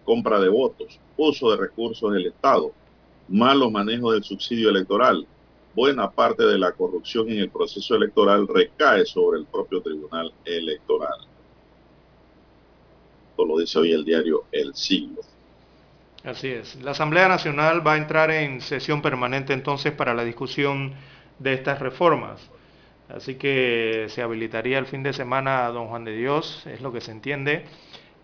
compra 0.03 0.39
de 0.39 0.49
votos, 0.49 0.99
uso 1.17 1.51
de 1.51 1.57
recursos 1.57 2.13
del 2.13 2.27
Estado, 2.27 2.71
malo 3.27 3.71
manejo 3.71 4.11
del 4.11 4.23
subsidio 4.23 4.69
electoral. 4.69 5.25
Buena 5.73 6.09
parte 6.09 6.43
de 6.43 6.57
la 6.57 6.71
corrupción 6.71 7.29
en 7.29 7.39
el 7.39 7.49
proceso 7.49 7.95
electoral 7.95 8.47
recae 8.47 9.05
sobre 9.05 9.39
el 9.39 9.45
propio 9.45 9.81
Tribunal 9.81 10.33
Electoral. 10.45 11.19
Esto 13.31 13.45
lo 13.45 13.57
dice 13.57 13.79
hoy 13.79 13.91
el 13.91 14.05
diario 14.05 14.45
El 14.51 14.73
Siglo. 14.73 15.21
Así 16.23 16.47
es. 16.47 16.75
La 16.81 16.91
Asamblea 16.91 17.27
Nacional 17.27 17.85
va 17.85 17.93
a 17.93 17.97
entrar 17.97 18.31
en 18.31 18.61
sesión 18.61 19.01
permanente 19.01 19.53
entonces 19.53 19.91
para 19.91 20.13
la 20.13 20.23
discusión 20.23 20.93
de 21.39 21.53
estas 21.53 21.79
reformas. 21.79 22.41
Así 23.10 23.36
que 23.36 24.07
se 24.10 24.22
habilitaría 24.22 24.80
el 24.80 24.88
fin 24.88 25.03
de 25.03 25.14
semana 25.14 25.65
a 25.65 25.69
don 25.69 25.88
Juan 25.88 26.06
de 26.06 26.15
Dios, 26.15 26.65
es 26.65 26.82
lo 26.82 26.91
que 26.91 27.02
se 27.02 27.11
entiende, 27.11 27.65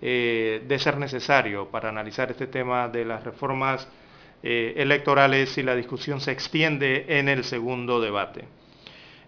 eh, 0.02 0.64
de 0.68 0.80
ser 0.80 0.98
necesario 0.98 1.70
para 1.70 1.90
analizar 1.90 2.32
este 2.32 2.48
tema 2.48 2.90
de 2.90 3.06
las 3.06 3.24
reformas 3.24 3.88
eh, 4.42 4.74
electorales 4.78 5.50
si 5.50 5.62
la 5.62 5.76
discusión 5.76 6.20
se 6.20 6.32
extiende 6.32 7.06
en 7.08 7.30
el 7.30 7.44
segundo 7.44 8.02
debate. 8.02 8.46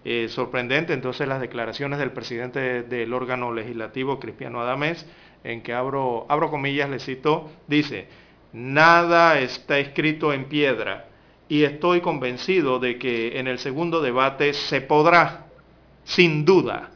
Eh, 0.05 0.27
sorprendente 0.29 0.91
entonces 0.93 1.27
las 1.27 1.39
declaraciones 1.39 1.99
del 1.99 2.11
presidente 2.11 2.83
del 2.83 3.13
órgano 3.13 3.53
legislativo, 3.53 4.19
Cristiano 4.19 4.59
Adames, 4.59 5.05
en 5.43 5.61
que 5.61 5.73
abro, 5.73 6.25
abro 6.29 6.49
comillas, 6.49 6.89
le 6.89 6.99
cito, 6.99 7.51
dice, 7.67 8.07
nada 8.51 9.39
está 9.39 9.77
escrito 9.77 10.33
en 10.33 10.45
piedra 10.45 11.05
y 11.47 11.63
estoy 11.63 12.01
convencido 12.01 12.79
de 12.79 12.97
que 12.97 13.39
en 13.39 13.47
el 13.47 13.59
segundo 13.59 14.01
debate 14.01 14.53
se 14.53 14.81
podrá, 14.81 15.42
sin 16.03 16.45
duda, 16.45 16.91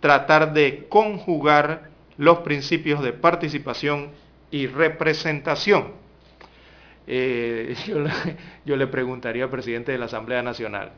tratar 0.00 0.52
de 0.52 0.86
conjugar 0.88 1.90
los 2.16 2.38
principios 2.38 3.02
de 3.02 3.12
participación 3.12 4.10
y 4.50 4.66
representación. 4.66 5.92
Eh, 7.06 7.74
yo, 7.86 8.00
le, 8.00 8.10
yo, 8.64 8.76
le, 8.76 8.86
preguntaría 8.86 9.44
al 9.44 9.50
presidente 9.50 9.92
de 9.92 9.98
la 9.98 10.06
Asamblea 10.06 10.42
Nacional, 10.42 10.92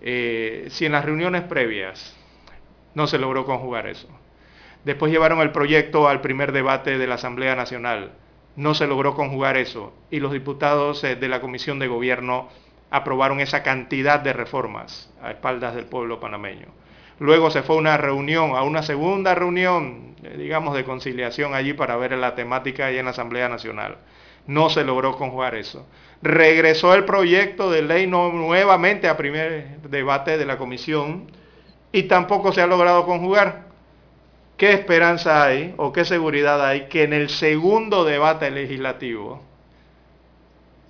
eh, 0.00 0.66
si 0.70 0.86
en 0.86 0.92
las 0.92 1.04
reuniones 1.04 1.42
previas 1.42 2.16
no 2.94 3.06
se 3.06 3.18
logró 3.18 3.44
conjugar 3.44 3.86
eso, 3.86 4.08
después 4.84 5.12
llevaron 5.12 5.40
el 5.40 5.52
proyecto 5.52 6.08
al 6.08 6.20
primer 6.20 6.52
debate 6.52 6.98
de 6.98 7.06
la 7.06 7.14
Asamblea 7.14 7.54
Nacional, 7.54 8.12
no 8.56 8.74
se 8.74 8.86
logró 8.86 9.14
conjugar 9.14 9.56
eso 9.56 9.92
y 10.10 10.20
los 10.20 10.32
diputados 10.32 11.04
eh, 11.04 11.14
de 11.14 11.28
la 11.28 11.40
Comisión 11.40 11.78
de 11.78 11.88
Gobierno 11.88 12.48
aprobaron 12.90 13.40
esa 13.40 13.62
cantidad 13.62 14.20
de 14.20 14.32
reformas 14.32 15.12
a 15.22 15.30
espaldas 15.30 15.74
del 15.74 15.84
pueblo 15.84 16.20
panameño. 16.20 16.68
Luego 17.18 17.50
se 17.50 17.62
fue 17.62 17.76
a 17.76 17.78
una 17.78 17.96
reunión, 17.96 18.56
a 18.56 18.62
una 18.62 18.82
segunda 18.82 19.34
reunión, 19.34 20.16
eh, 20.22 20.36
digamos, 20.36 20.76
de 20.76 20.84
conciliación 20.84 21.54
allí 21.54 21.72
para 21.72 21.96
ver 21.96 22.12
la 22.12 22.34
temática 22.34 22.86
ahí 22.86 22.98
en 22.98 23.06
la 23.06 23.12
Asamblea 23.12 23.48
Nacional. 23.48 23.98
No 24.46 24.68
se 24.68 24.84
logró 24.84 25.16
conjugar 25.16 25.54
eso. 25.54 25.86
Regresó 26.22 26.94
el 26.94 27.04
proyecto 27.04 27.70
de 27.70 27.82
ley 27.82 28.06
nuevamente 28.06 29.08
a 29.08 29.16
primer 29.16 29.80
debate 29.82 30.38
de 30.38 30.46
la 30.46 30.58
comisión 30.58 31.30
y 31.90 32.04
tampoco 32.04 32.52
se 32.52 32.60
ha 32.60 32.66
logrado 32.66 33.06
conjugar. 33.06 33.66
¿Qué 34.56 34.72
esperanza 34.72 35.44
hay 35.44 35.74
o 35.76 35.92
qué 35.92 36.04
seguridad 36.04 36.64
hay 36.64 36.86
que 36.88 37.02
en 37.02 37.12
el 37.12 37.28
segundo 37.28 38.04
debate 38.04 38.50
legislativo 38.50 39.42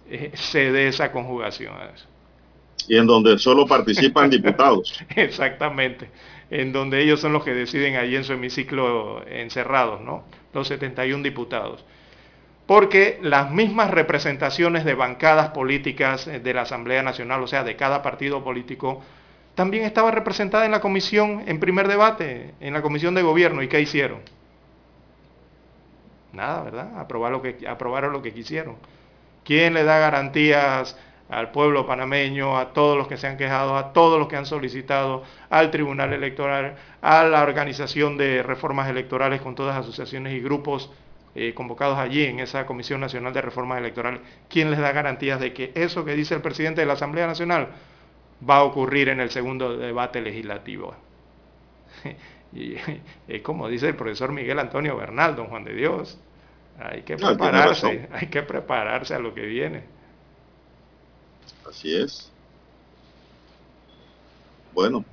eh, 0.08 0.30
se 0.34 0.70
dé 0.70 0.88
esa 0.88 1.10
conjugación? 1.10 1.74
Y 2.88 2.96
en 2.96 3.06
donde 3.06 3.38
solo 3.38 3.66
participan 3.66 4.30
diputados. 4.30 4.98
Exactamente, 5.16 6.10
en 6.50 6.72
donde 6.72 7.02
ellos 7.02 7.20
son 7.20 7.32
los 7.32 7.44
que 7.44 7.54
deciden 7.54 7.96
allí 7.96 8.16
en 8.16 8.24
su 8.24 8.32
hemiciclo 8.32 9.26
encerrados, 9.26 10.00
¿no? 10.00 10.24
Los 10.52 10.68
71 10.68 11.22
diputados. 11.22 11.84
Porque 12.66 13.18
las 13.22 13.50
mismas 13.50 13.90
representaciones 13.90 14.84
de 14.84 14.94
bancadas 14.94 15.50
políticas 15.50 16.26
de 16.26 16.54
la 16.54 16.62
Asamblea 16.62 17.02
Nacional, 17.02 17.42
o 17.42 17.46
sea, 17.46 17.62
de 17.62 17.76
cada 17.76 18.02
partido 18.02 18.42
político, 18.42 19.02
también 19.54 19.84
estaba 19.84 20.10
representada 20.10 20.66
en 20.66 20.72
la 20.72 20.80
comisión, 20.80 21.44
en 21.46 21.60
primer 21.60 21.88
debate, 21.88 22.54
en 22.60 22.74
la 22.74 22.82
comisión 22.82 23.14
de 23.14 23.22
gobierno. 23.22 23.62
¿Y 23.62 23.68
qué 23.68 23.80
hicieron? 23.80 24.18
Nada, 26.32 26.62
¿verdad? 26.62 26.98
Aprobar 26.98 27.32
lo 27.32 27.40
que, 27.40 27.56
aprobaron 27.66 28.12
lo 28.12 28.20
que 28.20 28.34
quisieron. 28.34 28.76
¿Quién 29.44 29.74
le 29.74 29.84
da 29.84 29.98
garantías 29.98 30.98
al 31.28 31.50
pueblo 31.50 31.86
panameño, 31.86 32.56
a 32.56 32.72
todos 32.72 32.96
los 32.96 33.08
que 33.08 33.16
se 33.16 33.26
han 33.26 33.36
quejado, 33.36 33.76
a 33.76 33.92
todos 33.92 34.18
los 34.18 34.28
que 34.28 34.36
han 34.36 34.46
solicitado, 34.46 35.24
al 35.50 35.70
Tribunal 35.70 36.12
Electoral, 36.12 36.76
a 37.02 37.24
la 37.24 37.42
organización 37.42 38.16
de 38.16 38.42
reformas 38.42 38.88
electorales 38.88 39.40
con 39.40 39.54
todas 39.54 39.76
las 39.76 39.84
asociaciones 39.84 40.34
y 40.34 40.40
grupos 40.40 40.90
eh, 41.34 41.52
convocados 41.54 41.98
allí 41.98 42.24
en 42.24 42.40
esa 42.40 42.64
Comisión 42.64 43.00
Nacional 43.00 43.32
de 43.32 43.42
Reformas 43.42 43.78
Electorales? 43.78 44.20
¿Quién 44.48 44.70
les 44.70 44.80
da 44.80 44.92
garantías 44.92 45.40
de 45.40 45.52
que 45.52 45.72
eso 45.74 46.04
que 46.04 46.14
dice 46.14 46.34
el 46.34 46.42
presidente 46.42 46.80
de 46.80 46.86
la 46.86 46.94
Asamblea 46.94 47.26
Nacional 47.26 47.68
va 48.48 48.56
a 48.56 48.64
ocurrir 48.64 49.08
en 49.08 49.20
el 49.20 49.30
segundo 49.30 49.76
debate 49.76 50.20
legislativo. 50.20 50.94
y 52.52 52.76
es 53.28 53.42
como 53.42 53.68
dice 53.68 53.88
el 53.88 53.96
profesor 53.96 54.32
Miguel 54.32 54.58
Antonio 54.58 54.96
Bernal, 54.96 55.36
don 55.36 55.46
Juan 55.46 55.64
de 55.64 55.74
Dios, 55.74 56.20
hay 56.78 57.02
que 57.02 57.16
prepararse, 57.16 58.08
hay 58.12 58.26
que 58.28 58.42
prepararse 58.42 59.14
a 59.14 59.18
lo 59.18 59.34
que 59.34 59.42
viene. 59.46 59.95
Así 61.68 61.94
es. 61.94 62.30
Bueno, 64.72 65.04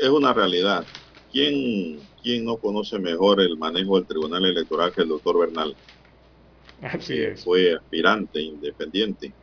es 0.00 0.08
una 0.08 0.32
realidad. 0.32 0.84
¿Quién, 1.32 2.00
¿Quién 2.22 2.44
no 2.44 2.56
conoce 2.56 2.98
mejor 2.98 3.40
el 3.40 3.56
manejo 3.56 3.96
del 3.96 4.06
Tribunal 4.06 4.44
Electoral 4.44 4.92
que 4.92 5.02
el 5.02 5.08
doctor 5.08 5.38
Bernal? 5.38 5.76
Así 6.82 7.18
es. 7.18 7.44
Fue 7.44 7.74
aspirante 7.74 8.40
independiente 8.40 9.34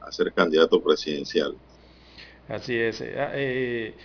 a 0.00 0.10
ser 0.10 0.32
candidato 0.32 0.82
presidencial. 0.82 1.56
Así 2.48 2.76
es. 2.76 3.00
Eh, 3.00 3.14
eh, 3.14 3.96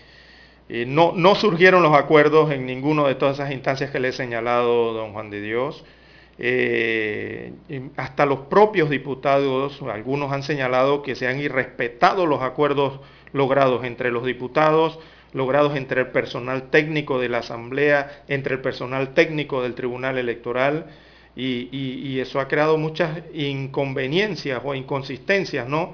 eh, 0.69 0.85
no, 0.85 1.13
no 1.13 1.35
surgieron 1.35 1.81
los 1.81 1.95
acuerdos 1.95 2.51
en 2.51 2.65
ninguno 2.65 3.07
de 3.07 3.15
todas 3.15 3.35
esas 3.35 3.51
instancias 3.51 3.89
que 3.89 3.99
le 3.99 4.09
he 4.09 4.13
señalado, 4.13 4.93
don 4.93 5.13
Juan 5.13 5.29
de 5.31 5.41
Dios. 5.41 5.83
Hasta 7.95 8.25
los 8.27 8.41
propios 8.41 8.89
diputados, 8.89 9.81
algunos 9.81 10.31
han 10.31 10.43
señalado 10.43 11.01
que 11.01 11.15
se 11.15 11.27
han 11.27 11.39
irrespetado 11.39 12.27
los 12.27 12.43
acuerdos 12.43 12.99
logrados 13.33 13.83
entre 13.83 14.11
los 14.11 14.25
diputados, 14.25 14.99
logrados 15.33 15.75
entre 15.75 16.01
el 16.01 16.07
personal 16.07 16.69
técnico 16.69 17.19
de 17.19 17.29
la 17.29 17.39
Asamblea, 17.39 18.23
entre 18.27 18.55
el 18.55 18.61
personal 18.61 19.13
técnico 19.13 19.61
del 19.61 19.75
Tribunal 19.75 20.17
Electoral, 20.17 20.87
y, 21.35 22.19
eso 22.19 22.39
ha 22.39 22.47
creado 22.47 22.77
muchas 22.77 23.21
inconveniencias 23.31 24.59
o 24.63 24.73
inconsistencias, 24.73 25.69
¿no? 25.69 25.93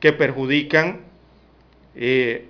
Que 0.00 0.14
perjudican 0.14 1.00
eh, 1.94 2.46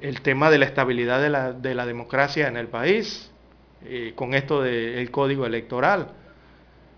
el 0.00 0.20
tema 0.20 0.50
de 0.50 0.58
la 0.58 0.66
estabilidad 0.66 1.20
de 1.20 1.74
la, 1.74 1.86
democracia 1.86 2.46
en 2.46 2.56
el 2.56 2.68
país, 2.68 3.32
eh, 3.84 4.12
con 4.14 4.34
esto 4.34 4.62
del 4.62 5.10
código 5.10 5.46
electoral. 5.46 6.12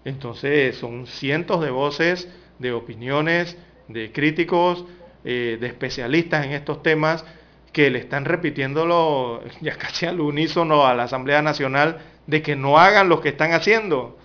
Entonces 0.04 0.76
son 0.76 1.06
cientos 1.06 1.60
de 1.60 1.70
voces, 1.70 2.28
de 2.58 2.72
opiniones, 2.72 3.56
de 3.88 4.12
críticos, 4.12 4.84
eh, 5.24 5.58
de 5.60 5.66
especialistas 5.66 6.44
en 6.44 6.52
estos 6.52 6.82
temas 6.82 7.24
que 7.72 7.90
le 7.90 7.98
están 7.98 8.24
repitiéndolo 8.24 9.42
ya 9.60 9.76
casi 9.76 10.06
al 10.06 10.20
unísono 10.20 10.86
a 10.86 10.94
la 10.94 11.04
Asamblea 11.04 11.42
Nacional 11.42 11.98
de 12.26 12.42
que 12.42 12.56
no 12.56 12.78
hagan 12.78 13.08
lo 13.08 13.20
que 13.20 13.30
están 13.30 13.52
haciendo 13.52 14.16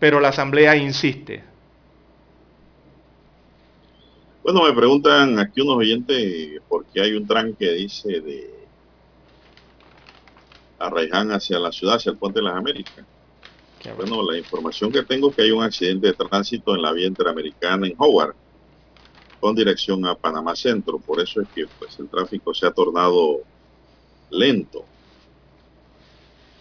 pero 0.00 0.18
la 0.18 0.30
Asamblea 0.30 0.74
insiste. 0.74 1.44
Bueno, 4.42 4.64
me 4.64 4.72
preguntan 4.72 5.38
aquí 5.38 5.60
unos 5.60 5.76
oyentes 5.76 6.60
por 6.66 6.86
qué 6.86 7.02
hay 7.02 7.12
un 7.12 7.26
tranque, 7.26 7.70
dice, 7.72 8.20
de 8.20 8.50
Arraiján 10.78 11.30
hacia 11.30 11.58
la 11.58 11.70
ciudad, 11.70 11.96
hacia 11.96 12.10
el 12.10 12.18
Puente 12.18 12.40
de 12.40 12.46
las 12.46 12.56
Américas. 12.56 13.04
Bueno, 13.96 14.22
la 14.30 14.36
información 14.36 14.92
que 14.92 15.02
tengo 15.02 15.30
es 15.30 15.36
que 15.36 15.42
hay 15.42 15.50
un 15.50 15.62
accidente 15.62 16.08
de 16.08 16.12
tránsito 16.12 16.74
en 16.74 16.82
la 16.82 16.92
vía 16.92 17.06
interamericana 17.06 17.86
en 17.86 17.94
Howard, 17.96 18.34
con 19.40 19.54
dirección 19.54 20.04
a 20.06 20.14
Panamá 20.14 20.54
Centro. 20.54 20.98
Por 20.98 21.20
eso 21.20 21.40
es 21.40 21.48
que 21.54 21.66
pues, 21.78 21.98
el 21.98 22.08
tráfico 22.08 22.52
se 22.52 22.66
ha 22.66 22.70
tornado 22.70 23.40
lento 24.30 24.84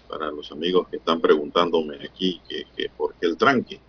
para 0.09 0.31
los 0.31 0.51
amigos 0.51 0.87
que 0.87 0.97
están 0.97 1.21
preguntándome 1.21 1.97
aquí 2.03 2.41
que, 2.47 2.89
por 2.97 3.13
qué 3.15 3.27
el 3.27 3.37
tranque. 3.37 3.79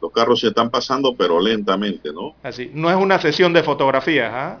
Los 0.00 0.10
carros 0.10 0.40
se 0.40 0.48
están 0.48 0.68
pasando, 0.68 1.14
pero 1.16 1.40
lentamente, 1.40 2.12
¿no? 2.12 2.34
Así, 2.42 2.70
no 2.74 2.90
es 2.90 2.96
una 2.96 3.20
sesión 3.20 3.52
de 3.52 3.62
fotografías, 3.62 4.32
¿ah? 4.34 4.60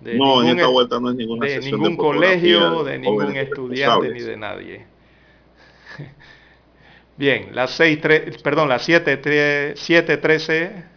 no, 0.00 0.42
en 0.42 0.56
esta 0.56 0.68
vuelta 0.68 1.00
no 1.00 1.10
es 1.10 1.16
ninguna 1.16 1.46
de 1.46 1.60
ningún 1.60 1.96
colegio, 1.96 2.84
de 2.84 2.98
ningún 2.98 3.36
estudiante 3.36 4.10
ni 4.10 4.20
de 4.20 4.36
nadie. 4.36 4.86
Bien, 7.18 7.54
las 7.54 7.70
seis, 7.70 7.98
perdón, 8.42 8.68
las 8.68 8.86
7.13 8.86 9.74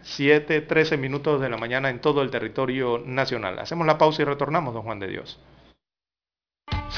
siete, 0.02 0.66
7, 0.68 0.96
minutos 0.98 1.40
de 1.40 1.48
la 1.48 1.56
mañana 1.56 1.88
en 1.88 2.00
todo 2.00 2.20
el 2.20 2.30
territorio 2.30 3.02
nacional. 3.04 3.58
Hacemos 3.58 3.86
la 3.86 3.96
pausa 3.96 4.20
y 4.22 4.24
retornamos, 4.26 4.74
don 4.74 4.82
Juan 4.82 4.98
de 4.98 5.08
Dios. 5.08 5.40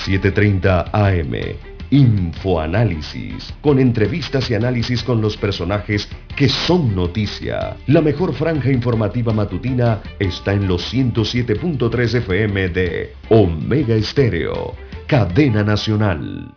7.30 0.07 0.91
AM. 0.93 1.57
Infoanálisis, 1.91 3.55
con 3.61 3.79
entrevistas 3.79 4.51
y 4.51 4.55
análisis 4.55 5.05
con 5.05 5.21
los 5.21 5.37
personajes 5.37 6.09
que 6.35 6.49
son 6.49 6.97
noticia. 6.97 7.77
La 7.87 8.01
mejor 8.01 8.35
franja 8.35 8.71
informativa 8.71 9.33
matutina 9.33 10.01
está 10.19 10.55
en 10.55 10.67
los 10.67 10.93
107.3 10.93 12.15
FM 12.15 12.71
de 12.71 13.15
Omega 13.29 13.95
Estéreo, 13.95 14.75
cadena 15.07 15.63
nacional. 15.63 16.57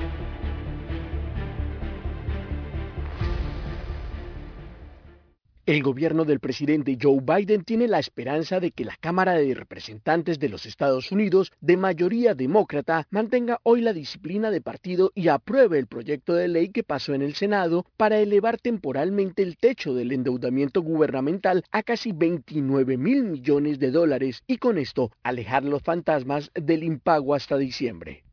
El 5.71 5.83
gobierno 5.83 6.25
del 6.25 6.41
presidente 6.41 6.97
Joe 7.01 7.21
Biden 7.21 7.63
tiene 7.63 7.87
la 7.87 7.97
esperanza 7.97 8.59
de 8.59 8.71
que 8.71 8.83
la 8.83 8.97
Cámara 8.99 9.35
de 9.35 9.53
Representantes 9.53 10.37
de 10.37 10.49
los 10.49 10.65
Estados 10.65 11.13
Unidos, 11.13 11.53
de 11.61 11.77
mayoría 11.77 12.35
demócrata, 12.35 13.07
mantenga 13.09 13.61
hoy 13.63 13.79
la 13.79 13.93
disciplina 13.93 14.51
de 14.51 14.59
partido 14.59 15.13
y 15.15 15.29
apruebe 15.29 15.79
el 15.79 15.87
proyecto 15.87 16.33
de 16.33 16.49
ley 16.49 16.71
que 16.71 16.83
pasó 16.83 17.13
en 17.13 17.21
el 17.21 17.35
Senado 17.35 17.85
para 17.95 18.19
elevar 18.19 18.57
temporalmente 18.57 19.43
el 19.43 19.55
techo 19.55 19.93
del 19.93 20.11
endeudamiento 20.11 20.81
gubernamental 20.81 21.63
a 21.71 21.83
casi 21.83 22.11
29 22.11 22.97
mil 22.97 23.23
millones 23.23 23.79
de 23.79 23.91
dólares 23.91 24.43
y 24.47 24.57
con 24.57 24.77
esto 24.77 25.13
alejar 25.23 25.63
los 25.63 25.83
fantasmas 25.83 26.51
del 26.53 26.83
impago 26.83 27.33
hasta 27.33 27.57
diciembre. 27.57 28.25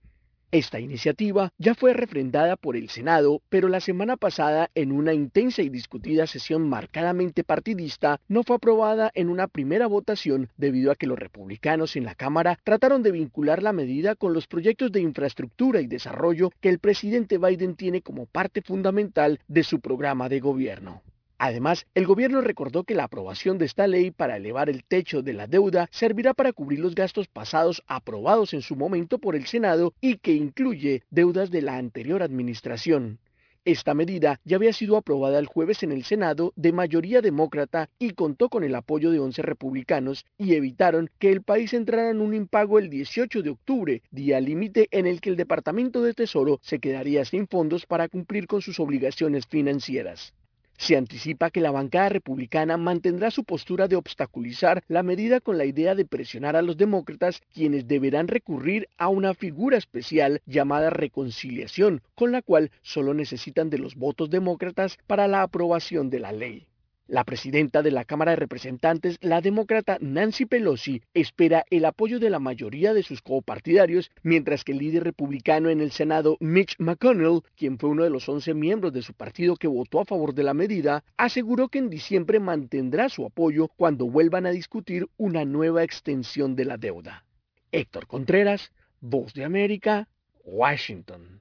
Esta 0.51 0.81
iniciativa 0.81 1.53
ya 1.59 1.75
fue 1.75 1.93
refrendada 1.93 2.57
por 2.57 2.75
el 2.75 2.89
Senado, 2.89 3.43
pero 3.51 3.69
la 3.69 3.81
semana 3.81 4.17
pasada, 4.17 4.71
en 4.75 4.93
una 4.93 5.13
intensa 5.13 5.61
y 5.61 5.69
discutida 5.69 6.27
sesión 6.27 6.67
marcadamente 6.67 7.45
partidista, 7.45 8.19
no 8.29 8.43
fue 8.43 8.57
aprobada 8.57 9.11
en 9.15 9.29
una 9.29 9.47
primera 9.47 9.87
votación 9.87 10.49
debido 10.57 10.91
a 10.91 10.95
que 10.95 11.07
los 11.07 11.19
republicanos 11.19 11.97
en 11.97 12.07
la 12.07 12.15
Cámara 12.15 12.59
trataron 12.65 13.03
de 13.03 13.13
vincular 13.13 13.63
la 13.63 13.75
medida 13.75 14.15
con 14.15 14.33
los 14.33 14.47
proyectos 14.47 14.91
de 14.91 15.03
infraestructura 15.03 15.83
y 15.83 15.87
desarrollo 15.87 16.51
que 16.63 16.71
el 16.71 16.79
presidente 16.79 17.37
Biden 17.37 17.77
tiene 17.77 18.01
como 18.01 18.25
parte 18.25 18.63
fundamental 18.63 19.41
de 19.49 19.65
su 19.65 19.81
programa 19.81 20.31
de 20.31 20.41
gobierno. 20.41 21.03
Además, 21.41 21.87
el 21.95 22.05
gobierno 22.05 22.41
recordó 22.41 22.83
que 22.83 22.97
la 22.97 23.05
aprobación 23.05 23.59
de 23.59 23.65
esta 23.65 23.87
ley 23.87 24.11
para 24.11 24.37
elevar 24.37 24.69
el 24.69 24.83
techo 24.83 25.23
de 25.23 25.35
la 25.35 25.47
deuda 25.47 25.89
servirá 25.93 26.35
para 26.35 26.53
cubrir 26.53 26.81
los 26.81 26.97
gastos 26.97 27.29
pasados 27.29 27.85
aprobados 27.87 28.55
en 28.55 28.61
su 28.61 28.75
momento 28.75 29.19
por 29.19 29.37
el 29.37 29.47
Senado 29.47 29.95
y 30.01 30.17
que 30.17 30.33
incluye 30.33 31.05
deudas 31.11 31.53
de 31.53 31.63
la 31.63 31.77
anterior 31.77 32.25
administración. 32.25 33.21
Esta 33.65 33.95
medida 33.95 34.41
ya 34.45 34.57
había 34.57 34.73
sido 34.73 34.97
aprobada 34.97 35.39
el 35.39 35.47
jueves 35.47 35.85
en 35.85 35.93
el 35.93 36.03
Senado 36.03 36.53
de 36.57 36.73
mayoría 36.73 37.21
demócrata 37.21 37.89
y 38.01 38.15
contó 38.15 38.49
con 38.49 38.65
el 38.65 38.75
apoyo 38.75 39.13
de 39.13 39.21
11 39.21 39.43
republicanos 39.43 40.25
y 40.39 40.55
evitaron 40.55 41.09
que 41.21 41.31
el 41.31 41.43
país 41.43 41.73
entrara 41.73 42.11
en 42.11 42.21
un 42.21 42.35
impago 42.35 42.81
el 42.81 42.91
18 42.91 43.43
de 43.43 43.51
octubre, 43.51 44.03
día 44.11 44.41
límite 44.41 44.89
en 44.91 45.07
el 45.07 45.21
que 45.21 45.31
el 45.31 45.37
Departamento 45.37 46.03
de 46.03 46.15
Tesoro 46.15 46.59
se 46.63 46.81
quedaría 46.81 47.25
sin 47.25 47.47
fondos 47.47 47.87
para 47.87 48.09
cumplir 48.09 48.49
con 48.49 48.61
sus 48.61 48.81
obligaciones 48.81 49.47
financieras. 49.47 50.33
Se 50.79 50.97
anticipa 50.97 51.51
que 51.51 51.61
la 51.61 51.73
bancada 51.73 52.09
republicana 52.09 52.77
mantendrá 52.77 53.33
su 53.33 53.43
postura 53.43 53.89
de 53.89 53.97
obstaculizar 53.97 54.85
la 54.87 55.03
medida 55.03 55.41
con 55.41 55.59
la 55.59 55.65
idea 55.65 55.97
de 55.97 56.07
presionar 56.07 56.55
a 56.55 56.63
los 56.63 56.77
demócratas, 56.77 57.43
quienes 57.53 57.89
deberán 57.89 58.29
recurrir 58.29 58.89
a 58.97 59.09
una 59.09 59.35
figura 59.35 59.77
especial 59.77 60.41
llamada 60.47 60.91
reconciliación, 60.91 62.01
con 62.15 62.31
la 62.31 62.43
cual 62.43 62.71
solo 62.81 63.13
necesitan 63.13 63.71
de 63.71 63.79
los 63.79 63.97
votos 63.97 64.31
demócratas 64.31 64.99
para 65.09 65.27
la 65.27 65.43
aprobación 65.43 66.11
de 66.11 66.21
la 66.21 66.31
ley. 66.31 66.69
La 67.09 67.25
presidenta 67.25 67.83
de 67.83 67.91
la 67.91 68.05
Cámara 68.05 68.33
de 68.33 68.37
Representantes, 68.37 69.17
la 69.23 69.41
demócrata 69.41 69.97
Nancy 70.03 70.45
Pelosi, 70.45 71.01
espera 71.15 71.65
el 71.71 71.87
apoyo 71.87 72.19
de 72.21 72.29
la 72.29 72.39
mayoría 72.39 72.93
de 72.93 73.03
sus 73.03 73.23
copartidarios, 73.23 74.11
mientras 74.23 74.63
que 74.63 74.73
el 74.73 74.79
líder 74.79 75.05
republicano 75.05 75.71
en 75.71 75.81
el 75.81 75.91
Senado, 75.91 76.37
Mitch 76.39 76.77
McConnell, 76.79 77.41
quien 77.57 77.79
fue 77.79 77.89
uno 77.89 78.05
de 78.05 78.11
los 78.11 78.29
11 78.29 78.53
miembros 78.53 78.93
de 78.93 79.01
su 79.01 79.15
partido 79.15 79.57
que 79.57 79.69
votó 79.69 80.01
a 80.01 80.05
favor 80.05 80.35
de 80.35 80.43
la 80.43 80.53
medida, 80.53 81.03
aseguró 81.17 81.69
que 81.69 81.79
en 81.79 81.89
diciembre 81.89 82.41
mantendrá 82.41 83.09
su 83.09 83.25
apoyo 83.25 83.69
cuando 83.69 84.05
vuelvan 84.05 84.45
a 84.45 84.51
discutir 84.51 85.09
una 85.17 85.47
nueva 85.47 85.85
extensión 85.85 86.57
de 86.57 86.67
la 86.67 86.77
deuda. 86.77 87.25
Héctor 87.73 88.07
Contreras, 88.07 88.71
Voz 89.01 89.33
de 89.33 89.45
América, 89.45 90.09
Washington. 90.45 91.41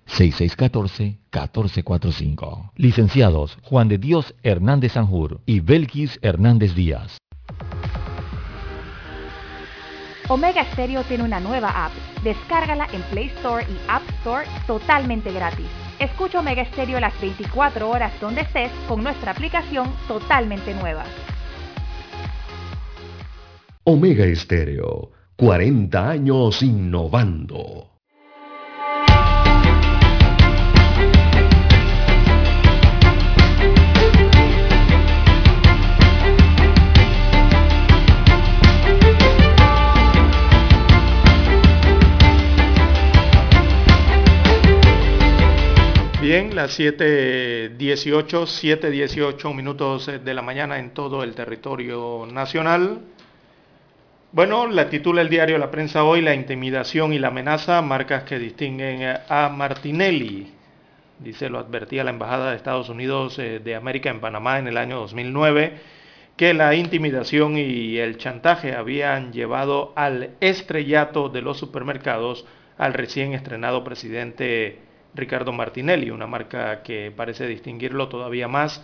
6614-1445. 0.17 2.71
Licenciados 2.75 3.57
Juan 3.63 3.87
de 3.87 3.97
Dios 3.97 4.35
Hernández 4.43 4.91
Sanjur 4.93 5.41
y 5.45 5.59
Belkis 5.59 6.19
Hernández 6.21 6.75
Díaz. 6.75 7.17
Omega 10.27 10.63
Stereo 10.71 11.03
tiene 11.03 11.23
una 11.25 11.41
nueva 11.41 11.85
app. 11.85 11.91
Descárgala 12.23 12.87
en 12.93 13.01
Play 13.11 13.27
Store 13.37 13.65
y 13.65 13.77
App 13.89 14.03
Store 14.19 14.45
totalmente 14.65 15.31
gratis. 15.33 15.65
Escucha 15.99 16.39
Omega 16.39 16.63
Stereo 16.65 16.99
las 16.99 17.19
24 17.19 17.89
horas 17.89 18.13
donde 18.21 18.41
estés 18.41 18.71
con 18.87 19.03
nuestra 19.03 19.31
aplicación 19.31 19.91
totalmente 20.07 20.73
nueva. 20.73 21.03
Omega 23.83 24.25
Estéreo, 24.25 25.11
40 25.35 26.09
años 26.09 26.63
innovando. 26.63 27.90
Bien, 46.31 46.55
las 46.55 46.79
7.18, 46.79 47.75
7.18 47.75 49.53
minutos 49.53 50.09
de 50.23 50.33
la 50.33 50.41
mañana 50.41 50.79
en 50.79 50.91
todo 50.91 51.23
el 51.23 51.35
territorio 51.35 52.25
nacional. 52.25 53.01
Bueno, 54.31 54.65
la 54.67 54.89
titula 54.89 55.23
el 55.23 55.27
diario 55.27 55.57
La 55.57 55.69
Prensa 55.69 56.05
hoy, 56.05 56.21
La 56.21 56.33
intimidación 56.33 57.11
y 57.11 57.19
la 57.19 57.27
amenaza, 57.27 57.81
marcas 57.81 58.23
que 58.23 58.39
distinguen 58.39 59.17
a 59.27 59.49
Martinelli. 59.49 60.53
Dice, 61.19 61.49
lo 61.49 61.59
advertía 61.59 62.05
la 62.05 62.11
Embajada 62.11 62.51
de 62.51 62.55
Estados 62.55 62.87
Unidos 62.87 63.37
eh, 63.37 63.59
de 63.59 63.75
América 63.75 64.09
en 64.09 64.21
Panamá 64.21 64.57
en 64.57 64.69
el 64.69 64.77
año 64.77 64.99
2009, 64.99 65.73
que 66.37 66.53
la 66.53 66.73
intimidación 66.75 67.57
y 67.57 67.97
el 67.97 68.17
chantaje 68.17 68.73
habían 68.73 69.33
llevado 69.33 69.91
al 69.97 70.29
estrellato 70.39 71.27
de 71.27 71.41
los 71.41 71.57
supermercados 71.57 72.45
al 72.77 72.93
recién 72.93 73.33
estrenado 73.33 73.83
presidente 73.83 74.90
Ricardo 75.13 75.51
Martinelli, 75.51 76.09
una 76.09 76.27
marca 76.27 76.81
que 76.83 77.11
parece 77.15 77.47
distinguirlo 77.47 78.07
todavía 78.07 78.47
más 78.47 78.81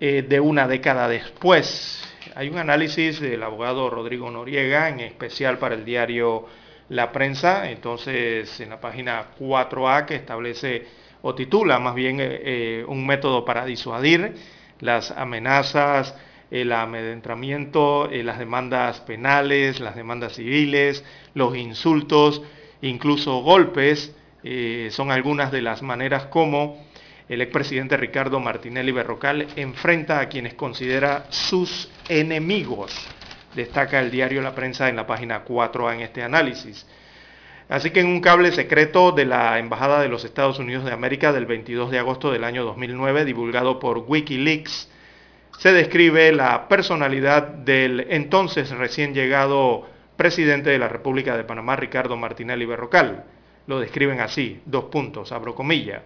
eh, 0.00 0.22
de 0.28 0.40
una 0.40 0.66
década 0.66 1.08
después. 1.08 2.02
Hay 2.34 2.48
un 2.48 2.58
análisis 2.58 3.20
del 3.20 3.42
abogado 3.42 3.88
Rodrigo 3.90 4.30
Noriega, 4.30 4.88
en 4.88 5.00
especial 5.00 5.58
para 5.58 5.76
el 5.76 5.84
diario 5.84 6.46
La 6.88 7.12
Prensa, 7.12 7.70
entonces 7.70 8.58
en 8.60 8.70
la 8.70 8.80
página 8.80 9.26
4A 9.38 10.04
que 10.04 10.16
establece 10.16 10.86
o 11.22 11.34
titula 11.34 11.78
más 11.78 11.94
bien 11.94 12.20
eh, 12.20 12.40
eh, 12.42 12.84
un 12.88 13.06
método 13.06 13.44
para 13.44 13.64
disuadir 13.64 14.34
las 14.80 15.12
amenazas, 15.12 16.16
el 16.50 16.72
amedrentamiento, 16.72 18.08
las 18.10 18.38
demandas 18.38 19.00
penales, 19.00 19.80
las 19.80 19.94
demandas 19.94 20.34
civiles, 20.34 21.04
los 21.34 21.56
insultos, 21.56 22.42
incluso 22.82 23.42
golpes, 23.42 24.14
eh, 24.46 24.88
son 24.90 25.10
algunas 25.10 25.50
de 25.50 25.62
las 25.62 25.80
maneras 25.80 26.26
como 26.26 26.84
el 27.30 27.40
expresidente 27.40 27.96
Ricardo 27.96 28.40
Martinelli 28.40 28.92
Berrocal 28.92 29.46
enfrenta 29.56 30.20
a 30.20 30.28
quienes 30.28 30.52
considera 30.52 31.24
sus 31.30 31.90
enemigos, 32.10 32.94
destaca 33.54 34.00
el 34.00 34.10
diario 34.10 34.42
La 34.42 34.54
Prensa 34.54 34.90
en 34.90 34.96
la 34.96 35.06
página 35.06 35.46
4A 35.46 35.94
en 35.94 36.00
este 36.02 36.22
análisis. 36.22 36.86
Así 37.70 37.90
que 37.90 38.00
en 38.00 38.08
un 38.08 38.20
cable 38.20 38.52
secreto 38.52 39.12
de 39.12 39.24
la 39.24 39.58
Embajada 39.58 40.02
de 40.02 40.10
los 40.10 40.26
Estados 40.26 40.58
Unidos 40.58 40.84
de 40.84 40.92
América 40.92 41.32
del 41.32 41.46
22 41.46 41.90
de 41.90 41.98
agosto 41.98 42.30
del 42.30 42.44
año 42.44 42.64
2009, 42.64 43.24
divulgado 43.24 43.78
por 43.78 44.04
Wikileaks, 44.06 44.90
se 45.58 45.72
describe 45.72 46.30
la 46.32 46.68
personalidad 46.68 47.44
del 47.44 48.08
entonces 48.10 48.68
recién 48.72 49.14
llegado 49.14 49.88
presidente 50.18 50.68
de 50.68 50.78
la 50.78 50.88
República 50.88 51.34
de 51.34 51.44
Panamá, 51.44 51.76
Ricardo 51.76 52.18
Martinelli 52.18 52.66
Berrocal 52.66 53.24
lo 53.66 53.80
describen 53.80 54.20
así, 54.20 54.60
dos 54.66 54.84
puntos, 54.84 55.32
abro 55.32 55.54
comillas. 55.54 56.02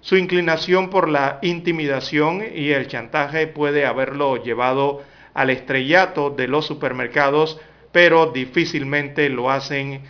Su 0.00 0.16
inclinación 0.16 0.90
por 0.90 1.08
la 1.08 1.38
intimidación 1.42 2.42
y 2.54 2.70
el 2.70 2.86
chantaje 2.86 3.46
puede 3.46 3.86
haberlo 3.86 4.42
llevado 4.42 5.02
al 5.34 5.50
estrellato 5.50 6.30
de 6.30 6.48
los 6.48 6.66
supermercados, 6.66 7.60
pero 7.92 8.26
difícilmente 8.26 9.28
lo 9.28 9.50
hacen 9.50 10.02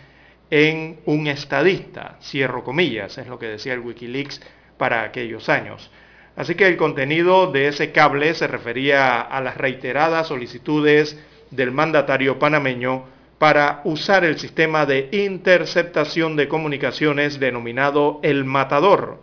en 0.49 0.99
un 1.05 1.27
estadista, 1.27 2.17
cierro 2.21 2.63
comillas, 2.63 3.17
es 3.17 3.27
lo 3.27 3.37
que 3.37 3.47
decía 3.47 3.73
el 3.73 3.81
Wikileaks 3.81 4.41
para 4.77 5.03
aquellos 5.03 5.49
años. 5.49 5.91
Así 6.35 6.55
que 6.55 6.67
el 6.67 6.77
contenido 6.77 7.51
de 7.51 7.67
ese 7.67 7.91
cable 7.91 8.33
se 8.35 8.47
refería 8.47 9.19
a 9.19 9.41
las 9.41 9.57
reiteradas 9.57 10.27
solicitudes 10.27 11.19
del 11.49 11.71
mandatario 11.71 12.37
panameño 12.37 13.05
para 13.37 13.81
usar 13.83 14.25
el 14.25 14.39
sistema 14.39 14.85
de 14.85 15.09
interceptación 15.11 16.35
de 16.35 16.47
comunicaciones 16.47 17.39
denominado 17.39 18.19
El 18.23 18.45
Matador, 18.45 19.21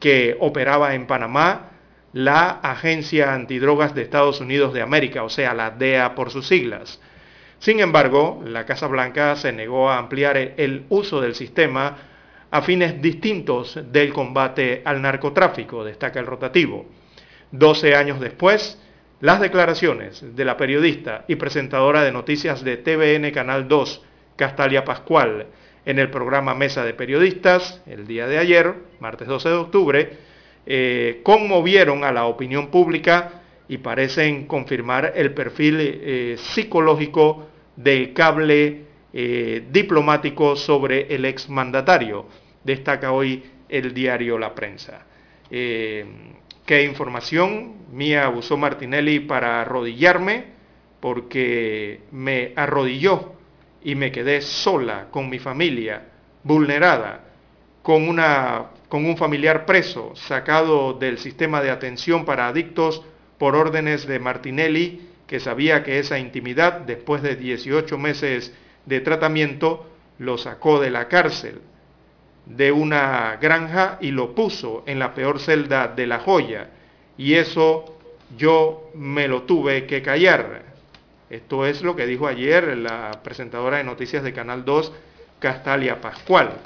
que 0.00 0.36
operaba 0.40 0.94
en 0.94 1.06
Panamá 1.06 1.70
la 2.12 2.50
Agencia 2.62 3.32
Antidrogas 3.32 3.94
de 3.94 4.02
Estados 4.02 4.40
Unidos 4.40 4.74
de 4.74 4.82
América, 4.82 5.22
o 5.22 5.28
sea, 5.28 5.54
la 5.54 5.70
DEA 5.70 6.14
por 6.14 6.30
sus 6.30 6.48
siglas. 6.48 7.00
Sin 7.58 7.78
embargo, 7.78 8.42
la 8.44 8.66
Casa 8.66 8.88
Blanca 8.88 9.36
se 9.36 9.52
negó 9.52 9.88
a 9.88 9.98
ampliar 9.98 10.36
el 10.36 10.84
uso 10.88 11.20
del 11.20 11.34
sistema 11.34 11.96
a 12.50 12.60
fines 12.60 13.00
distintos 13.00 13.78
del 13.92 14.12
combate 14.12 14.82
al 14.84 15.00
narcotráfico, 15.00 15.84
destaca 15.84 16.20
el 16.20 16.26
rotativo. 16.26 16.86
Doce 17.50 17.94
años 17.94 18.20
después, 18.20 18.78
las 19.22 19.40
declaraciones 19.40 20.24
de 20.34 20.44
la 20.44 20.56
periodista 20.56 21.24
y 21.28 21.36
presentadora 21.36 22.02
de 22.02 22.10
noticias 22.10 22.64
de 22.64 22.76
TVN 22.76 23.30
Canal 23.30 23.68
2, 23.68 24.02
Castalia 24.34 24.84
Pascual, 24.84 25.46
en 25.86 26.00
el 26.00 26.10
programa 26.10 26.56
Mesa 26.56 26.84
de 26.84 26.92
Periodistas, 26.92 27.80
el 27.86 28.08
día 28.08 28.26
de 28.26 28.38
ayer, 28.38 28.74
martes 28.98 29.28
12 29.28 29.48
de 29.48 29.54
octubre, 29.54 30.18
eh, 30.66 31.20
conmovieron 31.22 32.02
a 32.02 32.10
la 32.10 32.24
opinión 32.24 32.66
pública 32.72 33.42
y 33.68 33.78
parecen 33.78 34.48
confirmar 34.48 35.12
el 35.14 35.32
perfil 35.34 35.76
eh, 35.78 36.36
psicológico 36.36 37.46
del 37.76 38.14
cable 38.14 38.86
eh, 39.12 39.62
diplomático 39.70 40.56
sobre 40.56 41.14
el 41.14 41.26
exmandatario, 41.26 42.26
destaca 42.64 43.12
hoy 43.12 43.44
el 43.68 43.94
diario 43.94 44.36
La 44.36 44.52
Prensa 44.52 45.06
qué 46.72 46.84
información 46.84 47.74
mía 47.92 48.24
abusó 48.24 48.56
Martinelli 48.56 49.20
para 49.20 49.60
arrodillarme, 49.60 50.46
porque 51.00 52.00
me 52.12 52.54
arrodilló 52.56 53.34
y 53.82 53.94
me 53.94 54.10
quedé 54.10 54.40
sola 54.40 55.08
con 55.10 55.28
mi 55.28 55.38
familia, 55.38 56.06
vulnerada, 56.42 57.24
con, 57.82 58.08
una, 58.08 58.70
con 58.88 59.04
un 59.04 59.18
familiar 59.18 59.66
preso, 59.66 60.16
sacado 60.16 60.94
del 60.94 61.18
sistema 61.18 61.60
de 61.60 61.70
atención 61.70 62.24
para 62.24 62.48
adictos 62.48 63.02
por 63.36 63.54
órdenes 63.54 64.06
de 64.06 64.18
Martinelli, 64.18 65.08
que 65.26 65.40
sabía 65.40 65.82
que 65.82 65.98
esa 65.98 66.18
intimidad, 66.18 66.80
después 66.80 67.20
de 67.20 67.36
18 67.36 67.98
meses 67.98 68.56
de 68.86 69.00
tratamiento, 69.02 69.90
lo 70.18 70.38
sacó 70.38 70.80
de 70.80 70.88
la 70.88 71.08
cárcel 71.08 71.60
de 72.46 72.72
una 72.72 73.36
granja 73.40 73.98
y 74.00 74.10
lo 74.10 74.34
puso 74.34 74.82
en 74.86 74.98
la 74.98 75.14
peor 75.14 75.38
celda 75.38 75.88
de 75.88 76.06
la 76.06 76.18
joya. 76.18 76.70
Y 77.16 77.34
eso 77.34 77.98
yo 78.36 78.90
me 78.94 79.28
lo 79.28 79.42
tuve 79.42 79.86
que 79.86 80.02
callar. 80.02 80.62
Esto 81.30 81.66
es 81.66 81.82
lo 81.82 81.96
que 81.96 82.06
dijo 82.06 82.26
ayer 82.26 82.76
la 82.76 83.20
presentadora 83.22 83.78
de 83.78 83.84
noticias 83.84 84.22
de 84.22 84.32
Canal 84.32 84.64
2, 84.64 84.92
Castalia 85.38 86.00
Pascual, 86.00 86.58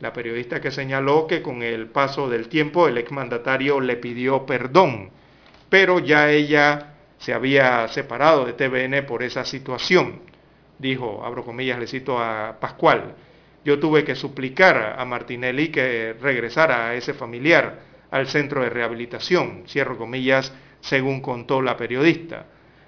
la 0.00 0.12
periodista 0.12 0.60
que 0.60 0.70
señaló 0.70 1.26
que 1.26 1.42
con 1.42 1.62
el 1.62 1.86
paso 1.86 2.28
del 2.28 2.48
tiempo 2.48 2.88
el 2.88 2.98
exmandatario 2.98 3.80
le 3.80 3.96
pidió 3.96 4.46
perdón, 4.46 5.10
pero 5.68 5.98
ya 5.98 6.30
ella 6.30 6.94
se 7.18 7.32
había 7.32 7.88
separado 7.88 8.44
de 8.44 8.52
TVN 8.52 9.06
por 9.06 9.22
esa 9.22 9.44
situación. 9.44 10.20
Dijo, 10.78 11.22
abro 11.24 11.44
comillas, 11.44 11.78
le 11.78 11.86
cito 11.86 12.18
a 12.18 12.56
Pascual, 12.60 13.14
yo 13.64 13.78
tuve 13.78 14.04
que 14.04 14.14
suplicar 14.14 14.96
a 14.98 15.04
Martinelli 15.04 15.68
que 15.68 16.14
regresara 16.20 16.88
a 16.88 16.94
ese 16.94 17.14
familiar 17.14 17.80
al 18.10 18.28
centro 18.28 18.62
de 18.62 18.70
rehabilitación, 18.70 19.64
cierro 19.66 19.96
comillas, 19.96 20.52
según 20.80 21.20
contó 21.20 21.62
la 21.62 21.76
periodista. 21.76 22.46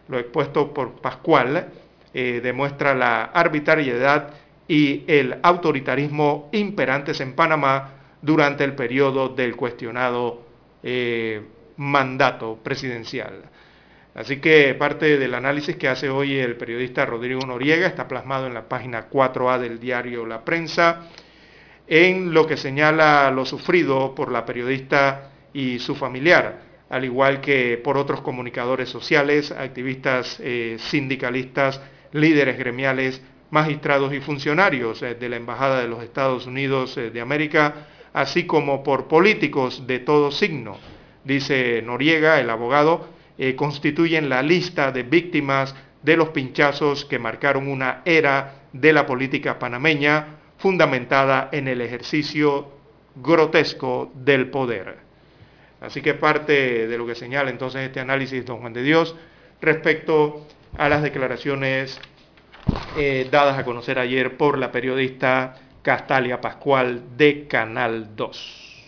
Lo 0.08 0.18
expuesto 0.18 0.74
por 0.74 1.00
Pascual 1.00 1.68
eh, 2.12 2.40
demuestra 2.42 2.94
la 2.94 3.24
arbitrariedad 3.24 4.34
y 4.68 5.04
el 5.06 5.38
autoritarismo 5.42 6.48
imperantes 6.52 7.20
en 7.20 7.34
Panamá 7.34 7.92
durante 8.20 8.64
el 8.64 8.74
periodo 8.74 9.28
del 9.28 9.56
cuestionado 9.56 10.42
eh, 10.82 11.42
mandato 11.76 12.58
presidencial. 12.62 13.42
Así 14.14 14.36
que 14.36 14.74
parte 14.74 15.18
del 15.18 15.34
análisis 15.34 15.76
que 15.76 15.88
hace 15.88 16.08
hoy 16.08 16.38
el 16.38 16.56
periodista 16.56 17.04
Rodrigo 17.04 17.44
Noriega 17.44 17.88
está 17.88 18.06
plasmado 18.06 18.46
en 18.46 18.54
la 18.54 18.68
página 18.68 19.10
4A 19.10 19.58
del 19.58 19.80
diario 19.80 20.24
La 20.24 20.44
Prensa, 20.44 21.08
en 21.88 22.32
lo 22.32 22.46
que 22.46 22.56
señala 22.56 23.30
lo 23.32 23.44
sufrido 23.44 24.14
por 24.14 24.30
la 24.30 24.46
periodista 24.46 25.32
y 25.52 25.80
su 25.80 25.96
familiar, 25.96 26.60
al 26.90 27.04
igual 27.04 27.40
que 27.40 27.76
por 27.82 27.98
otros 27.98 28.20
comunicadores 28.20 28.88
sociales, 28.88 29.50
activistas 29.50 30.38
eh, 30.40 30.76
sindicalistas, 30.78 31.80
líderes 32.12 32.56
gremiales, 32.56 33.20
magistrados 33.50 34.14
y 34.14 34.20
funcionarios 34.20 35.02
eh, 35.02 35.16
de 35.16 35.28
la 35.28 35.36
Embajada 35.36 35.80
de 35.80 35.88
los 35.88 36.02
Estados 36.04 36.46
Unidos 36.46 36.96
eh, 36.96 37.10
de 37.10 37.20
América, 37.20 37.88
así 38.12 38.46
como 38.46 38.84
por 38.84 39.08
políticos 39.08 39.88
de 39.88 39.98
todo 39.98 40.30
signo. 40.30 40.78
Dice 41.24 41.82
Noriega, 41.82 42.38
el 42.40 42.50
abogado, 42.50 43.13
eh, 43.38 43.56
constituyen 43.56 44.28
la 44.28 44.42
lista 44.42 44.92
de 44.92 45.02
víctimas 45.02 45.74
de 46.02 46.16
los 46.16 46.28
pinchazos 46.30 47.04
que 47.04 47.18
marcaron 47.18 47.68
una 47.68 48.02
era 48.04 48.62
de 48.72 48.92
la 48.92 49.06
política 49.06 49.58
panameña 49.58 50.26
fundamentada 50.58 51.48
en 51.52 51.68
el 51.68 51.80
ejercicio 51.80 52.68
grotesco 53.16 54.12
del 54.14 54.50
poder. 54.50 54.98
Así 55.80 56.00
que 56.00 56.14
parte 56.14 56.86
de 56.86 56.98
lo 56.98 57.06
que 57.06 57.14
señala 57.14 57.50
entonces 57.50 57.82
este 57.82 58.00
análisis 58.00 58.44
don 58.44 58.60
Juan 58.60 58.72
de 58.72 58.82
Dios 58.82 59.14
respecto 59.60 60.46
a 60.78 60.88
las 60.88 61.02
declaraciones 61.02 62.00
eh, 62.96 63.28
dadas 63.30 63.58
a 63.58 63.64
conocer 63.64 63.98
ayer 63.98 64.36
por 64.36 64.58
la 64.58 64.72
periodista 64.72 65.56
Castalia 65.82 66.40
Pascual 66.40 67.16
de 67.16 67.46
Canal 67.46 68.16
2. 68.16 68.84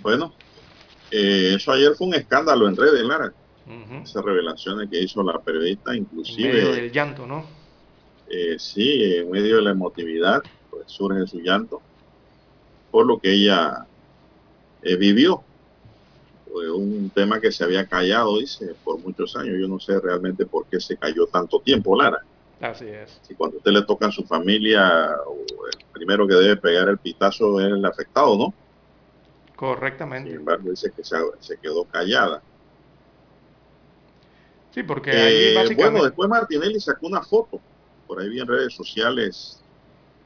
Bueno, 0.00 0.32
eh, 1.10 1.54
eso 1.56 1.72
ayer 1.72 1.94
fue 1.94 2.08
un 2.08 2.14
escándalo 2.14 2.68
en 2.68 2.76
redes, 2.76 3.02
Lara. 3.02 3.32
Esas 4.02 4.24
revelaciones 4.24 4.88
que 4.88 5.02
hizo 5.02 5.22
la 5.24 5.40
periodista, 5.40 5.94
inclusive... 5.94 6.50
En 6.50 6.54
medio 6.54 6.72
del 6.72 6.92
llanto, 6.92 7.26
¿no? 7.26 7.44
Eh, 8.28 8.56
sí, 8.58 9.16
en 9.16 9.30
medio 9.30 9.56
de 9.56 9.62
la 9.62 9.70
emotividad, 9.70 10.42
pues 10.70 10.84
surge 10.86 11.26
su 11.26 11.40
llanto 11.40 11.80
por 12.90 13.06
lo 13.06 13.18
que 13.18 13.32
ella 13.32 13.86
eh, 14.82 14.96
vivió. 14.96 15.42
Un 16.74 17.10
tema 17.14 17.38
que 17.38 17.52
se 17.52 17.64
había 17.64 17.86
callado, 17.86 18.38
dice, 18.38 18.74
por 18.82 18.98
muchos 19.00 19.36
años. 19.36 19.56
Yo 19.60 19.68
no 19.68 19.78
sé 19.78 20.00
realmente 20.00 20.46
por 20.46 20.64
qué 20.66 20.80
se 20.80 20.96
cayó 20.96 21.26
tanto 21.26 21.60
tiempo, 21.60 21.94
Lara. 21.94 22.24
Así 22.60 22.86
es. 22.86 23.20
Si 23.20 23.34
cuando 23.34 23.56
a 23.56 23.58
usted 23.58 23.72
le 23.72 23.82
toca 23.82 24.06
a 24.06 24.10
su 24.10 24.22
familia, 24.24 25.08
el 25.08 25.84
primero 25.92 26.26
que 26.26 26.34
debe 26.34 26.56
pegar 26.56 26.88
el 26.88 26.96
pitazo 26.96 27.60
es 27.60 27.66
el 27.66 27.84
afectado, 27.84 28.38
¿no? 28.38 28.54
Correctamente. 29.56 30.30
Sin 30.30 30.40
embargo, 30.40 30.70
dice 30.70 30.92
que 30.94 31.02
se, 31.02 31.58
quedó 31.58 31.84
callada. 31.84 32.42
Sí, 34.72 34.82
porque 34.82 35.10
Eh, 35.10 35.22
ahí 35.22 35.54
básicamente... 35.54 35.90
Bueno, 35.90 36.04
después 36.04 36.28
Martinelli 36.28 36.78
sacó 36.78 37.06
una 37.06 37.22
foto, 37.22 37.58
por 38.06 38.20
ahí 38.20 38.28
vi 38.28 38.38
en 38.38 38.46
redes 38.46 38.74
sociales, 38.74 39.60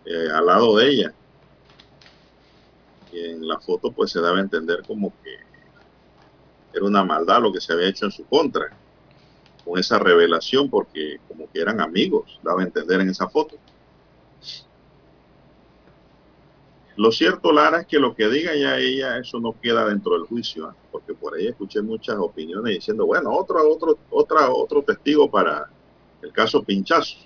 eh, 0.05 0.29
al 0.35 0.47
lado 0.47 0.77
de 0.77 0.89
ella. 0.89 1.15
Y 3.13 3.21
en 3.31 3.47
la 3.47 3.61
foto 3.61 3.93
pues 3.93 4.11
se 4.11 4.21
daba 4.21 4.39
a 4.39 4.41
entender 4.41 4.83
como 4.87 5.13
que 5.23 5.37
era 6.73 6.85
una 6.85 7.05
maldad 7.05 7.41
lo 7.41 7.53
que 7.53 7.61
se 7.61 7.73
había 7.73 7.89
hecho 7.89 8.07
en 8.07 8.13
su 8.13 8.25
contra, 8.25 8.71
con 9.65 9.79
esa 9.79 9.99
revelación, 9.99 10.69
porque 10.69 11.19
como 11.29 11.51
que 11.51 11.61
eran 11.61 11.81
amigos, 11.81 12.41
daba 12.43 12.63
a 12.63 12.65
entender 12.65 13.01
en 13.01 13.11
esa 13.11 13.29
foto. 13.29 13.57
Lo 16.97 17.13
cierto, 17.13 17.53
Lara, 17.53 17.81
es 17.81 17.87
que 17.87 17.99
lo 17.99 18.15
que 18.15 18.29
diga 18.29 18.55
ya 18.55 18.77
ella, 18.77 19.19
eso 19.19 19.41
no 19.41 19.55
queda 19.61 19.87
dentro 19.87 20.13
del 20.13 20.23
juicio, 20.23 20.67
¿ah? 20.67 20.75
porque 20.91 21.15
por 21.15 21.35
ahí 21.35 21.47
escuché 21.47 21.81
muchas 21.81 22.17
opiniones 22.17 22.75
diciendo, 22.75 23.07
bueno, 23.07 23.33
otro, 23.33 23.67
otro, 23.69 23.99
otra, 24.11 24.51
otro 24.51 24.83
testigo 24.83 25.31
para 25.31 25.69
el 26.23 26.33
caso 26.33 26.63
Pinchazo. 26.63 27.17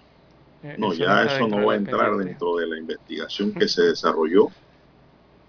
Eh, 0.62 0.76
No, 0.78 0.92
eso 0.92 1.04
ya 1.04 1.24
eso 1.24 1.48
no 1.48 1.66
va 1.66 1.72
a 1.74 1.76
entrar 1.76 2.16
dentro 2.16 2.56
de 2.56 2.66
la 2.66 2.78
investigación 2.78 3.52
que 3.58 3.68
se 3.68 3.82
desarrolló, 3.82 4.48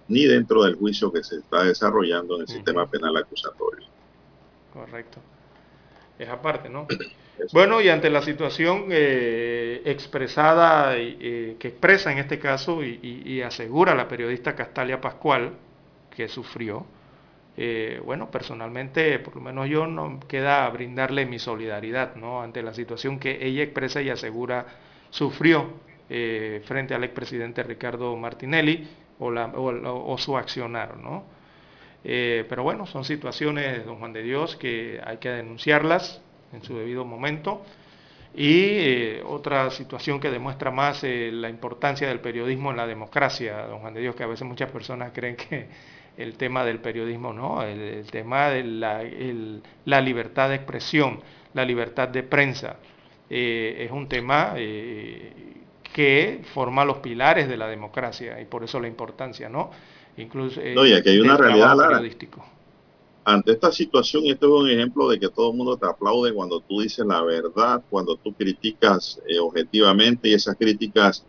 ni 0.08 0.26
dentro 0.26 0.64
del 0.64 0.76
juicio 0.76 1.12
que 1.12 1.24
se 1.24 1.38
está 1.38 1.64
desarrollando 1.64 2.36
en 2.36 2.42
el 2.42 2.48
sistema 2.48 2.90
penal 2.90 3.16
acusatorio. 3.18 3.88
Correcto. 4.74 5.20
Es 6.18 6.30
aparte, 6.30 6.70
¿no? 6.70 6.88
Bueno, 7.52 7.82
y 7.82 7.90
ante 7.90 8.10
la 8.10 8.22
situación 8.22 8.86
eh, 8.92 9.82
expresada, 9.86 10.96
eh, 10.98 11.56
que 11.60 11.68
expresa 11.70 12.12
en 12.12 12.18
este 12.20 12.40
caso 12.40 12.84
y, 12.84 13.00
y- 13.26 13.42
asegura 13.42 13.94
la 13.96 14.08
periodista 14.08 14.56
Castalia 14.56 15.02
Pascual, 15.02 15.54
que 16.16 16.28
sufrió, 16.30 16.86
eh, 17.58 18.02
bueno, 18.06 18.32
personalmente, 18.32 19.20
por 19.20 19.36
lo 19.36 19.42
menos 19.42 19.68
yo 19.70 19.88
no 19.88 20.20
queda 20.28 20.70
brindarle 20.70 21.26
mi 21.26 21.40
solidaridad, 21.40 22.16
¿no? 22.16 22.42
Ante 22.42 22.64
la 22.64 22.74
situación 22.74 23.20
que 23.20 23.46
ella 23.46 23.64
expresa 23.64 24.02
y 24.02 24.10
asegura 24.10 24.66
sufrió 25.10 25.70
eh, 26.10 26.62
frente 26.66 26.94
al 26.96 27.04
expresidente 27.04 27.64
Ricardo 27.64 28.16
Martinelli 28.18 28.88
o, 29.20 29.32
la- 29.32 29.48
o 29.48 30.14
o 30.14 30.18
su 30.18 30.38
accionar, 30.38 30.98
¿no? 30.98 31.26
Eh, 32.04 32.46
pero 32.50 32.64
bueno, 32.64 32.86
son 32.86 33.04
situaciones, 33.04 33.86
don 33.86 33.98
Juan 33.98 34.14
de 34.14 34.22
Dios, 34.24 34.56
que 34.56 35.02
hay 35.04 35.18
que 35.18 35.30
denunciarlas 35.30 36.22
en 36.56 36.64
su 36.64 36.78
debido 36.78 37.06
momento. 37.06 37.64
Y 38.34 38.64
eh, 38.64 39.24
otra 39.26 39.70
situación 39.72 40.20
que 40.20 40.30
demuestra 40.30 40.70
más 40.72 41.04
eh, 41.04 41.30
la 41.34 41.50
importancia 41.50 42.08
del 42.08 42.20
periodismo 42.20 42.72
en 42.72 42.78
la 42.78 42.88
democracia, 42.88 43.66
don 43.68 43.80
Juan 43.80 43.94
de 43.94 44.02
Dios, 44.02 44.16
que 44.16 44.24
a 44.24 44.28
veces 44.28 44.46
muchas 44.48 44.72
personas 44.72 45.12
creen 45.14 45.38
que 45.38 45.68
el 46.18 46.36
tema 46.38 46.66
del 46.66 46.80
periodismo 46.80 47.32
no, 47.34 47.62
el, 47.64 47.80
el 47.80 48.12
tema 48.12 48.50
de 48.50 48.64
la, 48.64 49.02
el- 49.04 49.62
la 49.86 50.02
libertad 50.02 50.50
de 50.50 50.56
expresión, 50.56 51.22
la 51.54 51.64
libertad 51.66 52.10
de 52.10 52.24
prensa, 52.24 52.78
eh, 53.30 53.78
es 53.86 53.92
un 53.92 54.08
tema 54.10 54.54
eh, 54.58 55.32
que 55.94 56.42
forma 56.54 56.84
los 56.84 56.98
pilares 56.98 57.48
de 57.48 57.58
la 57.58 57.68
democracia 57.68 58.40
y 58.42 58.46
por 58.46 58.64
eso 58.66 58.80
la 58.82 58.88
importancia, 58.88 59.48
¿no? 59.50 59.72
Incluso 60.18 60.62
No, 60.76 60.86
y 60.86 60.94
aquí 60.94 61.10
hay 61.10 61.20
una 61.20 61.38
realidad, 61.38 61.76
Lara. 61.76 61.90
periodístico. 61.90 62.46
Ante 63.28 63.54
esta 63.54 63.72
situación, 63.72 64.24
y 64.24 64.30
esto 64.30 64.46
es 64.46 64.64
un 64.64 64.70
ejemplo 64.70 65.10
de 65.10 65.20
que 65.20 65.30
todo 65.30 65.50
el 65.50 65.58
mundo 65.58 65.76
te 65.76 65.88
aplaude 65.88 66.32
cuando 66.32 66.60
tú 66.60 66.82
dices 66.82 67.04
la 67.04 67.24
verdad, 67.24 67.84
cuando 67.90 68.16
tú 68.18 68.32
criticas 68.34 69.20
eh, 69.28 69.40
objetivamente 69.40 70.30
y 70.30 70.36
esas 70.36 70.56
críticas 70.56 71.26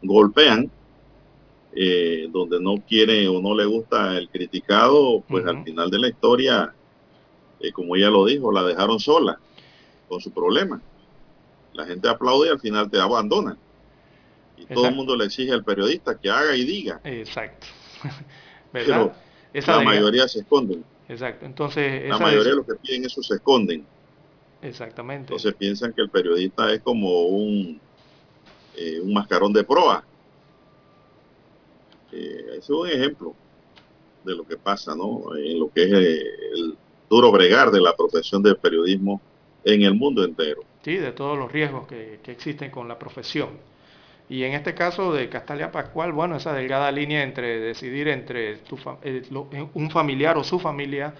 golpean, 0.00 0.70
eh, 1.72 2.28
donde 2.30 2.60
no 2.60 2.76
quiere 2.86 3.26
o 3.26 3.40
no 3.40 3.56
le 3.56 3.64
gusta 3.64 4.16
el 4.16 4.28
criticado, 4.28 5.24
pues 5.28 5.44
al 5.44 5.64
final 5.64 5.90
de 5.90 5.98
la 5.98 6.08
historia, 6.08 6.72
eh, 7.58 7.72
como 7.72 7.96
ella 7.96 8.10
lo 8.10 8.24
dijo, 8.26 8.52
la 8.52 8.62
dejaron 8.62 9.00
sola 9.00 9.40
con 10.08 10.20
su 10.20 10.30
problema. 10.30 10.80
La 11.72 11.84
gente 11.84 12.08
aplaude 12.08 12.48
y 12.48 12.50
al 12.50 12.60
final 12.60 12.88
te 12.88 13.00
abandona. 13.00 13.56
Y 14.56 14.66
todo 14.66 14.86
el 14.86 14.94
mundo 14.94 15.16
le 15.16 15.24
exige 15.24 15.52
al 15.52 15.64
periodista 15.64 16.16
que 16.16 16.30
haga 16.30 16.54
y 16.54 16.64
diga. 16.64 17.00
Exacto. 17.02 17.66
Pero 18.72 19.12
la 19.52 19.80
mayoría 19.80 20.28
se 20.28 20.40
esconden. 20.40 20.84
Exacto. 21.10 21.44
Entonces, 21.44 22.02
La 22.08 22.14
esa 22.14 22.24
mayoría 22.24 22.50
de 22.50 22.56
los 22.56 22.66
que 22.66 22.74
piden 22.76 23.04
eso 23.04 23.20
se 23.22 23.34
esconden. 23.34 23.84
Exactamente. 24.62 25.32
Entonces 25.32 25.54
piensan 25.54 25.92
que 25.92 26.02
el 26.02 26.08
periodista 26.08 26.72
es 26.72 26.80
como 26.82 27.22
un, 27.22 27.80
eh, 28.76 29.00
un 29.00 29.12
mascarón 29.12 29.52
de 29.52 29.64
proa. 29.64 30.04
Eh, 32.12 32.44
ese 32.50 32.58
es 32.58 32.70
un 32.70 32.88
ejemplo 32.88 33.34
de 34.24 34.36
lo 34.36 34.46
que 34.46 34.56
pasa, 34.56 34.94
¿no? 34.94 35.34
En 35.36 35.58
lo 35.58 35.72
que 35.72 35.82
es 35.82 35.92
eh, 35.92 36.22
el 36.54 36.76
duro 37.08 37.32
bregar 37.32 37.72
de 37.72 37.80
la 37.80 37.96
profesión 37.96 38.42
del 38.42 38.56
periodismo 38.56 39.20
en 39.64 39.82
el 39.82 39.94
mundo 39.94 40.22
entero. 40.22 40.62
Sí, 40.84 40.96
de 40.96 41.10
todos 41.10 41.36
los 41.36 41.50
riesgos 41.50 41.88
que, 41.88 42.20
que 42.22 42.30
existen 42.30 42.70
con 42.70 42.86
la 42.86 42.98
profesión. 42.98 43.48
Y 44.30 44.44
en 44.44 44.54
este 44.54 44.74
caso 44.74 45.12
de 45.12 45.28
Castalia 45.28 45.72
Pascual, 45.72 46.12
bueno, 46.12 46.36
esa 46.36 46.54
delgada 46.54 46.90
línea 46.92 47.22
entre 47.24 47.60
decidir 47.60 48.08
entre 48.08 48.56
tu 48.58 48.76
fa- 48.78 48.98
eh, 49.02 49.22
lo- 49.30 49.48
eh, 49.52 49.68
un 49.74 49.90
familiar 49.90 50.38
o 50.38 50.44
su 50.44 50.58
familia 50.60 51.14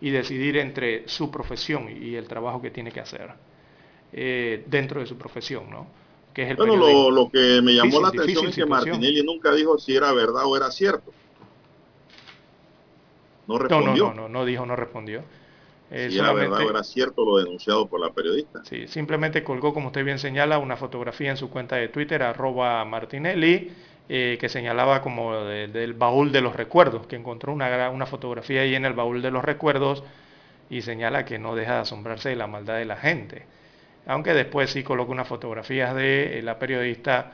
y 0.00 0.10
decidir 0.10 0.58
entre 0.58 1.08
su 1.08 1.30
profesión 1.30 1.88
y 1.90 2.16
el 2.16 2.28
trabajo 2.28 2.60
que 2.62 2.70
tiene 2.72 2.92
que 2.92 3.00
hacer 3.00 3.30
eh, 4.12 4.64
dentro 4.68 5.00
de 5.00 5.06
su 5.06 5.16
profesión, 5.18 5.70
¿no? 5.70 5.88
Que 6.34 6.44
es 6.44 6.50
el 6.50 6.56
Bueno, 6.56 6.76
lo, 6.76 7.10
lo 7.10 7.30
que 7.30 7.62
me 7.62 7.72
llamó 7.74 7.92
Difícil, 7.92 8.02
la 8.02 8.08
atención 8.08 8.46
es 8.48 8.54
que 8.54 8.62
situación. 8.62 8.98
Martinelli 8.98 9.22
nunca 9.24 9.52
dijo 9.52 9.78
si 9.78 9.94
era 9.96 10.12
verdad 10.12 10.44
o 10.46 10.56
era 10.56 10.70
cierto. 10.70 11.12
No 13.48 13.58
No, 13.68 13.80
no, 13.82 13.96
respondió 13.96 13.96
no, 13.96 14.14
no, 14.14 14.28
no 14.28 14.44
dijo, 14.44 14.64
no 14.66 14.76
respondió. 14.76 15.22
Eh, 15.90 16.08
si 16.10 16.18
era 16.18 16.32
verdad 16.32 16.62
era 16.68 16.82
cierto 16.82 17.24
lo 17.24 17.38
denunciado 17.38 17.88
por 17.88 18.00
la 18.00 18.12
periodista. 18.12 18.60
Sí, 18.64 18.88
simplemente 18.88 19.44
colgó, 19.44 19.72
como 19.72 19.88
usted 19.88 20.04
bien 20.04 20.18
señala, 20.18 20.58
una 20.58 20.76
fotografía 20.76 21.30
en 21.30 21.36
su 21.36 21.48
cuenta 21.50 21.76
de 21.76 21.88
Twitter, 21.88 22.22
arroba 22.22 22.84
Martinelli, 22.84 23.72
eh, 24.08 24.36
que 24.40 24.48
señalaba 24.48 25.00
como 25.02 25.34
de- 25.44 25.68
del 25.68 25.94
baúl 25.94 26.32
de 26.32 26.40
los 26.40 26.56
recuerdos, 26.56 27.06
que 27.06 27.16
encontró 27.16 27.52
una, 27.52 27.90
una 27.90 28.06
fotografía 28.06 28.62
ahí 28.62 28.74
en 28.74 28.84
el 28.84 28.94
baúl 28.94 29.22
de 29.22 29.30
los 29.30 29.44
recuerdos 29.44 30.02
y 30.70 30.82
señala 30.82 31.24
que 31.24 31.38
no 31.38 31.54
deja 31.56 31.74
de 31.74 31.80
asombrarse 31.80 32.30
de 32.30 32.36
la 32.36 32.46
maldad 32.48 32.76
de 32.78 32.84
la 32.86 32.96
gente. 32.96 33.46
aunque 34.06 34.34
después 34.34 34.70
sí 34.70 34.82
colocó 34.84 35.12
unas 35.12 35.28
fotografías 35.28 35.94
de 35.94 36.40
la 36.44 36.58
periodista 36.58 37.32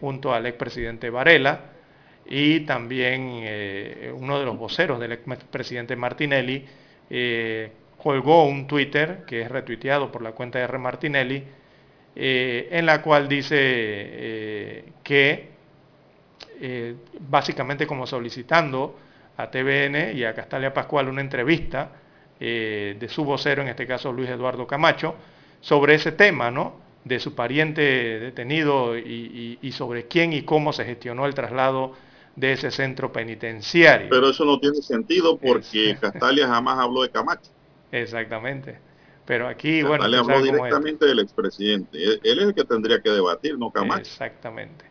junto 0.00 0.34
al 0.34 0.46
expresidente 0.46 1.10
Varela 1.10 1.60
y 2.26 2.60
también 2.60 3.22
uno 4.14 4.38
de 4.38 4.44
los 4.44 4.58
voceros 4.58 5.00
del 5.00 5.12
expresidente 5.12 5.96
Martinelli 5.96 6.66
colgó 7.98 8.44
un 8.44 8.66
Twitter 8.66 9.24
que 9.26 9.42
es 9.42 9.50
retuiteado 9.50 10.10
por 10.10 10.22
la 10.22 10.32
cuenta 10.32 10.58
de 10.58 10.64
R. 10.64 10.78
Martinelli, 10.78 11.44
eh, 12.14 12.68
en 12.70 12.86
la 12.86 13.02
cual 13.02 13.28
dice 13.28 13.56
eh, 13.58 14.84
que 15.02 15.48
eh, 16.60 16.94
básicamente 17.20 17.86
como 17.86 18.06
solicitando 18.06 18.98
a 19.36 19.50
TVN 19.50 20.16
y 20.16 20.24
a 20.24 20.34
Castalia 20.34 20.72
Pascual 20.72 21.08
una 21.08 21.20
entrevista 21.20 21.90
de 22.40 23.08
su 23.08 23.24
vocero, 23.24 23.62
en 23.62 23.68
este 23.68 23.84
caso 23.84 24.12
Luis 24.12 24.30
Eduardo 24.30 24.64
Camacho, 24.64 25.16
sobre 25.60 25.94
ese 25.94 26.12
tema, 26.12 26.52
¿no? 26.52 26.76
De 27.02 27.18
su 27.18 27.34
pariente 27.34 27.82
detenido 28.20 28.96
y, 28.96 29.58
y 29.60 29.72
sobre 29.72 30.06
quién 30.06 30.32
y 30.32 30.42
cómo 30.42 30.72
se 30.72 30.84
gestionó 30.84 31.26
el 31.26 31.34
traslado 31.34 31.96
de 32.38 32.52
ese 32.52 32.70
centro 32.70 33.10
penitenciario. 33.10 34.08
Pero 34.10 34.30
eso 34.30 34.44
no 34.44 34.60
tiene 34.60 34.76
sentido 34.76 35.36
porque 35.36 35.96
Castalia 36.00 36.46
jamás 36.46 36.78
habló 36.78 37.02
de 37.02 37.10
Camacho. 37.10 37.50
Exactamente. 37.90 38.78
Pero 39.24 39.48
aquí, 39.48 39.82
bueno. 39.82 40.06
Le 40.06 40.18
habló 40.18 40.40
directamente 40.40 41.04
del 41.04 41.18
expresidente. 41.18 41.98
Él 42.02 42.20
es 42.22 42.38
el 42.38 42.54
que 42.54 42.64
tendría 42.64 43.00
que 43.00 43.10
debatir, 43.10 43.58
no 43.58 43.70
Camacho. 43.70 44.02
Exactamente. 44.02 44.84